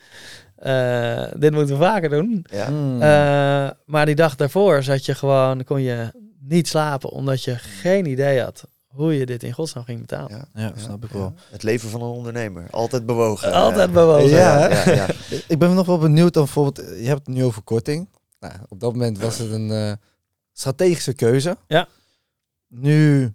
Eh, 0.57 1.25
dit 1.37 1.53
moeten 1.53 1.79
we 1.79 1.85
vaker 1.85 2.09
doen. 2.09 2.47
Ja. 2.51 2.67
Hmm. 2.67 3.03
Eh, 3.03 3.71
maar 3.85 4.07
die 4.07 4.15
dag 4.15 4.37
daarvoor 4.37 4.83
zat 4.83 5.05
je 5.05 5.15
gewoon, 5.15 5.65
kon 5.65 5.83
je 5.83 6.11
niet 6.41 6.69
slapen 6.69 7.11
omdat 7.11 7.45
je 7.45 7.55
geen 7.59 8.07
idee 8.07 8.41
had 8.41 8.65
hoe 8.93 9.19
je 9.19 9.27
dit 9.27 9.43
in 9.43 9.53
godsnaam 9.53 9.85
ging 9.85 10.01
betalen. 10.01 10.49
Ja, 10.55 10.63
ja, 10.63 10.73
snap 10.77 11.05
ik 11.05 11.11
wel. 11.11 11.35
Het 11.51 11.63
leven 11.63 11.89
van 11.89 12.03
een 12.03 12.09
ondernemer. 12.09 12.67
Altijd 12.71 13.07
bewogen. 13.07 13.53
Altijd 13.63 13.93
bewogen. 13.93 14.29
Ja, 14.29 14.59
hè? 14.59 14.91
ja, 14.91 14.97
ja. 15.07 15.09
Ik 15.49 15.59
ben 15.59 15.75
nog 15.75 15.87
wel 15.87 15.99
benieuwd 15.99 16.33
dan 16.33 16.45
bijvoorbeeld, 16.45 16.77
je 16.77 17.07
hebt 17.07 17.27
het 17.27 17.37
nu 17.37 17.45
over 17.45 17.63
korting. 17.63 18.09
Nou, 18.41 18.55
op 18.69 18.81
dat 18.81 18.93
moment 18.93 19.19
was 19.19 19.39
het 19.39 19.51
een 19.51 19.71
eh, 19.71 19.93
strategische 20.53 21.13
keuze. 21.13 21.57
Ja. 21.67 21.89
Nu 22.69 23.33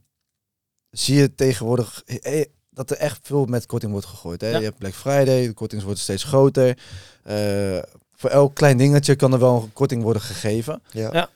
zie 0.89 1.15
je 1.15 1.35
tegenwoordig 1.35 2.03
eh, 2.03 2.45
dat 2.69 2.91
er 2.91 2.97
echt 2.97 3.19
veel 3.21 3.45
met 3.45 3.65
korting 3.65 3.91
wordt 3.91 4.07
gegooid. 4.07 4.41
Hè? 4.41 4.49
Ja. 4.49 4.57
Je 4.57 4.63
hebt 4.63 4.77
Black 4.77 4.93
Friday, 4.93 5.47
de 5.47 5.53
kortingen 5.53 5.85
worden 5.85 6.03
steeds 6.03 6.23
groter. 6.23 6.77
Eh, 7.23 7.79
voor 8.13 8.29
elk 8.29 8.55
klein 8.55 8.77
dingetje 8.77 9.15
kan 9.15 9.33
er 9.33 9.39
wel 9.39 9.61
een 9.63 9.73
korting 9.73 10.03
worden 10.03 10.21
gegeven. 10.21 10.81
Ja. 10.91 11.09
Ja. 11.13 11.29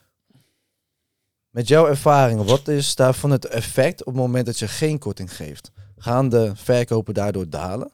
Met 1.52 1.68
jouw 1.68 1.86
ervaringen, 1.86 2.44
wat 2.46 2.68
is 2.68 2.94
daarvan 2.94 3.30
het 3.30 3.46
effect 3.46 4.00
op 4.00 4.06
het 4.12 4.22
moment 4.22 4.46
dat 4.46 4.58
je 4.58 4.68
geen 4.68 4.98
korting 4.98 5.36
geeft? 5.36 5.70
Gaan 5.96 6.28
de 6.28 6.52
verkopen 6.54 7.14
daardoor 7.14 7.48
dalen? 7.48 7.90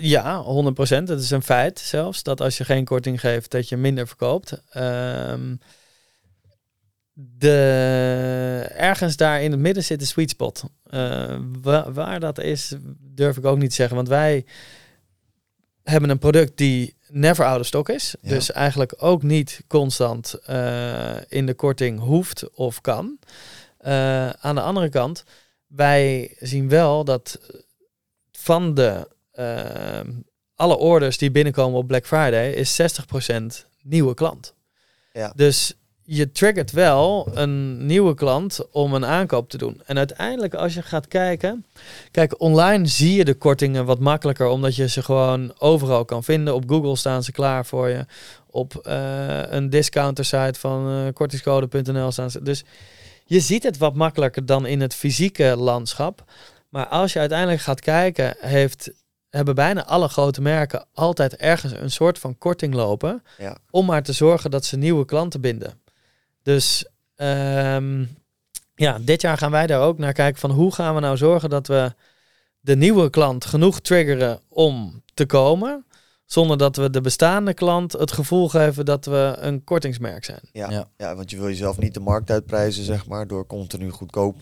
Ja, 0.00 0.44
100%. 0.44 1.08
Het 1.08 1.20
is 1.20 1.30
een 1.30 1.42
feit 1.42 1.78
zelfs 1.78 2.22
dat 2.22 2.40
als 2.40 2.56
je 2.58 2.64
geen 2.64 2.84
korting 2.84 3.20
geeft, 3.20 3.50
dat 3.50 3.68
je 3.68 3.76
minder 3.76 4.06
verkoopt. 4.06 4.62
Ehm, 4.70 5.56
de, 7.12 7.56
ergens 8.74 9.16
daar 9.16 9.42
in 9.42 9.50
het 9.50 9.60
midden 9.60 9.84
zit 9.84 9.98
de 10.00 10.06
sweet 10.06 10.30
spot. 10.30 10.64
Eh, 10.84 11.38
wa- 11.62 11.92
waar 11.92 12.20
dat 12.20 12.38
is, 12.38 12.74
durf 13.00 13.36
ik 13.36 13.44
ook 13.44 13.58
niet 13.58 13.68
te 13.68 13.74
zeggen. 13.76 13.96
Want 13.96 14.08
wij 14.08 14.46
hebben 15.82 16.10
een 16.10 16.18
product 16.18 16.56
die 16.56 16.96
never 17.14 17.44
out 17.44 17.60
of 17.60 17.66
stock 17.66 17.88
is. 17.88 18.14
Ja. 18.20 18.28
Dus 18.28 18.52
eigenlijk 18.52 18.94
ook 18.96 19.22
niet 19.22 19.60
constant 19.66 20.34
eh, 20.34 21.16
in 21.28 21.46
de 21.46 21.54
korting 21.54 22.00
hoeft 22.00 22.50
of 22.54 22.80
kan. 22.80 23.18
Eh, 23.78 24.30
aan 24.30 24.54
de 24.54 24.60
andere 24.60 24.88
kant, 24.88 25.24
wij 25.66 26.36
zien 26.38 26.68
wel 26.68 27.04
dat 27.04 27.40
van 28.32 28.74
de 28.74 29.08
eh, 29.30 30.00
alle 30.54 30.76
orders 30.76 31.18
die 31.18 31.30
binnenkomen 31.30 31.78
op 31.78 31.86
Black 31.86 32.06
Friday 32.06 32.52
is 32.52 32.80
60% 32.82 33.66
nieuwe 33.82 34.14
klant. 34.14 34.54
Ja. 35.12 35.32
Dus 35.36 35.74
je 36.04 36.32
triggert 36.32 36.70
wel 36.70 37.28
een 37.34 37.86
nieuwe 37.86 38.14
klant 38.14 38.60
om 38.70 38.94
een 38.94 39.06
aankoop 39.06 39.50
te 39.50 39.58
doen. 39.58 39.82
En 39.86 39.98
uiteindelijk 39.98 40.54
als 40.54 40.74
je 40.74 40.82
gaat 40.82 41.08
kijken, 41.08 41.66
kijk 42.10 42.40
online 42.40 42.86
zie 42.86 43.14
je 43.14 43.24
de 43.24 43.34
kortingen 43.34 43.84
wat 43.84 43.98
makkelijker 43.98 44.46
omdat 44.46 44.76
je 44.76 44.88
ze 44.88 45.02
gewoon 45.02 45.54
overal 45.58 46.04
kan 46.04 46.24
vinden. 46.24 46.54
Op 46.54 46.64
Google 46.66 46.96
staan 46.96 47.22
ze 47.22 47.32
klaar 47.32 47.66
voor 47.66 47.88
je. 47.88 48.06
Op 48.50 48.76
eh, 48.76 49.42
een 49.48 49.70
discounter 49.70 50.24
site 50.24 50.60
van 50.60 50.88
eh, 50.88 51.12
kortingscode.nl 51.12 52.12
staan 52.12 52.30
ze. 52.30 52.42
Dus 52.42 52.64
je 53.24 53.40
ziet 53.40 53.62
het 53.62 53.78
wat 53.78 53.94
makkelijker 53.94 54.46
dan 54.46 54.66
in 54.66 54.80
het 54.80 54.94
fysieke 54.94 55.54
landschap. 55.56 56.24
Maar 56.68 56.86
als 56.86 57.12
je 57.12 57.18
uiteindelijk 57.18 57.60
gaat 57.60 57.80
kijken, 57.80 58.36
heeft, 58.38 58.90
hebben 59.30 59.54
bijna 59.54 59.84
alle 59.86 60.08
grote 60.08 60.40
merken 60.42 60.86
altijd 60.94 61.36
ergens 61.36 61.72
een 61.72 61.90
soort 61.90 62.18
van 62.18 62.38
korting 62.38 62.74
lopen. 62.74 63.22
Ja. 63.38 63.56
Om 63.70 63.86
maar 63.86 64.02
te 64.02 64.12
zorgen 64.12 64.50
dat 64.50 64.64
ze 64.64 64.76
nieuwe 64.76 65.04
klanten 65.04 65.40
binden. 65.40 65.82
Dus 66.44 66.84
ehm, 67.16 68.04
ja, 68.74 68.98
dit 69.00 69.20
jaar 69.20 69.38
gaan 69.38 69.50
wij 69.50 69.66
daar 69.66 69.80
ook 69.80 69.98
naar 69.98 70.12
kijken 70.12 70.40
van 70.40 70.50
hoe 70.50 70.72
gaan 70.72 70.94
we 70.94 71.00
nou 71.00 71.16
zorgen 71.16 71.50
dat 71.50 71.66
we 71.66 71.92
de 72.60 72.76
nieuwe 72.76 73.10
klant 73.10 73.44
genoeg 73.44 73.80
triggeren 73.80 74.40
om 74.48 75.02
te 75.14 75.26
komen. 75.26 75.84
Zonder 76.26 76.58
dat 76.58 76.76
we 76.76 76.90
de 76.90 77.00
bestaande 77.00 77.54
klant 77.54 77.92
het 77.92 78.12
gevoel 78.12 78.48
geven 78.48 78.84
dat 78.84 79.04
we 79.04 79.36
een 79.40 79.64
kortingsmerk 79.64 80.24
zijn. 80.24 80.40
Ja. 80.52 80.70
Ja. 80.70 80.88
Ja. 80.96 81.14
want 81.16 81.30
je 81.30 81.36
wil 81.38 81.48
jezelf 81.48 81.78
niet 81.78 81.94
de 81.94 82.00
markt 82.00 82.30
uitprijzen, 82.30 82.84
zeg 82.84 83.06
maar, 83.06 83.26
door 83.26 83.46
continu 83.46 83.90
goedkoop 83.90 84.36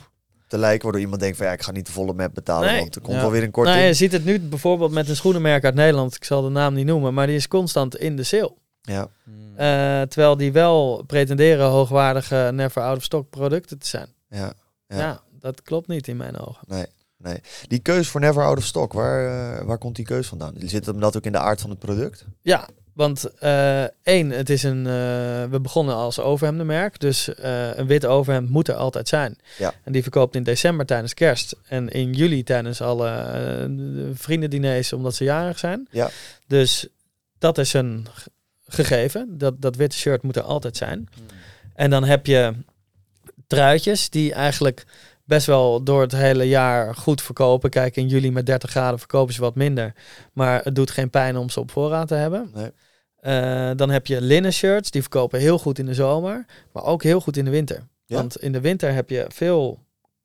te 0.48 0.58
lijken. 0.58 0.82
Waardoor 0.82 1.00
iemand 1.00 1.20
denkt 1.20 1.36
van 1.36 1.46
ja, 1.46 1.52
ik 1.52 1.62
ga 1.62 1.72
niet 1.72 1.86
de 1.86 1.92
volle 1.92 2.12
map 2.12 2.34
betalen, 2.34 2.68
Nee. 2.70 2.80
want 2.80 2.94
er 2.94 3.00
komt 3.00 3.14
Ja. 3.16 3.20
wel 3.22 3.30
weer 3.30 3.42
een 3.42 3.50
korting. 3.50 3.76
Nou, 3.76 3.88
je 3.88 3.94
ziet 3.94 4.12
het 4.12 4.24
nu 4.24 4.40
bijvoorbeeld 4.40 4.90
met 4.92 5.08
een 5.08 5.16
schoenenmerk 5.16 5.64
uit 5.64 5.74
Nederland. 5.74 6.14
Ik 6.14 6.24
zal 6.24 6.42
de 6.42 6.48
naam 6.48 6.74
niet 6.74 6.86
noemen, 6.86 7.14
maar 7.14 7.26
die 7.26 7.36
is 7.36 7.48
constant 7.48 7.96
in 7.96 8.16
de 8.16 8.22
sale. 8.22 8.54
Ja, 8.82 9.08
Eh, 9.56 10.02
terwijl 10.08 10.36
die 10.36 10.52
wel 10.52 11.02
pretenderen 11.06 11.66
hoogwaardige 11.66 12.50
never 12.52 12.82
out 12.82 12.96
of 12.96 13.02
stock 13.02 13.30
producten 13.30 13.78
te 13.78 13.86
zijn. 13.88 14.08
ja, 14.28 14.52
Ja. 14.88 14.98
Ja. 14.98 15.20
dat 15.40 15.62
klopt 15.62 15.88
niet 15.88 16.08
in 16.08 16.16
mijn 16.16 16.38
ogen. 16.38 16.64
nee, 16.66 16.86
nee. 17.16 17.40
Die 17.68 17.78
keus 17.78 18.08
voor 18.08 18.20
Never 18.20 18.42
Out 18.44 18.58
of 18.58 18.64
Stock, 18.64 18.92
waar, 18.92 19.26
eh, 19.58 19.64
waar 19.66 19.78
komt 19.78 19.96
die 19.96 20.04
keus 20.04 20.26
vandaan? 20.26 20.54
Zit 20.58 20.86
hem 20.86 21.00
dat 21.00 21.16
ook 21.16 21.24
in 21.24 21.32
de 21.32 21.38
aard 21.38 21.60
van 21.60 21.70
het 21.70 21.78
product? 21.78 22.24
Ja, 22.40 22.68
want 22.92 23.24
eh, 23.38 23.84
één, 24.02 24.30
het 24.30 24.50
is 24.50 24.62
een. 24.62 24.86
eh, 24.86 24.92
we 25.50 25.58
begonnen 25.62 25.94
als 25.94 26.20
overhemdenmerk, 26.20 27.00
dus 27.00 27.34
eh, 27.34 27.76
een 27.76 27.86
wit 27.86 28.06
overhemd 28.06 28.50
moet 28.50 28.68
er 28.68 28.74
altijd 28.74 29.08
zijn. 29.08 29.38
Ja. 29.58 29.72
En 29.84 29.92
die 29.92 30.02
verkoopt 30.02 30.34
in 30.34 30.42
december 30.42 30.86
tijdens 30.86 31.14
kerst 31.14 31.56
en 31.68 31.88
in 31.88 32.12
juli 32.12 32.42
tijdens 32.42 32.80
alle 32.80 33.10
vriendendiners 34.14 34.92
omdat 34.92 35.14
ze 35.14 35.24
jarig 35.24 35.58
zijn. 35.58 35.88
Ja. 35.90 36.10
Dus 36.46 36.86
dat 37.38 37.58
is 37.58 37.72
een 37.72 38.06
gegeven. 38.74 39.38
Dat, 39.38 39.62
dat 39.62 39.76
witte 39.76 39.96
shirt 39.96 40.22
moet 40.22 40.36
er 40.36 40.42
altijd 40.42 40.76
zijn. 40.76 41.08
En 41.74 41.90
dan 41.90 42.04
heb 42.04 42.26
je 42.26 42.54
truitjes 43.46 44.10
die 44.10 44.32
eigenlijk 44.32 44.84
best 45.24 45.46
wel 45.46 45.82
door 45.82 46.00
het 46.00 46.12
hele 46.12 46.44
jaar 46.44 46.94
goed 46.94 47.22
verkopen. 47.22 47.70
Kijk, 47.70 47.96
in 47.96 48.08
juli 48.08 48.32
met 48.32 48.46
30 48.46 48.70
graden 48.70 48.98
verkopen 48.98 49.34
ze 49.34 49.40
wat 49.40 49.54
minder. 49.54 49.94
Maar 50.32 50.60
het 50.64 50.74
doet 50.74 50.90
geen 50.90 51.10
pijn 51.10 51.36
om 51.36 51.50
ze 51.50 51.60
op 51.60 51.70
voorraad 51.70 52.08
te 52.08 52.14
hebben. 52.14 52.50
Nee. 52.54 52.70
Eh, 53.16 53.70
dan 53.76 53.90
heb 53.90 54.06
je 54.06 54.20
linnen 54.20 54.52
shirts, 54.52 54.90
die 54.90 55.00
verkopen 55.00 55.40
heel 55.40 55.58
goed 55.58 55.78
in 55.78 55.86
de 55.86 55.94
zomer, 55.94 56.44
maar 56.72 56.84
ook 56.84 57.02
heel 57.02 57.20
goed 57.20 57.36
in 57.36 57.44
de 57.44 57.50
winter. 57.50 57.88
Ja. 58.04 58.16
Want 58.16 58.36
in 58.36 58.52
de 58.52 58.60
winter 58.60 58.94
heb 58.94 59.10
je 59.10 59.26
veel 59.28 59.78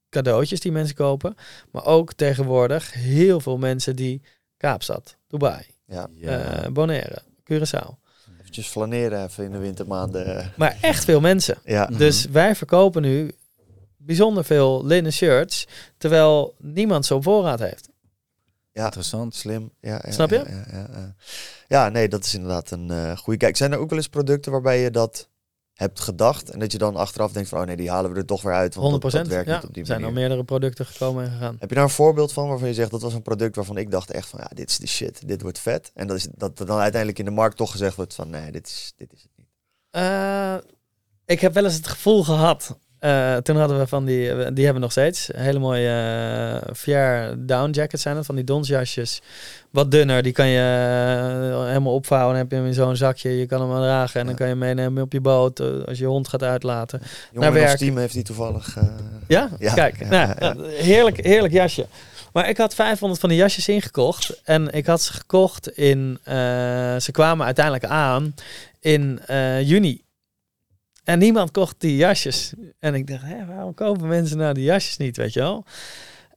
cadeautjes 0.10 0.60
die 0.60 0.72
mensen 0.72 0.96
kopen, 0.96 1.36
maar 1.72 1.86
ook 1.86 2.14
tegenwoordig 2.14 2.94
heel 2.94 3.40
veel 3.40 3.58
mensen 3.58 3.96
die 3.96 4.22
Kaapstad, 4.58 5.18
Dubai, 5.28 5.66
Ja, 5.86 6.10
eh, 6.22 6.70
Bonaire, 6.72 7.22
Curaçao. 7.44 8.07
Eventjes 8.48 8.68
flaneren 8.68 9.24
even 9.24 9.44
in 9.44 9.52
de 9.52 9.58
wintermaanden. 9.58 10.52
Maar 10.56 10.78
echt 10.82 11.04
veel 11.04 11.20
mensen. 11.20 11.58
Ja, 11.64 11.86
Dus 11.86 12.26
wij 12.26 12.56
verkopen 12.56 13.02
nu 13.02 13.32
bijzonder 13.98 14.44
veel 14.46 14.86
linnen 14.86 15.14
shirts, 15.14 15.68
terwijl 15.98 16.56
niemand 16.60 17.06
zo 17.06 17.16
op 17.16 17.24
voorraad 17.24 17.60
heeft. 17.60 17.90
ja. 18.72 18.84
Interessant. 18.86 19.36
Slim. 19.36 19.72
Ja, 19.82 20.02
ja, 20.06 20.12
Snap 20.12 20.30
je? 20.30 20.36
Ja, 20.36 20.44
ja, 20.46 20.66
ja, 20.72 20.88
ja. 20.92 21.16
Ja, 21.68 21.90
nee, 21.90 22.10
dat 22.10 22.26
is 22.26 22.34
inderdaad 22.34 22.72
een 22.72 22.92
eh 22.92 23.18
goede 23.18 23.40
kijk. 23.40 23.58
Zijn 23.58 23.72
er 23.72 23.78
ook 23.78 23.90
wel 23.90 23.98
eens 23.98 24.08
producten 24.08 24.52
waarbij 24.52 24.82
je 24.82 24.92
dat 24.92 25.28
hebt 25.78 26.00
gedacht 26.00 26.50
en 26.50 26.60
dat 26.60 26.72
je 26.72 26.78
dan 26.78 26.96
achteraf 26.96 27.32
denkt 27.32 27.50
van, 27.50 27.60
oh 27.60 27.66
nee, 27.66 27.76
die 27.76 27.90
halen 27.90 28.12
we 28.12 28.18
er 28.18 28.26
toch 28.26 28.42
weer 28.42 28.54
uit, 28.54 28.76
want 28.76 28.92
100 28.92 29.04
dat, 29.04 29.12
dat 29.12 29.32
werkt 29.32 29.50
ja, 29.50 29.56
niet 29.56 29.64
op 29.64 29.74
die 29.74 29.82
er 29.82 29.88
zijn 29.88 30.00
al 30.00 30.06
manier. 30.06 30.20
meerdere 30.20 30.44
producten 30.44 30.86
gekomen 30.86 31.24
en 31.24 31.32
gegaan. 31.32 31.56
Heb 31.60 31.70
je 31.70 31.76
daar 31.76 31.84
een 31.84 31.90
voorbeeld 31.90 32.34
van 32.34 32.48
waarvan 32.48 32.68
je 32.68 32.74
zegt 32.74 32.92
dat 32.92 33.02
was 33.02 33.14
een 33.14 33.22
product 33.22 33.56
waarvan 33.56 33.78
ik 33.78 33.92
dacht 33.92 34.12
echt 34.12 34.30
van 34.30 34.40
ja, 34.44 34.50
dit 34.54 34.70
is 34.70 34.78
de 34.78 34.88
shit, 34.88 35.28
dit 35.28 35.42
wordt 35.42 35.60
vet. 35.60 35.92
En 35.94 36.08
dat 36.08 36.18
is 36.18 36.28
dat 36.32 36.60
er 36.60 36.66
dan 36.66 36.80
uiteindelijk 36.80 37.20
in 37.20 37.26
de 37.26 37.32
markt 37.32 37.58
toch 37.58 37.72
gezegd 37.72 37.96
wordt 37.96 38.16
van 38.16 38.30
nee, 38.30 38.52
dit 38.52 38.68
is, 38.68 38.94
dit 38.96 39.14
is 39.14 39.22
het 39.22 39.32
niet. 39.36 39.48
Eh, 39.90 40.56
ik 41.26 41.40
heb 41.40 41.54
wel 41.54 41.64
eens 41.64 41.76
het 41.76 41.88
gevoel 41.88 42.24
gehad. 42.24 42.78
Eh, 43.00 43.36
toen 43.36 43.58
hadden 43.58 43.80
we 43.80 43.88
van 43.88 44.06
die, 44.06 44.26
die 44.34 44.64
hebben 44.64 44.74
we 44.74 44.80
nog 44.80 44.92
steeds. 44.92 45.30
Hele 45.36 45.60
mooie 45.60 46.62
uh, 46.68 46.74
Fier 46.76 47.36
down 47.38 47.70
jackets 47.70 48.02
zijn 48.02 48.16
het, 48.16 48.26
van 48.26 48.36
die 48.36 48.44
donsjasjes. 48.44 49.22
Wat 49.70 49.92
dunner, 49.92 50.24
die 50.24 50.32
kan 50.32 50.48
je 50.48 50.60
eh, 51.52 51.66
helemaal 51.68 51.94
opvouwen. 51.94 52.30
Dan 52.32 52.42
heb 52.42 52.52
je 52.52 52.58
hem 52.58 52.66
in 52.66 52.74
zo'n 52.74 52.96
zakje. 52.96 53.38
Je 53.38 53.46
kan 53.46 53.60
hem 53.60 53.70
wel 53.70 53.82
dragen 53.82 54.20
en 54.20 54.26
dan 54.26 54.36
kan 54.36 54.48
je 54.48 54.56
meenemen 54.56 55.04
op 55.04 55.12
je 55.14 55.22
boot 55.22 55.60
eh, 55.60 55.68
als 55.88 55.98
je 55.98 56.06
hond 56.06 56.28
gaat 56.28 56.44
uitlaten. 56.44 57.02
Jongen 57.32 57.54
werk. 57.54 57.70
ons 57.72 57.80
team 57.80 57.98
heeft 57.98 58.14
die 58.14 58.24
toevallig. 58.24 58.78
eh, 58.78 58.84
Ja? 59.28 59.50
Ja, 59.60 59.74
Kijk, 59.74 60.00
ja, 60.10 60.36
nou, 60.40 60.68
heerlijk, 60.72 61.26
heerlijk 61.26 61.54
jasje. 61.54 61.86
Maar 62.34 62.50
ik 62.50 62.58
had 62.58 62.74
500 62.76 63.20
van 63.20 63.30
die 63.30 63.38
jasjes 63.38 63.68
ingekocht. 63.68 64.42
En 64.44 64.72
ik 64.74 64.86
had 64.86 65.02
ze 65.02 65.14
gekocht 65.14 65.70
in... 65.78 66.20
eh, 66.24 66.36
ze 66.98 67.10
kwamen 67.12 67.46
uiteindelijk 67.46 67.86
aan 67.86 68.36
in 68.80 69.20
eh, 69.26 69.62
juni. 69.62 70.02
En 71.08 71.20
niemand 71.20 71.52
kocht 71.52 71.76
die 71.78 71.96
jasjes. 71.96 72.54
En 72.80 72.94
ik 72.96 73.08
dacht, 73.08 73.22
hè, 73.24 73.46
waarom 73.46 73.74
kopen 73.74 74.08
mensen 74.08 74.38
nou 74.38 74.54
die 74.54 74.64
jasjes 74.64 74.98
niet, 74.98 75.18
weet 75.18 75.34
je 75.34 75.40
wel? 75.40 75.66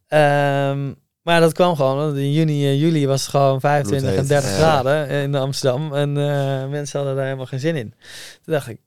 Ehm, 0.06 0.92
maar 1.22 1.40
dat 1.40 1.52
kwam 1.52 1.76
gewoon, 1.76 1.96
want 1.96 2.16
in 2.16 2.32
juni 2.32 2.66
en 2.66 2.76
juli 2.78 3.06
was 3.06 3.20
het 3.20 3.30
gewoon 3.30 3.60
25 3.60 4.08
en 4.08 4.14
Bloedheet. 4.14 4.42
30 4.42 4.50
Ja. 4.50 4.56
graden 4.56 5.08
in 5.08 5.34
Amsterdam. 5.34 5.94
En 5.94 6.08
eh, 6.16 6.68
mensen 6.68 6.98
hadden 6.98 7.16
daar 7.16 7.24
helemaal 7.24 7.46
geen 7.46 7.60
zin 7.60 7.76
in. 7.76 7.94
Toen 8.42 8.54
dacht 8.54 8.68
ik, 8.68 8.80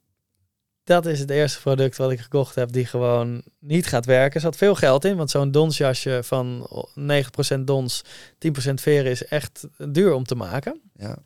dat 0.84 1.06
is 1.06 1.20
het 1.20 1.30
eerste 1.30 1.60
product 1.60 1.96
wat 1.96 2.10
ik 2.10 2.20
gekocht 2.20 2.54
heb 2.54 2.72
die 2.72 2.86
gewoon 2.86 3.42
niet 3.58 3.86
gaat 3.86 4.06
werken. 4.06 4.34
Er 4.34 4.40
zat 4.40 4.56
veel 4.56 4.74
geld 4.74 5.04
in, 5.04 5.16
want 5.16 5.30
zo'n 5.30 5.50
donsjasje 5.50 6.20
van 6.22 6.68
9% 6.94 7.58
dons, 7.64 8.02
10% 8.38 8.74
veren 8.74 9.10
is 9.10 9.24
echt 9.26 9.66
duur 9.88 10.12
om 10.12 10.24
te 10.24 10.34
maken. 10.34 10.80
ja. 10.96 11.16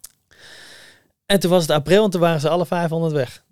En 1.26 1.40
toen 1.40 1.50
was 1.50 1.62
het 1.62 1.70
april 1.70 2.04
en 2.04 2.10
toen 2.10 2.20
waren 2.20 2.40
ze 2.40 2.48
alle 2.48 2.66
500 2.66 3.12
weg. 3.12 3.42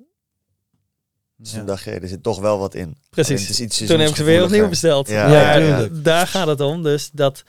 Dus 1.37 1.51
toen 1.51 1.67
dacht 1.67 1.85
je, 1.85 1.91
er 1.91 2.09
zit 2.09 2.23
toch 2.23 2.41
wel 2.41 2.59
wat 2.59 2.75
in. 2.75 2.81
Alleen 2.81 2.95
het 2.95 3.11
Precies. 3.11 3.51
is 3.51 3.61
iets 3.61 3.79
Toen 3.87 4.01
heb 4.01 4.09
ik 4.09 4.17
ze 4.17 4.25
weer 4.25 4.43
opnieuw 4.43 4.69
besteld. 4.69 5.09
Ja, 5.09 5.31
Ja, 5.31 5.57
ja, 5.57 5.79
ja, 5.79 5.89
daar 5.93 6.27
gaat 6.27 6.47
het 6.47 6.61
om. 6.61 6.83
Dus 6.83 7.11
dat, 7.13 7.43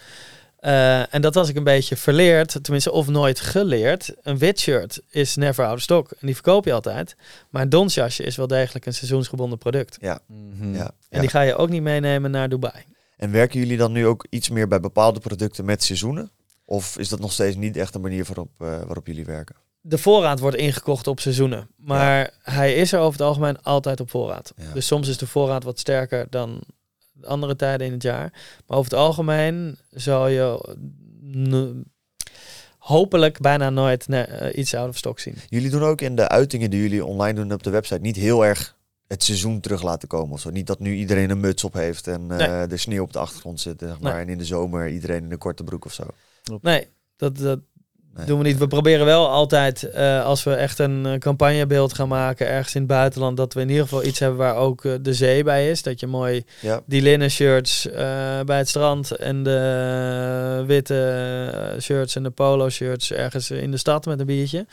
eh, 0.60 1.14
en 1.14 1.22
dat 1.22 1.34
was 1.34 1.50
ik 1.50 1.56
een 1.56 1.64
beetje 1.64 1.96
verleerd, 1.96 2.58
tenminste 2.62 2.92
of 2.92 3.08
nooit 3.08 3.40
geleerd. 3.40 4.14
Een 4.22 4.38
wit 4.38 4.60
shirt 4.60 5.02
is 5.10 5.36
never 5.36 5.66
out 5.66 5.76
of 5.76 5.82
stock 5.82 6.12
en 6.12 6.26
die 6.26 6.34
verkoop 6.34 6.66
je 6.66 6.74
altijd. 6.74 7.16
Maar 7.50 7.62
een 7.62 7.70
donsjasje 7.70 8.24
is 8.24 8.36
wel 8.36 8.48
degelijk 8.48 8.86
een 8.86 8.94
seizoensgebonden 8.94 9.58
product. 9.58 9.98
Mhm. 10.28 10.74
Ja, 10.74 10.84
En 10.84 10.94
ja. 11.10 11.20
die 11.20 11.30
ga 11.30 11.42
je 11.42 11.56
ook 11.56 11.70
niet 11.70 11.82
meenemen 11.82 12.32
naar 12.32 12.50
Dubai. 12.50 12.84
En 13.18 13.32
werken 13.32 13.60
jullie 13.60 13.78
dan 13.78 13.92
nu 13.92 14.06
ook 14.06 14.26
iets 14.30 14.50
meer 14.50 14.68
bij 14.68 14.80
bepaalde 14.80 15.20
producten 15.20 15.66
met 15.66 15.84
seizoenen? 15.84 16.32
Of 16.66 16.98
is 16.98 17.10
dat 17.10 17.20
nog 17.20 17.32
steeds 17.32 17.56
niet 17.56 17.78
echt 17.78 17.96
een 17.96 18.02
manier 18.02 18.26
waarop, 18.26 18.50
eh, 18.58 18.68
waarop 18.68 19.08
jullie 19.08 19.26
werken? 19.26 19.56
De 19.82 19.97
voorraad 19.97 20.39
wordt 20.39 20.57
ingekocht 20.57 21.07
op 21.07 21.19
seizoenen. 21.19 21.69
Maar 21.75 22.34
hij 22.43 22.74
is 22.75 22.91
er 22.91 22.99
over 22.99 23.20
het 23.20 23.28
algemeen 23.28 23.62
altijd 23.62 23.99
op 23.99 24.09
voorraad. 24.09 24.54
Ja. 24.58 24.74
Dus 24.74 24.87
soms 24.87 25.08
is 25.08 25.17
de 25.17 25.28
voorraad 25.28 25.63
wat 25.63 25.79
sterker 25.79 26.28
dan 26.29 26.62
andere 27.24 27.55
tijden 27.55 27.87
in 27.87 27.93
het 27.93 28.04
jaar. 28.04 28.32
Maar 28.67 28.78
over 28.78 28.91
het 28.91 28.99
algemeen 28.99 29.78
zal 29.89 30.28
je 30.28 30.75
n- 31.36 31.91
hopelijk 32.78 33.39
bijna 33.39 33.70
nooit 33.70 34.05
eh, 34.08 34.58
iets 34.58 34.74
out 34.75 34.89
of 34.89 34.97
stock 34.97 35.20
zien. 35.20 35.36
Jullie 35.49 35.70
doen 35.70 35.83
ook 35.83 36.01
in 36.01 36.16
de 36.16 36.28
uitingen 36.28 36.70
die 36.70 36.82
jullie 36.82 37.05
online 37.05 37.33
doen 37.39 37.54
op 37.54 37.63
de 37.63 37.70
website 37.70 38.01
niet 38.01 38.16
heel 38.16 38.45
erg 38.45 38.75
het 39.08 39.24
seizoen 39.24 39.59
terug 39.59 39.82
laten 39.83 40.08
komen 40.08 40.33
of 40.33 40.39
zo. 40.39 40.49
Niet 40.49 40.67
dat 40.67 40.79
nu 40.79 40.95
iedereen 40.95 41.29
een 41.29 41.39
muts 41.39 41.63
op 41.63 41.74
heeft 41.74 42.08
en 42.08 42.32
eh, 42.32 42.47
Nee. 42.51 42.67
de 42.67 42.78
sneeuw 42.78 43.04
op 43.04 43.13
de 43.13 43.20
achtergrond 43.20 43.59
zit, 43.59 43.79
zeg 43.79 43.99
maar. 43.99 44.13
Nee. 44.13 44.21
En 44.21 44.29
in 44.29 44.37
de 44.37 44.45
zomer 44.45 44.89
iedereen 44.89 45.24
in 45.24 45.32
een 45.32 45.37
korte 45.37 45.63
broek 45.63 45.86
of 45.86 45.93
zo. 45.93 46.04
Nee, 46.62 46.87
dat, 47.16 47.37
dat, 47.37 47.59
Nee. 48.18 48.26
Doen 48.26 48.38
we 48.38 48.44
niet. 48.44 48.58
We 48.58 48.68
proberen 48.68 49.06
wel 49.06 49.30
altijd, 49.30 49.84
eh, 49.84 50.26
als 50.26 50.44
we 50.44 50.54
echt 50.54 50.80
een 50.80 51.06
eh, 51.06 51.18
campagnebeeld 51.18 51.94
gaan 51.94 52.08
maken 52.08 52.48
ergens 52.48 52.76
in 52.76 52.82
het 52.82 52.89
buitenland, 52.89 53.38
dat 53.38 53.54
we 53.54 53.62
in 53.62 53.70
ieder 53.70 53.84
geval 53.84 54.04
iets 54.04 54.20
hebben 54.20 54.38
waar 54.38 54.56
ook 54.56 54.86
eh, 54.86 54.94
de 55.02 55.14
zee 55.14 55.44
bij 55.44 55.70
is. 55.70 55.82
Dat 55.84 56.00
je 56.00 56.08
mooi 56.08 56.44
Ja. 56.60 56.82
die 56.86 57.02
linnen 57.02 57.30
shirts 57.32 57.88
bij 58.46 58.58
het 58.58 58.70
strand 58.70 59.12
en 59.12 59.44
de 59.44 60.64
witte 60.68 61.76
shirts 61.82 62.16
en 62.16 62.24
de 62.24 62.30
polo 62.30 62.70
shirts 62.70 63.12
ergens 63.12 63.52
in 63.52 63.72
de 63.72 63.78
stad 63.78 64.06
met 64.06 64.20
een 64.20 64.26
biertje. 64.26 64.66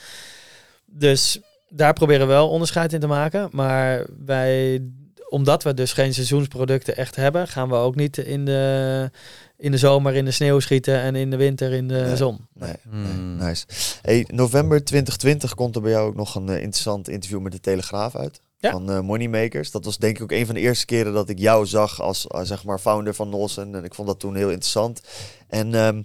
Dus 0.87 1.41
daar 1.69 1.93
proberen 1.93 2.27
we 2.27 2.33
wel 2.33 2.49
onderscheid 2.49 2.93
in 2.93 3.01
te 3.01 3.07
maken. 3.07 3.49
Maar 3.53 4.07
wij, 4.25 4.83
omdat 5.29 5.63
we 5.63 5.75
dus 5.75 5.93
geen 5.93 6.15
seizoensproducten 6.15 6.97
echt 6.97 7.17
hebben, 7.17 7.49
gaan 7.49 7.69
we 7.69 7.75
ook 7.75 7.95
niet 7.95 8.19
in 8.19 8.45
de, 8.45 9.11
in 9.59 9.71
de 9.71 9.79
zomer 9.79 10.15
in 10.15 10.25
de 10.25 10.31
sneeuw 10.31 10.61
schieten 10.61 11.01
en 11.01 11.15
in 11.15 11.31
de 11.31 11.37
winter 11.37 11.73
in 11.73 11.89
de 11.89 11.95
Nee. 12.07 12.17
zon. 12.17 12.47
Nee, 12.53 12.75
Hmm. 12.91 13.37
nee, 13.37 13.47
nice. 13.49 13.67
Hey, 14.03 14.27
november 14.33 14.85
2020 14.85 15.55
komt 15.55 15.77
er 15.77 15.83
bij 15.83 15.91
jou 15.91 16.09
ook 16.09 16.15
nog 16.17 16.35
een 16.35 16.49
eh, 16.49 16.55
interessant 16.63 17.09
interview 17.09 17.41
met 17.41 17.53
de 17.53 17.61
Telegraaf 17.61 18.17
uit. 18.17 18.41
Ja. 18.59 18.71
Van 18.71 18.91
eh, 18.91 19.01
Moneymakers. 19.01 19.71
Dat 19.71 19.85
was 19.85 19.99
denk 19.99 20.17
ik 20.17 20.23
ook 20.23 20.33
een 20.33 20.47
van 20.47 20.55
de 20.55 20.61
eerste 20.61 20.87
keren 20.87 21.13
dat 21.13 21.29
ik 21.29 21.39
jou 21.39 21.67
zag 21.67 22.01
als 22.01 22.27
eh, 22.27 22.41
zeg 22.43 22.65
maar 22.65 22.79
founder 22.79 23.15
van 23.15 23.29
Nolsen. 23.29 23.75
En 23.75 23.85
ik 23.85 23.95
vond 23.95 24.09
dat 24.09 24.21
toen 24.21 24.35
heel 24.35 24.51
interessant. 24.51 25.01
En 25.49 25.75
ehm, 25.75 26.03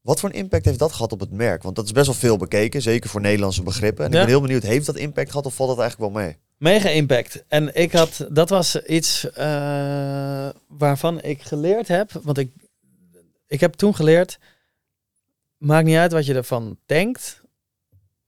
wat 0.00 0.20
voor 0.20 0.28
een 0.28 0.34
impact 0.34 0.64
heeft 0.64 0.78
dat 0.78 0.92
gehad 0.92 1.12
op 1.12 1.20
het 1.20 1.32
merk? 1.32 1.62
Want 1.62 1.76
dat 1.76 1.84
is 1.84 1.92
best 1.92 2.06
wel 2.06 2.14
veel 2.14 2.36
bekeken, 2.36 2.82
zeker 2.82 3.10
voor 3.10 3.20
Nederlandse 3.20 3.62
begrippen. 3.62 4.04
En 4.04 4.10
Ja. 4.10 4.16
ik 4.16 4.22
ben 4.24 4.32
heel 4.32 4.40
benieuwd, 4.42 4.62
heeft 4.62 4.86
dat 4.86 4.96
impact 4.96 5.30
gehad 5.30 5.46
of 5.46 5.54
valt 5.54 5.68
dat 5.68 5.78
eigenlijk 5.78 6.12
wel 6.12 6.22
mee? 6.22 6.36
Mega 6.58 6.88
impact. 6.88 7.44
En 7.48 7.74
ik 7.74 7.92
had, 7.92 8.26
dat 8.30 8.48
was 8.48 8.82
iets 8.82 9.30
eh, 9.30 10.48
waarvan 10.68 11.20
ik 11.22 11.42
geleerd 11.42 11.88
heb. 11.88 12.10
Want 12.22 12.38
ik, 12.38 12.50
ik 13.46 13.60
heb 13.60 13.74
toen 13.74 13.94
geleerd, 13.94 14.38
maakt 15.56 15.86
niet 15.86 15.96
uit 15.96 16.12
wat 16.12 16.26
je 16.26 16.34
ervan 16.34 16.78
denkt, 16.86 17.40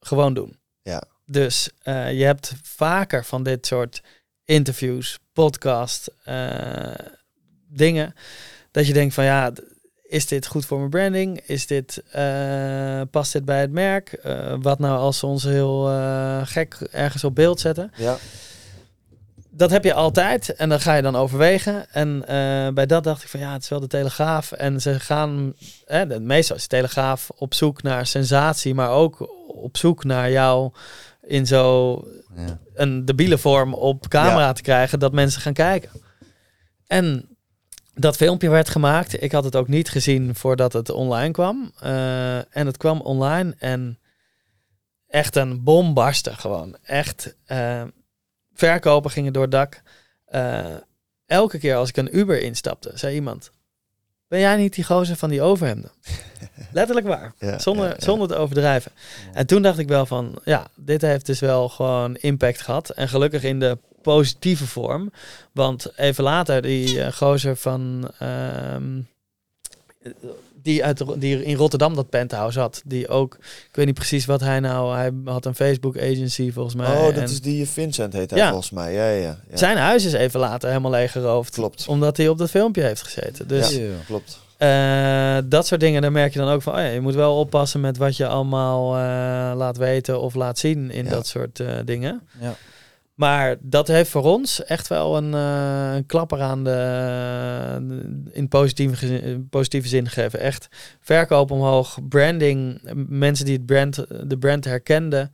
gewoon 0.01 0.35
doen. 0.35 0.59
Ja. 0.83 1.03
Dus 1.27 1.71
eh, 1.83 2.19
je 2.19 2.25
hebt 2.25 2.53
vaker 2.63 3.25
van 3.25 3.43
dit 3.43 3.67
soort 3.67 4.03
interviews, 4.45 5.19
podcast, 5.33 6.11
eh, 6.25 6.95
dingen, 7.69 8.15
dat 8.71 8.87
je 8.87 8.93
denkt 8.93 9.15
van 9.15 9.25
ja, 9.25 9.53
is 10.03 10.27
dit 10.27 10.47
goed 10.47 10.67
voor 10.67 10.79
mijn 10.79 10.91
branding? 10.91 11.41
Is 11.41 11.67
dit, 11.67 12.03
eh, 12.11 13.03
past 13.11 13.33
dit 13.33 13.45
bij 13.45 13.61
het 13.61 13.71
merk? 13.71 14.21
Wat 14.61 14.79
nou 14.79 14.99
als 14.99 15.19
ze 15.19 15.27
ons 15.27 15.43
heel 15.43 15.85
gek 16.45 16.75
ergens 16.75 17.25
op 17.25 17.35
beeld 17.35 17.61
zetten? 17.61 17.93
Ja. 17.97 18.17
Dat 19.59 19.71
heb 19.71 19.85
je 19.85 19.95
altijd 19.95 20.55
en 20.55 20.69
dan 20.69 20.81
ga 20.81 20.95
je 20.95 21.03
dan 21.03 21.17
overwegen. 21.17 21.91
En 21.93 22.23
eh, 22.27 22.73
bij 22.73 22.87
dat 22.87 23.05
dacht 23.05 23.23
ik 23.23 23.29
van 23.29 23.41
ja, 23.41 23.53
het 23.53 23.63
is 23.63 23.69
wel 23.69 23.81
de 23.81 23.87
Telegraaf. 23.87 24.53
En 24.53 24.81
ze 24.81 25.01
gaan, 25.01 25.53
hè, 25.85 26.21
meestal 26.21 26.57
is 26.57 26.63
de 26.63 26.69
Telegraaf 26.69 27.31
op 27.37 27.55
zoek 27.55 27.83
naar 27.83 28.07
sensatie, 28.07 28.75
maar 28.75 28.91
ook 28.91 29.31
op 29.49 29.77
zoek 29.77 30.05
naar 30.05 30.31
jou 30.31 30.73
in 31.23 31.47
zo 31.47 31.93
Ja. 32.37 32.59
een 32.75 33.05
debiele 33.05 33.39
vorm 33.39 33.75
op 33.75 34.09
camera 34.09 34.39
Ja. 34.47 34.53
te 34.53 34.63
krijgen 34.63 34.99
dat 34.99 35.13
mensen 35.13 35.41
gaan 35.41 35.53
kijken. 35.53 35.91
En 36.87 37.29
dat 37.95 38.17
filmpje 38.17 38.49
werd 38.51 38.69
gemaakt. 38.69 39.23
Ik 39.23 39.33
had 39.33 39.45
het 39.45 39.57
ook 39.57 39.69
niet 39.69 39.91
gezien 39.91 40.35
voordat 40.35 40.73
het 40.73 40.91
online 40.91 41.33
kwam. 41.33 41.73
Eh, 41.81 42.37
en 42.57 42.67
het 42.67 42.77
kwam 42.77 43.01
online 43.01 43.55
en 43.59 43.99
echt 45.09 45.37
een 45.37 45.63
bom 45.63 45.95
barstte 45.95 46.35
gewoon. 46.35 46.77
Echt. 46.83 47.37
eh, 47.47 47.83
verkopen 48.59 49.11
gingen 49.11 49.33
door 49.33 49.43
het 49.43 49.51
dak. 49.51 49.83
Eh, 50.25 50.75
elke 51.27 51.59
keer 51.59 51.77
als 51.77 51.89
ik 51.89 51.97
een 51.97 52.17
Uber 52.17 52.41
instapte, 52.43 52.91
zei 52.95 53.15
iemand... 53.15 53.51
Ben 54.29 54.41
jij 54.41 54.57
niet 54.57 54.75
die 54.75 54.85
gozer 54.85 55.17
van 55.17 55.29
die 55.29 55.43
overhemden? 55.43 55.91
Letterlijk 56.73 57.07
waar. 57.07 57.33
Ja, 57.39 57.59
Zonder, 57.59 57.87
ja, 57.87 57.95
ja. 57.99 58.05
zonder 58.05 58.29
te 58.29 58.35
overdrijven. 58.37 58.93
En 59.33 59.47
toen 59.47 59.63
dacht 59.63 59.79
ik 59.79 59.89
wel 59.89 60.07
van, 60.07 60.39
ja, 60.45 60.67
dit 60.75 61.03
heeft 61.03 61.27
dus 61.27 61.41
wel 61.41 61.69
gewoon 61.69 62.17
impact 62.17 62.61
gehad. 62.61 62.91
En 62.91 63.09
gelukkig 63.09 63.43
in 63.43 63.61
de 63.61 63.79
positieve 64.03 64.67
vorm. 64.67 65.13
Want 65.53 65.93
even 65.97 66.25
later, 66.25 66.63
die 66.63 67.03
eh, 67.03 67.13
gozer 67.13 67.57
van... 67.57 68.11
ehm, 68.19 69.01
die, 70.69 70.85
uit, 70.85 71.03
die 71.21 71.45
in 71.45 71.57
Rotterdam 71.57 71.95
dat 71.95 72.09
penthouse 72.11 72.59
had. 72.61 72.83
Die 72.85 73.09
ook, 73.09 73.35
ik 73.41 73.69
weet 73.77 73.87
niet 73.87 73.95
precies 73.95 74.27
wat 74.27 74.41
hij 74.41 74.61
nou... 74.61 74.95
Hij 74.97 75.11
had 75.25 75.45
een 75.47 75.55
Facebook 75.55 75.97
agency 75.99 76.53
volgens 76.53 76.75
mij. 76.75 76.97
Oh, 76.97 77.05
dat 77.05 77.15
en 77.15 77.23
is 77.23 77.41
die 77.41 77.69
Vincent 77.69 78.13
heet 78.13 78.31
hij 78.31 78.39
Ja. 78.39 78.49
volgens 78.49 78.71
mij. 78.71 78.93
Ja, 78.95 79.09
ja, 79.09 79.37
ja. 79.51 79.57
Zijn 79.57 79.77
huis 79.77 80.05
is 80.05 80.13
even 80.13 80.41
later 80.41 80.69
helemaal 80.69 80.91
leeggeroofd. 80.91 81.55
Klopt. 81.55 81.87
Omdat 81.89 82.17
hij 82.17 82.29
op 82.29 82.39
dat 82.39 82.51
filmpje 82.51 82.83
heeft 82.83 83.03
gezeten. 83.03 83.49
Dus 83.49 83.77
Ja. 83.77 83.83
Klopt. 84.07 84.39
eh, 84.57 85.39
dat 85.45 85.67
soort 85.67 85.81
dingen, 85.81 86.03
daar 86.03 86.13
merk 86.13 86.33
je 86.33 86.39
dan 86.39 86.49
ook 86.49 86.63
van, 86.63 86.73
oh 86.73 86.79
ja, 86.79 86.87
je 86.87 87.01
moet 87.01 87.15
wel 87.15 87.39
oppassen 87.39 87.81
met 87.81 87.97
wat 87.97 88.17
je 88.17 88.27
allemaal 88.27 88.95
eh, 88.97 89.57
laat 89.57 89.77
weten 89.77 90.21
of 90.21 90.35
laat 90.35 90.59
zien 90.59 90.91
in 90.91 91.05
Ja. 91.05 91.11
dat 91.11 91.27
soort 91.27 91.61
eh, 91.61 91.67
dingen. 91.85 92.21
Ja. 92.41 92.55
Maar 93.19 93.57
dat 93.61 93.89
heeft 93.89 94.11
voor 94.11 94.25
ons 94.25 94.65
echt 94.65 94.89
wel 94.89 95.17
een, 95.17 95.35
eh, 95.35 95.95
een 95.95 96.07
klapper 96.07 96.41
aan 96.41 96.65
de, 96.65 98.29
in 98.33 98.49
positieve, 98.49 99.41
positieve 99.51 99.89
zin 99.89 100.09
gegeven. 100.09 100.41
Echt 100.41 100.69
verkoop 101.01 101.51
omhoog, 101.51 101.99
branding, 102.09 102.81
mensen 103.09 103.45
die 103.45 103.55
het 103.57 103.67
brand, 103.67 103.95
de 104.31 104.39
brand 104.39 104.65
herkenden, 104.65 105.33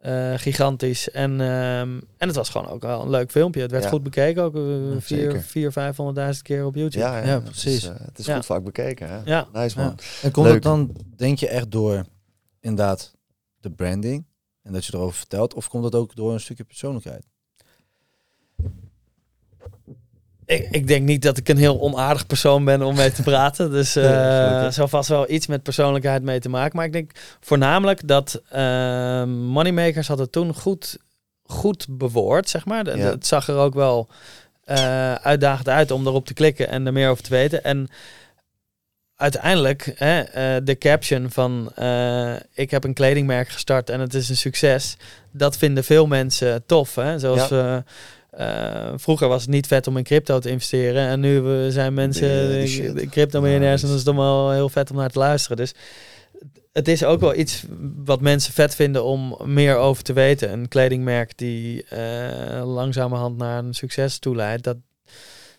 eh, 0.00 0.32
gigantisch. 0.36 1.10
En, 1.10 1.30
ehm, 1.40 2.00
en 2.18 2.26
het 2.28 2.34
was 2.36 2.48
gewoon 2.48 2.68
ook 2.68 2.82
wel 2.82 3.02
een 3.02 3.10
leuk 3.10 3.30
filmpje. 3.30 3.60
Het 3.62 3.70
werd 3.70 3.82
Ja. 3.84 3.88
goed 3.90 4.02
bekeken, 4.02 4.42
ook 4.42 4.54
eh, 4.54 4.92
Ja, 4.92 5.00
vier, 5.00 5.18
zeker. 5.18 5.42
vier, 5.42 5.72
vijfhonderdduizend 5.72 6.44
keer 6.46 6.64
op 6.66 6.74
YouTube. 6.74 7.04
Ja, 7.04 7.18
ja, 7.18 7.24
Ja, 7.26 7.34
het 7.34 7.44
precies. 7.44 7.74
is, 7.76 7.84
eh, 7.88 7.94
het 8.04 8.18
is 8.18 8.26
Ja. 8.26 8.34
goed 8.34 8.46
vaak 8.46 8.64
bekeken. 8.64 9.08
Hè? 9.08 9.18
Ja. 9.24 9.46
Nice 9.52 9.78
man. 9.78 9.98
En 10.22 10.30
komt 10.30 10.46
Leuk. 10.46 10.54
het 10.54 10.62
dan, 10.62 10.96
denk 11.16 11.38
je, 11.38 11.48
echt 11.48 11.70
door 11.70 12.04
inderdaad 12.60 13.14
de 13.60 13.70
branding 13.70 14.24
en 14.64 14.72
dat 14.72 14.84
je 14.84 14.94
erover 14.94 15.16
vertelt? 15.16 15.54
Of 15.54 15.68
komt 15.68 15.84
het 15.84 15.94
ook 15.94 16.14
door 16.14 16.32
een 16.32 16.40
stukje 16.40 16.64
persoonlijkheid? 16.64 17.26
Ik, 20.46 20.68
ik 20.70 20.86
denk 20.86 21.06
niet 21.06 21.22
dat 21.22 21.36
ik 21.36 21.48
een 21.48 21.56
heel 21.56 21.80
onaardig 21.80 22.26
persoon 22.26 22.64
ben 22.64 22.82
om 22.82 22.94
mee 22.94 23.12
te 23.12 23.22
praten. 23.32 23.70
Dus 23.70 23.96
eh 23.96 24.04
gelukkig. 24.04 24.74
zal 24.74 24.88
vast 24.88 25.08
wel 25.08 25.30
iets 25.30 25.46
met 25.46 25.62
persoonlijkheid 25.62 26.22
mee 26.22 26.40
te 26.40 26.48
maken. 26.48 26.76
Maar 26.76 26.86
ik 26.86 26.92
denk 26.92 27.10
voornamelijk 27.40 28.08
dat 28.08 28.42
eh, 28.48 29.24
Moneymakers 29.24 30.08
had 30.08 30.18
het 30.18 30.32
toen 30.32 30.54
goed, 30.54 30.98
goed 31.42 31.86
bewoord, 31.90 32.48
zeg 32.48 32.64
maar. 32.64 32.96
Ja. 32.96 33.10
Het 33.10 33.26
zag 33.26 33.48
er 33.48 33.56
ook 33.56 33.74
wel 33.74 34.08
eh, 34.64 35.14
uitdagend 35.14 35.68
uit 35.68 35.90
om 35.90 36.06
erop 36.06 36.26
te 36.26 36.34
klikken 36.34 36.68
en 36.68 36.86
er 36.86 36.92
meer 36.92 37.10
over 37.10 37.24
te 37.24 37.30
weten. 37.30 37.64
En 37.64 37.88
uiteindelijk, 39.16 39.92
hè, 39.94 40.20
eh, 40.20 40.56
de 40.64 40.78
caption 40.78 41.30
van 41.30 41.72
eh, 41.74 42.34
ik 42.52 42.70
heb 42.70 42.84
een 42.84 42.94
kledingmerk 42.94 43.48
gestart 43.48 43.90
en 43.90 44.00
het 44.00 44.14
is 44.14 44.28
een 44.28 44.36
succes. 44.36 44.96
Dat 45.30 45.56
vinden 45.56 45.84
veel 45.84 46.06
mensen 46.06 46.66
tof. 46.66 46.94
Hè? 46.94 47.18
Zoals 47.18 47.50
eh, 47.50 48.92
vroeger 48.96 49.28
was 49.28 49.42
het 49.42 49.50
niet 49.50 49.66
vet 49.66 49.86
om 49.86 49.96
in 49.96 50.04
crypto 50.04 50.38
te 50.38 50.50
investeren. 50.50 51.08
En 51.08 51.20
nu 51.20 51.70
zijn 51.70 51.94
mensen 51.94 52.28
De- 52.28 52.92
de 52.94 53.08
crypto-miljonairs 53.08 53.82
en 53.82 53.88
dat 53.88 53.96
is 53.96 54.04
dan 54.04 54.16
wel 54.16 54.50
heel 54.50 54.68
vet 54.68 54.90
om 54.90 54.96
naar 54.96 55.10
te 55.10 55.18
luisteren. 55.18 55.56
Dus 55.56 55.74
het 56.72 56.88
is 56.88 57.04
ook 57.04 57.20
wel 57.20 57.34
iets 57.34 57.64
wat 58.04 58.20
mensen 58.20 58.52
vet 58.52 58.74
vinden 58.74 59.04
om 59.04 59.36
meer 59.44 59.76
over 59.76 60.02
te 60.02 60.12
weten. 60.12 60.52
Een 60.52 60.68
kledingmerk 60.68 61.38
die 61.38 61.86
langzamerhand 62.62 63.36
naar 63.36 63.58
een 63.64 63.74
succes 63.74 64.18
toeleidt. 64.18 64.64
Dat, 64.64 64.76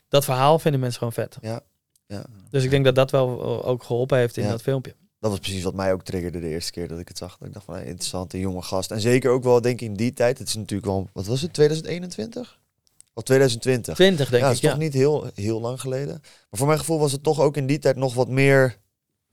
dat 0.10 0.26
verhaal 0.26 0.60
vinden 0.60 0.80
mensen 0.80 0.98
gewoon 0.99 1.14
vet. 1.14 1.38
Ja, 1.41 1.61
ja. 2.07 2.26
Dus 2.49 2.64
ik 2.64 2.69
denk 2.69 2.86
dat 2.86 2.95
dat 2.95 3.11
wel 3.11 3.64
ook 3.65 3.84
geholpen 3.84 4.18
heeft 4.18 4.38
in 4.38 4.44
Ja. 4.44 4.49
dat 4.49 4.61
filmpje. 4.61 4.95
Dat 5.19 5.32
was 5.32 5.40
precies 5.40 5.64
wat 5.64 5.73
mij 5.73 5.94
ook 5.94 6.03
triggerde 6.03 6.40
de 6.40 6.48
eerste 6.48 6.72
keer 6.72 6.88
dat 6.88 6.99
ik 6.99 7.07
het 7.07 7.18
zag. 7.18 7.38
Dat 7.38 7.48
ik 7.48 7.53
dacht 7.53 7.65
van, 7.65 7.73
hey, 7.73 7.86
interessante 7.86 8.40
jonge 8.40 8.61
gast. 8.61 8.91
En 8.91 9.02
zeker 9.02 9.32
ook 9.32 9.44
wel, 9.44 9.61
denk 9.61 9.82
ik, 9.82 9.88
in 9.88 9.95
die 9.95 10.14
tijd. 10.14 10.38
Het 10.40 10.48
is 10.48 10.56
natuurlijk 10.56 10.88
wel, 10.88 11.10
wat 11.14 11.26
was 11.26 11.41
het, 11.41 11.53
2021? 11.53 12.60
Of 13.14 13.23
2020? 13.23 13.95
20 13.95 14.30
denk 14.30 14.32
ja, 14.32 14.38
ik, 14.38 14.44
dat 14.44 14.52
is 14.53 14.60
ja. 14.60 14.69
toch 14.69 14.80
niet 14.80 14.94
heel, 14.94 15.27
heel 15.34 15.61
lang 15.61 15.82
geleden. 15.82 16.18
Maar 16.22 16.60
voor 16.60 16.68
mijn 16.68 16.80
gevoel 16.80 16.99
was 16.99 17.11
het 17.11 17.23
toch 17.23 17.40
ook 17.40 17.57
in 17.57 17.68
die 17.68 17.80
tijd 17.80 17.95
nog 17.95 18.14
wat 18.14 18.30
meer 18.30 18.77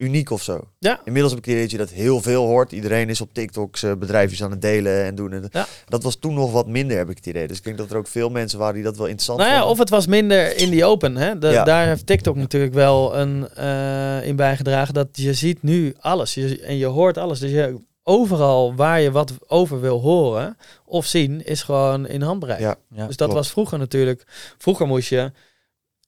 uniek 0.03 0.31
of 0.31 0.43
zo. 0.43 0.61
Ja. 0.79 1.01
Inmiddels 1.05 1.35
heb 1.35 1.45
ik 1.45 1.45
het 1.51 1.55
idee 1.55 1.63
dat 1.63 1.71
je 1.71 1.77
dat 1.87 1.91
heel 2.05 2.21
veel 2.23 2.45
hoort. 2.47 2.73
Iedereen 2.73 3.09
is 3.09 3.21
op 3.21 3.35
TikTok 3.35 3.77
zijn 3.77 3.99
bedrijfjes 3.99 4.43
aan 4.43 4.51
het 4.51 4.63
delen 4.63 5.05
en 5.05 5.15
doen. 5.15 5.33
En 5.33 5.49
Ja. 5.51 5.67
Dat 5.89 6.03
was 6.03 6.17
toen 6.17 6.35
nog 6.35 6.53
wat 6.53 6.67
minder, 6.67 6.97
heb 6.97 7.11
ik 7.11 7.17
het 7.17 7.27
idee. 7.27 7.47
Dus 7.49 7.57
ik 7.59 7.65
denk 7.65 7.79
dat 7.79 7.91
er 7.91 7.97
ook 7.97 8.07
veel 8.07 8.29
mensen 8.31 8.59
waren 8.59 8.75
die 8.75 8.83
dat 8.85 8.97
wel 8.97 9.07
interessant 9.07 9.39
Nou 9.39 9.51
ja, 9.51 9.57
vonden. 9.57 9.73
of 9.75 9.79
het 9.83 9.91
was 9.91 10.07
minder 10.07 10.57
in 10.57 10.71
die 10.71 10.85
open. 10.85 11.17
Hè? 11.17 11.39
De- 11.39 11.49
Ja. 11.49 11.65
Daar 11.65 11.87
heeft 11.87 12.07
TikTok 12.07 12.37
natuurlijk 12.37 12.75
wel 12.75 13.17
een, 13.17 13.49
eh, 13.49 14.27
in 14.27 14.37
bijgedragen. 14.37 14.95
Dat 14.95 15.09
je 15.13 15.35
ziet 15.35 15.63
nu 15.63 15.95
alles. 16.01 16.35
Je, 16.35 16.61
en 16.61 16.77
je 16.77 16.87
hoort 16.87 17.19
alles. 17.19 17.39
Dus 17.39 17.51
je, 17.51 17.81
overal 18.05 18.75
waar 18.75 19.01
je 19.01 19.11
wat 19.11 19.33
over 19.47 19.81
wil 19.81 20.01
horen 20.01 20.57
of 20.85 21.07
zien, 21.07 21.45
is 21.45 21.63
gewoon 21.63 22.07
in 22.07 22.23
handbereik. 22.23 22.61
Ja, 22.61 22.77
Ja, 22.95 23.07
dus 23.07 23.17
dat 23.17 23.29
klopt. 23.29 23.33
was 23.33 23.51
vroeger 23.51 23.79
natuurlijk. 23.79 24.25
Vroeger 24.59 24.87
moest 24.87 25.09
je 25.09 25.33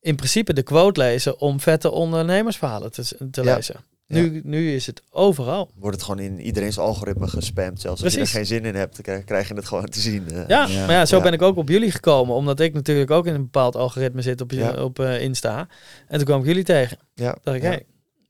in 0.05 0.17
principe 0.17 0.53
de 0.53 0.63
quote 0.63 1.01
lezen 1.01 1.41
om 1.41 1.61
vette 1.61 1.91
ondernemersverhalen 1.91 2.93
te, 2.93 3.03
te 3.31 3.43
Ja. 3.43 3.55
lezen. 3.55 3.77
Nu, 4.07 4.41
nu 4.45 4.73
is 4.75 4.87
het 4.87 5.03
overal. 5.11 5.71
Wordt 5.75 5.97
het 5.97 6.05
gewoon 6.05 6.21
in 6.25 6.41
iedereen's 6.41 6.79
algoritme 6.79 7.27
gespamd. 7.29 7.81
Zelfs 7.81 8.05
als 8.05 8.15
je 8.15 8.21
er 8.21 8.27
geen 8.27 8.47
zin 8.47 8.65
in 8.65 8.75
hebt, 8.75 9.05
dan 9.05 9.25
krijg, 9.25 9.49
je 9.49 9.55
het 9.55 9.65
gewoon 9.67 9.85
te 9.85 10.01
zien. 10.01 10.25
eh. 10.31 10.49
Ja, 10.49 10.67
Ja. 10.67 10.87
maar 10.87 10.95
ja, 10.95 11.07
zo 11.07 11.17
Ja. 11.17 11.23
ben 11.23 11.33
ik 11.33 11.43
ook 11.43 11.57
op 11.57 11.69
jullie 11.69 11.91
gekomen. 11.91 12.35
Omdat 12.35 12.61
ik 12.61 12.75
natuurlijk 12.75 13.11
ook 13.11 13.27
in 13.27 13.35
een 13.35 13.43
bepaald 13.43 13.77
algoritme 13.77 14.23
zit 14.23 14.41
op, 14.41 14.53
op 14.79 14.99
eh, 14.99 15.21
Insta. 15.23 15.69
En 16.09 16.17
toen 16.17 16.27
kwam 16.27 16.41
ik 16.41 16.47
jullie 16.47 16.65
tegen. 16.65 16.99
ja, 17.15 17.37
dacht 17.43 17.57
ik, 17.57 17.63
ja. 17.63 17.69
hey, 17.69 17.85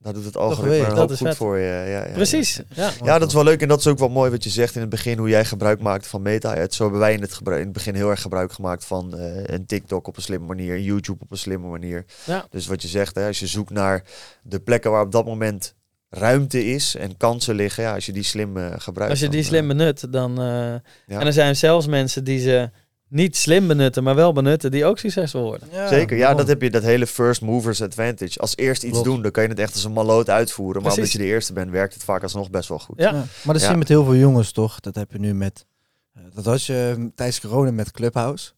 Daar 0.05 0.13
doet 0.13 0.25
het 0.25 0.37
algoritme 0.37 0.77
een 0.77 0.89
Dat 0.89 0.97
hoop 0.97 1.11
is 1.11 1.17
goed 1.17 1.27
vet. 1.27 1.37
voor 1.37 1.57
je. 1.57 1.65
Ja, 1.65 1.83
ja. 2.05 2.13
Precies. 2.13 2.61
Ja. 2.73 2.91
Ja, 3.03 3.19
dat 3.19 3.27
is 3.27 3.33
wel 3.33 3.43
leuk. 3.43 3.61
En 3.61 3.67
dat 3.67 3.79
is 3.79 3.87
ook 3.87 3.99
wel 3.99 4.09
mooi 4.09 4.31
wat 4.31 4.43
je 4.43 4.49
zegt 4.49 4.75
in 4.75 4.81
het 4.81 4.89
begin, 4.89 5.17
hoe 5.17 5.29
jij 5.29 5.45
gebruik 5.45 5.81
maakte 5.81 6.09
van 6.09 6.21
meta. 6.21 6.67
Zo 6.69 6.83
hebben 6.83 6.99
wij 7.01 7.13
in 7.13 7.21
het, 7.21 7.39
in 7.45 7.51
het 7.51 7.71
begin 7.71 7.95
heel 7.95 8.09
erg 8.09 8.21
gebruik 8.21 8.51
gemaakt 8.51 8.85
van 8.85 9.17
eh, 9.17 9.43
een 9.43 9.65
TikTok 9.65 10.07
op 10.07 10.15
een 10.15 10.21
slimme 10.21 10.45
manier, 10.47 10.79
YouTube 10.79 11.23
op 11.23 11.31
een 11.31 11.37
slimme 11.37 11.67
manier. 11.67 12.05
Ja. 12.25 12.45
Dus 12.49 12.67
wat 12.67 12.81
je 12.81 12.87
zegt, 12.87 13.15
hè, 13.15 13.27
als 13.27 13.39
je 13.39 13.47
zoekt 13.47 13.69
naar 13.69 14.03
de 14.43 14.59
plekken 14.59 14.91
waar 14.91 15.01
op 15.01 15.11
dat 15.11 15.25
moment 15.25 15.73
ruimte 16.09 16.65
is 16.65 16.95
en 16.95 17.17
kansen 17.17 17.55
liggen, 17.55 17.83
ja, 17.83 17.93
als 17.93 18.05
je 18.05 18.11
die 18.11 18.23
slim 18.23 18.57
eh, 18.57 18.73
gebruikt. 18.77 19.11
Als 19.11 19.19
je 19.21 19.29
die 19.29 19.39
dan, 19.41 19.49
slim 19.49 19.67
benut, 19.67 20.11
dan... 20.13 20.31
eh, 20.31 20.45
Ja. 20.45 20.81
En 21.19 21.25
er 21.25 21.33
zijn 21.33 21.55
zelfs 21.55 21.87
mensen 21.87 22.23
die 22.23 22.39
ze 22.39 22.69
niet 23.09 23.35
slim 23.35 23.67
benutten, 23.67 24.03
maar 24.03 24.15
wel 24.15 24.33
benutten, 24.33 24.71
die 24.71 24.85
ook 24.85 24.97
succesvol 24.99 25.41
worden. 25.41 25.67
Zeker, 25.89 26.17
ja, 26.17 26.33
dat 26.33 26.47
heb 26.47 26.61
je, 26.61 26.69
dat 26.69 26.83
hele 26.83 27.07
first 27.07 27.41
movers 27.41 27.81
advantage. 27.81 28.39
Als 28.39 28.55
eerst 28.57 28.83
iets 28.83 28.91
Klopt. 28.91 29.05
doen, 29.07 29.21
dan 29.21 29.31
kan 29.31 29.43
je 29.43 29.49
het 29.49 29.59
echt 29.59 29.73
als 29.73 29.83
een 29.83 29.93
maloot 29.93 30.29
uitvoeren. 30.29 30.81
Maar 30.81 30.93
Precies. 30.93 30.97
omdat 31.13 31.21
je 31.21 31.27
de 31.27 31.33
eerste 31.33 31.53
bent, 31.53 31.71
werkt 31.71 31.93
het 31.93 32.03
vaak 32.03 32.23
alsnog 32.23 32.49
best 32.49 32.69
wel 32.69 32.79
goed. 32.79 32.99
Ja. 32.99 33.09
Ja, 33.09 33.23
maar 33.43 33.53
dat 33.53 33.61
zie 33.61 33.71
je 33.71 33.77
met 33.77 33.87
heel 33.87 34.03
veel 34.03 34.15
jongens 34.15 34.51
toch? 34.51 34.79
Dat 34.79 34.95
heb 34.95 35.11
je 35.11 35.19
nu 35.19 35.33
met. 35.33 35.65
eh, 36.13 36.21
dat 36.33 36.45
was 36.45 36.65
je 36.65 36.93
eh, 36.97 37.03
tijdens 37.15 37.39
corona 37.39 37.71
met 37.71 37.91
Clubhouse. 37.91 38.51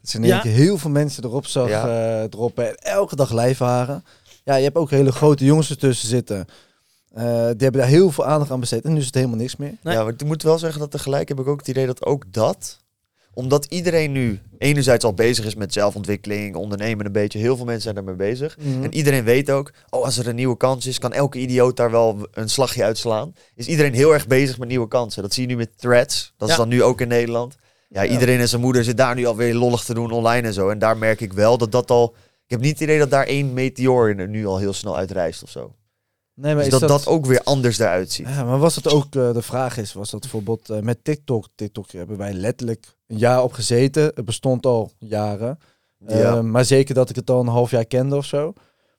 Dat 0.00 0.10
ze 0.10 0.16
in 0.16 0.24
één 0.24 0.40
keer 0.40 0.52
heel 0.52 0.78
veel 0.78 0.90
mensen 0.90 1.24
erop 1.24 1.46
zag 1.46 1.68
Ja. 1.68 2.20
eh, 2.22 2.28
droppen. 2.28 2.68
En 2.68 2.74
elke 2.76 3.16
dag 3.16 3.32
live 3.32 3.64
waren. 3.64 4.04
Ja, 4.44 4.54
je 4.54 4.64
hebt 4.64 4.76
ook 4.76 4.90
hele 4.90 5.12
grote 5.12 5.44
jongens 5.44 5.70
ertussen 5.70 6.08
zitten. 6.08 6.46
Eh, 7.12 7.24
die 7.24 7.32
hebben 7.62 7.72
daar 7.72 7.86
heel 7.86 8.10
veel 8.10 8.26
aandacht 8.26 8.50
aan 8.50 8.60
besteed. 8.60 8.84
En 8.84 8.92
nu 8.92 8.98
is 8.98 9.06
het 9.06 9.14
helemaal 9.14 9.36
niks 9.36 9.56
meer. 9.56 9.74
Nee. 9.82 9.94
Ja, 9.94 10.02
maar 10.02 10.12
ik 10.12 10.24
moet 10.24 10.42
wel 10.42 10.58
zeggen 10.58 10.80
dat 10.80 10.90
tegelijk 10.90 11.28
heb 11.28 11.40
ik 11.40 11.46
ook 11.46 11.58
het 11.58 11.68
idee 11.68 11.86
dat 11.86 12.04
ook 12.04 12.24
dat, 12.32 12.78
omdat 13.34 13.64
iedereen 13.64 14.12
nu 14.12 14.40
enerzijds 14.58 15.04
al 15.04 15.14
bezig 15.14 15.44
is 15.44 15.54
met 15.54 15.72
zelfontwikkeling, 15.72 16.56
ondernemen 16.56 17.06
een 17.06 17.12
beetje, 17.12 17.38
heel 17.38 17.56
veel 17.56 17.64
mensen 17.64 17.82
zijn 17.82 17.94
daarmee 17.94 18.14
bezig. 18.14 18.58
Mhm. 18.58 18.82
En 18.84 18.94
iedereen 18.94 19.24
weet 19.24 19.50
ook, 19.50 19.72
oh, 19.90 20.04
als 20.04 20.18
er 20.18 20.28
een 20.28 20.34
nieuwe 20.34 20.56
kans 20.56 20.86
is, 20.86 20.98
kan 20.98 21.12
elke 21.12 21.38
idioot 21.38 21.76
daar 21.76 21.90
wel 21.90 22.28
een 22.32 22.48
slagje 22.48 22.84
uitslaan. 22.84 23.34
Is 23.54 23.66
iedereen 23.66 23.94
heel 23.94 24.12
erg 24.12 24.26
bezig 24.26 24.58
met 24.58 24.68
nieuwe 24.68 24.88
kansen. 24.88 25.22
Dat 25.22 25.34
zie 25.34 25.42
je 25.42 25.48
nu 25.48 25.56
met 25.56 25.78
threads. 25.78 26.32
Dat 26.36 26.48
is 26.48 26.56
dan 26.56 26.68
nu 26.68 26.82
ook 26.82 27.00
in 27.00 27.08
Nederland. 27.08 27.56
Ja, 27.88 28.02
Ja. 28.02 28.12
iedereen 28.12 28.40
en 28.40 28.48
zijn 28.48 28.60
moeder 28.60 28.84
zit 28.84 28.96
daar 28.96 29.14
nu 29.14 29.26
alweer 29.26 29.54
lollig 29.54 29.84
te 29.84 29.94
doen 29.94 30.10
online 30.10 30.46
en 30.46 30.52
zo. 30.52 30.68
En 30.68 30.78
daar 30.78 30.96
merk 30.96 31.20
ik 31.20 31.32
wel 31.32 31.58
dat 31.58 31.72
dat 31.72 31.90
al... 31.90 32.14
Ik 32.44 32.50
heb 32.58 32.60
niet 32.60 32.72
het 32.72 32.80
idee 32.80 32.98
dat 32.98 33.10
daar 33.10 33.26
één 33.26 33.52
meteor 33.52 34.18
er 34.18 34.28
nu 34.28 34.46
al 34.46 34.58
heel 34.58 34.72
snel 34.72 34.96
uitreist 34.96 35.42
of 35.42 35.50
zo. 35.50 35.74
Nee, 36.34 36.54
maar 36.54 36.64
Dus 36.64 36.72
is 36.72 36.80
dat, 36.80 36.88
dat 36.88 37.06
ook 37.06 37.26
weer 37.26 37.42
anders 37.42 37.78
eruit 37.78 38.12
ziet. 38.12 38.26
Ja, 38.26 38.44
maar 38.44 38.58
was 38.58 38.76
het 38.76 38.88
ook, 38.88 39.04
eh, 39.04 39.32
de 39.32 39.42
vraag 39.42 39.76
is, 39.76 39.92
was 39.92 40.10
dat 40.10 40.20
bijvoorbeeld 40.20 40.70
eh, 40.70 40.80
met 40.80 41.04
TikTok? 41.04 41.48
TikTok 41.54 41.90
hebben 41.90 42.16
wij 42.16 42.32
letterlijk 42.32 42.96
een 43.06 43.18
jaar 43.18 43.42
op 43.42 43.52
gezeten. 43.52 44.02
Het 44.02 44.24
bestond 44.24 44.66
al 44.66 44.92
jaren. 44.98 45.58
Ja. 45.98 46.36
Eh, 46.36 46.40
maar 46.40 46.64
zeker 46.64 46.94
dat 46.94 47.10
ik 47.10 47.16
het 47.16 47.30
al 47.30 47.40
een 47.40 47.46
half 47.46 47.70
jaar 47.70 47.84
kende 47.84 48.16
of 48.16 48.24
zo. 48.24 48.52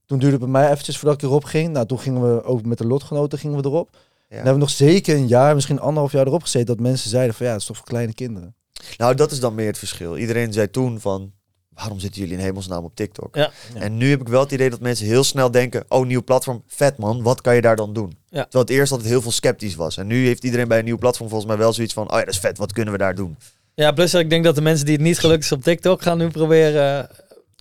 Toen 0.05 0.19
duurde 0.19 0.35
het 0.35 0.43
bij 0.43 0.61
mij 0.61 0.71
eventjes 0.71 0.97
voordat 0.97 1.21
ik 1.21 1.27
erop 1.27 1.43
ging. 1.43 1.73
Nou, 1.73 1.85
toen 1.85 1.99
gingen 1.99 2.35
we 2.35 2.43
ook 2.43 2.65
met 2.65 2.77
de 2.77 2.87
lotgenoten 2.87 3.39
gingen 3.39 3.61
we 3.61 3.67
erop. 3.67 3.89
Ja. 3.91 3.99
Dan 4.27 4.37
hebben 4.37 4.53
we 4.53 4.59
nog 4.59 4.69
zeker 4.69 5.15
een 5.15 5.27
jaar, 5.27 5.55
misschien 5.55 5.79
anderhalf 5.79 6.11
jaar 6.11 6.27
erop 6.27 6.41
gezeten. 6.41 6.67
Dat 6.67 6.79
mensen 6.79 7.09
zeiden 7.09 7.35
van 7.35 7.45
ja, 7.45 7.51
het 7.51 7.61
is 7.61 7.67
toch 7.67 7.77
voor 7.77 7.85
kleine 7.85 8.13
kinderen. 8.13 8.55
Nou, 8.97 9.15
dat 9.15 9.31
is 9.31 9.39
dan 9.39 9.55
meer 9.55 9.67
het 9.67 9.77
verschil. 9.77 10.17
Iedereen 10.17 10.53
zei 10.53 10.69
toen 10.69 10.99
van, 10.99 11.31
waarom 11.75 11.99
zitten 11.99 12.21
jullie 12.21 12.37
in 12.37 12.43
hemelsnaam 12.43 12.83
op 12.83 12.95
TikTok? 12.95 13.35
Ja. 13.35 13.51
Ja. 13.73 13.79
En 13.81 13.97
nu 13.97 14.09
heb 14.09 14.21
ik 14.21 14.27
wel 14.27 14.39
het 14.41 14.51
idee 14.51 14.69
dat 14.69 14.79
mensen 14.79 15.05
heel 15.05 15.23
snel 15.23 15.51
denken, 15.51 15.83
oh, 15.87 16.05
nieuw 16.05 16.23
platform, 16.23 16.63
vet 16.67 16.97
man, 16.97 17.21
wat 17.23 17.41
kan 17.41 17.55
je 17.55 17.61
daar 17.61 17.75
dan 17.75 17.93
doen? 17.93 18.17
Ja. 18.29 18.41
Terwijl 18.43 18.63
het 18.65 18.73
eerst 18.73 18.91
altijd 18.91 19.09
heel 19.09 19.21
veel 19.21 19.31
sceptisch 19.31 19.75
was. 19.75 19.97
En 19.97 20.07
nu 20.07 20.25
heeft 20.25 20.43
iedereen 20.43 20.67
bij 20.67 20.79
een 20.79 20.85
nieuw 20.85 20.97
platform 20.97 21.29
volgens 21.29 21.49
mij 21.49 21.59
wel 21.59 21.73
zoiets 21.73 21.93
van, 21.93 22.03
oh 22.11 22.17
ja, 22.17 22.25
dat 22.25 22.33
is 22.33 22.39
vet, 22.39 22.57
wat 22.57 22.73
kunnen 22.73 22.93
we 22.93 22.99
daar 22.99 23.15
doen? 23.15 23.37
Ja, 23.75 23.91
plus 23.91 24.13
ik 24.13 24.29
denk 24.29 24.43
dat 24.43 24.55
de 24.55 24.61
mensen 24.61 24.85
die 24.85 24.95
het 24.95 25.03
niet 25.03 25.19
gelukt 25.19 25.43
is 25.43 25.51
op 25.51 25.63
TikTok 25.63 26.01
gaan 26.01 26.17
nu 26.17 26.27
proberen... 26.27 27.09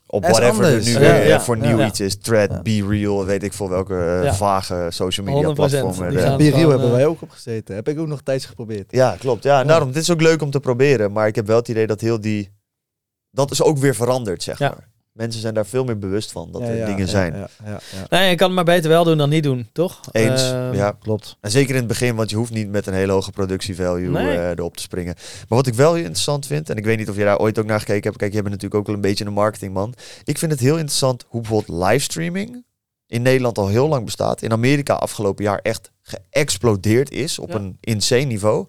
Op 0.06 0.22
whatever 0.26 0.64
er 0.64 0.82
nu 0.84 0.90
Ja, 0.90 0.98
weer 0.98 1.26
ja, 1.26 1.40
voor 1.40 1.56
ja. 1.56 1.66
nieuw 1.66 1.78
Ja. 1.78 1.86
iets 1.86 2.00
is. 2.00 2.16
Thread, 2.18 2.50
Ja. 2.50 2.62
Be 2.62 2.86
Real, 2.88 3.24
weet 3.24 3.42
ik 3.42 3.52
veel 3.52 3.68
welke 3.68 3.94
eh, 3.94 4.24
Ja. 4.24 4.34
vage 4.34 4.86
social 4.90 5.26
media 5.26 5.42
100%, 5.48 5.54
platformen. 5.54 6.10
die 6.10 6.18
gaan- 6.18 6.36
Biriel 6.36 6.54
gewoon, 6.54 6.70
hebben 6.70 6.88
eh, 6.88 6.94
wij 6.94 7.06
ook 7.06 7.22
op 7.22 7.30
gezeten. 7.30 7.74
Heb 7.74 7.88
ik 7.88 7.98
ook 7.98 8.06
nog 8.06 8.20
tijds 8.22 8.44
geprobeerd. 8.46 8.84
Ja, 8.92 9.16
klopt. 9.18 9.42
Ja, 9.42 9.64
daarom. 9.64 9.92
Dit 9.92 10.02
is 10.02 10.10
ook 10.10 10.20
leuk 10.20 10.42
om 10.42 10.50
te 10.50 10.60
proberen. 10.60 11.12
Maar 11.12 11.26
ik 11.26 11.34
heb 11.34 11.46
wel 11.46 11.56
het 11.56 11.68
idee 11.68 11.86
dat 11.86 12.00
heel 12.00 12.20
die... 12.20 12.50
Dat 13.32 13.50
is 13.50 13.62
ook 13.62 13.78
weer 13.78 13.94
veranderd, 13.94 14.42
zeg 14.42 14.58
Ja. 14.58 14.68
maar. 14.68 14.90
Mensen 15.12 15.40
zijn 15.40 15.54
daar 15.54 15.66
veel 15.66 15.84
meer 15.84 15.98
bewust 15.98 16.32
van, 16.32 16.52
dat 16.52 16.62
Ja, 16.62 16.68
er 16.68 16.76
ja, 16.76 16.86
dingen 16.86 17.04
ja, 17.04 17.10
zijn. 17.10 17.32
Ja, 17.34 17.48
ja, 17.64 17.70
ja. 17.70 18.06
Nee, 18.08 18.30
je 18.30 18.36
kan 18.36 18.46
het 18.46 18.54
maar 18.56 18.64
beter 18.64 18.88
wel 18.90 19.04
doen 19.04 19.18
dan 19.18 19.28
niet 19.28 19.42
doen, 19.42 19.68
toch? 19.72 20.00
Eens, 20.12 20.42
Ehm, 20.50 20.74
ja. 20.74 20.90
Klopt. 21.02 21.36
En 21.40 21.50
zeker 21.50 21.70
in 21.70 21.76
het 21.76 21.86
begin, 21.86 22.14
want 22.14 22.30
je 22.30 22.36
hoeft 22.36 22.52
niet 22.52 22.68
met 22.70 22.86
een 22.86 22.94
hele 22.94 23.12
hoge 23.12 23.30
productievalue 23.30 24.08
Nee. 24.10 24.36
eh, 24.36 24.48
erop 24.50 24.76
te 24.76 24.82
springen. 24.82 25.14
Maar 25.48 25.58
wat 25.58 25.66
ik 25.66 25.74
wel 25.74 25.92
heel 25.94 26.02
interessant 26.02 26.46
vind, 26.46 26.70
en 26.70 26.76
ik 26.76 26.84
weet 26.84 26.98
niet 26.98 27.08
of 27.08 27.16
je 27.16 27.24
daar 27.24 27.38
ooit 27.38 27.58
ook 27.58 27.66
naar 27.66 27.78
gekeken 27.78 28.02
hebt. 28.02 28.16
Kijk, 28.16 28.32
je 28.32 28.38
bent 28.42 28.50
natuurlijk 28.50 28.80
ook 28.80 28.86
wel 28.86 28.94
een 28.94 29.00
beetje 29.00 29.24
een 29.24 29.32
marketingman. 29.32 29.94
Ik 30.24 30.38
vind 30.38 30.50
het 30.52 30.60
heel 30.60 30.76
interessant 30.76 31.24
hoe 31.28 31.40
bijvoorbeeld 31.40 31.82
livestreaming 31.82 32.64
in 33.06 33.22
Nederland 33.22 33.58
al 33.58 33.68
heel 33.68 33.88
lang 33.88 34.04
bestaat. 34.04 34.42
In 34.42 34.52
Amerika 34.52 34.94
afgelopen 34.94 35.44
jaar 35.44 35.58
echt 35.62 35.90
geëxplodeerd 36.02 37.10
is 37.10 37.38
op 37.38 37.48
Ja. 37.48 37.54
een 37.54 37.76
insane 37.80 38.22
niveau. 38.24 38.66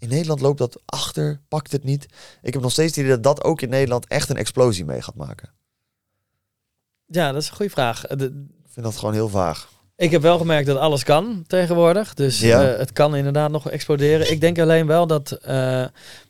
In 0.00 0.08
Nederland 0.08 0.40
loopt 0.40 0.58
dat 0.58 0.82
achter, 0.86 1.40
pakt 1.48 1.72
het 1.72 1.84
niet. 1.84 2.06
Ik 2.42 2.52
heb 2.52 2.62
nog 2.62 2.72
steeds 2.72 2.88
het 2.96 3.04
idee 3.04 3.10
dat 3.10 3.22
dat 3.22 3.44
ook 3.44 3.62
in 3.62 3.68
Nederland 3.68 4.06
echt 4.06 4.28
een 4.28 4.36
explosie 4.36 4.84
mee 4.84 5.02
gaat 5.02 5.14
maken. 5.14 5.50
Ja, 7.06 7.32
dat 7.32 7.42
is 7.42 7.48
een 7.48 7.56
goede 7.56 7.70
vraag. 7.70 8.00
De- 8.06 8.46
Ik 8.64 8.72
vind 8.76 8.86
dat 8.86 8.96
gewoon 8.96 9.14
heel 9.14 9.28
vaag. 9.28 9.68
ik 9.96 10.10
heb 10.10 10.22
wel 10.22 10.38
gemerkt 10.38 10.66
dat 10.66 10.76
alles 10.76 11.04
kan 11.04 11.44
tegenwoordig. 11.46 12.14
Dus 12.14 12.40
Ja. 12.40 12.72
eh, 12.72 12.78
het 12.78 12.92
kan 12.92 13.16
inderdaad 13.16 13.50
nog 13.50 13.70
exploderen. 13.70 14.30
Ik 14.30 14.40
denk 14.40 14.58
alleen 14.58 14.86
wel 14.86 15.06
dat 15.06 15.32
eh, 15.32 15.84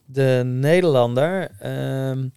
de 0.05 0.43
Nederlander 0.45 1.51
ehm, 1.59 2.29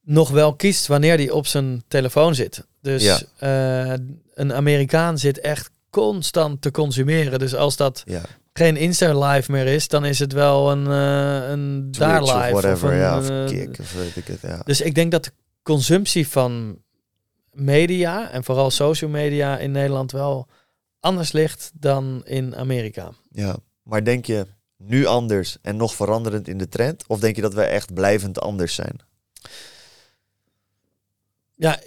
nog 0.00 0.30
wel 0.30 0.54
kiest 0.56 0.86
wanneer 0.86 1.16
hij 1.16 1.30
op 1.30 1.46
zijn 1.46 1.82
telefoon 1.88 2.34
zit. 2.34 2.66
Dus 2.80 3.02
Ja. 3.02 3.18
eh, 3.38 3.98
een 4.34 4.52
Amerikaan 4.54 5.18
zit 5.18 5.40
echt 5.40 5.70
constant 5.90 6.62
te 6.62 6.70
consumeren. 6.70 7.38
Dus 7.38 7.54
als 7.54 7.76
dat 7.76 8.02
Ja. 8.04 8.22
Geen 8.58 8.76
Insta 8.76 9.18
live 9.18 9.50
meer 9.50 9.66
is, 9.66 9.88
dan 9.88 10.04
is 10.04 10.18
het 10.18 10.32
wel 10.32 10.70
een, 10.70 10.86
eh, 10.86 11.50
een 11.50 11.90
daar 11.90 12.22
live. 12.22 12.54
of 12.54 12.60
whatever, 12.60 12.92
een, 12.92 12.98
ja, 12.98 13.18
of 13.18 13.30
eh, 13.30 13.46
kick, 13.46 13.78
of 13.80 13.92
weet 13.92 14.16
ik 14.16 14.26
het, 14.26 14.40
ja. 14.40 14.62
Dus 14.64 14.80
ik 14.80 14.94
denk 14.94 15.10
dat 15.10 15.24
de 15.24 15.32
consumptie 15.62 16.28
van 16.28 16.82
media 17.52 18.30
en 18.30 18.44
vooral 18.44 18.70
social 18.70 19.10
media 19.10 19.58
in 19.58 19.70
Nederland 19.70 20.12
wel 20.12 20.48
anders 21.00 21.32
ligt 21.32 21.70
dan 21.74 22.22
in 22.24 22.56
Amerika. 22.56 23.12
Ja, 23.30 23.56
maar 23.82 24.04
denk 24.04 24.24
je 24.24 24.46
nu 24.76 25.06
anders 25.06 25.58
en 25.62 25.76
nog 25.76 25.94
veranderend 25.94 26.48
in 26.48 26.58
de 26.58 26.68
trend? 26.68 27.04
Of 27.06 27.20
denk 27.20 27.36
je 27.36 27.42
dat 27.42 27.54
wij 27.54 27.68
echt 27.68 27.94
blijvend 27.94 28.40
anders 28.40 28.74
zijn? 28.74 29.00
Ja, 31.60 31.78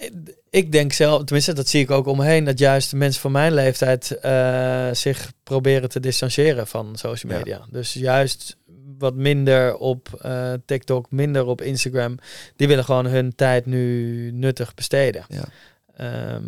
ik 0.50 0.72
denk 0.72 0.92
zelf, 0.92 1.24
tenminste 1.24 1.52
dat 1.52 1.68
zie 1.68 1.80
ik 1.80 1.90
ook 1.90 2.06
om 2.06 2.16
me 2.16 2.24
heen, 2.24 2.44
dat 2.44 2.58
juist 2.58 2.90
de 2.90 2.96
mensen 2.96 3.20
van 3.20 3.32
mijn 3.32 3.54
leeftijd 3.54 4.10
eh, 4.10 4.88
zich 4.92 5.32
proberen 5.42 5.88
te 5.88 6.00
distancieren 6.00 6.66
van 6.66 6.96
social 6.96 7.32
Ja. 7.32 7.38
media. 7.38 7.66
Dus 7.70 7.92
juist 7.92 8.56
wat 8.98 9.14
minder 9.14 9.76
op 9.76 10.08
eh, 10.20 10.52
TikTok, 10.66 11.10
minder 11.10 11.46
op 11.46 11.60
Instagram. 11.60 12.16
Die 12.56 12.68
willen 12.68 12.84
gewoon 12.84 13.06
hun 13.06 13.34
tijd 13.34 13.66
nu 13.66 14.30
nuttig 14.32 14.74
besteden. 14.74 15.24
Ja. 15.28 15.44
Ehm, 15.96 16.44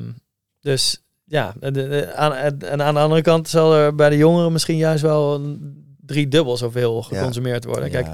dus 0.60 1.02
ja, 1.24 1.54
en 1.60 2.82
aan 2.82 2.94
de 2.94 3.00
andere 3.00 3.22
kant 3.22 3.48
zal 3.48 3.74
er 3.74 3.94
bij 3.94 4.10
de 4.10 4.16
jongeren 4.16 4.52
misschien 4.52 4.76
juist 4.76 5.02
wel 5.02 5.34
een 5.34 5.82
drie 6.06 6.28
dubbel 6.28 6.56
zoveel 6.56 7.02
geconsumeerd 7.02 7.64
worden. 7.64 7.90
Kijk, 7.90 8.06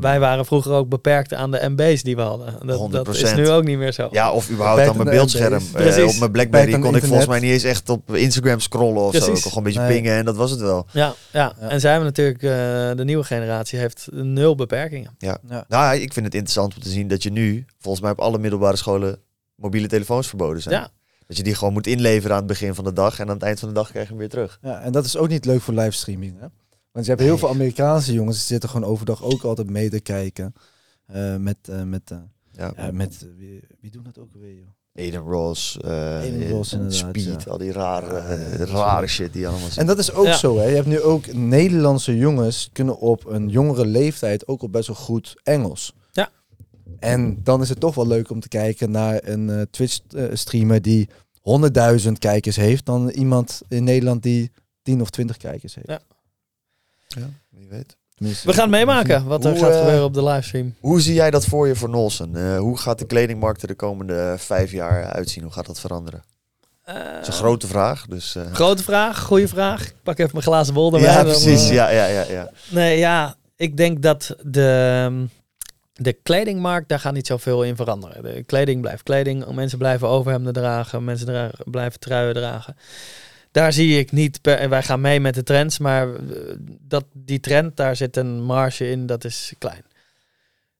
wij 0.00 0.20
waren 0.20 0.44
vroeger 0.46 0.72
ook 0.72 0.88
beperkt 0.88 1.34
aan 1.34 1.50
de 1.50 1.68
MB's 1.68 2.02
die 2.02 2.16
we 2.16 2.22
hadden. 2.22 2.66
Dat, 2.66 2.90
dat 2.92 3.08
is 3.08 3.32
100%. 3.32 3.34
nu 3.34 3.50
ook 3.50 3.64
niet 3.64 3.78
meer 3.78 3.92
zo. 3.92 4.08
Ja, 4.10 4.32
of 4.32 4.50
überhaupt 4.50 4.76
Beperkt 4.78 4.98
aan 4.98 5.04
mijn 5.04 5.16
beeldscherm. 5.16 5.62
Eh, 5.74 6.06
op 6.08 6.18
mijn 6.18 6.30
Blackberry 6.30 6.78
kon 6.78 6.96
ik 6.96 7.04
volgens 7.04 7.28
mij 7.28 7.40
niet 7.40 7.50
eens 7.50 7.62
echt 7.62 7.88
op 7.88 8.14
Instagram 8.14 8.60
scrollen 8.60 9.02
of 9.02 9.14
zo. 9.14 9.18
Ik 9.18 9.24
kon 9.32 9.36
gewoon 9.36 9.56
een 9.56 9.62
beetje 9.62 9.80
Nee. 9.80 9.92
pingen 9.92 10.16
en 10.16 10.24
dat 10.24 10.36
was 10.36 10.50
het 10.50 10.60
wel. 10.60 10.86
Ja, 10.92 11.14
ja. 11.32 11.54
Ja. 11.60 11.68
en 11.68 11.80
zijn 11.80 11.98
we 11.98 12.04
natuurlijk, 12.04 12.42
eh, 12.42 12.50
de 12.96 13.04
nieuwe 13.04 13.24
generatie 13.24 13.78
heeft 13.78 14.08
nul 14.10 14.54
beperkingen. 14.54 15.14
Ja. 15.18 15.38
Nou, 15.68 15.96
ik 15.96 16.12
vind 16.12 16.24
het 16.26 16.34
interessant 16.34 16.74
om 16.76 16.82
te 16.82 16.88
zien 16.88 17.08
dat 17.08 17.22
je 17.22 17.30
nu, 17.30 17.64
volgens 17.78 18.02
mij 18.02 18.12
op 18.12 18.20
alle 18.20 18.38
middelbare 18.38 18.76
scholen, 18.76 19.18
mobiele 19.56 19.86
telefoons 19.88 20.28
verboden 20.28 20.62
zijn. 20.62 20.74
Ja, 20.74 20.88
Dat 21.26 21.36
je 21.36 21.42
die 21.42 21.54
gewoon 21.54 21.72
moet 21.72 21.86
inleveren 21.86 22.30
aan 22.32 22.38
het 22.42 22.46
begin 22.46 22.74
van 22.74 22.84
de 22.84 22.92
dag 22.92 23.18
en 23.18 23.28
aan 23.28 23.34
het 23.34 23.42
eind 23.42 23.58
van 23.58 23.68
de 23.68 23.74
dag 23.74 23.88
krijg 23.90 24.04
je 24.04 24.10
hem 24.10 24.18
weer 24.18 24.28
terug. 24.28 24.58
Ja, 24.62 24.80
en 24.80 24.92
dat 24.92 25.04
is 25.04 25.16
ook 25.16 25.28
niet 25.28 25.44
leuk 25.44 25.60
voor 25.60 25.74
livestreaming. 25.74 26.34
Hè? 26.40 26.46
Want 26.94 27.06
je 27.06 27.10
hebt 27.12 27.22
heel 27.24 27.30
Nee. 27.30 27.40
veel 27.40 27.48
Amerikaanse 27.48 28.12
jongens 28.12 28.36
die 28.36 28.46
zitten 28.46 28.68
gewoon 28.68 28.88
overdag 28.90 29.22
ook 29.22 29.42
altijd 29.42 29.70
mee 29.70 29.90
te 29.90 30.00
kijken. 30.00 30.52
eh, 31.06 31.36
met, 31.36 31.56
eh, 31.68 31.82
met, 31.82 32.10
eh, 32.10 32.18
Ja. 32.52 32.72
ja, 32.76 32.90
met 32.92 33.26
wie, 33.36 33.60
wie 33.80 33.90
doen 33.90 34.02
dat 34.02 34.18
ook 34.18 34.32
weer, 34.32 34.54
joh? 34.54 34.66
Aiden 34.94 35.20
Ross, 35.20 35.78
eh, 35.80 35.90
Aiden 35.90 36.48
Ross, 36.50 36.76
Speed, 36.88 37.24
ja. 37.44 37.50
al 37.50 37.58
die 37.58 37.72
rare, 37.72 38.18
rare 38.64 39.06
shit 39.06 39.32
die 39.32 39.46
allemaal 39.48 39.64
En 39.66 39.72
zitten. 39.72 39.86
dat 39.86 39.98
is 39.98 40.12
ook 40.12 40.24
Ja. 40.26 40.36
zo, 40.36 40.56
hè. 40.58 40.64
Je 40.64 40.74
hebt 40.74 40.86
nu 40.86 41.00
ook 41.00 41.32
Nederlandse 41.32 42.16
jongens 42.16 42.68
kunnen 42.72 42.98
op 42.98 43.26
een 43.26 43.48
jongere 43.48 43.86
leeftijd 43.86 44.48
ook 44.48 44.62
al 44.62 44.68
best 44.68 44.86
wel 44.86 44.96
goed 44.96 45.34
Engels. 45.42 45.94
Ja. 46.12 46.30
En 46.98 47.40
dan 47.42 47.60
is 47.62 47.68
het 47.68 47.80
toch 47.80 47.94
wel 47.94 48.06
leuk 48.06 48.30
om 48.30 48.40
te 48.40 48.48
kijken 48.48 48.90
naar 48.90 49.20
een 49.28 49.66
Twitch-streamer 49.70 50.82
die 50.82 51.08
100.000 51.40 52.12
kijkers 52.18 52.56
heeft, 52.56 52.86
dan 52.86 53.08
iemand 53.08 53.62
in 53.68 53.84
Nederland 53.84 54.22
die 54.22 54.50
10 54.82 55.00
of 55.00 55.10
20 55.10 55.36
kijkers 55.36 55.74
heeft. 55.74 55.88
Ja. 55.88 56.00
Ja, 57.14 57.28
wie 57.50 57.68
weet. 57.68 57.96
Tenminste, 58.14 58.46
we 58.46 58.52
gaan 58.52 58.62
het 58.62 58.70
meemaken 58.70 59.24
wat 59.26 59.44
er 59.44 59.50
Hoe, 59.50 59.60
gaat 59.60 59.70
eh, 59.72 59.78
gebeuren 59.78 60.04
op 60.04 60.14
de 60.14 60.24
livestream. 60.24 60.74
Hoe 60.80 61.00
zie 61.00 61.14
jij 61.14 61.30
dat 61.30 61.44
voor 61.46 61.66
je 61.68 61.74
voor 61.76 61.88
Nolsen? 61.88 62.36
Eh, 62.36 62.58
hoe 62.58 62.78
gaat 62.78 62.98
de 62.98 63.06
kledingmarkt 63.06 63.62
er 63.62 63.68
de 63.68 63.74
komende 63.74 64.34
vijf 64.38 64.70
jaar 64.72 65.04
uitzien? 65.04 65.42
Hoe 65.42 65.52
gaat 65.52 65.66
dat 65.66 65.80
veranderen? 65.80 66.22
Eh, 66.84 66.94
Dat 66.94 67.20
is 67.22 67.26
een 67.26 67.32
grote 67.32 67.66
vraag. 67.66 68.06
Dus, 68.06 68.34
eh, 68.36 68.42
grote 68.52 68.82
vraag, 68.82 69.20
goede 69.22 69.48
vraag. 69.48 69.86
Ik 69.86 69.94
pak 70.02 70.18
even 70.18 70.30
mijn 70.32 70.44
glazen 70.44 70.74
bol 70.74 70.92
erbij. 70.92 71.08
ja, 71.08 71.14
dan, 71.22 71.24
precies. 71.24 71.68
eh, 71.68 71.74
Ja, 71.74 71.88
ja, 71.88 72.06
ja, 72.06 72.24
ja. 72.28 72.50
Nee, 72.70 72.98
ja, 72.98 73.36
ik 73.56 73.76
denk 73.76 74.02
dat 74.02 74.36
de, 74.42 75.26
de 75.92 76.12
kledingmarkt, 76.12 76.88
daar 76.88 76.98
gaat 77.00 77.12
niet 77.12 77.26
zoveel 77.26 77.62
in 77.64 77.76
veranderen. 77.76 78.22
De 78.22 78.42
kleding 78.42 78.80
blijft 78.80 79.02
kleding. 79.02 79.46
Mensen 79.54 79.78
blijven 79.78 80.08
overhemden 80.08 80.52
dragen. 80.52 81.04
Mensen 81.04 81.26
dragen, 81.26 81.58
blijven 81.70 82.00
truien 82.00 82.34
dragen. 82.34 82.76
Daar 83.54 83.72
zie 83.72 83.98
ik 83.98 84.12
niet, 84.12 84.40
per, 84.40 84.56
en 84.58 84.70
wij 84.70 84.82
gaan 84.82 85.00
mee 85.00 85.20
met 85.20 85.34
de 85.34 85.42
trends, 85.42 85.78
maar 85.78 86.14
eh, 86.14 86.20
dat, 86.80 87.04
die 87.12 87.40
trend, 87.40 87.76
daar 87.76 87.96
zit 87.96 88.16
een 88.16 88.42
marge 88.42 88.90
in, 88.90 89.06
dat 89.06 89.24
is 89.24 89.52
klein. 89.58 89.84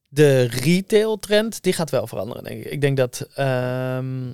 De 0.08 0.42
retail 0.42 1.18
trend, 1.18 1.62
die 1.62 1.72
gaat 1.72 1.90
wel 1.90 2.06
veranderen, 2.06 2.44
denk 2.44 2.64
ik. 2.64 2.72
Ik 2.72 2.80
denk 2.80 2.96
dat 2.96 3.26
ehm, 3.34 4.30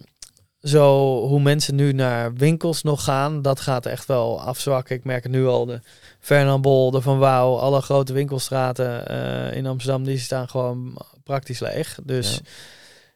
zo 0.63 1.19
hoe 1.27 1.41
mensen 1.41 1.75
nu 1.75 1.93
naar 1.93 2.35
winkels 2.35 2.83
nog 2.83 3.05
gaan, 3.05 3.43
dat 3.43 3.61
gaat 3.61 3.87
echt 3.87 4.07
wel 4.07 4.41
afzwakken. 4.41 4.97
Ik 4.97 5.05
merk 5.05 5.23
het 5.23 5.33
nu 5.33 5.47
al, 5.47 5.67
de 5.67 5.81
Fernand 6.21 6.63
Bol, 6.63 6.91
de 6.91 7.01
Van 7.01 7.19
Wouw, 7.19 7.57
alle 7.57 7.81
grote 7.81 8.13
winkelstraten 8.13 9.07
eh, 9.09 9.57
in 9.57 9.67
Amsterdam, 9.67 10.05
die 10.05 10.19
staan 10.19 10.49
gewoon 10.49 10.97
praktisch 11.25 11.61
leeg. 11.61 11.99
Dus 12.05 12.35
Ja. 12.35 12.41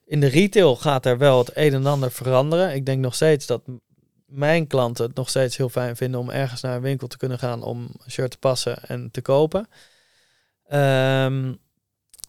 in 0.07 0.21
de 0.21 0.27
retail 0.27 0.77
gaat 0.77 1.07
er 1.07 1.19
wel 1.19 1.39
het 1.39 1.51
een 1.55 1.73
en 1.75 1.87
ander 1.87 2.11
veranderen. 2.13 2.75
Ik 2.75 2.87
denk 2.87 3.01
nog 3.01 3.15
steeds 3.15 3.47
dat 3.47 3.63
mijn 4.35 4.67
klanten 4.67 5.07
het 5.07 5.15
nog 5.15 5.29
steeds 5.29 5.57
heel 5.57 5.69
fijn 5.69 5.97
vinden 5.97 6.21
om 6.21 6.31
ergens 6.31 6.61
naar 6.61 6.77
een 6.77 6.83
winkel 6.83 7.07
te 7.07 7.17
kunnen 7.17 7.39
gaan 7.39 7.63
om 7.63 7.89
een 8.05 8.11
shirt 8.11 8.31
te 8.31 8.39
passen 8.39 8.83
en 8.83 9.11
te 9.11 9.21
kopen. 9.21 9.69
Ehm, 10.69 11.55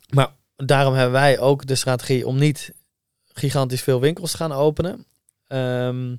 maar 0.10 0.34
daarom 0.56 0.94
hebben 0.94 1.14
wij 1.14 1.40
ook 1.40 1.66
de 1.66 1.76
strategie 1.76 2.28
om 2.28 2.38
niet 2.38 2.74
gigantisch 3.34 3.84
veel 3.84 4.00
winkels 4.00 4.32
te 4.32 4.38
gaan 4.38 4.52
openen. 4.52 5.06
Ehm, 5.48 6.16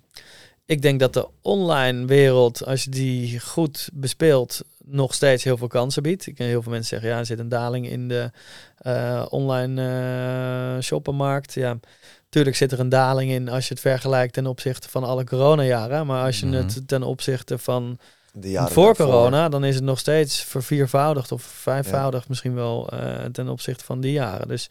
ik 0.67 0.83
denk 0.83 1.01
dat 1.01 1.13
de 1.13 1.29
online 1.41 2.07
wereld, 2.07 2.65
als 2.65 2.85
je 2.85 2.91
die 2.91 3.41
goed 3.41 3.89
bespeelt, 3.93 4.63
nog 4.85 5.15
steeds 5.15 5.45
heel 5.45 5.57
veel 5.57 5.67
kansen 5.67 6.03
biedt. 6.03 6.27
Ik 6.27 6.35
ken 6.35 6.47
heel 6.47 6.63
veel 6.63 6.73
mensen 6.73 6.89
zeggen, 6.89 7.09
ja, 7.09 7.19
er 7.19 7.27
zit 7.27 7.39
een 7.39 7.49
daling 7.49 7.89
in 7.89 8.09
de 8.09 8.31
eh, 8.77 9.27
online 9.29 9.83
eh 9.83 10.83
shoppenmarkt. 10.83 11.55
Ja, 11.55 11.79
tuurlijk 12.29 12.57
zit 12.57 12.73
er 12.73 12.81
een 12.81 12.89
daling 12.89 13.31
in 13.31 13.49
als 13.49 13.69
je 13.69 13.75
het 13.75 13.83
vergelijkt 13.83 14.33
ten 14.33 14.47
opzichte 14.47 14.89
van 14.89 15.05
alle 15.05 15.25
coronajaren. 15.25 16.07
Maar 16.07 16.25
als 16.25 16.41
je 16.41 16.47
Mhm. 16.47 16.55
het 16.57 16.81
ten 16.89 17.03
opzichte 17.03 17.59
van 17.59 17.99
De 18.33 18.51
jaren 18.51 18.73
voor 18.73 18.85
daarvoor. 18.87 19.05
corona, 19.07 19.49
dan 19.49 19.65
is 19.65 19.75
het 19.75 19.85
nog 19.85 19.99
steeds 19.99 20.41
verviervoudigd 20.43 21.33
of 21.33 21.43
vijfvoudigd 21.43 22.29
misschien 22.29 22.55
wel 22.55 22.89
eh, 22.89 23.25
ten 23.25 23.49
opzichte 23.49 23.85
van 23.85 24.01
die 24.01 24.13
jaren. 24.13 24.49
Dus 24.49 24.69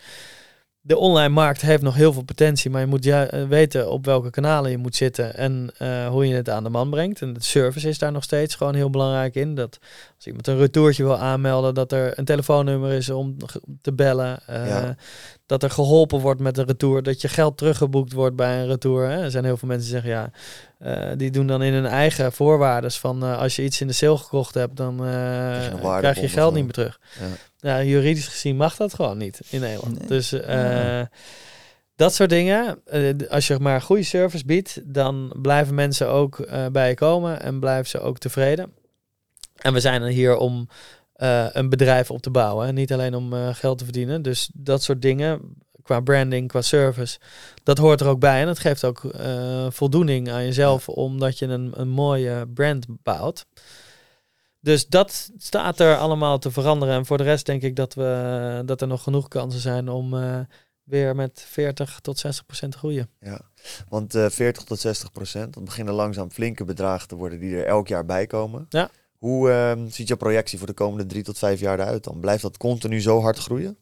de 0.88 0.98
online 0.98 1.30
markt 1.34 1.62
heeft 1.62 1.82
nog 1.84 1.96
heel 1.96 2.14
veel 2.14 2.24
potentie, 2.24 2.70
maar 2.70 2.82
je 2.82 2.88
moet 2.88 3.04
ju- 3.04 3.12
eh, 3.26 3.44
weten 3.48 3.90
op 3.92 4.06
welke 4.06 4.30
kanalen 4.30 4.72
je 4.72 4.78
moet 4.78 4.96
zitten 4.96 5.36
en 5.36 5.70
eh, 5.78 6.08
hoe 6.08 6.28
je 6.28 6.36
het 6.36 6.50
aan 6.50 6.64
de 6.64 6.70
man 6.70 6.90
brengt. 6.90 7.22
En 7.22 7.34
de 7.34 7.44
service 7.44 7.90
is 7.90 7.98
daar 8.00 8.12
nog 8.12 8.24
steeds 8.24 8.56
gewoon 8.56 8.76
heel 8.76 8.90
belangrijk 8.90 9.36
in. 9.36 9.56
Dat 9.56 9.78
als 10.16 10.26
iemand 10.28 10.48
een 10.48 10.58
retourtje 10.58 11.04
wil 11.04 11.18
aanmelden, 11.18 11.74
dat 11.74 11.92
er 11.92 12.20
een 12.20 12.26
telefoonnummer 12.26 12.92
is 12.92 13.10
om 13.10 13.36
te 13.82 13.94
bellen. 13.94 14.40
eh, 14.46 14.68
Ja. 14.68 14.96
Dat 15.46 15.64
er 15.64 15.70
geholpen 15.70 16.20
wordt 16.20 16.40
met 16.42 16.56
de 16.56 16.64
retour, 16.64 17.04
dat 17.04 17.22
je 17.22 17.28
geld 17.28 17.58
teruggeboekt 17.58 18.14
wordt 18.14 18.36
bij 18.36 18.60
een 18.60 18.68
retour. 18.68 19.10
Hè. 19.10 19.22
Er 19.24 19.32
zijn 19.32 19.46
heel 19.46 19.58
veel 19.58 19.68
mensen 19.68 19.92
die 19.92 20.02
zeggen, 20.02 20.12
ja, 20.22 20.32
eh, 20.86 21.12
die 21.16 21.32
doen 21.32 21.48
dan 21.48 21.64
in 21.64 21.74
hun 21.74 21.86
eigen 21.86 22.32
voorwaarden 22.32 22.92
van 22.92 23.24
eh, 23.24 23.38
als 23.38 23.56
je 23.56 23.64
iets 23.64 23.82
in 23.82 23.88
de 23.88 23.94
sale 23.94 24.18
gekocht 24.18 24.54
hebt, 24.54 24.78
dan 24.78 25.06
eh, 25.06 25.98
krijg 25.98 26.20
je 26.20 26.28
geld 26.28 26.54
niet 26.54 26.64
meer 26.64 26.74
terug. 26.74 27.00
Ja. 27.20 27.26
Ja, 27.70 27.84
juridisch 27.84 28.28
gezien 28.28 28.56
mag 28.56 28.76
dat 28.76 28.94
gewoon 28.94 29.18
niet 29.18 29.40
in 29.50 29.60
Nederland. 29.60 30.00
Nee. 30.00 30.08
Dus 30.08 30.36
dat 31.96 32.14
soort 32.14 32.30
dingen. 32.30 32.82
als 33.30 33.48
je 33.48 33.60
maar 33.60 33.82
goede 33.82 34.04
service 34.04 34.46
biedt, 34.46 34.82
dan 34.84 35.34
blijven 35.42 35.76
mensen 35.76 36.10
ook 36.10 36.48
bij 36.72 36.90
je 36.90 36.96
komen 36.96 37.42
en 37.42 37.60
blijven 37.60 37.90
ze 37.90 38.00
ook 38.00 38.18
tevreden. 38.18 38.74
En 39.56 39.74
we 39.74 39.80
zijn 39.80 40.02
er 40.02 40.10
hier 40.10 40.38
om 40.38 40.68
een 41.52 41.70
bedrijf 41.70 42.12
op 42.12 42.22
te 42.22 42.32
bouwen. 42.32 42.68
En 42.68 42.76
niet 42.76 42.94
alleen 42.94 43.16
om 43.16 43.34
geld 43.54 43.78
te 43.78 43.84
verdienen. 43.84 44.22
Dus 44.22 44.50
dat 44.54 44.84
soort 44.84 45.02
dingen, 45.02 45.42
qua 45.86 46.00
branding, 46.00 46.48
qua 46.48 46.62
service, 46.62 47.20
dat 47.64 47.78
hoort 47.78 48.02
er 48.02 48.08
ook 48.08 48.20
bij. 48.20 48.40
En 48.40 48.46
dat 48.46 48.60
geeft 48.60 48.84
ook 48.84 49.04
eh, 49.04 49.68
voldoening 49.70 50.32
aan 50.32 50.44
jezelf, 50.44 50.90
omdat 50.90 51.40
je 51.40 51.46
een, 51.46 51.72
een 51.76 51.90
mooie 51.90 52.48
brand 52.54 52.86
bouwt. 53.04 53.46
Dus 54.60 54.88
dat 54.88 55.32
staat 55.38 55.80
er 55.80 55.98
allemaal 55.98 56.40
te 56.40 56.52
veranderen. 56.52 56.96
En 56.96 57.06
voor 57.06 57.18
de 57.18 57.24
rest 57.24 57.46
denk 57.46 57.62
ik 57.62 57.76
dat, 57.76 57.94
we, 57.94 58.62
dat 58.66 58.82
er 58.82 58.88
nog 58.88 59.04
genoeg 59.04 59.28
kansen 59.28 59.60
zijn 59.60 59.90
om 59.90 60.14
eh, 60.14 60.40
weer 60.84 61.16
met 61.16 61.46
40 61.48 62.00
tot 62.02 62.20
60 62.20 62.46
procent 62.46 62.72
te 62.72 62.78
groeien. 62.78 63.10
Ja, 63.20 63.42
want 63.90 64.16
eh 64.16 64.30
40 64.30 64.64
tot 64.64 64.80
60 64.80 65.12
procent, 65.12 65.54
dat 65.54 65.64
beginnen 65.64 65.94
langzaam 65.94 66.32
flinke 66.32 66.66
bedragen 66.66 67.08
te 67.08 67.16
worden 67.16 67.40
die 67.40 67.56
er 67.56 67.66
elk 67.66 67.88
jaar 67.88 68.06
bij 68.06 68.28
komen. 68.28 68.66
Ja. 68.70 68.90
Hoe 69.18 69.52
ehm, 69.52 69.88
ziet 69.88 70.08
jouw 70.08 70.18
projectie 70.18 70.58
voor 70.58 70.68
de 70.68 70.74
komende 70.74 71.06
drie 71.06 71.24
tot 71.24 71.38
vijf 71.38 71.60
jaar 71.60 71.80
eruit 71.80 72.04
dan? 72.04 72.20
Blijft 72.20 72.42
dat 72.42 72.58
continu 72.58 73.02
zo 73.02 73.22
hard 73.22 73.38
groeien? 73.38 73.78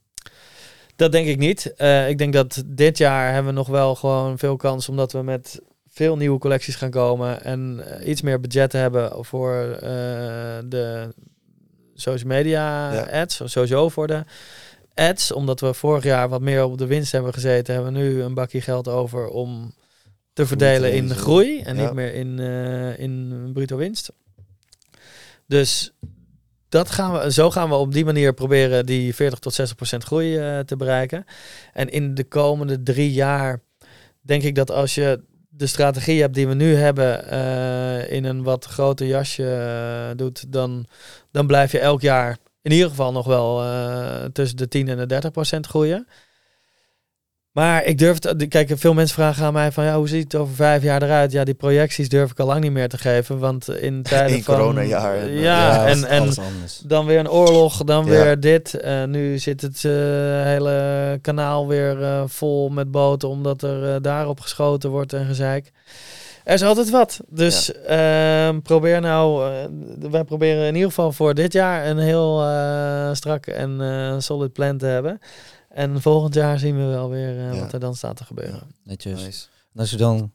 Dat 0.95 1.11
denk 1.11 1.27
ik 1.27 1.37
niet. 1.37 1.73
Eh, 1.73 2.09
ik 2.09 2.17
denk 2.17 2.33
dat 2.33 2.63
dit 2.65 2.97
jaar 2.97 3.33
hebben 3.33 3.51
we 3.53 3.57
nog 3.57 3.67
wel 3.67 3.95
gewoon 3.95 4.37
veel 4.37 4.55
kans, 4.55 4.89
omdat 4.89 5.11
we 5.11 5.21
met 5.21 5.61
veel 5.89 6.17
nieuwe 6.17 6.39
collecties 6.39 6.75
gaan 6.75 6.89
komen 6.89 7.43
en 7.43 7.83
eh, 7.85 8.07
iets 8.07 8.21
meer 8.21 8.39
budget 8.39 8.71
hebben 8.71 9.25
voor 9.25 9.53
eh, 9.81 9.89
de 10.65 11.13
social 11.93 12.27
media 12.29 12.93
Ja. 12.93 13.21
ads, 13.21 13.41
sowieso 13.45 13.89
voor 13.89 14.07
de 14.07 14.23
ads, 14.93 15.31
omdat 15.31 15.59
we 15.59 15.73
vorig 15.73 16.03
jaar 16.03 16.29
wat 16.29 16.41
meer 16.41 16.63
op 16.63 16.77
de 16.77 16.85
winst 16.85 17.11
hebben 17.11 17.33
gezeten, 17.33 17.73
hebben 17.73 17.93
we 17.93 17.99
nu 17.99 18.21
een 18.21 18.33
bakje 18.33 18.61
geld 18.61 18.87
over 18.87 19.27
om 19.27 19.73
te 20.33 20.45
verdelen 20.45 20.93
in 20.93 21.09
groei 21.09 21.61
en 21.61 21.75
Ja. 21.75 21.83
niet 21.83 21.93
meer 21.93 22.13
in, 22.13 22.39
in 22.97 23.49
bruto 23.53 23.77
winst. 23.77 24.11
Dus 25.47 25.93
dat 26.73 26.91
gaan 26.91 27.13
we, 27.13 27.31
zo 27.31 27.51
gaan 27.51 27.69
we 27.69 27.75
op 27.75 27.93
die 27.93 28.05
manier 28.05 28.33
proberen 28.33 28.85
die 28.85 29.15
40 29.15 29.39
tot 29.39 29.53
60 29.53 29.75
procent 29.75 30.03
groei 30.03 30.37
eh, 30.37 30.59
te 30.59 30.75
bereiken. 30.75 31.25
En 31.73 31.89
in 31.89 32.15
de 32.15 32.23
komende 32.23 32.83
drie 32.83 33.11
jaar 33.11 33.61
denk 34.21 34.43
ik 34.43 34.55
dat 34.55 34.71
als 34.71 34.95
je 34.95 35.23
de 35.49 35.67
strategie 35.67 36.21
hebt 36.21 36.33
die 36.33 36.47
we 36.47 36.53
nu 36.53 36.75
hebben 36.75 37.29
eh, 37.29 38.11
in 38.11 38.23
een 38.23 38.43
wat 38.43 38.65
groter 38.65 39.07
jasje 39.07 39.55
eh, 39.55 40.17
doet, 40.17 40.51
dan, 40.51 40.85
dan 41.31 41.47
blijf 41.47 41.71
je 41.71 41.79
elk 41.79 42.01
jaar 42.01 42.37
in 42.61 42.71
ieder 42.71 42.89
geval 42.89 43.11
nog 43.11 43.25
wel 43.25 43.61
tussen 44.31 44.57
de 44.57 44.67
10 44.67 44.87
en 44.87 44.97
de 44.97 45.05
30 45.05 45.31
procent 45.31 45.67
groeien. 45.67 46.07
Maar 47.53 47.83
ik 47.83 47.97
durf 47.97 48.23
het, 48.23 48.47
kijk, 48.47 48.71
veel 48.75 48.93
mensen 48.93 49.15
vragen 49.15 49.45
aan 49.45 49.53
mij 49.53 49.71
van 49.71 49.83
ja, 49.83 49.97
hoe 49.97 50.07
ziet 50.07 50.23
het 50.23 50.35
over 50.35 50.55
vijf 50.55 50.83
jaar 50.83 51.03
eruit? 51.03 51.31
Ja, 51.31 51.43
die 51.43 51.53
projecties 51.53 52.09
durf 52.09 52.31
ik 52.31 52.39
al 52.39 52.45
lang 52.47 52.61
niet 52.61 52.71
meer 52.71 52.89
te 52.89 52.97
geven, 52.97 53.39
want 53.39 53.69
in 53.69 54.03
tijden 54.09 54.35
Eén 54.37 54.43
van 54.43 54.55
coronajaar 54.55 55.29
ja, 55.29 55.85
was 55.85 56.03
en, 56.03 56.33
dan 56.85 57.05
weer 57.05 57.19
een 57.19 57.29
oorlog, 57.29 57.83
dan 57.83 58.05
Ja. 58.05 58.11
weer 58.11 58.39
dit. 58.39 58.73
Eh, 58.73 59.03
nu 59.03 59.37
zit 59.37 59.61
het 59.61 59.85
eh, 59.85 59.91
hele 60.43 61.19
kanaal 61.21 61.67
weer 61.67 62.03
eh, 62.03 62.23
vol 62.25 62.69
met 62.69 62.91
boten, 62.91 63.29
omdat 63.29 63.61
er 63.61 64.01
daarop 64.01 64.39
geschoten 64.39 64.89
wordt 64.89 65.13
en 65.13 65.25
gezeik. 65.25 65.71
Er 66.43 66.53
is 66.53 66.63
altijd 66.63 66.89
wat. 66.89 67.19
Dus 67.27 67.73
ehm, 67.73 68.59
probeer 68.59 69.01
nou, 69.01 69.51
wij 70.11 70.23
proberen 70.23 70.67
in 70.67 70.73
ieder 70.73 70.89
geval 70.89 71.11
voor 71.11 71.33
dit 71.33 71.53
jaar 71.53 71.85
een 71.87 71.97
heel 71.97 72.43
strak 73.13 73.45
en 73.45 74.15
solid 74.17 74.53
plan 74.53 74.77
te 74.77 74.85
hebben. 74.85 75.19
En 75.73 76.01
volgend 76.01 76.33
jaar 76.33 76.59
zien 76.59 76.77
we 76.77 76.83
wel 76.83 77.09
weer 77.09 77.37
eh, 77.37 77.53
Ja. 77.53 77.59
wat 77.59 77.73
er 77.73 77.79
dan 77.79 77.95
staat 77.95 78.15
te 78.17 78.23
gebeuren. 78.23 78.75
Netjes. 78.83 79.23
Nice. 79.23 79.47
En 79.73 79.79
als 79.79 79.89
je 79.91 79.97
dan... 79.97 80.31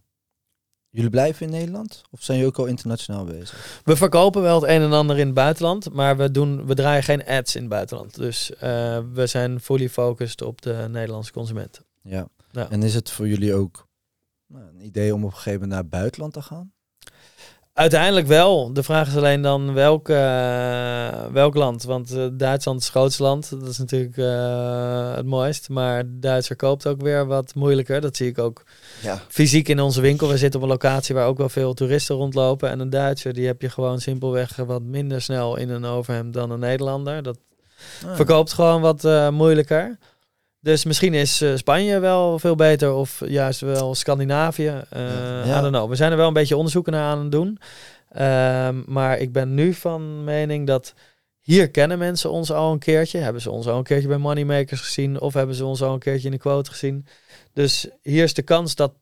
Jullie 0.90 1.10
blijven 1.10 1.46
in 1.46 1.52
Nederland? 1.52 2.02
Of 2.10 2.22
zijn 2.22 2.38
jullie 2.38 2.52
ook 2.52 2.58
al 2.58 2.66
internationaal 2.66 3.24
bezig? 3.24 3.80
We 3.84 3.96
verkopen 3.96 4.42
wel 4.42 4.60
het 4.60 4.70
een 4.70 4.80
en 4.82 4.92
ander 4.92 5.18
in 5.18 5.26
het 5.26 5.34
buitenland, 5.34 5.92
maar 5.92 6.16
we, 6.16 6.30
doen, 6.30 6.66
we 6.66 6.74
draaien 6.74 7.02
geen 7.02 7.26
ads 7.26 7.54
in 7.54 7.60
het 7.60 7.70
buitenland. 7.70 8.14
Dus 8.14 8.54
eh, 8.54 8.98
we 9.12 9.26
zijn 9.26 9.60
fully 9.60 9.88
focused 9.88 10.42
op 10.42 10.62
de 10.62 10.86
Nederlandse 10.90 11.32
consument. 11.32 11.80
Ja. 12.02 12.28
Ja. 12.50 12.70
En 12.70 12.82
is 12.82 12.94
het 12.94 13.10
voor 13.10 13.28
jullie 13.28 13.54
ook 13.54 13.88
nou, 14.46 14.64
een 14.68 14.84
idee 14.84 15.14
om 15.14 15.20
op 15.24 15.30
een 15.30 15.36
gegeven 15.36 15.52
moment 15.52 15.70
naar 15.70 15.80
het 15.80 15.90
buitenland 15.90 16.32
te 16.32 16.42
gaan? 16.42 16.72
Uiteindelijk 17.78 18.26
wel. 18.26 18.72
De 18.72 18.82
vraag 18.82 19.08
is 19.08 19.16
alleen 19.16 19.42
dan 19.42 19.74
welk, 19.74 20.08
eh, 20.08 21.08
welk 21.32 21.54
land. 21.54 21.82
Want 21.82 22.12
eh, 22.12 22.26
Duitsland 22.32 22.80
is 22.80 22.86
het 22.86 22.94
grootste 22.94 23.22
land. 23.22 23.50
Dat 23.50 23.68
is 23.68 23.78
natuurlijk 23.78 24.16
eh, 24.16 25.14
het 25.14 25.26
mooist. 25.26 25.68
Maar 25.68 26.02
Duitser 26.06 26.56
koopt 26.56 26.86
ook 26.86 27.00
weer 27.00 27.26
wat 27.26 27.54
moeilijker. 27.54 28.00
Dat 28.00 28.16
zie 28.16 28.28
ik 28.28 28.38
ook 28.38 28.62
Ja, 29.02 29.22
fysiek 29.28 29.68
in 29.68 29.80
onze 29.80 30.00
winkel. 30.00 30.28
We 30.28 30.36
zitten 30.36 30.60
op 30.60 30.66
een 30.66 30.72
locatie 30.72 31.14
waar 31.14 31.26
ook 31.26 31.38
wel 31.38 31.48
veel 31.48 31.74
toeristen 31.74 32.16
rondlopen. 32.16 32.70
En 32.70 32.80
een 32.80 32.90
Duitser, 32.90 33.32
die 33.32 33.46
heb 33.46 33.62
je 33.62 33.70
gewoon 33.70 34.00
simpelweg 34.00 34.56
wat 34.56 34.82
minder 34.82 35.22
snel 35.22 35.56
in 35.56 35.70
een 35.70 35.84
overhemd 35.84 36.34
dan 36.34 36.50
een 36.50 36.60
Nederlander. 36.60 37.22
Dat 37.22 37.38
Ah, 38.06 38.14
verkoopt 38.16 38.52
gewoon 38.52 38.80
wat 38.80 39.30
moeilijker. 39.32 39.98
Dus 40.60 40.84
misschien 40.84 41.14
is 41.14 41.40
eh, 41.40 41.56
Spanje 41.56 41.98
wel 41.98 42.38
veel 42.38 42.54
beter 42.54 42.92
of 42.92 43.22
juist 43.26 43.60
wel 43.60 43.94
Scandinavië. 43.94 44.82
Eh 44.90 45.46
Ja. 45.46 45.58
I 45.58 45.60
don't 45.60 45.74
know. 45.74 45.88
We 45.88 45.96
zijn 45.96 46.10
er 46.10 46.16
wel 46.16 46.26
een 46.26 46.32
beetje 46.32 46.56
onderzoeken 46.56 46.92
naar 46.92 47.10
aan 47.10 47.18
het 47.18 47.32
doen. 47.32 47.58
Ehm, 48.08 48.82
maar 48.86 49.18
ik 49.18 49.32
ben 49.32 49.54
nu 49.54 49.74
van 49.74 50.24
mening 50.24 50.66
dat 50.66 50.94
hier 51.40 51.70
kennen 51.70 51.98
mensen 51.98 52.30
ons 52.30 52.52
al 52.52 52.72
een 52.72 52.78
keertje. 52.78 53.18
Hebben 53.18 53.42
ze 53.42 53.50
ons 53.50 53.66
al 53.66 53.78
een 53.78 53.84
keertje 53.84 54.08
bij 54.08 54.18
Moneymakers 54.18 54.80
gezien 54.80 55.20
of 55.20 55.34
hebben 55.34 55.54
ze 55.54 55.64
ons 55.64 55.82
al 55.82 55.92
een 55.92 55.98
keertje 55.98 56.26
in 56.26 56.32
de 56.32 56.38
quote 56.38 56.70
gezien. 56.70 57.06
Dus 57.52 57.88
hier 58.02 58.24
is 58.24 58.34
de 58.34 58.42
kans 58.42 58.74
dat 58.74 58.92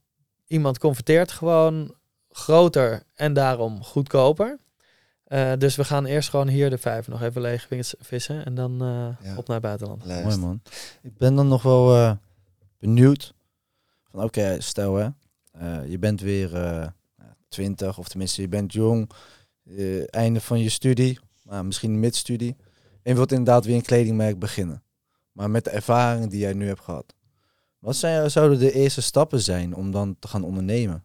iemand 0.46 0.78
converteert 0.78 1.32
gewoon 1.32 1.94
groter 2.30 3.02
en 3.14 3.32
daarom 3.32 3.82
goedkoper. 3.82 4.58
Eh, 5.26 5.52
dus 5.58 5.76
we 5.76 5.84
gaan 5.84 6.04
eerst 6.04 6.28
gewoon 6.30 6.48
hier 6.48 6.70
de 6.70 6.78
vijf 6.78 7.08
nog 7.08 7.22
even 7.22 7.40
leeg 7.40 7.66
vis- 7.66 7.94
vissen 7.98 8.44
en 8.44 8.54
dan 8.54 8.72
eh, 8.82 9.26
Ja. 9.28 9.36
op 9.36 9.46
naar 9.46 9.56
het 9.56 9.64
buitenland. 9.64 10.04
Lijst. 10.04 10.24
Mooi 10.24 10.36
man. 10.38 10.60
Ik 11.02 11.16
ben 11.16 11.34
dan 11.34 11.48
nog 11.48 11.62
wel 11.62 11.94
eh, 11.96 12.12
benieuwd. 12.78 13.34
Van 14.10 14.22
oké, 14.22 14.60
stel 14.60 14.94
hè, 14.94 15.08
eh, 15.52 15.88
je 15.90 15.98
bent 15.98 16.20
weer 16.20 16.54
eh 16.56 16.86
20 17.48 17.98
of 17.98 18.08
tenminste 18.08 18.40
je 18.40 18.48
bent 18.48 18.72
jong, 18.72 19.10
eh, 19.64 20.14
einde 20.14 20.40
van 20.40 20.58
je 20.60 20.68
studie, 20.68 21.18
maar 21.42 21.64
misschien 21.64 22.00
midstudie. 22.00 22.56
En 23.02 23.10
je 23.12 23.14
wilt 23.14 23.30
inderdaad 23.32 23.64
weer 23.64 23.74
een 23.76 23.82
kledingmerk 23.82 24.38
beginnen. 24.38 24.82
Maar 25.32 25.50
met 25.50 25.64
de 25.64 25.70
ervaring 25.70 26.30
die 26.30 26.40
jij 26.40 26.52
nu 26.52 26.66
hebt 26.66 26.80
gehad. 26.80 27.14
Wat 27.78 27.96
zijn, 27.96 28.30
zouden 28.30 28.58
de 28.58 28.72
eerste 28.72 29.02
stappen 29.02 29.40
zijn 29.40 29.74
om 29.74 29.90
dan 29.90 30.16
te 30.18 30.28
gaan 30.28 30.44
ondernemen? 30.44 31.04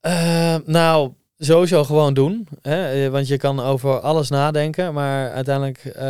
Eh, 0.00 0.56
nou, 0.64 1.12
sowieso 1.38 1.84
gewoon 1.84 2.14
doen. 2.14 2.48
Hè? 2.62 3.04
Eh, 3.04 3.10
Want 3.10 3.28
je 3.28 3.36
kan 3.36 3.60
over 3.60 4.00
alles 4.00 4.28
nadenken, 4.30 4.94
maar 4.94 5.30
uiteindelijk 5.32 5.84
eh, 5.84 6.02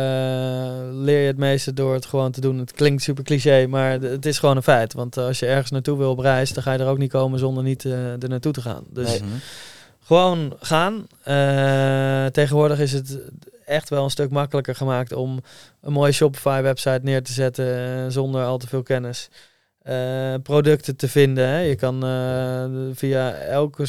leer 0.91 1.21
je 1.21 1.27
het 1.27 1.37
meeste 1.37 1.73
door 1.73 1.93
het 1.93 2.05
gewoon 2.05 2.31
te 2.31 2.41
doen. 2.41 2.57
Het 2.57 2.71
klinkt 2.71 3.01
super 3.03 3.23
cliché, 3.23 3.67
maar 3.67 3.91
het 3.91 4.25
is 4.25 4.39
gewoon 4.39 4.55
een 4.55 4.63
feit. 4.63 4.93
Want 4.93 5.17
als 5.17 5.39
je 5.39 5.45
ergens 5.45 5.71
naartoe 5.71 5.97
wil 5.97 6.11
op 6.11 6.19
reis, 6.19 6.53
dan 6.53 6.63
ga 6.63 6.71
je 6.73 6.79
er 6.79 6.87
ook 6.87 6.97
niet 6.97 7.11
komen 7.11 7.39
zonder 7.39 7.63
niet 7.63 7.85
eh, 7.85 8.11
er 8.23 8.29
naartoe 8.29 8.51
te 8.53 8.61
gaan. 8.61 8.83
Dus 8.89 9.19
Mhm. 9.19 9.29
gewoon 10.03 10.53
gaan. 10.59 11.07
Eh, 11.23 12.25
tegenwoordig 12.25 12.79
is 12.79 12.91
het 12.93 13.17
echt 13.65 13.89
wel 13.89 14.03
een 14.03 14.09
stuk 14.09 14.29
makkelijker 14.31 14.75
gemaakt 14.75 15.13
om 15.13 15.39
een 15.81 15.91
mooie 15.93 16.11
Shopify-website 16.11 16.99
neer 17.03 17.23
te 17.23 17.31
zetten 17.33 17.87
eh, 17.87 18.05
zonder 18.07 18.43
al 18.45 18.57
te 18.57 18.67
veel 18.67 18.83
kennis. 18.83 19.29
Eh, 19.87 20.33
producten 20.43 20.95
te 20.95 21.07
vinden. 21.07 21.47
Hè. 21.47 21.59
Je 21.59 21.75
kan 21.75 22.03
eh, 22.03 22.65
via 22.93 23.33
elke 23.33 23.85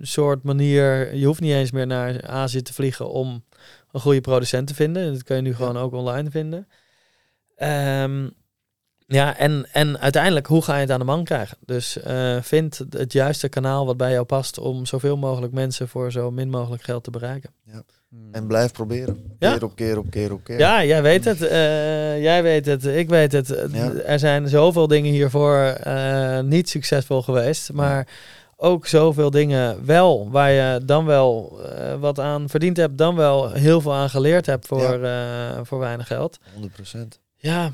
soort 0.00 0.42
manier. 0.42 1.14
Je 1.14 1.26
hoeft 1.26 1.40
niet 1.40 1.52
eens 1.52 1.70
meer 1.70 1.86
naar 1.86 2.26
Azië 2.26 2.62
te 2.62 2.72
vliegen 2.72 3.10
om 3.10 3.44
een 3.90 4.00
goede 4.00 4.20
producent 4.20 4.66
te 4.66 4.74
vinden. 4.74 5.12
Dat 5.12 5.22
kan 5.22 5.36
je 5.36 5.42
nu 5.42 5.54
gewoon 5.54 5.76
ook 5.76 5.92
online 5.92 6.30
vinden. 6.30 6.68
Ehm, 7.56 8.28
ja, 9.06 9.36
en, 9.36 9.66
en 9.72 9.98
uiteindelijk, 9.98 10.46
hoe 10.46 10.62
ga 10.62 10.74
je 10.74 10.80
het 10.80 10.90
aan 10.90 10.98
de 10.98 11.04
man 11.04 11.24
krijgen? 11.24 11.58
Dus 11.64 11.96
eh, 11.96 12.42
vind 12.42 12.80
het 12.90 13.12
juiste 13.12 13.48
kanaal 13.48 13.86
wat 13.86 13.96
bij 13.96 14.12
jou 14.12 14.24
past 14.24 14.58
om 14.58 14.86
zoveel 14.86 15.16
mogelijk 15.16 15.52
mensen 15.52 15.88
voor 15.88 16.12
zo 16.12 16.30
min 16.30 16.50
mogelijk 16.50 16.82
geld 16.82 17.04
te 17.04 17.10
bereiken. 17.10 17.50
En 18.32 18.46
blijf 18.46 18.72
proberen. 18.72 19.36
Ja. 19.38 19.52
Keer 19.52 19.64
op 19.64 19.76
keer 19.76 19.98
op 19.98 20.10
keer 20.10 20.32
op 20.32 20.44
keer. 20.44 20.58
Ja, 20.58 20.84
jij 20.84 21.02
weet 21.02 21.24
het. 21.24 21.42
eh, 21.42 22.22
jij 22.22 22.42
weet 22.42 22.66
het. 22.66 22.84
Ik 22.84 23.08
weet 23.08 23.32
het. 23.32 23.66
Ja. 23.72 23.92
Er 23.92 24.18
zijn 24.18 24.48
zoveel 24.48 24.86
dingen 24.86 25.10
hiervoor 25.12 25.58
eh, 25.58 26.40
niet 26.40 26.68
succesvol 26.68 27.22
geweest. 27.22 27.72
Maar 27.72 28.06
ook 28.56 28.86
zoveel 28.86 29.30
dingen 29.30 29.86
wel. 29.86 30.28
Waar 30.30 30.50
je 30.50 30.80
dan 30.84 31.04
wel 31.04 31.58
eh, 31.64 31.94
wat 32.00 32.18
aan 32.20 32.48
verdiend 32.48 32.76
hebt. 32.76 32.98
Dan 32.98 33.14
wel 33.16 33.50
heel 33.52 33.80
veel 33.80 33.92
aan 33.94 34.10
geleerd 34.10 34.46
hebt 34.46 34.66
voor, 34.66 35.02
eh, 35.02 35.58
voor 35.62 35.78
weinig 35.78 36.06
geld. 36.06 36.38
100%. 36.54 37.20
Ja. 37.36 37.72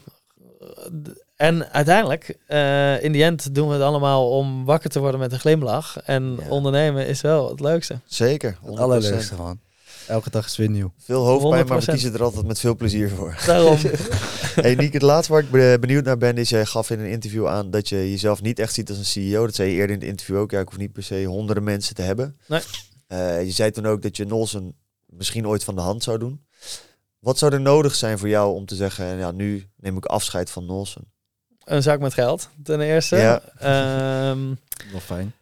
En 1.36 1.72
uiteindelijk, 1.72 2.36
eh, 2.46 3.02
in 3.02 3.12
die 3.12 3.22
end 3.24 3.54
doen 3.54 3.68
we 3.68 3.74
het 3.74 3.82
allemaal 3.82 4.30
om 4.30 4.64
wakker 4.64 4.90
te 4.90 5.00
worden 5.00 5.20
met 5.20 5.32
een 5.32 5.38
glimlach. 5.38 5.96
En 6.04 6.36
Ja. 6.40 6.48
ondernemen 6.48 7.06
is 7.06 7.20
wel 7.20 7.48
het 7.50 7.60
leukste. 7.60 7.98
Zeker. 8.06 8.56
100%. 8.60 8.70
Het 8.70 8.78
allerleukste 8.80 9.34
man. 9.36 9.58
Elke 10.08 10.30
dag 10.30 10.46
is 10.46 10.56
weer 10.56 10.70
nieuw. 10.70 10.92
Veel 10.98 11.24
hoofdpijn, 11.24 11.66
maar 11.66 11.78
we 11.78 11.82
100%. 11.82 11.86
kiezen 11.90 12.14
er 12.14 12.22
altijd 12.22 12.46
met 12.46 12.58
veel 12.60 12.76
plezier 12.76 13.10
voor. 13.10 13.42
Daarom. 13.46 13.76
hey 14.64 14.74
Niek, 14.74 14.92
het 14.92 15.02
laatste 15.02 15.32
waar 15.32 15.42
ik 15.42 15.50
be- 15.50 15.76
benieuwd 15.80 16.04
naar 16.04 16.18
ben 16.18 16.36
is, 16.38 16.48
jij 16.48 16.66
gaf 16.66 16.90
in 16.90 17.00
een 17.00 17.10
interview 17.10 17.46
aan 17.46 17.70
dat 17.70 17.88
je 17.88 18.10
jezelf 18.10 18.42
niet 18.42 18.58
echt 18.58 18.74
ziet 18.74 18.88
als 18.88 18.98
een 18.98 19.04
CEO. 19.04 19.44
Dat 19.46 19.54
zei 19.54 19.68
je 19.68 19.74
eerder 19.74 19.94
in 19.94 20.00
het 20.00 20.08
interview 20.10 20.36
ook. 20.36 20.50
Ja, 20.50 20.60
ik 20.60 20.68
hoef 20.68 20.78
niet 20.78 20.92
per 20.92 21.02
se 21.02 21.24
honderden 21.24 21.64
mensen 21.64 21.94
te 21.94 22.02
hebben. 22.02 22.38
Nee. 22.46 22.60
Eh, 23.06 23.44
je 23.44 23.50
zei 23.50 23.70
toen 23.70 23.86
ook 23.86 24.02
dat 24.02 24.16
je 24.16 24.24
Nolsen 24.26 24.74
misschien 25.06 25.46
ooit 25.48 25.64
van 25.64 25.74
de 25.74 25.80
hand 25.80 26.02
zou 26.02 26.18
doen. 26.18 26.44
Wat 27.18 27.38
zou 27.38 27.52
er 27.52 27.60
nodig 27.60 27.94
zijn 27.94 28.18
voor 28.18 28.28
jou 28.28 28.54
om 28.54 28.66
te 28.66 28.74
zeggen, 28.74 29.16
ja, 29.18 29.30
nu 29.30 29.66
neem 29.76 29.96
ik 29.96 30.04
afscheid 30.04 30.50
van 30.50 30.66
Nolsen? 30.66 31.02
een 31.64 31.82
zak 31.82 32.00
met 32.00 32.14
geld, 32.14 32.48
ten 32.62 32.80
eerste. 32.80 33.16
Ja. 33.16 33.40
Ehm, 33.58 34.38
Wel 34.92 35.00
fijn. 35.00 35.32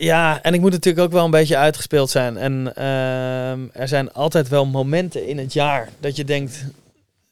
Ja, 0.00 0.42
en 0.42 0.54
ik 0.54 0.60
moet 0.60 0.70
natuurlijk 0.72 1.04
ook 1.06 1.12
wel 1.12 1.24
een 1.24 1.30
beetje 1.30 1.56
uitgespeeld 1.56 2.10
zijn. 2.10 2.36
En 2.36 2.72
ehm, 2.74 3.60
er 3.72 3.88
zijn 3.88 4.12
altijd 4.12 4.48
wel 4.48 4.66
momenten 4.66 5.26
in 5.26 5.38
het 5.38 5.52
jaar 5.52 5.88
dat 6.00 6.16
je 6.16 6.24
denkt, 6.24 6.64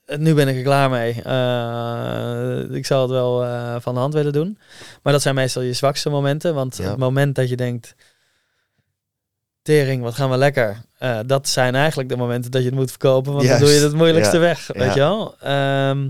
"Eh, 0.04 0.18
nu 0.18 0.34
ben 0.34 0.48
ik 0.48 0.56
er 0.56 0.62
klaar 0.62 0.90
mee. 0.90 1.22
Eh, 1.22 2.76
ik 2.76 2.86
zou 2.86 3.02
het 3.02 3.10
wel 3.10 3.44
eh, 3.44 3.76
van 3.80 3.94
de 3.94 4.00
hand 4.00 4.14
willen 4.14 4.32
doen. 4.32 4.58
Maar 5.02 5.12
dat 5.12 5.22
zijn 5.22 5.34
meestal 5.34 5.62
je 5.62 5.72
zwakste 5.72 6.10
momenten. 6.10 6.54
Want 6.54 6.76
Ja. 6.76 6.84
het 6.88 6.98
moment 6.98 7.34
dat 7.34 7.48
je 7.48 7.56
denkt, 7.56 7.94
tering, 9.62 10.02
wat 10.02 10.14
gaan 10.14 10.30
we 10.30 10.36
lekker. 10.36 10.76
Dat 11.26 11.48
zijn 11.48 11.74
eigenlijk 11.74 12.08
de 12.08 12.16
momenten 12.16 12.50
dat 12.50 12.60
je 12.62 12.66
het 12.68 12.76
moet 12.76 12.90
verkopen. 12.90 13.32
Want 13.32 13.48
dan 13.48 13.58
doe 13.58 13.68
je 13.70 13.80
het 13.80 13.94
moeilijkste 13.94 14.36
Ja. 14.36 14.42
weg, 14.42 14.66
weet 14.66 14.82
Ja. 14.82 14.92
je 14.94 15.00
wel. 15.00 15.34
Ehm, 15.40 16.08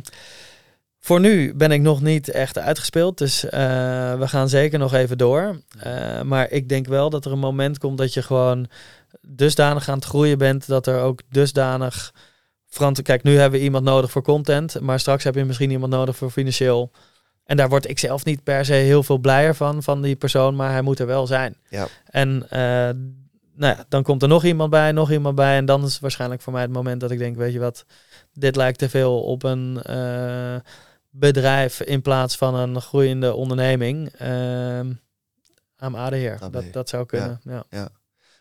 voor 1.07 1.21
nu 1.21 1.55
ben 1.55 1.71
ik 1.71 1.81
nog 1.81 2.03
niet 2.03 2.29
echt 2.29 2.59
uitgespeeld. 2.59 3.19
Dus 3.19 3.45
eh, 3.45 3.61
we 4.19 4.29
gaan 4.29 4.49
zeker 4.49 4.79
nog 4.79 4.95
even 4.95 5.19
door. 5.19 5.61
Eh, 5.79 6.23
maar 6.23 6.51
ik 6.51 6.69
denk 6.69 6.87
wel 6.87 7.11
dat 7.11 7.25
er 7.25 7.33
een 7.33 7.39
moment 7.39 7.79
komt 7.79 7.99
dat 7.99 8.15
je 8.15 8.23
gewoon 8.23 8.67
dusdanig 9.21 9.89
aan 9.89 9.95
het 9.95 10.05
groeien 10.05 10.39
bent. 10.39 10.67
Dat 10.67 10.87
er 10.87 11.01
ook 11.01 11.23
dusdanig. 11.29 12.15
Frant, 12.69 13.03
kijk, 13.03 13.23
nu 13.23 13.37
hebben 13.39 13.59
we 13.59 13.65
iemand 13.65 13.85
nodig 13.85 14.11
voor 14.11 14.23
content. 14.23 14.81
Maar 14.81 15.01
straks 15.01 15.25
heb 15.25 15.35
je 15.35 15.45
misschien 15.45 15.71
iemand 15.71 15.93
nodig 15.93 16.17
voor 16.17 16.31
financieel. 16.31 16.91
En 17.45 17.57
daar 17.57 17.69
word 17.69 17.89
ik 17.89 17.99
zelf 17.99 18.25
niet 18.25 18.43
per 18.43 18.65
se 18.65 18.73
heel 18.73 19.03
veel 19.03 19.19
blijer 19.19 19.55
van, 19.55 19.83
van 19.83 20.03
die 20.03 20.17
persoon. 20.17 20.57
Maar 20.57 20.71
hij 20.71 20.83
moet 20.83 20.99
er 20.99 21.07
wel 21.07 21.27
zijn. 21.27 21.57
Ja. 21.69 21.87
En 22.05 22.47
eh, 22.51 22.61
nou 23.55 23.77
ja, 23.77 23.85
dan 23.89 24.03
komt 24.03 24.23
er 24.23 24.29
nog 24.29 24.45
iemand 24.45 24.71
bij, 24.71 24.93
nog 24.93 25.11
iemand 25.11 25.35
bij. 25.35 25.57
En 25.57 25.65
dan 25.65 25.85
is 25.85 25.93
het 25.93 26.01
waarschijnlijk 26.01 26.43
voor 26.43 26.53
mij 26.53 26.63
het 26.63 26.73
moment 26.73 27.01
dat 27.01 27.11
ik 27.11 27.19
denk, 27.19 27.37
weet 27.37 27.53
je 27.53 27.59
wat, 27.59 27.85
dit 28.33 28.57
lijkt 28.57 28.79
te 28.79 28.89
veel 28.89 29.23
op 29.23 29.43
een 29.43 29.83
bedrijf 31.19 31.81
in 31.81 32.03
plaats 32.03 32.37
van 32.37 32.55
een 32.55 32.81
groeiende 32.81 33.35
onderneming. 33.35 34.13
Aan 35.77 35.97
Adeheer. 35.97 36.39
AB. 36.41 36.53
Dat, 36.53 36.65
dat 36.73 36.89
zou 36.89 37.07
kunnen. 37.07 37.41
Ja, 37.71 37.89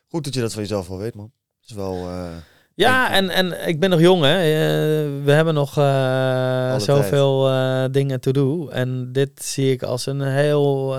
Goed 0.08 0.24
dat 0.24 0.34
je 0.34 0.42
dat 0.42 0.54
van 0.54 0.62
jezelf 0.62 0.88
wel 0.88 0.98
weet, 0.98 1.16
man. 1.16 1.32
Dat 1.60 1.70
is 1.70 1.76
wel... 1.76 1.94
eh, 1.94 2.28
ja 2.74 3.12
en, 3.12 3.30
en 3.30 3.68
ik 3.68 3.80
ben 3.80 3.90
nog 3.90 4.00
jong, 4.00 4.24
hè. 4.24 4.38
Eh, 4.38 5.24
we 5.24 5.32
hebben 5.32 5.54
nog 5.54 5.78
eh, 5.78 6.80
zoveel 6.80 7.50
dingen 7.92 8.20
to 8.22 8.32
do. 8.32 8.68
En 8.68 9.12
dit 9.12 9.44
zie 9.44 9.72
ik 9.72 9.84
als 9.84 10.06
een 10.06 10.22
heel... 10.22 10.98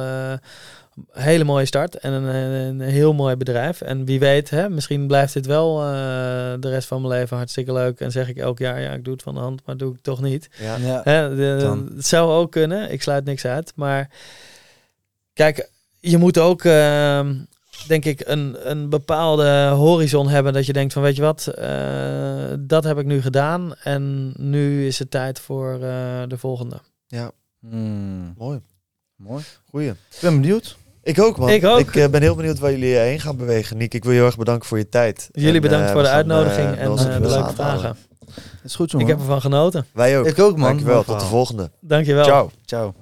hele 1.10 1.44
mooie 1.44 1.64
start 1.66 1.94
en 1.98 2.12
een, 2.12 2.35
een 2.35 2.81
heel 2.81 3.12
mooi 3.14 3.36
bedrijf. 3.36 3.81
En 3.81 4.05
wie 4.05 4.18
weet, 4.18 4.51
hè, 4.51 4.68
misschien 4.70 5.06
blijft 5.06 5.32
dit 5.32 5.47
wel 5.47 5.82
eh, 5.82 5.86
de 6.60 6.68
rest 6.68 6.89
van 6.89 7.01
mijn 7.02 7.12
leven 7.12 7.36
hartstikke 7.36 7.73
leuk. 7.73 8.01
En 8.01 8.10
zeg 8.10 8.28
ik 8.28 8.36
elk 8.36 8.59
jaar, 8.59 8.81
ja, 8.81 8.93
ik 8.93 9.05
doe 9.05 9.12
het 9.12 9.23
van 9.23 9.35
de 9.35 9.40
hand, 9.40 9.62
maar 9.66 9.77
doe 9.77 9.94
ik 9.94 10.01
toch 10.02 10.23
niet. 10.23 10.48
ja. 10.59 10.77
Ja. 10.77 11.01
Hè, 11.05 11.35
de- 11.36 11.85
het 11.97 12.06
zou 12.06 12.31
ook 12.32 12.51
kunnen. 12.52 12.93
Ik 12.93 13.02
sluit 13.02 13.24
niks 13.24 13.44
uit. 13.44 13.73
Maar 13.74 14.10
kijk, 15.32 15.70
je 16.01 16.18
moet 16.18 16.39
ook, 16.39 16.64
ehm, 16.64 17.35
denk 17.89 18.05
ik, 18.05 18.23
een, 18.27 18.70
een 18.70 18.89
bepaalde 18.89 19.66
horizon 19.68 20.28
hebben. 20.28 20.52
Dat 20.52 20.66
je 20.66 20.73
denkt 20.73 20.93
van, 20.93 21.02
weet 21.02 21.16
je 21.16 21.23
wat, 21.23 21.47
eh, 21.47 22.52
dat 22.59 22.85
heb 22.85 22.98
ik 22.98 23.06
nu 23.06 23.20
gedaan. 23.23 23.74
En 23.82 24.32
nu 24.36 24.86
is 24.86 24.98
het 24.98 25.10
tijd 25.10 25.39
voor 25.40 25.73
eh, 25.74 26.23
de 26.28 26.39
volgende. 26.39 26.77
Hmm, 27.60 28.35
Mooi. 28.39 28.60
mooi. 29.16 29.44
Goeie. 29.70 29.89
Ik 29.90 29.97
ben 30.20 30.40
benieuwd. 30.40 30.77
Ik 31.06 31.20
ook, 31.20 31.38
man. 31.38 31.48
Ik 31.48 31.64
ook. 31.64 31.78
Ik 31.78 31.96
eh, 31.96 32.08
ben 32.08 32.22
heel 32.22 32.34
benieuwd 32.34 32.58
waar 32.58 32.70
jullie 32.70 32.96
heen 32.96 33.20
gaan 33.20 33.36
bewegen. 33.36 33.76
Niek, 33.76 33.94
ik 33.94 34.02
wil 34.02 34.12
je 34.12 34.18
heel 34.18 34.26
erg 34.26 34.36
bedanken 34.36 34.68
voor 34.68 34.78
je 34.78 34.88
tijd. 34.88 35.28
Jullie 35.32 35.54
En, 35.54 35.60
bedankt 35.60 35.86
eh, 35.86 35.92
voor 35.92 36.02
de 36.02 36.06
gaan, 36.08 36.16
uitnodiging 36.16 36.74
eh, 36.76 36.84
en 36.84 36.90
eh, 36.90 37.22
de 37.22 37.28
leuke 37.28 37.54
vragen. 37.54 37.96
Is 38.64 38.74
goed, 38.74 38.86
Ik 38.86 38.92
jongen. 38.92 39.08
heb 39.08 39.18
ervan 39.18 39.40
genoten. 39.40 39.86
Wij 39.92 40.18
ook. 40.18 40.26
Ik 40.26 40.38
ook, 40.38 40.56
man. 40.56 40.68
Dankjewel. 40.68 41.04
Tot 41.04 41.20
de 41.20 41.26
volgende. 41.26 41.70
Dankjewel. 41.80 42.24
Ciao. 42.24 42.50
Ciao. 42.64 42.94